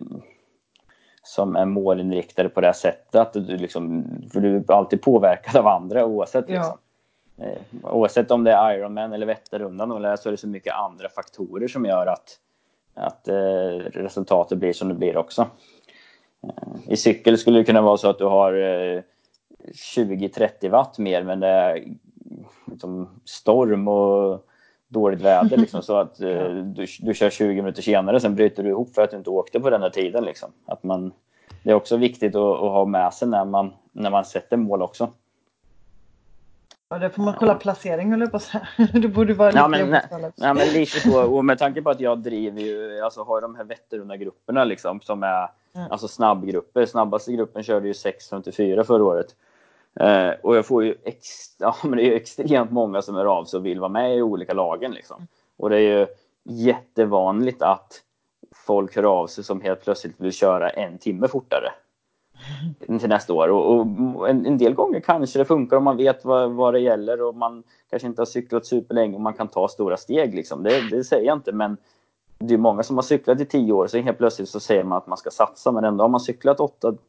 som 1.24 1.56
är 1.56 1.66
målinriktade 1.66 2.50
på 2.50 2.62
det 2.62 2.68
här 2.68 2.74
sättet. 2.74 3.16
Att 3.16 3.34
du, 3.34 3.58
liksom, 3.58 4.06
för 4.34 4.40
du 4.40 4.56
är 4.56 4.72
alltid 4.72 5.02
påverkad 5.02 5.56
av 5.56 5.68
andra 5.68 6.06
oavsett. 6.06 6.50
Liksom. 6.50 6.78
Eh, 7.38 7.58
oavsett 7.84 8.32
om 8.32 8.44
det 8.44 8.52
är 8.52 8.74
Ironman 8.74 9.14
eller 9.14 9.26
Vätternrundan 9.26 9.92
eller 9.92 10.16
så 10.16 10.30
är 10.30 10.32
det 10.32 10.38
så 10.38 10.48
mycket 10.48 10.74
andra 10.74 11.10
faktorer 11.10 11.68
som 11.68 11.86
gör 11.86 12.08
att 12.08 12.40
att 12.96 13.28
eh, 13.28 13.78
resultatet 13.94 14.58
blir 14.58 14.74
som 14.74 14.90
det 14.90 14.96
blir 14.96 15.18
också. 15.18 15.48
Eh, 16.44 16.92
I 16.92 16.98
cykel 16.98 17.38
skulle 17.38 17.60
det 17.60 17.66
kunna 17.66 17.82
vara 17.82 17.98
så 17.98 18.10
att 18.10 18.20
du 18.20 18.26
har 18.26 18.54
20-30 19.96 20.70
watt 20.70 20.98
mer 20.98 21.24
men 21.24 21.40
det 21.40 21.48
är 21.48 21.84
liksom 22.66 23.10
storm 23.26 23.88
och 23.88 24.46
dåligt 24.88 25.22
väder 25.22 25.58
liksom, 25.58 25.82
så 25.82 25.98
att 25.98 26.22
eh, 26.22 26.56
du, 26.76 26.86
du 27.00 27.14
kör 27.14 27.30
20 27.30 27.62
minuter 27.62 27.82
senare 27.82 28.20
sen 28.20 28.36
bryter 28.36 28.64
du 28.64 28.70
ihop 28.70 28.96
för 28.96 29.02
att 29.02 29.12
du 29.12 29.18
inte 29.18 29.30
åkte 29.30 29.60
på 29.60 29.70
den 29.70 29.82
där 29.82 29.90
tiden. 29.90 30.24
Liksom. 30.24 30.52
Att 30.66 30.84
man, 30.84 31.14
det 31.64 31.72
är 31.72 31.76
också 31.76 31.98
viktigt 31.98 32.36
att, 32.36 32.56
att 32.56 32.72
ha 32.72 32.86
med 32.86 33.14
sig 33.14 33.28
när 33.28 33.46
man, 33.46 33.74
när 33.92 34.10
man 34.10 34.26
sätter 34.26 34.58
mål 34.58 34.82
också. 34.82 35.10
Ja, 36.90 37.00
det 37.00 37.10
får 37.10 37.24
man 37.24 37.34
kolla 37.40 37.56
placering 37.56 38.12
höll 38.12 38.20
jag 38.20 38.32
på 38.32 38.38
att 38.38 38.44
säga. 38.44 38.68
Det 38.94 39.08
borde 39.08 39.34
vara 39.34 39.50
lite 39.50 39.60
ja, 39.60 39.68
men, 39.68 39.90
nej, 40.36 40.54
men 40.54 40.68
lite 40.68 41.00
så. 41.00 41.36
Och 41.36 41.46
med 41.46 41.60
tanke 41.60 41.82
på 41.82 41.90
att 41.90 42.00
jag 42.00 42.20
driver 42.20 42.62
ju, 42.62 43.00
alltså 43.00 43.24
har 43.24 43.42
de 43.42 43.56
här 43.56 43.64
Vätternrunda-grupperna 43.64 44.64
liksom 44.64 45.02
som 45.02 45.24
är 45.24 45.50
mm. 45.76 45.92
alltså 45.92 46.08
snabbgrupper. 46.08 46.86
Snabbaste 46.86 47.32
gruppen 47.32 47.64
körde 47.64 47.88
ju 47.88 47.94
6.54 47.94 48.84
förra 48.84 49.04
året. 49.04 49.36
Eh, 50.00 50.30
och 50.44 50.58
jag 50.58 50.66
får 50.66 50.84
ju 50.84 50.96
ex, 51.04 51.28
ja, 51.58 51.76
men 51.84 51.98
det 51.98 52.04
är 52.04 52.16
extremt 52.16 52.72
många 52.72 53.02
som 53.02 53.16
är 53.16 53.26
av 53.26 53.46
sig 53.46 53.58
och 53.58 53.66
vill 53.66 53.80
vara 53.80 53.90
med 53.90 54.18
i 54.18 54.22
olika 54.22 54.54
lagen 54.54 54.92
liksom. 54.92 55.18
Mm. 55.18 55.28
Och 55.58 55.70
det 55.70 55.78
är 55.78 56.00
ju 56.00 56.08
jättevanligt 56.44 57.62
att 57.62 58.02
folk 58.56 58.96
hör 58.96 59.04
av 59.04 59.28
sig 59.28 59.44
som 59.44 59.62
helt 59.62 59.84
plötsligt 59.84 60.20
vill 60.22 60.34
köra 60.34 60.70
en 60.70 60.98
timme 60.98 61.28
fortare 61.28 61.72
Mm. 62.88 63.00
till 63.00 63.10
nästa 63.10 63.34
år. 63.34 63.50
Och, 63.50 63.72
och 64.16 64.30
en, 64.30 64.46
en, 64.46 64.58
del 64.58 64.74
gånger 64.74 65.00
kanske 65.00 65.40
det 65.40 65.46
funkar 65.46 65.78
om 65.78 65.84
man 65.84 65.98
vet 65.98 66.26
vad, 66.26 66.52
vad 66.52 66.74
det 66.74 66.80
gäller 66.80 67.22
och 67.22 67.36
man 67.36 67.64
kanske 67.90 68.08
inte 68.08 68.22
har 68.22 68.26
cyklat 68.26 68.66
superlänge 68.66 69.16
och 69.16 69.22
man 69.22 69.34
kan 69.34 69.48
ta 69.48 69.68
stora 69.68 69.98
steg. 69.98 70.36
Liksom. 70.36 70.64
Det, 70.64 70.90
det 70.92 71.04
säger 71.04 71.26
jag 71.26 71.38
inte, 71.38 71.52
men 71.52 71.78
det 72.38 72.54
är 72.54 72.58
många 72.58 72.84
som 72.84 72.96
har 72.96 73.04
cyklat 73.04 73.42
i 73.42 73.46
tio 73.46 73.74
år 73.74 73.88
så 73.88 73.98
helt 73.98 74.18
plötsligt 74.18 74.50
så 74.50 74.60
säger 74.60 74.84
man 74.84 74.98
att 74.98 75.08
man 75.08 75.18
ska 75.18 75.30
satsa 75.30 75.72
men 75.72 75.84
ändå 75.84 76.04
har 76.04 76.10
man 76.10 76.20
cyklat 76.20 76.60
800 76.60 77.00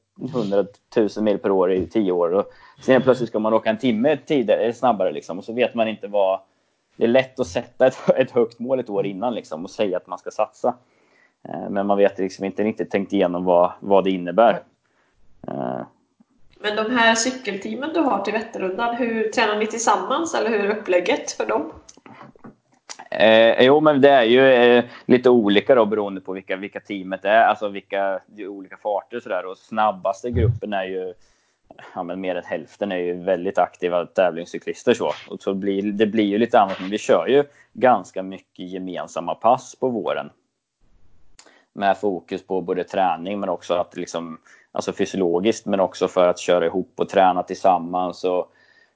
000 0.97 1.09
mil 1.21 1.39
per 1.39 1.51
år 1.51 1.73
i 1.73 1.87
tio 1.87 2.13
år 2.13 2.35
och 2.35 2.45
sen 2.85 2.93
helt 2.93 3.05
plötsligt 3.05 3.29
ska 3.29 3.39
man 3.39 3.55
åka 3.55 3.71
en 3.71 3.79
timme 3.79 4.19
tidigare, 4.27 4.63
eh, 4.63 4.73
snabbare 4.73 5.13
liksom 5.13 5.39
och 5.39 5.45
så 5.45 5.53
vet 5.53 5.75
man 5.75 5.89
inte 5.89 6.09
vad 6.09 6.41
det 6.97 7.05
är 7.05 7.09
lätt 7.09 7.41
att 7.41 7.47
sätta 7.47 7.87
ett, 7.87 7.97
ett 8.17 8.31
högt 8.31 8.59
mål 8.59 8.81
ett 8.81 8.91
år 8.91 9.07
innan 9.07 9.35
liksom 9.35 9.65
och 9.65 9.71
säga 9.71 9.97
att 9.97 10.07
man 10.07 10.19
ska 10.19 10.31
satsa. 10.31 10.75
Eh, 11.49 11.71
men 11.71 11.87
man 11.87 11.99
vet 11.99 12.19
liksom 12.19 12.45
inte 12.45 12.65
riktigt 12.65 12.91
tänkt 12.91 13.13
igenom 13.13 13.45
vad, 13.45 13.73
vad 13.81 14.05
det 14.05 14.11
innebär. 14.11 14.63
Eh. 15.49 15.87
Men 16.61 16.77
de 16.77 16.97
här 16.97 17.15
cykelteamen 17.15 17.93
du 17.95 18.01
har 18.01 18.25
till 18.25 18.33
Vätternrundan, 18.33 18.97
hur 18.97 19.29
tränar 19.29 19.57
ni 19.57 19.67
tillsammans 19.67 20.35
eller 20.35 20.51
hur 20.51 20.65
är 20.65 20.79
upplägget 20.79 21.33
för 21.33 21.47
dem? 21.47 21.73
Eh, 23.11 23.63
jo, 23.63 23.81
men 23.81 24.01
det 24.01 24.11
är 24.11 24.23
ju 24.23 24.53
eh, 24.53 24.85
lite 25.07 25.31
olika 25.31 25.75
då 25.75 25.87
beroende 25.87 26.21
på 26.21 26.33
vilka, 26.33 26.57
vilka 26.57 26.81
teamet 26.81 27.25
är, 27.25 27.43
alltså 27.43 27.69
vilka 27.69 28.21
olika 28.39 28.77
farter 28.77 29.17
och 29.17 29.23
sådär. 29.23 29.47
Och 29.47 29.59
snabbaste 29.59 30.31
gruppen 30.31 30.73
är 30.73 30.85
ju, 30.85 31.15
ja 31.95 32.03
men 32.03 32.21
mer 32.21 32.35
än 32.35 32.45
hälften 32.45 32.93
är 32.93 32.97
ju 32.97 33.23
väldigt 33.23 33.59
aktiva 33.59 34.07
tävlingscyklister 34.07 34.95
så. 34.95 35.13
Och 35.29 35.43
så 35.43 35.55
blir, 35.55 35.83
det 35.83 36.07
blir 36.07 36.25
ju 36.25 36.39
lite 36.39 36.61
annat, 36.61 36.81
men 36.81 36.91
vi 36.91 36.99
kör 36.99 37.27
ju 37.27 37.45
ganska 37.73 38.23
mycket 38.23 38.71
gemensamma 38.71 39.35
pass 39.35 39.77
på 39.81 39.89
våren. 39.89 40.31
Med 41.73 41.99
fokus 41.99 42.47
på 42.47 42.61
både 42.61 42.85
träning 42.85 43.41
men 43.41 43.49
också 43.49 43.75
att 43.75 43.97
liksom 43.97 44.39
alltså 44.77 44.93
fysiologiskt, 44.93 45.67
men 45.67 45.81
också 45.81 46.09
för 46.09 46.29
att 46.29 46.39
köra 46.39 46.67
ihop 46.67 46.93
och 46.97 47.09
träna 47.09 47.43
tillsammans 47.43 48.25
och 48.25 48.53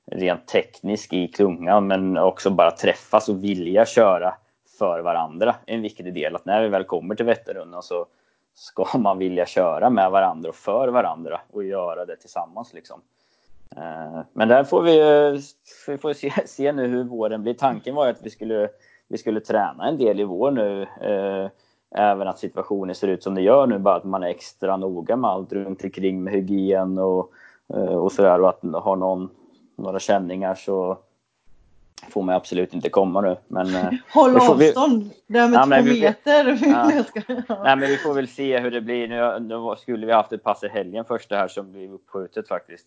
rent 0.06 0.46
tekniskt 0.46 1.12
i 1.12 1.28
klungan, 1.28 1.86
men 1.86 2.16
också 2.16 2.50
bara 2.50 2.70
träffas 2.70 3.28
och 3.28 3.44
vilja 3.44 3.86
köra 3.86 4.34
för 4.78 5.00
varandra. 5.00 5.54
En 5.66 5.82
viktig 5.82 6.14
del 6.14 6.36
att 6.36 6.44
när 6.44 6.62
vi 6.62 6.68
väl 6.68 6.84
kommer 6.84 7.14
till 7.14 7.26
Vätternrundan 7.26 7.82
så 7.82 8.06
ska 8.54 8.86
man 8.98 9.18
vilja 9.18 9.46
köra 9.46 9.90
med 9.90 10.10
varandra 10.10 10.48
och 10.48 10.56
för 10.56 10.88
varandra 10.88 11.40
och 11.50 11.64
göra 11.64 12.06
det 12.06 12.16
tillsammans 12.16 12.74
liksom. 12.74 13.00
Eh, 13.76 14.20
men 14.32 14.48
där 14.48 14.64
får 14.64 14.82
vi, 14.82 15.00
vi 15.86 15.98
får 15.98 16.12
se, 16.12 16.32
se 16.46 16.72
nu 16.72 16.86
hur 16.86 17.04
våren 17.04 17.42
blir. 17.42 17.54
Tanken 17.54 17.94
var 17.94 18.04
ju 18.04 18.10
att 18.10 18.22
vi 18.22 18.30
skulle 18.30 18.68
vi 19.08 19.18
skulle 19.18 19.40
träna 19.40 19.88
en 19.88 19.98
del 19.98 20.20
i 20.20 20.24
vår 20.24 20.50
nu. 20.50 20.82
Eh, 20.82 21.50
Även 21.94 22.28
att 22.28 22.38
situationen 22.38 22.94
ser 22.94 23.08
ut 23.08 23.22
som 23.22 23.34
det 23.34 23.42
gör 23.42 23.66
nu, 23.66 23.78
bara 23.78 23.96
att 23.96 24.04
man 24.04 24.22
är 24.22 24.28
extra 24.28 24.76
noga 24.76 25.16
med 25.16 25.30
allt 25.30 25.52
runt 25.52 25.84
omkring 25.84 26.22
med 26.22 26.32
hygien 26.32 26.98
och, 26.98 27.32
eh, 27.74 27.94
och 27.94 28.12
sådär 28.12 28.40
och 28.40 28.48
att 28.48 28.82
har 28.82 28.96
någon 28.96 29.28
några 29.76 29.98
känningar 29.98 30.54
så 30.54 30.98
får 32.08 32.22
man 32.22 32.34
absolut 32.34 32.74
inte 32.74 32.88
komma 32.88 33.20
nu. 33.20 33.36
Men, 33.48 33.74
eh, 33.74 33.92
Håll 34.14 34.36
avstånd! 34.36 35.10
Det 35.26 35.38
här 35.38 35.48
med 35.48 35.58
ja, 35.58 35.82
två 35.82 35.90
vi, 35.90 36.00
meter. 36.00 36.58
Ja. 36.62 36.92
ja. 37.48 37.62
Nej, 37.64 37.76
men 37.76 37.88
vi 37.88 37.96
får 37.96 38.14
väl 38.14 38.28
se 38.28 38.58
hur 38.58 38.70
det 38.70 38.80
blir. 38.80 39.08
Nu, 39.08 39.38
nu 39.40 39.76
skulle 39.78 40.06
vi 40.06 40.12
haft 40.12 40.32
ett 40.32 40.42
pass 40.42 40.64
i 40.64 40.68
helgen 40.68 41.04
första 41.04 41.36
här 41.36 41.48
som 41.48 41.72
blev 41.72 41.92
uppskjutet 41.92 42.48
faktiskt. 42.48 42.86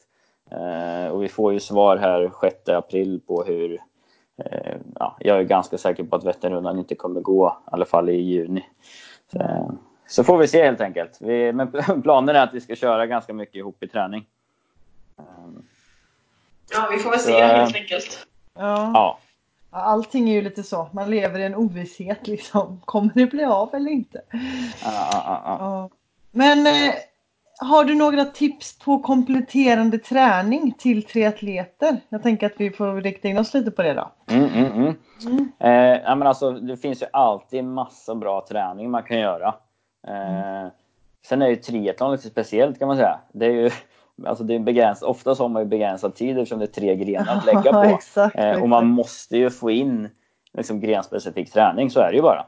Eh, 0.51 1.12
och 1.12 1.24
vi 1.24 1.28
får 1.28 1.54
ju 1.54 1.60
svar 1.60 1.97
här 1.97 2.32
6 2.41 2.70
april 2.70 3.22
på 3.28 3.43
hur 3.43 3.82
ja, 4.96 5.18
jag 5.20 5.40
är 5.40 5.44
ganska 5.44 5.78
säker 5.78 6.04
på 6.04 6.16
att 6.16 6.24
Vätternrundan 6.24 6.80
inte 6.80 6.96
kommer 6.96 7.22
gå, 7.22 7.58
i 7.68 7.70
alla 7.72 7.86
fall 7.86 8.10
i 8.10 8.22
juni. 8.22 8.66
Så, 9.32 9.40
eh, 9.40 9.70
så 10.08 10.24
får 10.24 10.38
vi 10.38 10.48
se 10.48 10.64
helt 10.64 10.82
enkelt. 10.82 11.18
Vi, 11.22 11.54
men 11.54 11.72
planen 12.04 12.36
är 12.36 12.44
att 12.44 12.54
vi 12.54 12.62
ska 12.62 12.76
köra 12.76 13.06
ganska 13.06 13.34
mycket 13.34 13.56
ihop 13.56 13.84
i 13.84 13.88
träning. 13.88 14.26
Ja, 16.72 16.88
vi 16.92 17.00
får 17.00 17.10
väl 17.10 17.20
se 17.20 17.44
helt 17.44 17.76
enkelt. 17.76 18.28
Ja. 18.54 18.92
ja. 18.94 19.20
Allting 19.70 20.30
är 20.30 20.34
ju 20.34 20.42
lite 20.42 20.64
så, 20.64 20.90
man 20.94 21.10
lever 21.10 21.40
i 21.40 21.44
en 21.44 21.56
ovisshet 21.56 22.28
liksom. 22.28 22.82
Kommer 22.86 23.12
det 23.16 23.26
bli 23.26 23.44
av 23.44 23.76
eller 23.76 23.92
inte? 23.92 24.22
Ja, 24.84 25.10
ja, 25.12 25.42
ja. 25.46 25.90
Men 26.32 26.68
eh, 26.68 26.94
har 27.64 27.84
du 27.86 27.95
några 27.95 28.26
tips 28.26 28.80
på 28.80 28.99
kompletterande 28.99 29.97
träning 29.97 30.72
till 30.78 31.03
triatleter? 31.03 31.97
Jag 32.09 32.24
tänker 32.24 32.45
att 32.45 32.53
vi 32.57 32.72
får 32.72 33.01
rikta 33.01 33.28
in 33.28 33.38
oss 33.38 33.53
lite 33.53 33.72
på 33.72 33.82
det 33.82 33.93
då. 33.93 34.11
Mm, 34.28 34.49
mm, 34.49 34.72
mm. 34.72 34.95
mm. 35.26 35.51
Eh, 35.59 36.01
ja, 36.05 36.16
men 36.16 36.28
alltså, 36.28 36.51
det 36.51 36.78
finns 36.78 37.01
ju 37.01 37.05
alltid 37.14 37.64
massa 37.64 38.16
bra 38.16 38.45
träning 38.49 38.91
man 38.91 39.03
kan 39.03 39.20
göra. 39.20 39.47
Eh, 40.07 40.72
sen 41.26 41.41
är 41.41 41.47
ju 41.47 41.55
triathlon 41.55 42.11
lite 42.11 42.30
speciellt 42.30 42.80
kan 42.80 42.88
man 42.88 42.97
säga. 42.97 43.20
Det 43.34 43.45
är 43.45 43.51
ju 43.51 43.70
Alltså 44.26 44.43
det 44.43 44.55
är 44.55 44.59
begränsat, 44.59 45.09
oftast 45.09 45.41
har 45.41 45.49
man 45.49 45.61
ju 45.61 45.68
begränsad 45.68 46.16
tid 46.16 46.38
eftersom 46.38 46.59
det 46.59 46.66
är 46.66 46.82
tre 46.82 46.95
grenar 46.95 47.38
att 47.38 47.45
lägga 47.45 47.61
på. 47.74 47.84
exakt, 47.84 48.36
eh, 48.36 48.61
och 48.61 48.70
man 48.70 48.88
måste 48.88 49.38
ju 49.38 49.49
få 49.49 49.72
in 49.72 50.09
liksom, 50.53 50.80
grenspecifik 50.80 51.51
träning, 51.51 51.89
så 51.89 51.99
är 51.99 52.09
det 52.09 52.16
ju 52.16 52.22
bara. 52.22 52.45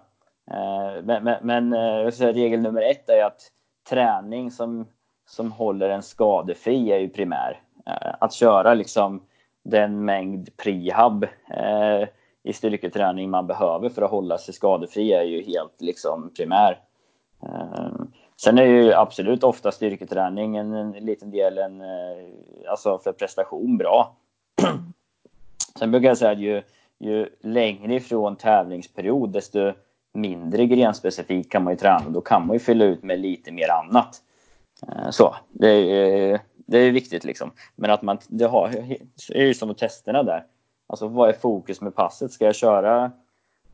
Eh, 0.52 1.04
men 1.04 1.24
men, 1.24 1.38
men 1.42 1.74
eh, 1.74 2.12
säga, 2.12 2.34
regel 2.34 2.62
nummer 2.62 2.82
ett 2.82 3.10
är 3.10 3.26
att 3.26 3.42
träning 3.90 4.52
som, 4.52 4.88
som 5.26 5.52
håller 5.52 5.90
en 5.90 6.04
skadefri 6.04 6.92
är 6.92 6.98
ju 6.98 7.10
primär. 7.10 7.62
Eh, 7.86 8.14
att 8.20 8.34
köra 8.34 8.74
liksom 8.74 9.22
den 9.64 10.06
mängd 10.06 10.58
prehab 10.58 11.24
eh, 11.50 12.08
i 12.44 12.54
styrketräning 12.54 13.30
man 13.30 13.48
behöver 13.48 13.90
för 13.90 14.02
att 14.02 14.12
hålla 14.12 14.38
sig 14.38 14.54
skadefri 14.54 15.14
är 15.14 15.24
ju 15.24 15.44
helt 15.44 15.82
liksom 15.82 16.32
primär. 16.38 16.80
Eh, 17.44 17.92
sen 18.42 18.58
är 18.58 18.64
ju 18.64 18.94
absolut 18.94 19.44
ofta 19.44 19.72
styrketräning 19.72 20.58
en, 20.58 20.74
en 20.74 20.92
liten 20.92 21.32
del 21.32 21.58
en, 21.58 21.84
alltså 22.70 22.98
för 22.98 23.12
prestation 23.12 23.78
bra. 23.78 24.16
Sen 25.80 25.92
brukar 25.92 26.08
jag 26.08 26.18
säga 26.18 26.32
att 26.32 26.40
ju, 26.40 26.62
ju 27.00 27.30
längre 27.42 27.96
ifrån 27.96 28.36
tävlingsperiod 28.36 29.30
desto 29.30 29.74
mindre 30.14 30.66
grenspecifikt 30.66 31.52
kan 31.52 31.64
man 31.64 31.74
ju 31.74 31.78
träna. 31.78 32.10
Då 32.10 32.22
kan 32.22 32.48
man 32.48 32.54
ju 32.54 32.60
fylla 32.60 32.86
ut 32.86 33.04
med 33.04 33.20
lite 33.20 33.52
mer 33.52 33.70
annat. 33.72 34.22
Eh, 34.90 35.10
så, 35.10 35.36
det 35.50 35.70
är, 35.70 36.40
det 36.56 36.78
är 36.78 36.92
viktigt 36.92 37.24
liksom. 37.24 37.52
Men 37.76 37.92
att 37.92 38.02
man, 38.02 38.18
det, 38.28 38.46
har, 38.46 38.70
är 39.30 39.46
ju 39.46 39.54
som 39.54 39.76
testerna 39.76 40.24
där. 40.24 40.44
Alltså 40.88 41.08
vad 41.08 41.30
är 41.30 41.34
fokus 41.34 41.82
med 41.82 41.96
passet? 41.96 42.32
Ska 42.32 42.46
jag 42.46 42.56
köra 42.56 43.12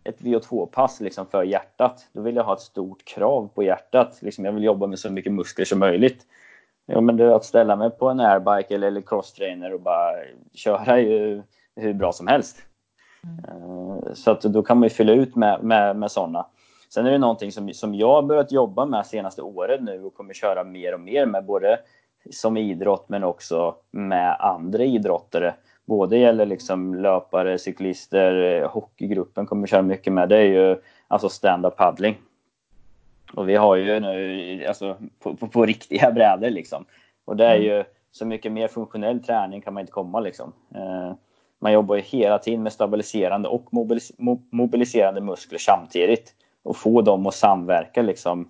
ett 0.03 0.19
VO2-pass 0.21 1.01
liksom 1.01 1.25
för 1.25 1.43
hjärtat, 1.43 2.07
då 2.13 2.21
vill 2.21 2.35
jag 2.35 2.43
ha 2.43 2.53
ett 2.53 2.61
stort 2.61 3.05
krav 3.05 3.49
på 3.55 3.63
hjärtat. 3.63 4.17
Liksom 4.21 4.45
jag 4.45 4.51
vill 4.51 4.63
jobba 4.63 4.87
med 4.87 4.99
så 4.99 5.09
mycket 5.09 5.33
muskler 5.33 5.65
som 5.65 5.79
möjligt. 5.79 6.25
Ja, 6.85 7.01
men 7.01 7.17
det 7.17 7.35
att 7.35 7.45
ställa 7.45 7.75
mig 7.75 7.89
på 7.89 8.09
en 8.09 8.19
airbike 8.19 8.75
eller, 8.75 8.87
eller 8.87 9.01
crosstrainer 9.01 9.73
och 9.73 9.81
bara 9.81 10.13
köra 10.53 10.97
är 10.97 10.97
ju 10.97 11.41
hur 11.75 11.93
bra 11.93 12.11
som 12.11 12.27
helst. 12.27 12.57
Mm. 13.23 14.15
Så 14.15 14.31
att 14.31 14.41
då 14.41 14.63
kan 14.63 14.77
man 14.77 14.85
ju 14.85 14.89
fylla 14.89 15.13
ut 15.13 15.35
med, 15.35 15.63
med, 15.63 15.95
med 15.95 16.11
sådana. 16.11 16.45
Sen 16.93 17.05
är 17.05 17.11
det 17.11 17.17
någonting 17.17 17.51
som, 17.51 17.73
som 17.73 17.95
jag 17.95 18.13
har 18.13 18.21
börjat 18.21 18.51
jobba 18.51 18.85
med 18.85 19.05
senaste 19.05 19.41
året 19.41 19.81
nu 19.81 20.03
och 20.03 20.13
kommer 20.13 20.33
köra 20.33 20.63
mer 20.63 20.93
och 20.93 20.99
mer 20.99 21.25
med 21.25 21.45
både 21.45 21.79
som 22.31 22.57
idrott 22.57 23.09
men 23.09 23.23
också 23.23 23.75
med 23.91 24.35
andra 24.39 24.83
idrottare 24.83 25.53
både 25.85 26.17
gäller 26.17 26.45
liksom 26.45 26.95
löpare, 26.95 27.57
cyklister, 27.57 28.63
hockeygruppen 28.65 29.45
kommer 29.45 29.67
köra 29.67 29.81
mycket 29.81 30.13
med. 30.13 30.29
Det 30.29 30.37
är 30.37 30.45
ju 30.45 30.81
alltså 31.07 31.29
stand-up 31.29 31.75
paddling. 31.75 32.17
Och 33.33 33.49
vi 33.49 33.55
har 33.55 33.75
ju 33.75 33.99
nu 33.99 34.65
alltså 34.67 34.97
på, 35.19 35.35
på, 35.35 35.47
på 35.47 35.65
riktiga 35.65 36.11
brädor 36.11 36.49
liksom. 36.49 36.85
Och 37.25 37.37
det 37.37 37.45
är 37.45 37.55
mm. 37.55 37.67
ju 37.67 37.83
så 38.11 38.25
mycket 38.25 38.51
mer 38.51 38.67
funktionell 38.67 39.23
träning 39.23 39.61
kan 39.61 39.73
man 39.73 39.81
inte 39.81 39.91
komma 39.91 40.19
liksom. 40.19 40.53
Eh, 40.75 41.13
man 41.59 41.73
jobbar 41.73 41.95
ju 41.95 42.01
hela 42.01 42.37
tiden 42.39 42.63
med 42.63 42.73
stabiliserande 42.73 43.49
och 43.49 43.67
mobilis 43.71 44.11
mobiliserande 44.49 45.21
muskler 45.21 45.59
samtidigt 45.59 46.35
och 46.63 46.77
få 46.77 47.01
dem 47.01 47.25
att 47.25 47.33
samverka 47.33 48.01
liksom. 48.01 48.49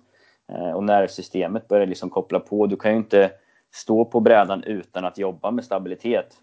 Eh, 0.52 0.70
och 0.70 0.84
nervsystemet 0.84 1.68
börjar 1.68 1.86
liksom 1.86 2.10
koppla 2.10 2.40
på. 2.40 2.66
Du 2.66 2.76
kan 2.76 2.90
ju 2.90 2.96
inte 2.96 3.30
stå 3.70 4.04
på 4.04 4.20
brädan 4.20 4.64
utan 4.64 5.04
att 5.04 5.18
jobba 5.18 5.50
med 5.50 5.64
stabilitet. 5.64 6.36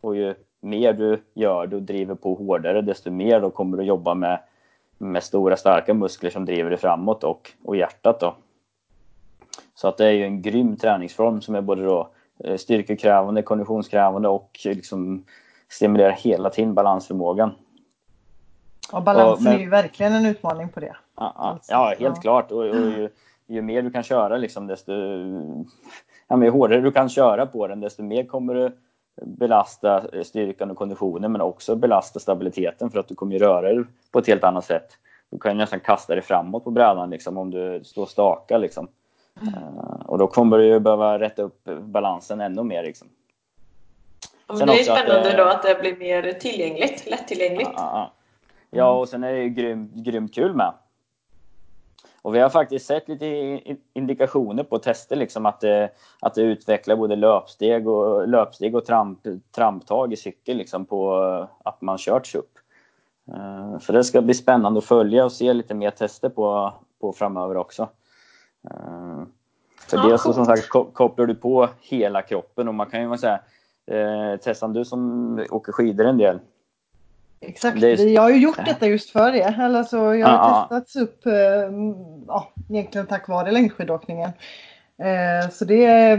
Och 0.00 0.16
ju 0.16 0.34
mer 0.60 0.92
du 0.92 1.22
gör 1.34 1.66
du 1.66 1.80
driver 1.80 2.14
på 2.14 2.34
hårdare, 2.34 2.82
desto 2.82 3.10
mer 3.10 3.40
då 3.40 3.50
kommer 3.50 3.76
du 3.76 3.84
jobba 3.84 4.14
med, 4.14 4.40
med 4.98 5.22
stora 5.22 5.56
starka 5.56 5.94
muskler 5.94 6.30
som 6.30 6.44
driver 6.44 6.70
dig 6.70 6.78
framåt 6.78 7.24
och, 7.24 7.50
och 7.64 7.76
hjärtat. 7.76 8.20
Då. 8.20 8.34
Så 9.74 9.88
att 9.88 9.96
det 9.96 10.06
är 10.06 10.10
ju 10.12 10.24
en 10.24 10.42
grym 10.42 10.76
träningsform 10.76 11.40
som 11.40 11.54
är 11.54 11.60
både 11.60 11.84
då 11.84 12.10
eh, 12.44 12.56
styrkekrävande, 12.56 13.42
konditionskrävande 13.42 14.28
och 14.28 14.60
liksom 14.64 15.24
stimulerar 15.68 16.10
hela 16.10 16.50
tiden 16.50 16.74
balansförmågan. 16.74 17.50
Och 18.92 19.02
balansen 19.02 19.32
och, 19.32 19.42
men, 19.42 19.52
är 19.52 19.58
ju 19.58 19.68
verkligen 19.68 20.12
en 20.12 20.26
utmaning 20.26 20.68
på 20.68 20.80
det. 20.80 20.96
Ja, 21.16 21.32
alltså, 21.36 21.72
ja 21.72 21.94
helt 21.98 22.16
ja. 22.16 22.20
klart. 22.20 22.52
Och, 22.52 22.58
och 22.58 22.66
ju, 22.66 23.08
ju, 23.46 23.62
mer 23.62 23.82
du 23.82 23.90
kan 23.90 24.02
köra 24.02 24.36
liksom, 24.36 24.66
desto 24.66 24.92
ja, 26.28 26.36
men 26.36 26.42
ju 26.42 26.50
hårdare 26.50 26.80
du 26.80 26.92
kan 26.92 27.08
köra 27.08 27.46
på 27.46 27.66
den, 27.66 27.80
desto 27.80 28.02
mer 28.02 28.24
kommer 28.24 28.54
du 28.54 28.76
belasta 29.22 30.04
styrkan 30.24 30.70
och 30.70 30.76
konditionen 30.76 31.32
men 31.32 31.40
också 31.40 31.76
belasta 31.76 32.20
stabiliteten 32.20 32.90
för 32.90 32.98
att 32.98 33.08
du 33.08 33.14
kommer 33.14 33.38
röra 33.38 33.60
dig 33.60 33.84
på 34.12 34.18
ett 34.18 34.26
helt 34.26 34.44
annat 34.44 34.64
sätt. 34.64 34.88
Du 35.30 35.38
kan 35.38 35.52
ju 35.52 35.58
nästan 35.58 35.80
kasta 35.80 36.14
dig 36.14 36.22
framåt 36.22 36.64
på 36.64 36.70
brädan 36.70 37.10
liksom, 37.10 37.38
om 37.38 37.50
du 37.50 37.80
står 37.84 38.06
staka. 38.06 38.58
Liksom. 38.58 38.88
Mm. 39.40 39.54
Uh, 39.54 40.02
och 40.06 40.18
då 40.18 40.26
kommer 40.26 40.58
du 40.58 40.66
ju 40.66 40.80
behöva 40.80 41.18
rätta 41.18 41.42
upp 41.42 41.64
balansen 41.80 42.40
ännu 42.40 42.62
mer. 42.62 42.82
Liksom. 42.82 43.08
Ja, 44.46 44.66
det 44.66 44.72
är 44.72 44.82
spännande 44.82 45.30
att, 45.30 45.36
då 45.36 45.44
att 45.44 45.62
det 45.62 45.80
blir 45.80 45.96
mer 45.96 46.32
tillgängligt, 46.32 47.10
lättillgängligt. 47.10 47.70
Ja, 47.76 48.12
ja, 48.72 48.78
ja, 48.78 48.92
och 48.92 49.08
sen 49.08 49.24
är 49.24 49.32
det 49.32 49.42
ju 49.42 49.48
grymt, 49.48 49.94
grymt 49.94 50.34
kul 50.34 50.54
med. 50.54 50.72
Och 52.22 52.34
vi 52.34 52.38
har 52.38 52.48
faktiskt 52.48 52.86
sett 52.86 53.08
lite 53.08 53.26
indikationer 53.92 54.64
på 54.64 54.78
tester 54.78 55.16
liksom 55.16 55.46
att 55.46 55.60
det, 55.60 55.90
att 56.20 56.34
det 56.34 56.42
utvecklar 56.42 56.96
både 56.96 57.16
löpsteg 57.16 57.88
och, 57.88 58.28
löpsteg 58.28 58.74
och 58.74 58.84
tramp, 58.84 59.18
tramptag 59.54 60.12
i 60.12 60.16
cykel 60.16 60.56
liksom 60.56 60.86
på 60.86 61.14
att 61.64 61.82
man 61.82 61.98
kört 61.98 62.34
upp. 62.34 62.58
Eh, 63.28 63.78
så 63.78 63.92
det 63.92 64.04
ska 64.04 64.22
bli 64.22 64.34
spännande 64.34 64.78
att 64.78 64.84
följa 64.84 65.24
och 65.24 65.32
se 65.32 65.52
lite 65.52 65.74
mer 65.74 65.90
tester 65.90 66.28
på, 66.28 66.72
på 67.00 67.12
framöver 67.12 67.56
också. 67.56 67.88
Eh, 68.70 69.22
för 69.78 69.96
ja, 69.96 70.06
dels 70.08 70.22
så 70.22 70.32
som 70.32 70.44
sagt 70.44 70.68
kopplar 70.68 71.26
du 71.26 71.34
på 71.34 71.68
hela 71.80 72.22
kroppen 72.22 72.68
och 72.68 72.74
man 72.74 72.90
kan 72.90 73.10
ju 73.10 73.18
säga 73.18 73.40
eh, 73.86 74.36
Tessan 74.40 74.72
du 74.72 74.84
som 74.84 75.46
åker 75.50 75.72
skidor 75.72 76.04
en 76.04 76.18
del 76.18 76.38
Exakt, 77.42 77.82
är... 77.82 78.06
jag 78.06 78.22
har 78.22 78.30
ju 78.30 78.38
gjort 78.38 78.64
detta 78.66 78.86
just 78.86 79.10
för 79.10 79.32
det. 79.32 79.44
Alltså, 79.44 79.96
jag 79.96 80.26
har 80.26 80.34
ja, 80.34 80.66
testats 80.70 80.96
upp 80.96 81.26
eh, 81.26 81.32
ja, 82.26 82.52
egentligen 82.70 83.06
tack 83.06 83.28
vare 83.28 83.50
längdskidåkningen. 83.50 84.30
Eh, 84.98 85.50
så 85.50 85.64
det, 85.64 86.16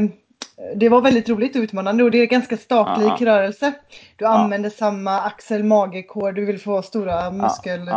det 0.75 0.89
var 0.89 1.01
väldigt 1.01 1.29
roligt 1.29 1.55
och 1.55 1.61
utmanande 1.61 2.03
och 2.03 2.11
det 2.11 2.17
är 2.17 2.25
ganska 2.25 2.57
staklik 2.57 3.13
ja, 3.19 3.25
rörelse. 3.25 3.73
Du 4.15 4.25
använder 4.25 4.69
samma 4.69 5.19
axel-mage-kår, 5.21 6.31
du 6.31 6.45
vill 6.45 6.59
få 6.59 6.81
stora 6.81 7.31
muskel... 7.31 7.91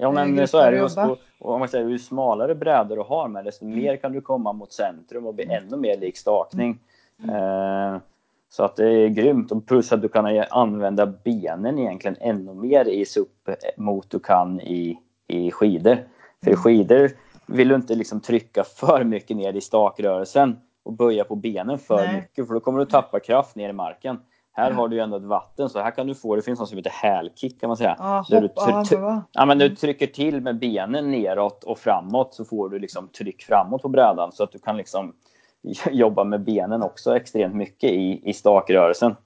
Ja, 0.00 0.10
men 0.12 0.48
så 0.48 0.58
är 0.58 0.72
det. 0.72 0.82
Och, 0.82 1.18
om 1.38 1.58
man 1.58 1.68
säger 1.68 1.88
ju 1.88 1.98
smalare 1.98 2.54
brädor 2.54 2.96
du 2.96 3.02
har 3.02 3.28
med 3.28 3.44
desto 3.44 3.64
mer 3.64 3.96
kan 3.96 4.12
du 4.12 4.20
komma 4.20 4.52
mot 4.52 4.72
centrum 4.72 5.26
och 5.26 5.34
bli 5.34 5.44
mm. 5.44 5.56
ännu 5.56 5.76
mer 5.76 5.96
lik 5.96 6.16
stakning. 6.16 6.78
Mm. 7.22 7.34
Eh, 7.34 8.00
så 8.48 8.64
att 8.64 8.76
det 8.76 8.90
är 8.90 9.08
grymt. 9.08 9.52
Och 9.52 9.66
plus 9.66 9.92
att 9.92 10.02
du 10.02 10.08
kan 10.08 10.44
använda 10.50 11.06
benen 11.06 11.78
egentligen 11.78 12.16
ännu 12.20 12.54
mer 12.54 12.88
i 12.88 13.04
SUP 13.04 13.48
mot 13.76 14.10
du 14.10 14.18
kan 14.18 14.60
i, 14.60 14.98
i 15.28 15.50
skidor. 15.50 15.96
För 16.44 16.50
i 16.50 16.52
mm. 16.52 16.62
skidor 16.62 17.10
vill 17.46 17.68
du 17.68 17.74
inte 17.74 17.94
liksom 17.94 18.20
trycka 18.20 18.64
för 18.64 19.04
mycket 19.04 19.36
ner 19.36 19.52
i 19.52 19.60
stakrörelsen 19.60 20.56
och 20.84 20.92
böja 20.92 21.24
på 21.24 21.36
benen 21.36 21.78
för 21.78 21.96
Nej. 21.96 22.14
mycket 22.14 22.46
för 22.46 22.54
då 22.54 22.60
kommer 22.60 22.78
du 22.78 22.86
tappa 22.86 23.20
kraft 23.20 23.56
ner 23.56 23.68
i 23.68 23.72
marken. 23.72 24.18
Här 24.52 24.70
har 24.70 24.88
du 24.88 24.96
ju 24.96 25.02
ändå 25.02 25.16
ett 25.16 25.22
vatten, 25.22 25.68
så 25.68 25.80
här 25.80 25.90
kan 25.90 26.06
du 26.06 26.14
få, 26.14 26.36
det 26.36 26.42
finns 26.42 26.58
något 26.58 26.68
som 26.68 26.78
heter 26.78 26.90
hälkick 26.90 27.60
kan 27.60 27.68
man 27.68 27.76
säga. 27.76 27.96
Ja, 27.98 28.24
Där 28.30 28.40
du, 28.40 28.48
bra. 28.96 29.22
ja, 29.32 29.46
men 29.46 29.58
du 29.58 29.76
trycker 29.76 30.06
till 30.06 30.40
med 30.40 30.58
benen 30.58 31.10
neråt 31.10 31.64
och 31.64 31.78
framåt 31.78 32.34
så 32.34 32.44
får 32.44 32.68
du 32.68 32.78
liksom 32.78 33.08
tryck 33.08 33.42
framåt 33.42 33.82
på 33.82 33.88
brädan 33.88 34.32
så 34.32 34.44
att 34.44 34.52
du 34.52 34.58
kan 34.58 34.76
liksom 34.76 35.14
jobba 35.90 36.24
med 36.24 36.40
benen 36.40 36.82
också 36.82 37.16
extremt 37.16 37.54
mycket 37.54 37.90
i, 37.90 38.20
i 38.30 38.32
stakrörelsen. 38.32 39.16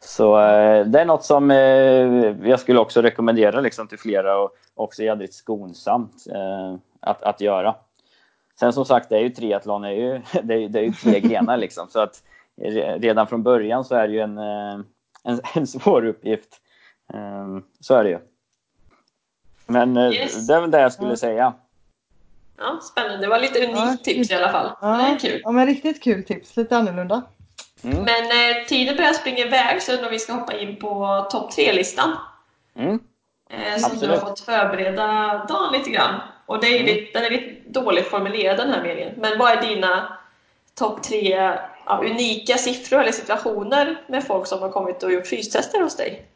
Så 0.00 0.40
eh, 0.40 0.86
det 0.86 1.00
är 1.00 1.04
något 1.04 1.24
som 1.24 1.50
eh, 1.50 2.48
jag 2.48 2.60
skulle 2.60 2.78
också 2.80 3.02
rekommendera 3.02 3.60
liksom, 3.60 3.88
till 3.88 3.98
flera 3.98 4.38
och 4.38 4.50
också 4.74 5.02
jädrigt 5.02 5.34
skonsamt 5.34 6.26
eh, 6.34 6.74
att, 7.00 7.22
att 7.22 7.40
göra. 7.40 7.74
Sen 8.60 8.72
som 8.72 8.84
sagt, 8.84 9.08
det 9.08 9.16
är 9.16 9.20
ju 9.20 9.30
triathlon, 9.30 9.82
det 9.82 9.88
är 9.88 9.92
ju, 9.92 10.20
det 10.42 10.54
är, 10.54 10.68
det 10.68 10.78
är 10.80 10.84
ju 10.84 10.92
tre 10.92 11.20
grenar 11.28 11.56
liksom. 11.56 11.88
Så 11.88 12.00
att 12.00 12.22
re- 12.60 12.98
redan 13.00 13.26
från 13.26 13.42
början 13.42 13.84
så 13.84 13.94
är 13.94 14.08
det 14.08 14.14
ju 14.14 14.20
en, 14.20 14.38
en, 14.38 15.40
en 15.54 15.66
svår 15.66 16.04
uppgift. 16.06 16.60
Så 17.80 17.94
är 17.94 18.04
det 18.04 18.10
ju. 18.10 18.18
Men 19.66 19.96
Yes. 19.96 20.46
det 20.46 20.54
är 20.54 20.60
väl 20.60 20.70
det 20.70 20.80
jag 20.80 20.92
skulle 20.92 21.16
säga. 21.16 21.52
Ja, 22.58 22.80
spännande. 22.82 23.16
Det 23.18 23.28
var 23.28 23.38
lite 23.38 23.58
unikt 23.58 23.78
Ja, 23.78 23.96
tips 24.04 24.30
i 24.30 24.34
alla 24.34 24.52
fall. 24.52 24.66
Det 24.66 24.74
Ja, 24.80 25.00
är 25.06 25.18
kul. 25.18 25.40
ja, 25.44 25.50
men 25.50 25.66
riktigt 25.66 26.02
kul 26.02 26.24
tips. 26.24 26.56
Lite 26.56 26.76
annorlunda. 26.76 27.22
Mm. 27.84 27.96
Men 27.96 28.24
eh, 28.24 28.66
tiden 28.68 28.96
börjar 28.96 29.12
springa 29.12 29.38
iväg 29.38 29.82
så 29.82 29.92
undrar 29.92 30.06
om 30.06 30.12
vi 30.12 30.18
ska 30.18 30.32
hoppa 30.32 30.52
in 30.58 30.76
på 30.76 31.26
topp 31.30 31.50
tre-listan. 31.50 32.16
Mm. 32.76 33.00
Eh, 33.50 33.76
som 33.78 33.84
Absolut. 33.92 34.00
du 34.00 34.08
har 34.08 34.16
fått 34.28 34.40
förbereda 34.40 35.06
dagen 35.48 35.72
lite 35.72 35.90
grann. 35.90 36.20
Och 36.46 36.60
det 36.60 36.66
är 36.66 36.80
Mm. 36.80 36.86
lite, 36.86 37.18
den 37.18 37.26
är 37.26 37.30
lite 37.30 37.70
dåligt 37.80 38.06
formulerad 38.06 38.56
den 38.56 38.70
här 38.70 38.82
meningen. 38.82 39.12
Men 39.16 39.38
vad 39.38 39.50
är 39.50 39.62
dina 39.62 40.18
topp 40.74 41.02
tre 41.02 41.28
ja, 41.86 42.00
unika 42.04 42.54
siffror 42.58 43.00
eller 43.00 43.12
situationer 43.12 44.02
med 44.06 44.24
folk 44.24 44.46
som 44.46 44.62
har 44.62 44.68
kommit 44.68 45.02
och 45.02 45.12
gjort 45.12 45.26
fystester 45.26 45.80
hos 45.82 45.96
dig? 45.96 46.26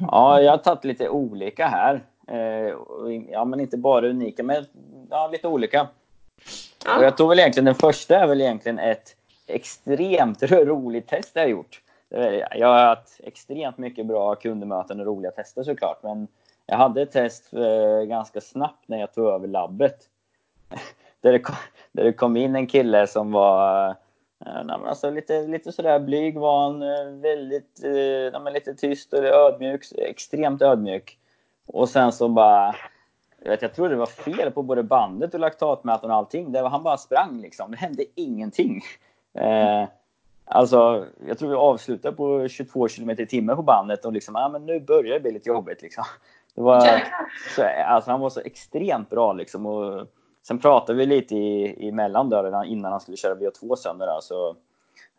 Ja, 0.00 0.40
jag 0.40 0.50
har 0.50 0.58
tagit 0.58 0.84
lite 0.84 1.08
olika 1.08 1.66
här. 1.66 2.04
Eh, 2.28 2.72
och 2.74 3.12
Ja, 3.12 3.44
men 3.44 3.60
inte 3.60 3.76
bara 3.76 4.08
unika, 4.08 4.42
men 4.42 4.64
ja, 5.10 5.28
lite 5.32 5.48
olika. 5.48 5.82
Och 5.82 5.88
Ja. 6.86 7.02
jag 7.02 7.16
tror 7.16 7.28
väl 7.28 7.38
egentligen 7.38 7.64
den 7.64 7.74
första 7.74 8.16
är 8.16 8.26
väl 8.26 8.40
egentligen 8.40 8.78
ett 8.78 9.16
extremt 9.46 10.42
roligt 10.52 11.06
test 11.06 11.30
jag 11.34 11.42
har 11.42 11.48
gjort. 11.48 11.82
Är- 12.10 12.58
Jag 12.58 12.68
har 12.68 12.78
haft 12.86 13.20
extremt 13.24 13.78
mycket 13.78 14.06
bra 14.06 14.34
kundmöten 14.34 15.00
och 15.00 15.06
roliga 15.06 15.30
tester 15.30 15.62
såklart. 15.62 16.02
Men 16.02 16.28
jag 16.66 16.76
hade 16.76 17.02
ett 17.02 17.12
test 17.12 17.52
eh, 17.54 18.02
ganska 18.08 18.40
snabbt 18.40 18.88
när 18.88 19.00
jag 19.00 19.14
tog 19.14 19.26
över 19.26 19.48
labbet. 19.48 19.96
Där 21.20 21.32
det 21.32 21.38
kom, 21.38 21.54
där 21.92 22.04
det 22.04 22.12
kom 22.12 22.36
in 22.36 22.56
en 22.56 22.66
kille 22.66 23.06
som 23.06 23.32
var 23.32 23.88
eh, 24.46 24.64
nej, 24.64 24.76
alltså 24.86 25.10
lite, 25.10 25.46
lite 25.46 25.72
sådär 25.72 25.98
blyg 25.98 26.38
var 26.38 26.62
han. 26.62 26.82
eh, 26.82 27.20
Väldigt 27.22 27.84
eh, 27.84 28.40
nej, 28.42 28.52
lite 28.52 28.74
tyst 28.74 29.12
och 29.12 29.24
ödmjuk. 29.24 29.82
Extremt 29.98 30.62
ödmjuk. 30.62 31.17
Och 31.72 31.88
sen 31.88 32.12
så 32.12 32.28
bara 32.28 32.74
jag, 33.42 33.50
vet, 33.50 33.62
jag 33.62 33.74
trodde 33.74 33.90
det 33.94 33.98
var 33.98 34.06
fel 34.06 34.50
på 34.50 34.62
både 34.62 34.82
bandet 34.82 35.34
och 35.34 35.40
laktatmätaren 35.40 36.10
och 36.10 36.16
allting. 36.16 36.52
Det 36.52 36.62
var, 36.62 36.68
han 36.70 36.82
bara 36.82 36.96
sprang 36.96 37.40
liksom. 37.40 37.70
Det 37.70 37.76
hände 37.76 38.04
ingenting. 38.14 38.82
Eh, 39.34 39.88
alltså, 40.44 41.06
jag 41.26 41.38
tror 41.38 41.48
vi 41.48 41.54
avslutade 41.56 42.16
på 42.16 42.48
22 42.48 42.88
km 42.88 43.10
i 43.10 43.26
timmen 43.26 43.56
på 43.56 43.62
bandet 43.62 44.04
och 44.04 44.12
liksom, 44.12 44.36
ah, 44.36 44.48
men 44.48 44.66
nu 44.66 44.80
börjar 44.80 45.14
det 45.14 45.20
bli 45.20 45.32
lite 45.32 45.48
jobbigt 45.48 45.82
liksom. 45.82 46.04
Det 46.54 46.60
var, 46.60 46.80
så, 47.56 47.62
alltså, 47.86 48.10
han 48.10 48.20
var 48.20 48.30
så 48.30 48.40
extremt 48.40 49.10
bra 49.10 49.32
liksom. 49.32 49.66
Och 49.66 50.06
sen 50.46 50.58
pratade 50.58 50.98
vi 50.98 51.06
lite 51.06 51.34
i, 51.36 51.88
emellan 51.88 52.30
där 52.30 52.64
innan 52.64 52.92
han 52.92 53.00
skulle 53.00 53.16
köra 53.16 53.34
VO2 53.34 53.74
sen 53.76 53.98
där, 53.98 54.20
så 54.20 54.56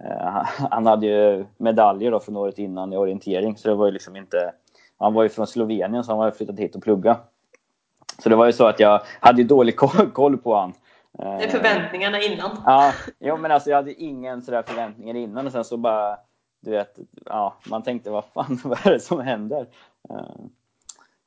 eh, 0.04 0.18
han- 0.28 0.46
Han 0.72 0.86
hade 0.86 1.06
ju 1.08 1.46
medaljer 1.58 2.12
då 2.12 2.20
från 2.20 2.38
året 2.38 2.60
innan 2.60 2.94
i 2.94 2.98
orientering, 2.98 3.58
så 3.58 3.70
det 3.70 3.76
var 3.76 3.86
ju 3.86 3.92
liksom 3.92 4.16
inte... 4.16 4.52
Han 5.00 5.14
var 5.14 5.24
ju 5.24 5.30
från 5.30 5.48
Slovenien, 5.48 6.04
så 6.04 6.12
han 6.12 6.20
var 6.20 6.32
flyttat 6.32 6.60
hit 6.60 6.76
och 6.76 6.84
plugga. 6.84 7.18
Så 8.24 8.30
det 8.30 8.36
var 8.36 8.46
ju 8.46 8.54
så 8.54 8.68
att 8.68 8.80
jag 8.80 9.02
hade 9.20 9.42
ju 9.42 9.48
dålig 9.48 9.76
koll, 10.14 10.38
på 10.38 10.56
han. 10.56 10.74
Det 11.12 11.24
är 11.24 11.50
förväntningarna 11.50 12.22
innan. 12.22 12.52
Ja, 12.66 12.94
jo, 13.20 13.38
men 13.38 13.52
alltså 13.52 13.70
jag 13.70 13.78
hade 13.78 13.94
ingen 13.94 14.42
sådär 14.42 14.64
förväntningar 14.68 15.16
innan 15.16 15.46
och 15.46 15.52
sen 15.52 15.64
så 15.64 15.78
bara, 15.78 16.18
du 16.60 16.72
vet, 16.72 17.00
ja, 17.26 17.56
man 17.70 17.84
tänkte 17.84 18.10
vad 18.10 18.26
fan, 18.26 18.60
vad 18.66 18.88
är 18.88 18.92
det 18.92 19.00
som 19.00 19.20
händer? 19.20 19.66
Eh, 20.10 20.16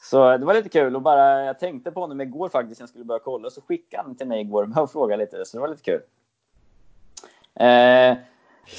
Så 0.03 0.37
det 0.39 0.45
var 0.45 0.55
lite 0.55 0.69
kul 0.69 0.97
och 0.97 1.03
bara, 1.03 1.45
jag 1.45 1.59
tänkte 1.59 1.91
på 1.91 2.01
honom 2.01 2.21
igår 2.21 2.49
faktiskt, 2.49 2.81
jag 2.81 2.89
skulle 2.89 3.05
börja 3.05 3.21
kolla, 3.25 3.51
så 3.51 3.61
skickade 3.61 4.03
han 4.03 4.17
till 4.17 4.27
mig 4.27 4.41
igår 4.41 4.67
med 4.67 4.79
och 4.79 4.93
frågade 4.93 5.25
lite, 5.25 5.45
så 5.45 5.57
det 5.57 5.61
var 5.61 5.69
lite 5.69 5.83
kul. 5.83 6.01
Eh, 7.55 8.17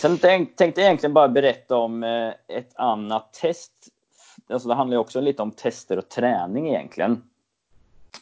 sen 0.01 0.17
tänk, 0.17 0.55
tänkte 0.55 0.81
jag 0.81 0.85
egentligen 0.87 1.13
bara 1.13 1.27
berätta 1.27 1.77
om 1.77 2.03
eh, 2.03 2.33
ett 2.47 2.75
annat 2.75 3.33
test. 3.33 3.71
Alltså 4.47 4.67
det 4.67 4.75
handlar 4.75 4.95
ju 4.95 4.99
också 4.99 5.21
lite 5.21 5.41
om 5.41 5.51
tester 5.51 5.97
och 5.97 6.09
träning 6.09 6.69
egentligen. 6.69 7.23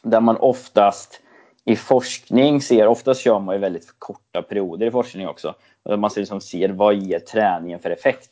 Där 0.02 0.20
man 0.20 0.36
oftast 0.36 1.20
i 1.64 1.76
forskning 1.76 2.60
ser, 2.60 2.86
oftast 2.86 3.20
kör 3.20 3.38
man 3.38 3.54
ju 3.54 3.60
väldigt 3.60 3.94
korta 3.98 4.42
perioder 4.42 4.86
i 4.86 4.90
forskning 4.90 5.28
också. 5.28 5.54
Där 5.82 5.96
man 5.96 6.10
liksom 6.16 6.40
ser 6.40 6.68
vad 6.68 6.94
ger 6.94 7.18
träningen 7.18 7.78
för 7.78 7.90
effekt. 7.90 8.30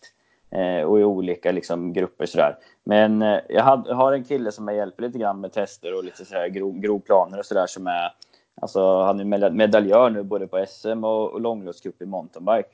Eh, 0.50 0.82
och 0.82 1.00
i 1.00 1.04
olika 1.04 1.52
liksom, 1.52 1.92
grupper 1.92 2.26
sådär. 2.26 2.56
Men 2.84 3.22
eh, 3.22 3.38
jag, 3.48 3.62
had, 3.62 3.84
jag 3.88 3.94
har 3.94 4.12
en 4.12 4.24
kille 4.24 4.52
som 4.52 4.68
jag 4.68 4.76
hjälper 4.76 5.02
lite 5.02 5.18
grann 5.18 5.40
med 5.40 5.52
tester 5.52 5.96
och 5.96 6.04
lite 6.04 6.24
sådär 6.24 6.48
grov, 6.48 6.78
grovplaner 6.78 7.38
och 7.38 7.46
sådär 7.46 7.66
som 7.66 7.86
är 7.86 8.12
Alltså 8.60 9.02
han 9.02 9.20
är 9.20 9.50
medaljör 9.50 10.10
nu 10.10 10.22
både 10.22 10.46
på 10.46 10.66
SM 10.68 11.04
och, 11.04 11.30
och 11.32 11.40
långloppscup 11.40 12.02
i 12.02 12.06
mountainbike. 12.06 12.68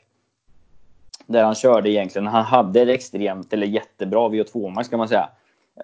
Där 1.27 1.45
han 1.45 1.55
körde 1.55 1.91
egentligen, 1.91 2.27
han 2.27 2.45
hade 2.45 2.81
ett 2.81 2.89
extremt, 2.89 3.53
eller 3.53 3.66
jättebra 3.66 4.29
VO2 4.29 4.74
max 4.74 4.89
kan 4.89 4.99
man 4.99 5.09
säga. 5.09 5.29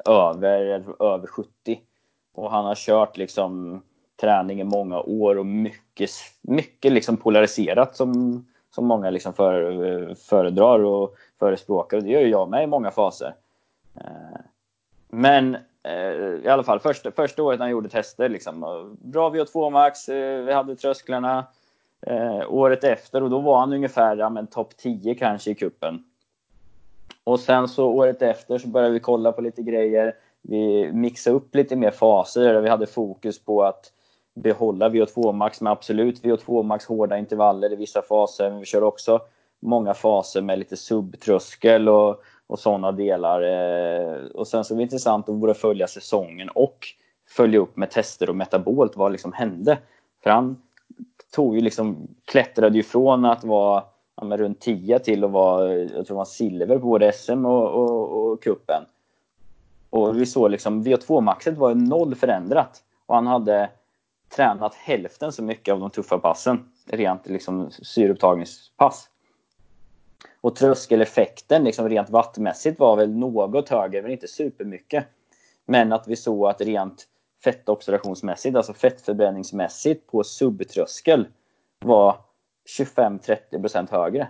Över, 0.04 0.84
över 1.02 1.26
70. 1.26 1.80
Och 2.34 2.50
han 2.50 2.64
har 2.64 2.74
kört 2.74 3.16
liksom 3.16 3.82
träning 4.20 4.60
i 4.60 4.64
många 4.64 5.00
år 5.00 5.38
och 5.38 5.46
mycket, 5.46 6.10
mycket 6.42 6.92
liksom 6.92 7.16
polariserat 7.16 7.96
som, 7.96 8.44
som 8.74 8.86
många 8.86 9.10
liksom 9.10 9.34
för, 9.34 10.14
föredrar 10.14 10.84
och 10.84 11.14
förespråkar. 11.38 11.96
Och 11.96 12.02
det 12.02 12.10
gör 12.10 12.20
ju 12.20 12.28
jag 12.28 12.50
med 12.50 12.64
i 12.64 12.66
många 12.66 12.90
faser. 12.90 13.34
Eh, 13.94 14.40
men 15.08 15.56
eh, 15.82 16.44
i 16.44 16.48
alla 16.48 16.62
fall 16.62 16.80
första, 16.80 17.10
första 17.10 17.42
året 17.42 17.60
han 17.60 17.70
gjorde 17.70 17.88
tester, 17.88 18.28
liksom, 18.28 18.60
bra 19.00 19.30
VO2 19.30 19.70
max, 19.70 20.08
eh, 20.08 20.44
vi 20.44 20.52
hade 20.52 20.76
trösklarna. 20.76 21.46
Eh, 22.06 22.52
året 22.52 22.84
efter 22.84 23.22
och 23.22 23.30
då 23.30 23.40
var 23.40 23.58
han 23.58 23.72
ungefär 23.72 24.16
ja, 24.16 24.30
men 24.30 24.46
topp 24.46 24.76
10 24.76 25.14
kanske 25.14 25.50
i 25.50 25.54
kuppen. 25.54 26.04
Och 27.24 27.40
sen 27.40 27.68
så 27.68 27.86
året 27.86 28.22
efter 28.22 28.58
så 28.58 28.68
började 28.68 28.92
vi 28.92 29.00
kolla 29.00 29.32
på 29.32 29.40
lite 29.40 29.62
grejer. 29.62 30.14
Vi 30.42 30.92
mixade 30.92 31.36
upp 31.36 31.54
lite 31.54 31.76
mer 31.76 31.90
faser 31.90 32.52
där 32.52 32.60
vi 32.60 32.68
hade 32.68 32.86
fokus 32.86 33.44
på 33.44 33.64
att 33.64 33.92
behålla 34.34 34.88
VO2 34.88 35.32
max 35.32 35.60
med 35.60 35.72
absolut 35.72 36.22
VO2 36.22 36.62
max 36.62 36.86
hårda 36.86 37.18
intervaller 37.18 37.72
i 37.72 37.76
vissa 37.76 38.02
faser. 38.02 38.50
Men 38.50 38.60
vi 38.60 38.66
kör 38.66 38.82
också 38.82 39.20
många 39.60 39.94
faser 39.94 40.40
med 40.40 40.58
lite 40.58 40.76
subtröskel 40.76 41.88
och, 41.88 42.22
och 42.46 42.58
sådana 42.58 42.92
delar. 42.92 43.42
Eh, 43.42 44.24
och 44.24 44.48
sen 44.48 44.64
så 44.64 44.74
var 44.74 44.78
det 44.78 44.82
intressant 44.82 45.28
att 45.28 45.34
både 45.34 45.54
följa 45.54 45.86
säsongen 45.86 46.48
och 46.48 46.86
följa 47.28 47.60
upp 47.60 47.76
med 47.76 47.90
tester 47.90 48.28
och 48.28 48.36
metabolt 48.36 48.96
vad 48.96 49.12
liksom 49.12 49.32
hände. 49.32 49.78
För 50.22 50.30
han 50.30 50.62
tog 51.32 51.54
ju 51.54 51.60
liksom, 51.60 52.08
klättrade 52.24 52.76
ju 52.76 52.82
från 52.82 53.24
att 53.24 53.44
vara 53.44 53.84
ja, 54.16 54.24
men 54.24 54.38
runt 54.38 54.60
10 54.60 54.98
till 54.98 55.24
att 55.24 55.30
vara, 55.30 55.74
jag 55.74 56.06
tror 56.06 56.16
var 56.16 56.24
silver 56.24 56.78
på 56.78 56.86
både 56.86 57.12
SM 57.12 57.46
och, 57.46 57.68
och, 57.68 58.32
och 58.32 58.42
kuppen. 58.42 58.82
Och 59.90 60.20
vi 60.20 60.26
såg 60.26 60.50
liksom, 60.50 60.84
VO2-maxet 60.84 61.56
var 61.56 61.74
noll 61.74 62.14
förändrat. 62.14 62.82
Och 63.06 63.14
han 63.14 63.26
hade 63.26 63.70
tränat 64.36 64.74
hälften 64.74 65.32
så 65.32 65.42
mycket 65.42 65.72
av 65.72 65.80
de 65.80 65.90
tuffa 65.90 66.18
passen. 66.18 66.64
Rent 66.86 67.26
liksom 67.26 67.70
syreupptagningspass. 67.70 69.08
Och 70.40 70.56
tröskeleffekten 70.56 71.64
liksom 71.64 71.88
rent 71.88 72.10
vattmässigt 72.10 72.80
var 72.80 72.96
väl 72.96 73.10
något 73.10 73.68
högre, 73.68 74.02
men 74.02 74.10
inte 74.10 74.28
supermycket. 74.28 75.04
Men 75.64 75.92
att 75.92 76.08
vi 76.08 76.16
såg 76.16 76.46
att 76.46 76.60
rent 76.60 77.06
fettoxidationsmässigt, 77.44 78.56
alltså 78.56 78.72
fettförbränningsmässigt 78.72 80.06
på 80.06 80.24
subtröskel 80.24 81.26
var 81.84 82.16
25-30% 82.78 83.90
högre. 83.90 84.28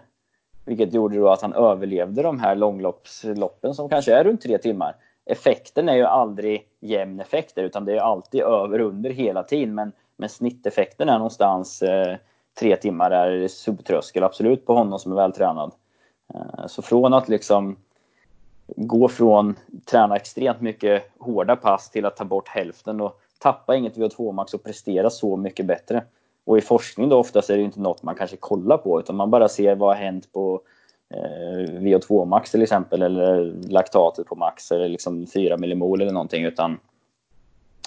Vilket 0.65 0.95
gjorde 0.95 1.17
då 1.17 1.29
att 1.29 1.43
han 1.43 1.53
överlevde 1.53 2.23
de 2.23 2.41
här 2.41 2.55
långloppsloppen 2.55 3.75
som 3.75 3.89
kanske 3.89 4.15
är 4.15 4.25
runt 4.25 4.41
tre 4.41 4.59
timmar. 4.59 4.97
Effekten 5.25 5.89
är 5.89 5.97
ju 5.97 6.05
aldrig 6.05 6.69
jämn 6.81 7.21
effekt 7.21 7.59
utan 7.59 7.85
det 7.85 7.93
är 7.93 8.01
alltid 8.01 8.41
över 8.41 8.81
och 8.81 8.89
under 8.89 9.11
hela 9.11 9.43
tiden. 9.43 9.75
Men, 9.75 9.93
men 10.17 10.29
snitteffekten 10.29 11.09
är 11.09 11.19
någonstans 11.19 11.83
eh, 11.83 12.17
tre 12.61 12.77
timmar 12.77 13.11
är 13.11 13.49
subtröskel 13.49 14.23
absolut 14.23 14.67
på 14.67 14.75
honom 14.75 14.99
som 14.99 15.13
är 15.13 15.17
vältränad. 15.17 15.73
Eh, 16.35 16.67
så 16.67 16.83
från 16.83 17.15
att 17.15 17.29
liksom 17.29 17.77
gå 18.67 19.09
från 19.09 19.55
träna 19.85 20.17
extremt 20.17 20.61
mycket 20.61 21.11
hårda 21.19 21.57
pass 21.57 21.91
till 21.91 22.07
att 22.07 22.17
ta 22.17 22.25
bort 22.25 22.49
hälften 22.49 23.01
och 23.01 23.21
tappa 23.39 23.77
inget 23.77 23.97
VO2 23.97 24.33
max 24.33 24.55
och 24.55 24.65
prestera 24.65 25.11
så 25.11 25.37
mycket 25.37 25.67
bättre. 25.67 26.05
Och 26.45 26.59
i 26.59 26.61
forskning 26.61 27.09
då 27.09 27.19
oftast 27.19 27.51
är 27.51 27.57
det 27.57 27.63
inte 27.63 27.81
något 27.81 28.03
man 28.03 28.15
kanske 28.15 28.37
kollar 28.37 28.79
på 28.79 29.01
utan 29.01 29.17
man 29.17 29.31
bara 29.31 29.49
ser 29.49 29.75
vad 29.75 29.97
har 29.97 30.05
hänt 30.05 30.33
på 30.33 30.61
eh, 31.11 31.71
VO2 31.71 32.25
max 32.25 32.51
till 32.51 32.63
exempel 32.63 33.03
eller 33.03 33.45
laktatet 33.69 34.27
på 34.27 34.35
max 34.35 34.73
eller 34.73 34.89
liksom 34.89 35.27
4 35.27 35.57
millimol 35.57 36.01
eller 36.01 36.13
någonting 36.13 36.45
utan 36.45 36.79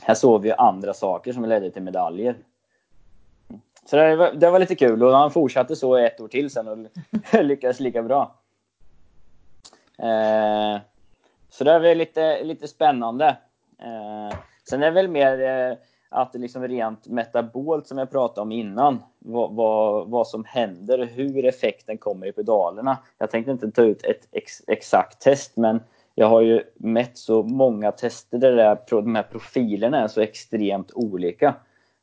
här 0.01 0.15
såg 0.15 0.41
vi 0.41 0.51
andra 0.51 0.93
saker 0.93 1.33
som 1.33 1.45
ledde 1.45 1.71
till 1.71 1.81
medaljer. 1.81 2.35
Så 3.85 3.95
det 3.95 4.15
var, 4.15 4.31
det 4.31 4.49
var 4.49 4.59
lite 4.59 4.75
kul 4.75 5.03
och 5.03 5.17
han 5.17 5.31
fortsatte 5.31 5.75
så 5.75 5.95
ett 5.95 6.21
år 6.21 6.27
till 6.27 6.49
sen 6.49 6.67
och 6.67 6.77
lyckades 7.43 7.79
lika 7.79 8.03
bra. 8.03 8.35
Eh, 9.97 10.81
så 11.49 11.63
det 11.63 11.71
är 11.71 11.95
lite, 11.95 12.43
lite 12.43 12.67
spännande. 12.67 13.37
Eh, 13.79 14.37
sen 14.69 14.83
är 14.83 14.85
det 14.85 14.91
väl 14.91 15.07
mer 15.07 15.41
eh, 15.41 15.77
att 16.09 16.33
det 16.33 16.39
liksom 16.39 16.67
rent 16.67 17.07
metabolt 17.07 17.87
som 17.87 17.97
jag 17.97 18.11
pratade 18.11 18.41
om 18.41 18.51
innan, 18.51 19.03
vad, 19.19 19.55
vad, 19.55 20.09
vad 20.09 20.27
som 20.27 20.45
händer, 20.45 20.99
och 20.99 21.07
hur 21.07 21.45
effekten 21.45 21.97
kommer 21.97 22.27
i 22.27 22.31
pedalerna. 22.31 22.97
Jag 23.17 23.31
tänkte 23.31 23.51
inte 23.51 23.71
ta 23.71 23.81
ut 23.81 24.03
ett 24.03 24.27
ex, 24.31 24.61
exakt 24.67 25.21
test, 25.21 25.57
men 25.57 25.79
jag 26.15 26.27
har 26.27 26.41
ju 26.41 26.63
mätt 26.75 27.17
så 27.17 27.43
många 27.43 27.91
tester 27.91 28.37
där 28.37 28.57
är, 28.57 28.77
de 28.89 29.15
här 29.15 29.23
profilerna 29.23 30.03
är 30.03 30.07
så 30.07 30.21
extremt 30.21 30.91
olika. 30.93 31.55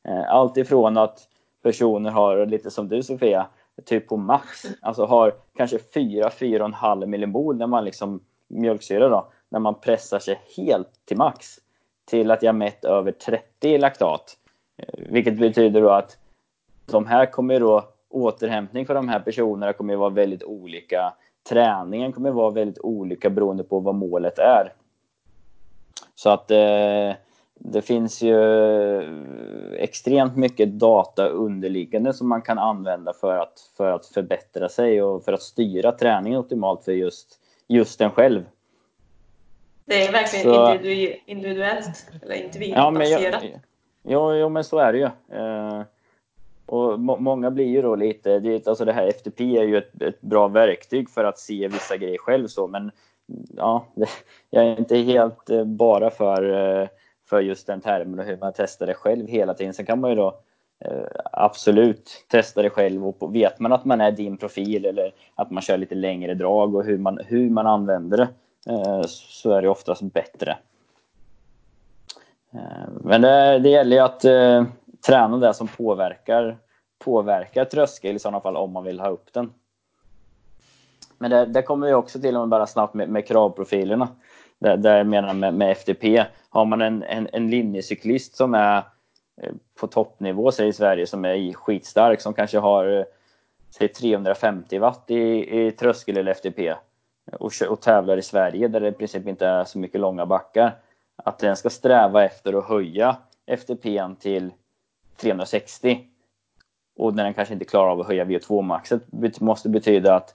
Eh, 0.05 0.31
allt 0.31 0.57
ifrån 0.57 0.97
att 0.97 1.29
personer 1.63 2.11
har, 2.11 2.47
lite 2.47 2.71
som 2.71 2.89
du 2.89 3.03
Sofia, 3.03 3.47
typ 3.85 4.09
på 4.09 4.17
max, 4.17 4.67
alltså 4.81 5.05
har 5.05 5.35
kanske 5.57 5.77
4-4,5 5.77 7.07
millimol 7.07 7.57
när 7.57 7.67
man 7.67 7.85
liksom 7.85 8.21
mjölksyra 8.49 9.09
då, 9.09 9.33
när 9.49 9.61
man 9.61 9.81
pressar 9.81 10.19
sig 10.19 10.41
helt 10.57 10.89
till 11.05 11.17
max 11.17 11.59
till 12.05 12.31
att 12.31 12.43
jag 12.43 12.55
mätt 12.55 12.85
över 12.85 13.13
30 13.13 13.69
i 13.69 13.79
laktat. 13.79 14.37
Eh, 14.77 15.05
vilket 15.09 15.39
betyder 15.39 15.83
då 15.83 15.91
att 15.91 16.19
de 16.87 17.07
här 17.07 17.27
kommer 17.27 17.61
då 17.61 17.89
återhämtning 18.09 18.87
för 18.87 18.95
de 18.95 19.09
här 19.09 19.21
personerna 19.21 19.73
kommer 19.73 19.97
vara 19.97 20.11
väldigt 20.11 20.43
olika. 20.43 21.15
Träningen 21.49 22.13
kommer 22.13 22.31
vara 22.31 22.51
väldigt 22.51 22.79
olika 22.79 23.31
beroende 23.31 23.65
på 23.65 23.81
vad 23.81 23.95
målet 23.95 24.39
är. 24.39 24.73
Så 26.15 26.31
att 26.31 26.51
eh, 26.51 27.13
det 27.65 27.83
finns 27.83 28.23
ju 28.23 28.37
extremt 29.79 30.37
mycket 30.37 30.69
data 30.69 31.29
underliggande 31.29 32.13
som 32.13 32.29
man 32.29 32.43
kan 32.43 32.59
använda 32.59 33.13
för 33.13 33.39
att, 33.39 33.71
för 33.77 33.91
att 33.91 34.07
förbättra 34.07 34.69
sig 34.69 35.03
och 35.03 35.25
för 35.25 35.33
att 35.33 35.43
styra 35.43 35.93
träningen 35.93 36.39
optimalt 36.39 36.85
för 36.85 36.93
just, 36.93 37.39
just 37.69 38.01
en 38.01 38.11
själv. 38.11 38.45
Det 39.85 40.07
är 40.07 40.13
verkligen 40.13 40.45
så, 40.45 40.75
individuellt, 41.27 42.07
eller 42.23 42.35
individbaserat. 42.35 43.43
Ja, 43.43 43.59
ja, 44.03 44.37
ja, 44.37 44.49
men 44.49 44.65
så 44.65 44.79
är 44.79 44.93
det 44.93 44.99
ju. 44.99 45.37
Eh, 45.39 45.83
och 46.67 47.01
må, 47.01 47.17
många 47.17 47.51
blir 47.51 47.67
ju 47.67 47.83
då 47.83 47.97
lite, 47.97 48.39
det, 48.39 48.67
alltså 48.67 48.85
det 48.85 48.93
här 48.93 49.07
FTP 49.07 49.59
är 49.59 49.65
ju 49.65 49.79
ett, 49.79 50.03
ett, 50.03 50.21
bra 50.21 50.49
verktyg 50.49 51.11
för 51.11 51.25
att 51.25 51.39
se 51.39 51.69
vissa 51.69 51.97
grejer 51.97 52.19
själv 52.19 52.47
så, 52.47 52.67
men 52.67 52.91
ja, 53.57 53.87
det, 53.95 54.07
jag 54.51 54.65
är 54.65 54.79
inte 54.79 54.97
helt 54.97 55.51
eh, 55.51 55.65
bara 55.65 56.11
för, 56.11 56.53
eh, 56.81 56.89
för 57.33 57.41
just 57.41 57.67
den 57.67 57.81
termen 57.81 58.19
och 58.19 58.25
hur 58.25 58.37
man 58.37 58.53
testar 58.57 58.87
det 58.87 58.95
själv 58.95 59.27
hela 59.27 59.55
tiden. 59.55 59.75
Sen 59.75 59.87
kan 59.87 60.01
man 60.01 60.11
ju 60.11 60.17
då 60.17 60.39
eh, 60.85 61.07
absolut 61.33 62.25
testa 62.29 62.63
det 62.63 62.71
själv 62.71 63.07
och 63.07 63.35
vet 63.35 63.61
man 63.61 63.73
att 63.73 63.85
man 63.85 64.01
är 64.01 64.11
din 64.11 64.37
profil 64.37 64.87
eller 64.87 65.13
att 65.35 65.51
man 65.51 65.63
kör 65.63 65.77
lite 65.77 65.95
längre 65.95 66.35
drag 66.35 66.75
och 66.75 66.85
hur 66.85 66.99
man, 66.99 67.19
hur 67.27 67.51
man 67.51 67.67
använder 67.67 68.17
det 68.17 68.29
Eh, 68.67 69.03
så 69.07 69.53
är 69.53 69.63
det 69.63 69.69
oftast 69.69 70.03
bättre. 70.03 70.59
Eh, 72.53 72.89
men 73.01 73.21
det, 73.21 73.59
det 73.59 73.69
gäller 73.69 73.97
ju 73.97 74.03
att 74.03 74.25
eh, 74.25 74.65
träna 75.07 75.37
det 75.37 75.55
som 75.55 75.69
påverkar, 75.69 76.59
påverkar 76.99 77.65
tröskel 77.65 78.17
i 78.17 78.19
sådana 78.19 78.41
fall 78.41 78.57
om 78.57 78.73
man 78.73 78.85
vill 78.85 79.01
ha 79.01 79.09
upp 79.09 79.33
den. 79.33 79.53
Men 81.19 81.31
det, 81.31 81.47
det 81.47 81.63
kommer 81.63 81.87
vi 81.87 81.93
också 81.93 82.21
till 82.21 82.37
om 82.37 82.51
bara 82.51 82.67
snabbt 82.67 82.95
med, 82.95 83.09
med 83.09 83.27
kravprofilerna. 83.27 84.09
Där, 84.63 84.77
där 84.77 84.97
jag 84.97 85.07
menar 85.07 85.35
med, 85.35 85.55
med 85.55 85.73
FTP. 85.73 86.25
Har 86.49 86.65
man 86.65 86.83
en, 86.83 87.03
en, 87.03 87.29
en 87.33 87.51
linjecyklist 87.51 88.37
som 88.37 88.55
är 88.55 88.77
eh, 89.43 89.53
på 89.81 89.87
toppnivå 89.87 90.53
säg 90.53 90.69
i 90.69 90.73
Sverige 90.73 91.07
som 91.07 91.25
är 91.25 91.53
skitstark 91.53 92.21
som 92.21 92.35
kanske 92.35 92.59
har 92.59 92.99
eh, 92.99 93.05
säg 93.71 93.89
350 93.89 94.79
watt 94.79 95.05
i, 95.11 95.57
i 95.67 95.73
tröskel 95.73 96.17
eller 96.17 96.35
FTP 96.35 96.75
och, 97.33 97.53
och 97.69 97.81
tävlar 97.81 98.17
i 98.17 98.23
Sverige 98.23 98.69
där 98.69 98.81
det 98.81 98.89
i 98.89 98.93
princip 98.93 99.27
inte 99.27 99.47
är 99.47 99.65
så 99.65 99.79
mycket 99.79 100.01
långa 100.01 100.27
backar. 100.27 100.77
Att 101.17 101.39
den 101.39 101.57
ska 101.57 101.71
sträva 101.71 102.25
efter 102.25 102.59
att 102.59 102.69
höja 102.69 103.17
FTP 103.47 104.01
till 104.21 104.51
360 105.17 106.01
och 106.97 107.15
när 107.15 107.25
den 107.25 107.35
kanske 107.35 107.55
inte 107.55 107.65
klarar 107.65 107.91
av 107.91 108.01
att 108.01 108.07
höja 108.07 108.25
VO2-maxet 108.25 109.41
måste 109.41 109.69
betyda 109.69 110.15
att 110.15 110.35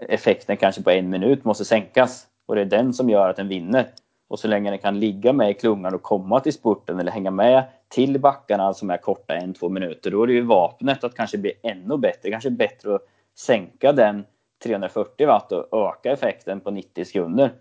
effekten 0.00 0.56
kanske 0.56 0.82
på 0.82 0.90
en 0.90 1.10
minut 1.10 1.44
måste 1.44 1.64
sänkas 1.64 2.26
och 2.46 2.54
det 2.54 2.60
är 2.60 2.64
den 2.64 2.92
som 2.92 3.10
gör 3.10 3.28
att 3.30 3.36
den 3.36 3.48
vinner. 3.48 3.86
Och 4.28 4.38
så 4.38 4.48
länge 4.48 4.70
den 4.70 4.78
kan 4.78 5.00
ligga 5.00 5.32
med 5.32 5.50
i 5.50 5.54
klungan 5.54 5.94
och 5.94 6.02
komma 6.02 6.40
till 6.40 6.52
spurten 6.52 7.00
eller 7.00 7.12
hänga 7.12 7.30
med 7.30 7.64
till 7.88 8.20
backarna 8.20 8.74
som 8.74 8.90
är 8.90 8.96
korta 8.96 9.34
en, 9.34 9.54
två 9.54 9.68
minuter, 9.68 10.10
då 10.10 10.22
är 10.22 10.26
det 10.26 10.32
ju 10.32 10.42
vapnet 10.42 11.04
att 11.04 11.14
kanske 11.14 11.38
bli 11.38 11.52
ännu 11.62 11.96
bättre. 11.96 12.30
Kanske 12.30 12.50
bättre 12.50 12.94
att 12.94 13.02
sänka 13.34 13.92
den 13.92 14.24
340 14.62 15.26
watt 15.26 15.52
och 15.52 15.88
öka 15.88 16.12
effekten 16.12 16.60
på 16.60 16.70
90 16.70 17.04
sekunder. 17.04 17.52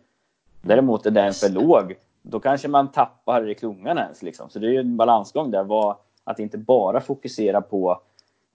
Däremot 0.61 1.05
är 1.05 1.11
den 1.11 1.33
för 1.33 1.49
låg, 1.49 1.95
då 2.21 2.39
kanske 2.39 2.67
man 2.67 2.91
tappar 2.91 3.49
i 3.49 3.55
klungan 3.55 3.97
ens. 3.97 4.21
Liksom. 4.21 4.49
Så 4.49 4.59
det 4.59 4.67
är 4.67 4.71
ju 4.71 4.79
en 4.79 4.97
balansgång 4.97 5.51
där. 5.51 5.95
Att 6.23 6.39
inte 6.39 6.57
bara 6.57 7.01
fokusera 7.01 7.61
på 7.61 8.01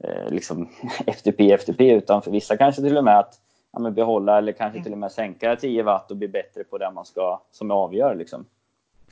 eh, 0.05 0.31
liksom 0.31 0.69
FTP, 1.07 1.53
FTP, 1.53 1.91
utan 1.91 2.23
för 2.23 2.31
vissa 2.31 2.57
kanske 2.57 2.83
till 2.83 2.97
och 2.97 3.05
med 3.05 3.19
att 3.19 3.41
ja, 3.73 3.90
behålla 3.90 4.39
eller 4.39 4.53
kanske 4.53 4.82
till 4.82 4.93
och 4.93 4.99
med 4.99 5.12
sänka 5.12 5.57
10 5.57 5.82
watt 5.82 6.11
och 6.11 6.16
bli 6.16 6.28
bättre 6.28 6.65
på 6.65 6.78
det 6.78 6.90
man 6.90 7.05
ska, 7.05 7.40
som 7.51 7.70
avgör. 7.70 8.15
Liksom. 8.15 8.47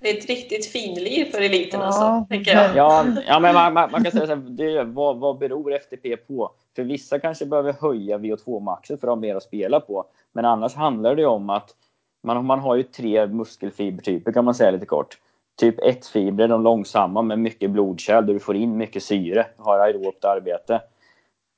Det 0.00 0.10
är 0.10 0.18
ett 0.18 0.26
riktigt 0.26 0.66
finlir 0.66 1.24
för 1.24 1.40
eliten 1.40 1.80
ja. 1.80 1.86
alltså, 1.86 2.26
tänker 2.28 2.54
jag. 2.54 2.76
Ja, 2.76 3.06
ja 3.26 3.40
men 3.40 3.54
man, 3.54 3.74
man, 3.74 3.90
man 3.90 4.02
kan 4.02 4.12
säga 4.12 4.26
så 4.26 4.34
här, 4.34 4.42
det, 4.48 4.84
vad, 4.84 5.16
vad 5.16 5.38
beror 5.38 5.72
FTP 5.72 6.16
på? 6.16 6.50
För 6.76 6.82
vissa 6.82 7.18
kanske 7.18 7.46
behöver 7.46 7.72
höja 7.72 8.18
VO2-maxet 8.18 9.00
för 9.00 9.06
att 9.06 9.10
ha 9.10 9.16
mer 9.16 9.34
att 9.34 9.42
spela 9.42 9.80
på. 9.80 10.04
Men 10.32 10.44
annars 10.44 10.74
handlar 10.74 11.14
det 11.14 11.26
om 11.26 11.50
att 11.50 11.74
man, 12.22 12.44
man 12.44 12.58
har 12.58 12.76
ju 12.76 12.82
tre 12.82 13.26
muskelfibertyper 13.26 14.32
kan 14.32 14.44
man 14.44 14.54
säga 14.54 14.70
lite 14.70 14.86
kort. 14.86 15.18
Typ 15.56 15.80
1-fibrer, 15.80 16.48
de 16.48 16.62
långsamma 16.62 17.22
med 17.22 17.38
mycket 17.38 17.70
blodkärl 17.70 18.26
där 18.26 18.34
du 18.34 18.40
får 18.40 18.56
in 18.56 18.76
mycket 18.76 19.02
syre, 19.02 19.46
har 19.56 19.78
aerobt 19.78 20.24
arbete. 20.24 20.80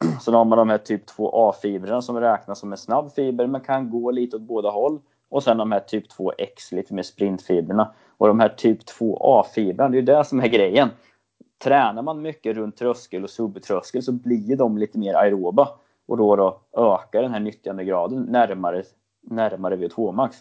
Sen 0.20 0.34
har 0.34 0.44
man 0.44 0.58
de 0.58 0.68
här 0.68 0.78
typ 0.78 1.10
2A-fibrerna 1.10 2.00
som 2.00 2.20
räknas 2.20 2.58
som 2.58 2.72
en 2.72 2.78
snabb 2.78 3.12
fiber 3.12 3.46
men 3.46 3.60
kan 3.60 3.90
gå 3.90 4.10
lite 4.10 4.36
åt 4.36 4.42
båda 4.42 4.70
håll. 4.70 5.00
Och 5.30 5.42
sen 5.42 5.56
de 5.56 5.72
här 5.72 5.80
typ 5.80 6.12
2X, 6.12 6.74
lite 6.74 6.94
mer 6.94 7.02
sprintfibrerna. 7.02 7.94
Och 8.18 8.28
de 8.28 8.40
här 8.40 8.48
typ 8.48 8.78
2A-fibrerna, 8.82 9.88
det 9.88 9.96
är 9.96 10.00
ju 10.00 10.02
det 10.02 10.24
som 10.24 10.40
är 10.40 10.48
grejen. 10.48 10.88
Tränar 11.64 12.02
man 12.02 12.22
mycket 12.22 12.56
runt 12.56 12.76
tröskel 12.76 13.24
och 13.24 13.30
subtröskel 13.30 14.02
så 14.02 14.12
blir 14.12 14.56
de 14.56 14.78
lite 14.78 14.98
mer 14.98 15.14
aeroba. 15.14 15.68
Och 16.06 16.16
då, 16.16 16.36
då 16.36 16.60
ökar 16.76 17.22
den 17.22 17.32
här 17.32 17.40
nyttjandegraden 17.40 18.22
närmare, 18.22 18.82
närmare 19.22 19.76
VO2 19.76 20.12
max. 20.12 20.36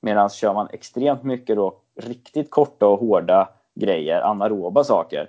Medan 0.00 0.28
kör 0.28 0.54
man 0.54 0.68
extremt 0.72 1.22
mycket 1.22 1.56
då 1.56 1.78
riktigt 2.00 2.50
korta 2.50 2.86
och 2.86 2.98
hårda 2.98 3.48
grejer, 3.74 4.20
anaeroba 4.20 4.84
saker, 4.84 5.28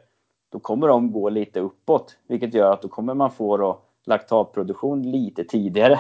då 0.54 0.60
kommer 0.60 0.88
de 0.88 1.12
gå 1.12 1.30
lite 1.30 1.60
uppåt. 1.60 2.18
Vilket 2.28 2.54
gör 2.54 2.74
att 2.74 2.82
då 2.82 2.88
kommer 2.88 3.14
man 3.14 3.32
få 3.32 3.58
då 3.58 3.80
laktatproduktion 4.06 5.12
lite 5.12 5.44
tidigare. 5.44 6.00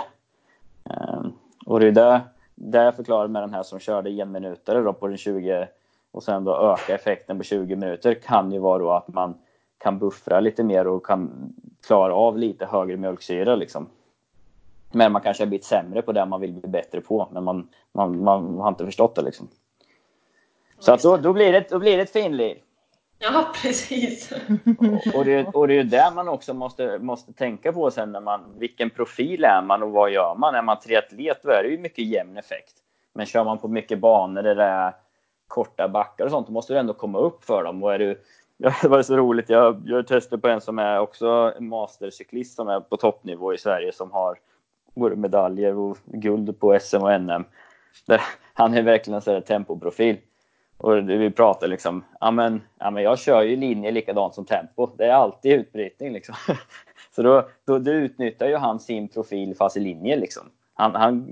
Ehm, 0.84 1.32
och 1.66 1.80
det 1.80 1.88
är 1.88 1.92
det, 1.92 2.22
där 2.56 2.86
jag 2.86 2.96
förklarar 2.96 3.28
med 3.28 3.44
den 3.44 3.54
här 3.54 3.64
som 3.64 3.80
körde 3.80 4.10
en 4.10 4.32
minuter 4.32 4.84
då 4.84 4.94
på 4.94 5.08
den 5.08 5.18
20 5.18 5.68
och 6.12 6.24
sen 6.24 6.44
då 6.44 6.56
öka 6.56 6.96
effekten 6.96 7.38
på 7.38 7.44
20 7.44 7.76
minuter 7.76 8.14
kan 8.14 8.52
ju 8.52 8.60
vara 8.60 8.80
då 8.80 8.92
att 8.92 9.08
man 9.08 9.36
kan 9.78 10.00
buffra 10.00 10.40
lite 10.40 10.64
mer 10.64 10.88
och 10.88 11.06
kan 11.06 11.54
klara 11.88 12.16
av 12.16 12.38
lite 12.38 12.66
högre 12.66 12.98
mjölksyra 12.98 13.56
liksom. 13.56 13.88
Men 14.92 15.12
man 15.12 15.22
kanske 15.22 15.44
har 15.44 15.48
blivit 15.48 15.66
sämre 15.66 16.02
på 16.02 16.12
det 16.12 16.26
man 16.26 16.42
vill 16.42 16.54
bli 16.54 16.70
bättre 16.70 17.02
på, 17.02 17.28
men 17.32 17.44
man, 17.44 17.68
man, 17.92 18.24
man 18.24 18.58
har 18.58 18.70
inte 18.70 18.86
förstått 18.86 19.16
det 19.16 19.22
liksom. 19.22 19.48
Så 20.80 20.94
att 20.94 21.02
då, 21.02 21.18
då, 21.18 21.34
blir 21.34 21.52
det, 21.52 21.70
då 21.70 21.80
blir 21.80 21.98
det 21.98 22.04
ett 22.04 22.10
finlir. 22.10 22.58
Ja, 23.20 23.54
precis. 23.62 24.32
Och, 24.78 25.16
och, 25.16 25.26
det, 25.26 25.48
och 25.48 25.68
det 25.68 25.80
är 25.80 25.84
det 25.84 26.12
man 26.16 26.28
också 26.28 26.54
måste, 26.54 27.00
måste 27.00 27.34
tänka 27.34 27.74
på 27.74 27.92
sen 27.92 28.12
när 28.12 28.22
man, 28.22 28.42
vilken 28.58 28.90
profil 28.90 29.44
är 29.44 29.62
man 29.62 29.84
och 29.84 29.92
vad 29.92 30.12
gör 30.12 30.36
man? 30.36 30.56
Är 30.56 30.62
man 30.62 30.80
triatlet 30.80 31.44
då 31.44 31.50
är 31.50 31.64
det 31.64 31.70
ju 31.70 31.78
mycket 31.78 32.06
jämn 32.06 32.38
effekt. 32.38 32.74
Men 33.14 33.26
kör 33.26 33.44
man 33.44 33.58
på 33.58 33.68
mycket 33.68 34.00
banor 34.00 34.44
där 34.44 34.56
det 34.56 34.64
är 34.64 34.94
korta 35.48 35.88
backar 35.88 36.26
och 36.26 36.32
sånt, 36.32 36.48
då 36.48 36.54
måste 36.54 36.74
du 36.74 36.80
ändå 36.80 36.94
komma 36.94 37.20
upp 37.20 37.46
för 37.46 37.64
dem. 37.64 37.84
Och 37.84 37.94
är 37.94 38.00
du, 38.00 38.22
det 38.82 38.88
var 38.88 39.02
så 39.02 39.18
roligt, 39.18 39.50
jag 39.50 39.82
gör 39.88 40.04
tester 40.04 40.38
på 40.38 40.48
en 40.48 40.62
som 40.62 40.80
är 40.80 41.00
också 41.00 41.54
en 41.58 41.68
mastercyklist 41.68 42.56
som 42.56 42.68
är 42.68 42.80
på 42.80 42.98
toppnivå 42.98 43.54
i 43.54 43.58
Sverige 43.58 43.92
som 43.92 44.12
har 44.12 44.38
både 44.96 45.16
medaljer 45.16 45.78
och 45.78 45.98
guld 46.06 46.60
på 46.60 46.80
SM 46.80 46.98
och 46.98 47.22
NM. 47.22 47.46
Där 48.06 48.22
han 48.54 48.74
är 48.74 48.82
verkligen 48.82 49.16
en 49.16 49.22
sån 49.22 49.42
tempoprofil. 49.42 50.18
Och 50.84 51.10
vi 51.10 51.32
pratar 51.32 51.68
liksom, 51.68 52.04
ja 52.20 52.32
men, 52.32 52.62
ja 52.80 52.92
men 52.92 53.04
jag 53.04 53.20
kör 53.20 53.42
ju 53.42 53.56
linje 53.56 53.92
likadant 53.92 54.36
som 54.36 54.46
tempo. 54.46 54.90
Det 54.98 55.06
är 55.06 55.14
alltid 55.14 55.52
utbrytning 55.52 56.14
liksom. 56.14 56.36
Så 57.16 57.24
då, 57.24 57.48
då, 57.66 57.80
då 57.80 57.92
utnyttjar 57.92 58.48
ju 58.48 58.56
han 58.56 58.80
sin 58.80 59.08
profil 59.08 59.56
fast 59.56 59.78
i 59.78 59.80
linje 59.80 60.16
liksom. 60.16 60.44
Han, 60.74 60.96
han 60.96 61.26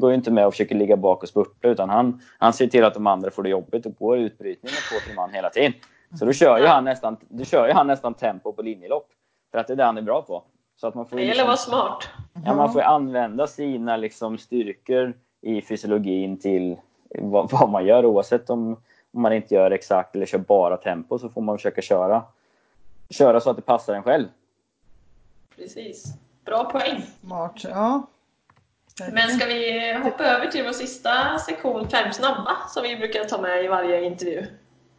går 0.00 0.10
ju 0.10 0.14
inte 0.14 0.30
med 0.30 0.46
och 0.46 0.52
försöker 0.52 0.74
ligga 0.74 0.96
bak 0.96 1.22
och 1.22 1.28
spurta 1.28 1.68
utan 1.68 1.90
han, 1.90 2.20
han 2.38 2.52
ser 2.52 2.66
till 2.66 2.84
att 2.84 2.94
de 2.94 3.06
andra 3.06 3.30
får 3.30 3.42
det 3.42 3.48
jobbigt 3.48 3.86
och 3.86 3.94
går 3.96 4.18
utbrytning 4.18 4.72
med 4.72 4.80
två, 4.90 5.06
tre 5.06 5.14
man 5.14 5.34
hela 5.34 5.50
tiden. 5.50 5.72
Så 6.18 6.24
då 6.24 6.32
kör 6.32 6.58
ju 6.58 6.66
han 6.66 6.84
nästan, 6.84 7.16
då 7.28 7.44
kör 7.44 7.66
ju 7.66 7.72
han 7.72 7.86
nästan 7.86 8.14
tempo 8.14 8.52
på 8.52 8.62
linjelopp. 8.62 9.08
För 9.52 9.58
att 9.58 9.66
det 9.66 9.72
är 9.72 9.76
det 9.76 9.84
han 9.84 9.98
är 9.98 10.02
bra 10.02 10.22
på. 10.22 10.42
Så 10.76 10.86
att 10.86 10.94
man 10.94 11.06
får 11.06 11.16
det 11.16 11.22
gäller 11.22 11.44
att 11.44 11.50
liksom, 11.50 11.72
vara 11.72 11.86
smart. 11.86 12.08
Ja, 12.44 12.54
man 12.54 12.72
får 12.72 12.80
använda 12.80 13.46
sina 13.46 13.96
liksom, 13.96 14.38
styrkor 14.38 15.14
i 15.42 15.62
fysiologin 15.62 16.38
till 16.38 16.76
vad, 17.08 17.50
vad, 17.52 17.70
man 17.70 17.86
gör 17.86 18.06
oavsett 18.06 18.50
om, 18.50 18.76
om 19.12 19.22
man 19.22 19.32
inte 19.32 19.54
gör 19.54 19.70
exakt 19.70 20.16
eller 20.16 20.26
kör 20.26 20.38
bara 20.38 20.76
tempo 20.76 21.18
så 21.18 21.28
får 21.28 21.40
man 21.40 21.58
försöka 21.58 21.82
köra, 21.82 22.22
köra 23.10 23.40
så 23.40 23.50
att 23.50 23.56
det 23.56 23.62
passar 23.62 23.94
en 23.94 24.02
själv. 24.02 24.28
Precis. 25.56 26.04
Bra 26.44 26.64
poäng. 26.64 27.02
Smart, 27.20 27.64
ja. 27.64 28.06
Men 29.12 29.28
ska 29.28 29.46
vi 29.46 29.92
hoppa 30.02 30.24
över 30.24 30.46
till 30.46 30.64
vår 30.64 30.72
sista 30.72 31.38
sektion, 31.38 31.88
fem 31.88 32.12
snabba, 32.12 32.56
som 32.68 32.82
vi 32.82 32.96
brukar 32.96 33.24
ta 33.24 33.40
med 33.40 33.64
i 33.64 33.68
varje 33.68 34.04
intervju? 34.04 34.46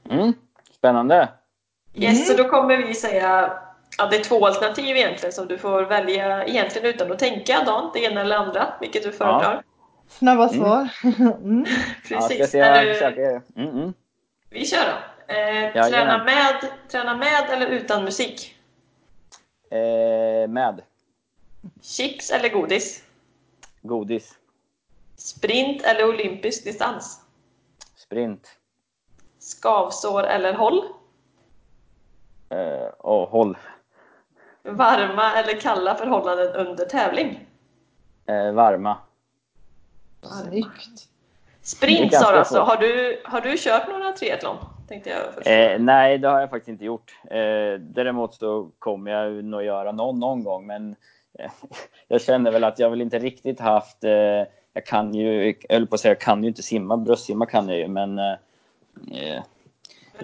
Mm, 0.10 0.34
spännande! 0.72 1.30
Yes, 1.94 2.16
mm. 2.16 2.26
så 2.26 2.44
då 2.44 2.50
kommer 2.50 2.78
vi 2.78 2.94
säga 2.94 3.60
Ja, 3.98 4.06
det 4.06 4.18
är 4.18 4.24
två 4.24 4.46
alternativ 4.46 4.98
egentligen 4.98 5.34
som 5.34 5.48
du 5.48 5.58
får 5.58 5.82
välja 5.82 6.46
egentligen 6.46 6.88
utan 6.88 7.12
att 7.12 7.20
tänka 7.20 7.64
Dan, 7.64 7.92
det 7.94 8.00
ena 8.00 8.22
eller 8.22 8.36
andra, 8.36 8.74
vilket 8.82 9.04
du 9.04 9.12
föredrar. 9.12 9.64
Snabba 10.10 10.50
mm. 10.50 10.60
svar. 10.60 10.90
Mm. 11.44 11.66
Precis. 12.08 12.54
Ja, 12.54 12.96
ska 12.96 13.10
du... 13.10 13.42
mm, 13.56 13.70
mm. 13.70 13.94
Vi 14.50 14.66
kör 14.66 14.86
då. 14.86 15.34
Eh, 15.34 15.76
ja, 15.76 15.90
träna, 15.90 16.24
med, 16.24 16.72
träna 16.88 17.18
med 17.18 17.50
eller 17.50 17.68
utan 17.68 18.04
musik? 18.04 18.56
Eh, 19.72 20.50
med. 20.50 20.82
Chips 21.82 22.32
eller 22.32 22.50
godis? 22.50 23.04
Godis. 23.82 24.36
Sprint 25.16 25.82
eller 25.82 26.10
olympisk 26.10 26.64
distans? 26.64 27.20
Sprint. 27.96 28.48
Skavsår 29.40 30.24
eller 30.24 30.54
håll? 30.54 30.84
Eh, 32.50 32.90
oh, 33.00 33.30
håll. 33.30 33.58
Varma 34.64 35.34
eller 35.34 35.60
kalla 35.60 35.96
förhållanden 35.96 36.56
under 36.56 36.86
tävling? 36.86 37.48
Eh, 38.26 38.52
varma. 38.52 38.98
Snyggt. 40.22 41.08
Sprint 41.62 42.14
sa 42.14 42.32
du 42.32 42.38
alltså. 42.38 42.60
Har 42.60 42.78
du, 42.78 43.22
har 43.26 43.42
du 43.42 43.58
kört 43.58 43.88
några 43.88 44.12
triathlon? 44.12 44.56
Tänkte 44.88 45.10
jag 45.10 45.72
eh, 45.72 45.80
nej, 45.80 46.18
det 46.18 46.28
har 46.28 46.40
jag 46.40 46.50
faktiskt 46.50 46.70
inte 46.70 46.86
gjort. 46.86 47.12
Eh, 47.24 47.80
däremot 47.80 48.36
så 48.36 48.70
kommer 48.80 49.12
jag 49.12 49.44
nog 49.44 49.64
göra 49.64 49.92
någon, 49.92 50.20
någon 50.20 50.44
gång, 50.44 50.68
men 50.68 50.96
eh, 51.40 51.52
jag 52.08 52.22
känner 52.22 52.52
väl 52.52 52.64
att 52.64 52.80
jag 52.80 52.90
väl 52.90 53.02
inte 53.02 53.20
riktigt 53.20 53.60
haft... 53.60 54.04
Eh, 54.04 54.12
jag 54.74 54.86
kan 54.86 55.14
ju, 55.14 55.46
jag 55.46 55.56
höll 55.70 55.88
på 55.88 55.96
att 55.96 56.02
säga, 56.02 56.12
jag 56.12 56.22
kan 56.22 56.44
ju 56.44 56.50
inte 56.50 56.64
simma. 56.64 56.98
Bröstsimma 56.98 57.46
kan 57.46 57.70
jag 57.70 57.78
ju, 57.78 57.88
men 57.88 58.20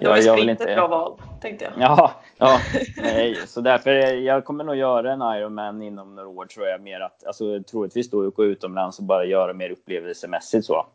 då 0.00 0.10
är 0.10 0.20
sprint 0.20 0.50
inte... 0.50 0.64
ett 0.64 0.76
bra 0.76 0.86
val, 0.86 1.12
tänkte 1.40 1.64
jag. 1.64 1.72
Ja, 1.78 2.10
ja 2.38 2.60
nej, 2.96 3.36
så 3.46 3.60
därför 3.60 3.90
jag 4.14 4.44
kommer 4.44 4.64
nog 4.64 4.76
göra 4.76 5.12
en 5.12 5.22
Ironman 5.22 5.82
inom 5.82 6.14
några 6.14 6.28
år 6.28 6.46
tror 6.46 6.66
jag 6.66 6.80
mer 6.80 7.00
att, 7.00 7.26
alltså 7.26 7.62
troligtvis 7.62 8.10
då 8.10 8.30
gå 8.30 8.44
utomlands 8.44 8.98
och 8.98 9.04
bara 9.04 9.24
göra 9.24 9.52
mer 9.52 9.70
upplevelsemässigt 9.70 10.66
så. 10.66 10.86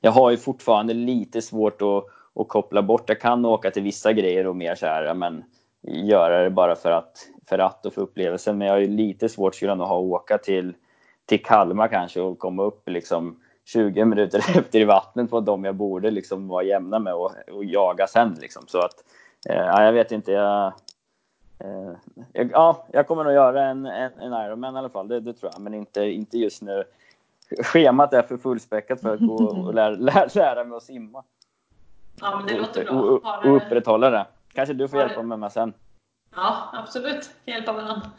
Jag 0.00 0.10
har 0.10 0.30
ju 0.30 0.36
fortfarande 0.36 0.94
lite 0.94 1.42
svårt 1.42 1.82
att, 1.82 2.04
att 2.40 2.48
koppla 2.48 2.82
bort. 2.82 3.08
Jag 3.08 3.20
kan 3.20 3.44
åka 3.44 3.70
till 3.70 3.82
vissa 3.82 4.12
grejer 4.12 4.46
och 4.46 4.56
mer 4.56 4.74
så 4.74 4.86
här, 4.86 5.14
men 5.14 5.44
göra 5.82 6.42
det 6.42 6.50
bara 6.50 6.76
för 6.76 6.90
att, 6.90 7.28
för 7.48 7.58
att 7.58 7.86
och 7.86 7.94
för 7.94 8.02
upplevelsen. 8.02 8.58
Men 8.58 8.66
jag 8.66 8.74
har 8.74 8.80
ju 8.80 8.88
lite 8.88 9.28
svårt 9.28 9.54
skulle 9.54 9.70
jag 9.70 9.78
nog 9.78 9.86
ha 9.86 9.96
att 9.96 10.02
åka 10.02 10.38
till, 10.38 10.74
till 11.26 11.42
Kalmar 11.42 11.88
kanske 11.88 12.20
och 12.20 12.38
komma 12.38 12.62
upp 12.62 12.88
liksom 12.88 13.40
20 13.64 14.04
minuter 14.04 14.38
efter 14.58 14.80
i 14.80 14.84
vattnet 14.84 15.30
på 15.30 15.40
de 15.40 15.64
jag 15.64 15.74
borde 15.74 16.10
liksom 16.10 16.48
vara 16.48 16.62
jämna 16.62 16.98
med 16.98 17.14
och, 17.14 17.32
och 17.52 17.64
jaga 17.64 18.06
sen. 18.06 18.36
Liksom. 18.40 18.62
Så 18.66 18.78
att, 18.78 19.04
eh, 19.48 19.56
jag 19.56 19.92
vet 19.92 20.12
inte. 20.12 20.32
Jag, 20.32 20.66
eh, 21.58 21.92
jag, 22.32 22.50
ja, 22.52 22.86
jag 22.92 23.06
kommer 23.06 23.24
nog 23.24 23.32
göra 23.32 23.64
en, 23.64 23.86
en, 23.86 24.12
en 24.20 24.32
Ironman 24.32 24.74
i 24.74 24.78
alla 24.78 24.88
fall, 24.88 25.08
det, 25.08 25.20
det, 25.20 25.32
tror 25.32 25.52
jag, 25.52 25.60
men 25.62 25.74
inte, 25.74 26.02
inte 26.02 26.38
just 26.38 26.62
nu. 26.62 26.84
Schemat 27.62 28.12
är 28.12 28.22
för 28.22 28.36
fullspäckat 28.36 29.00
för 29.00 29.14
att 29.14 29.20
gå 29.20 29.34
och 29.34 29.74
lära, 29.74 29.94
lära, 29.94 30.28
lära 30.34 30.64
mig 30.64 30.76
att 30.76 30.82
simma. 30.82 31.24
Ja, 32.20 32.36
men 32.36 32.46
det 32.46 32.58
låter 32.58 32.84
bra. 32.84 32.94
Och, 32.94 33.46
och 33.46 33.56
upprätthålla 33.56 34.10
det. 34.10 34.26
Kanske 34.52 34.74
du 34.74 34.88
får 34.88 34.98
hjälpa 34.98 35.22
mig 35.22 35.38
med 35.38 35.52
sen. 35.52 35.72
Ja, 36.36 36.70
absolut. 36.72 37.30
Hjälpa 37.44 37.72
varandra. 37.72 38.10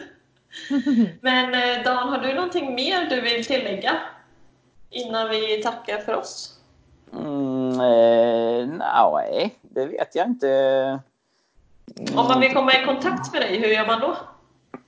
men 1.20 1.54
eh, 1.54 1.84
Dan, 1.84 2.08
har 2.08 2.18
du 2.18 2.34
någonting 2.34 2.74
mer 2.74 3.10
du 3.10 3.20
vill 3.20 3.44
tillägga 3.44 4.00
innan 4.94 5.30
vi 5.30 5.62
tackar 5.62 5.98
för 5.98 6.14
oss? 6.14 6.58
Mm, 7.12 7.80
eh, 7.80 8.78
nej, 8.78 9.58
det 9.62 9.86
vet 9.86 10.14
jag 10.14 10.26
inte. 10.26 10.48
Mm. 11.98 12.18
Om 12.18 12.26
man 12.28 12.40
vill 12.40 12.52
komma 12.52 12.72
i 12.72 12.84
kontakt 12.84 13.32
med 13.32 13.42
dig, 13.42 13.60
hur 13.60 13.68
gör 13.68 13.86
man 13.86 14.00
då? 14.00 14.16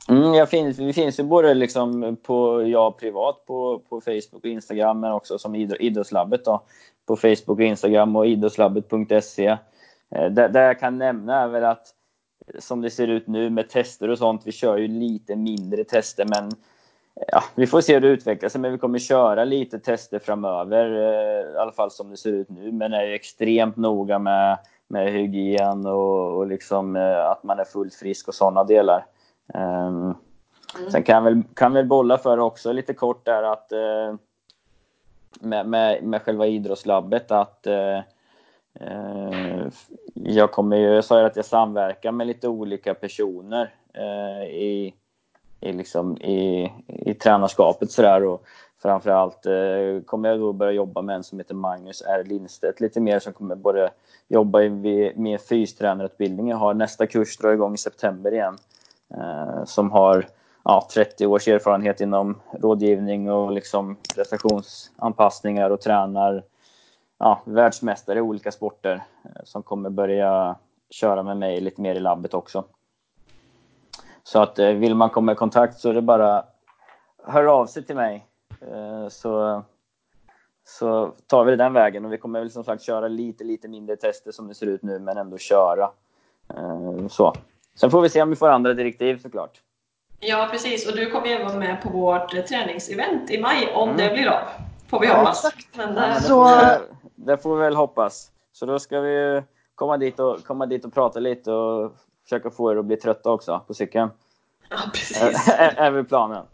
Mm, 0.08 0.34
jag 0.34 0.50
finns, 0.50 0.78
vi 0.78 0.92
finns 0.92 1.18
ju 1.20 1.22
både 1.22 1.54
liksom 1.54 2.16
på, 2.22 2.62
jag 2.68 2.98
privat 2.98 3.46
på, 3.46 3.82
på 3.88 4.00
Facebook 4.00 4.44
och 4.44 4.50
Instagram 4.50 5.00
men 5.00 5.12
också 5.12 5.38
som 5.38 5.54
Idrottslabbet 5.54 6.44
då, 6.44 6.62
på 7.06 7.16
Facebook 7.16 7.58
och 7.58 7.60
Instagram 7.60 8.16
och 8.16 8.26
idrottslabbet.se. 8.26 9.46
Eh, 10.10 10.30
det, 10.30 10.48
det 10.48 10.60
jag 10.60 10.80
kan 10.80 10.98
nämna 10.98 11.42
är 11.42 11.48
väl 11.48 11.64
att 11.64 11.86
som 12.58 12.80
det 12.80 12.90
ser 12.90 13.08
ut 13.08 13.26
nu 13.26 13.50
med 13.50 13.68
tester 13.68 14.08
och 14.08 14.18
sånt, 14.18 14.42
vi 14.44 14.52
kör 14.52 14.76
ju 14.76 14.88
lite 14.88 15.36
mindre 15.36 15.84
tester 15.84 16.24
men 16.24 16.50
ja, 17.16 17.42
vi 17.54 17.66
får 17.66 17.80
se 17.80 17.94
hur 17.94 18.00
det 18.00 18.08
utvecklar 18.08 18.48
sig, 18.48 18.60
men 18.60 18.72
vi 18.72 18.78
kommer 18.78 18.98
köra 18.98 19.44
lite 19.44 19.78
tester 19.78 20.18
framöver, 20.18 20.90
eh, 20.90 21.54
i 21.54 21.56
alla 21.56 21.72
fall 21.72 21.90
som 21.90 22.10
det 22.10 22.16
ser 22.16 22.30
ut 22.30 22.48
nu, 22.50 22.72
men 22.72 22.92
är 22.92 23.10
extremt 23.10 23.76
noga 23.76 24.18
med, 24.18 24.58
med 24.88 25.12
hygien 25.12 25.86
och, 25.86 26.36
och 26.36 26.46
liksom, 26.46 26.96
eh, 26.96 27.30
att 27.30 27.42
man 27.42 27.58
är 27.58 27.64
fullt 27.64 27.94
frisk 27.94 28.28
och 28.28 28.34
sådana 28.34 28.64
delar. 28.64 29.06
Um, 29.54 30.14
mm. 30.78 30.90
Sen 30.90 31.02
kan 31.02 31.24
väl, 31.24 31.42
kan 31.54 31.72
väl 31.72 31.86
bolla 31.86 32.18
för 32.18 32.38
också 32.38 32.72
lite 32.72 32.94
kort 32.94 33.24
där 33.24 33.42
att 33.42 33.72
uh, 33.72 34.16
med, 35.40 35.66
med, 35.66 36.02
med 36.02 36.22
själva 36.22 36.46
idrottslabbet 36.46 37.30
att 37.30 37.66
uh, 37.66 38.00
uh, 38.88 39.68
jag 40.14 40.52
kommer 40.52 40.76
ju, 40.76 40.94
jag 40.94 41.04
sa 41.04 41.20
ju 41.20 41.26
att 41.26 41.36
jag 41.36 41.44
samverkar 41.44 42.12
med 42.12 42.26
lite 42.26 42.48
olika 42.48 42.94
personer 42.94 43.74
i 44.50 44.94
i, 45.66 45.72
liksom, 45.72 46.16
i, 46.16 46.72
i 46.88 47.14
tränarskapet 47.14 47.90
sådär 47.90 48.24
och 48.24 48.42
framförallt 48.82 49.46
eh, 49.46 50.02
kommer 50.06 50.28
jag 50.28 50.40
då 50.40 50.52
börja 50.52 50.72
jobba 50.72 51.02
med 51.02 51.16
en 51.16 51.24
som 51.24 51.38
heter 51.38 51.54
Magnus 51.54 52.02
R 52.02 52.24
Lindstedt 52.26 52.80
lite 52.80 53.00
mer 53.00 53.18
som 53.18 53.32
kommer 53.32 53.54
börja 53.56 53.90
jobba 54.28 54.62
i, 54.62 55.12
med 55.16 55.40
fystränarutbildning. 55.40 56.48
Jag 56.48 56.56
har 56.56 56.74
nästa 56.74 57.06
kurs 57.06 57.36
drar 57.36 57.52
igång 57.52 57.74
i 57.74 57.78
september 57.78 58.34
igen 58.34 58.58
eh, 59.14 59.64
som 59.64 59.90
har 59.90 60.26
ja, 60.64 60.88
30 60.94 61.26
års 61.26 61.48
erfarenhet 61.48 62.00
inom 62.00 62.40
rådgivning 62.60 63.30
och 63.30 63.52
liksom 63.52 63.96
prestationsanpassningar 64.14 65.70
och 65.70 65.80
tränar 65.80 66.42
ja, 67.18 67.42
världsmästare 67.44 68.18
i 68.18 68.22
olika 68.22 68.52
sporter 68.52 69.04
eh, 69.24 69.30
som 69.44 69.62
kommer 69.62 69.90
börja 69.90 70.56
köra 70.90 71.22
med 71.22 71.36
mig 71.36 71.60
lite 71.60 71.80
mer 71.80 71.94
i 71.94 72.00
labbet 72.00 72.34
också. 72.34 72.64
Så 74.26 74.42
att 74.42 74.58
eh, 74.58 74.68
vill 74.68 74.94
man 74.94 75.10
komma 75.10 75.32
i 75.32 75.34
kontakt 75.34 75.78
så 75.78 75.88
är 75.88 75.94
det 75.94 76.02
bara 76.02 76.44
hör 77.24 77.44
av 77.44 77.66
sig 77.66 77.82
till 77.82 77.96
mig. 77.96 78.26
Eh, 78.60 79.08
så, 79.08 79.62
så 80.64 81.12
tar 81.26 81.44
vi 81.44 81.50
det 81.50 81.56
den 81.56 81.72
vägen 81.72 82.04
och 82.04 82.12
vi 82.12 82.18
kommer 82.18 82.38
väl 82.38 82.50
som 82.50 82.64
sagt 82.64 82.82
köra 82.82 83.08
lite, 83.08 83.44
lite 83.44 83.68
mindre 83.68 83.96
tester 83.96 84.32
som 84.32 84.48
det 84.48 84.54
ser 84.54 84.66
ut 84.66 84.82
nu 84.82 84.98
men 84.98 85.16
ändå 85.16 85.38
köra. 85.38 85.90
Eh, 86.56 87.08
så. 87.08 87.34
Sen 87.74 87.90
får 87.90 88.00
vi 88.00 88.08
se 88.08 88.22
om 88.22 88.30
vi 88.30 88.36
får 88.36 88.48
andra 88.48 88.74
direktiv 88.74 89.18
såklart. 89.18 89.60
Ja 90.20 90.48
precis 90.50 90.90
och 90.90 90.96
du 90.96 91.10
kommer 91.10 91.26
ju 91.26 91.44
vara 91.44 91.56
med 91.56 91.82
på 91.82 91.88
vårt 91.88 92.48
träningsevent 92.48 93.30
i 93.30 93.40
maj 93.40 93.72
om 93.74 93.88
mm. 93.88 94.00
det 94.00 94.14
blir 94.14 94.28
av. 94.28 94.42
Får 94.88 95.00
vi 95.00 95.06
hoppas. 95.06 95.44
Ja, 95.44 95.50
Men 95.72 95.94
det... 95.94 96.16
Ja, 96.28 96.78
vi, 97.02 97.24
det 97.24 97.38
får 97.38 97.56
vi 97.56 97.62
väl 97.62 97.76
hoppas. 97.76 98.30
Så 98.52 98.66
då 98.66 98.78
ska 98.78 99.00
vi 99.00 99.42
komma 99.74 99.96
dit 99.96 100.20
och, 100.20 100.44
komma 100.44 100.66
dit 100.66 100.84
och 100.84 100.94
prata 100.94 101.20
lite 101.20 101.52
och 101.52 101.92
försöka 102.26 102.50
få 102.50 102.72
er 102.72 102.76
att 102.76 102.84
bli 102.84 102.96
trötta 102.96 103.30
också 103.30 103.64
på 103.66 103.74
cykeln. 103.74 104.10
Ja, 104.68 104.76
precis. 104.92 105.48
är 105.58 105.90
väl 105.90 106.04
planen. 106.04 106.44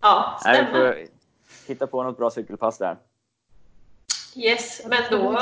Ja, 0.00 0.38
stämmer. 0.40 0.72
Vi 0.72 0.78
får 0.78 1.68
hitta 1.68 1.86
på 1.86 2.02
något 2.02 2.16
bra 2.16 2.30
cykelpass 2.30 2.78
där. 2.78 2.96
Yes, 4.36 4.82
men 4.86 5.02
då 5.10 5.38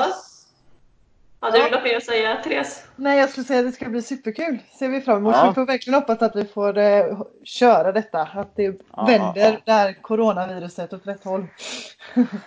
har 1.40 1.51
du 1.51 1.70
något 1.70 1.85
mer 1.85 1.97
att 1.97 2.05
säga, 2.05 2.43
Therese? 2.43 2.85
Nej, 2.97 3.19
jag 3.19 3.31
skulle 3.31 3.44
säga 3.44 3.61
att 3.61 3.66
det 3.66 3.73
ska 3.73 3.89
bli 3.89 4.02
superkul. 4.02 4.59
Ser 4.78 4.89
vi 4.89 5.01
fram 5.01 5.16
emot. 5.16 5.35
Ja. 5.35 5.48
Vi 5.48 5.55
får 5.55 5.66
verkligen 5.66 6.01
hoppas 6.01 6.23
att 6.23 6.36
vi 6.36 6.44
får 6.44 6.78
eh, 6.78 7.23
köra 7.44 7.93
detta. 7.93 8.20
Att 8.23 8.57
det 8.57 8.62
ja, 8.62 9.05
vänder 9.07 9.52
ja, 9.52 9.57
det 9.65 9.73
här 9.73 10.02
coronaviruset 10.02 10.93
åt 10.93 11.07
rätt 11.07 11.24
håll. 11.24 11.47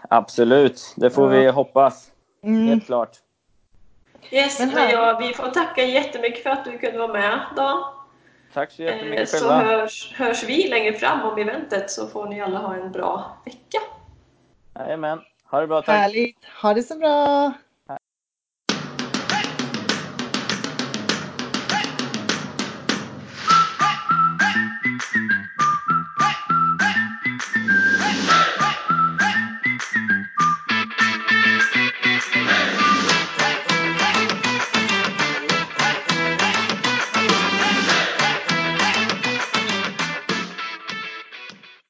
Absolut, 0.09 0.93
det 0.95 1.09
får 1.09 1.27
vi 1.27 1.47
hoppas. 1.47 2.11
Mm. 2.43 2.67
Helt 2.67 2.85
klart. 2.85 3.17
Yes, 4.31 4.59
men, 4.59 4.69
men 4.73 4.89
ja, 4.89 5.17
vi 5.21 5.33
får 5.33 5.47
tacka 5.47 5.83
jättemycket 5.83 6.43
för 6.43 6.49
att 6.49 6.65
du 6.65 6.77
kunde 6.77 6.97
vara 6.97 7.13
med 7.13 7.39
Dan. 7.55 7.83
Tack 8.53 8.71
så 8.71 8.83
jättemycket 8.83 9.33
Eh, 9.33 9.39
Så 9.39 9.51
hörs, 9.51 10.13
hörs 10.17 10.43
vi 10.43 10.67
längre 10.67 10.93
fram 10.93 11.21
om 11.21 11.37
eventet 11.37 11.91
så 11.91 12.07
får 12.07 12.25
ni 12.27 12.41
alla 12.41 12.59
ha 12.59 12.75
en 12.75 12.91
bra 12.91 13.37
vecka. 13.45 13.79
Jajamän. 14.79 15.21
Ha 15.51 15.61
det 15.61 15.67
bra, 15.67 15.81
tack. 15.81 15.95
Härligt. 15.95 16.45
Ha 16.61 16.73
det 16.73 16.83
så 16.83 16.95
bra. 16.97 17.51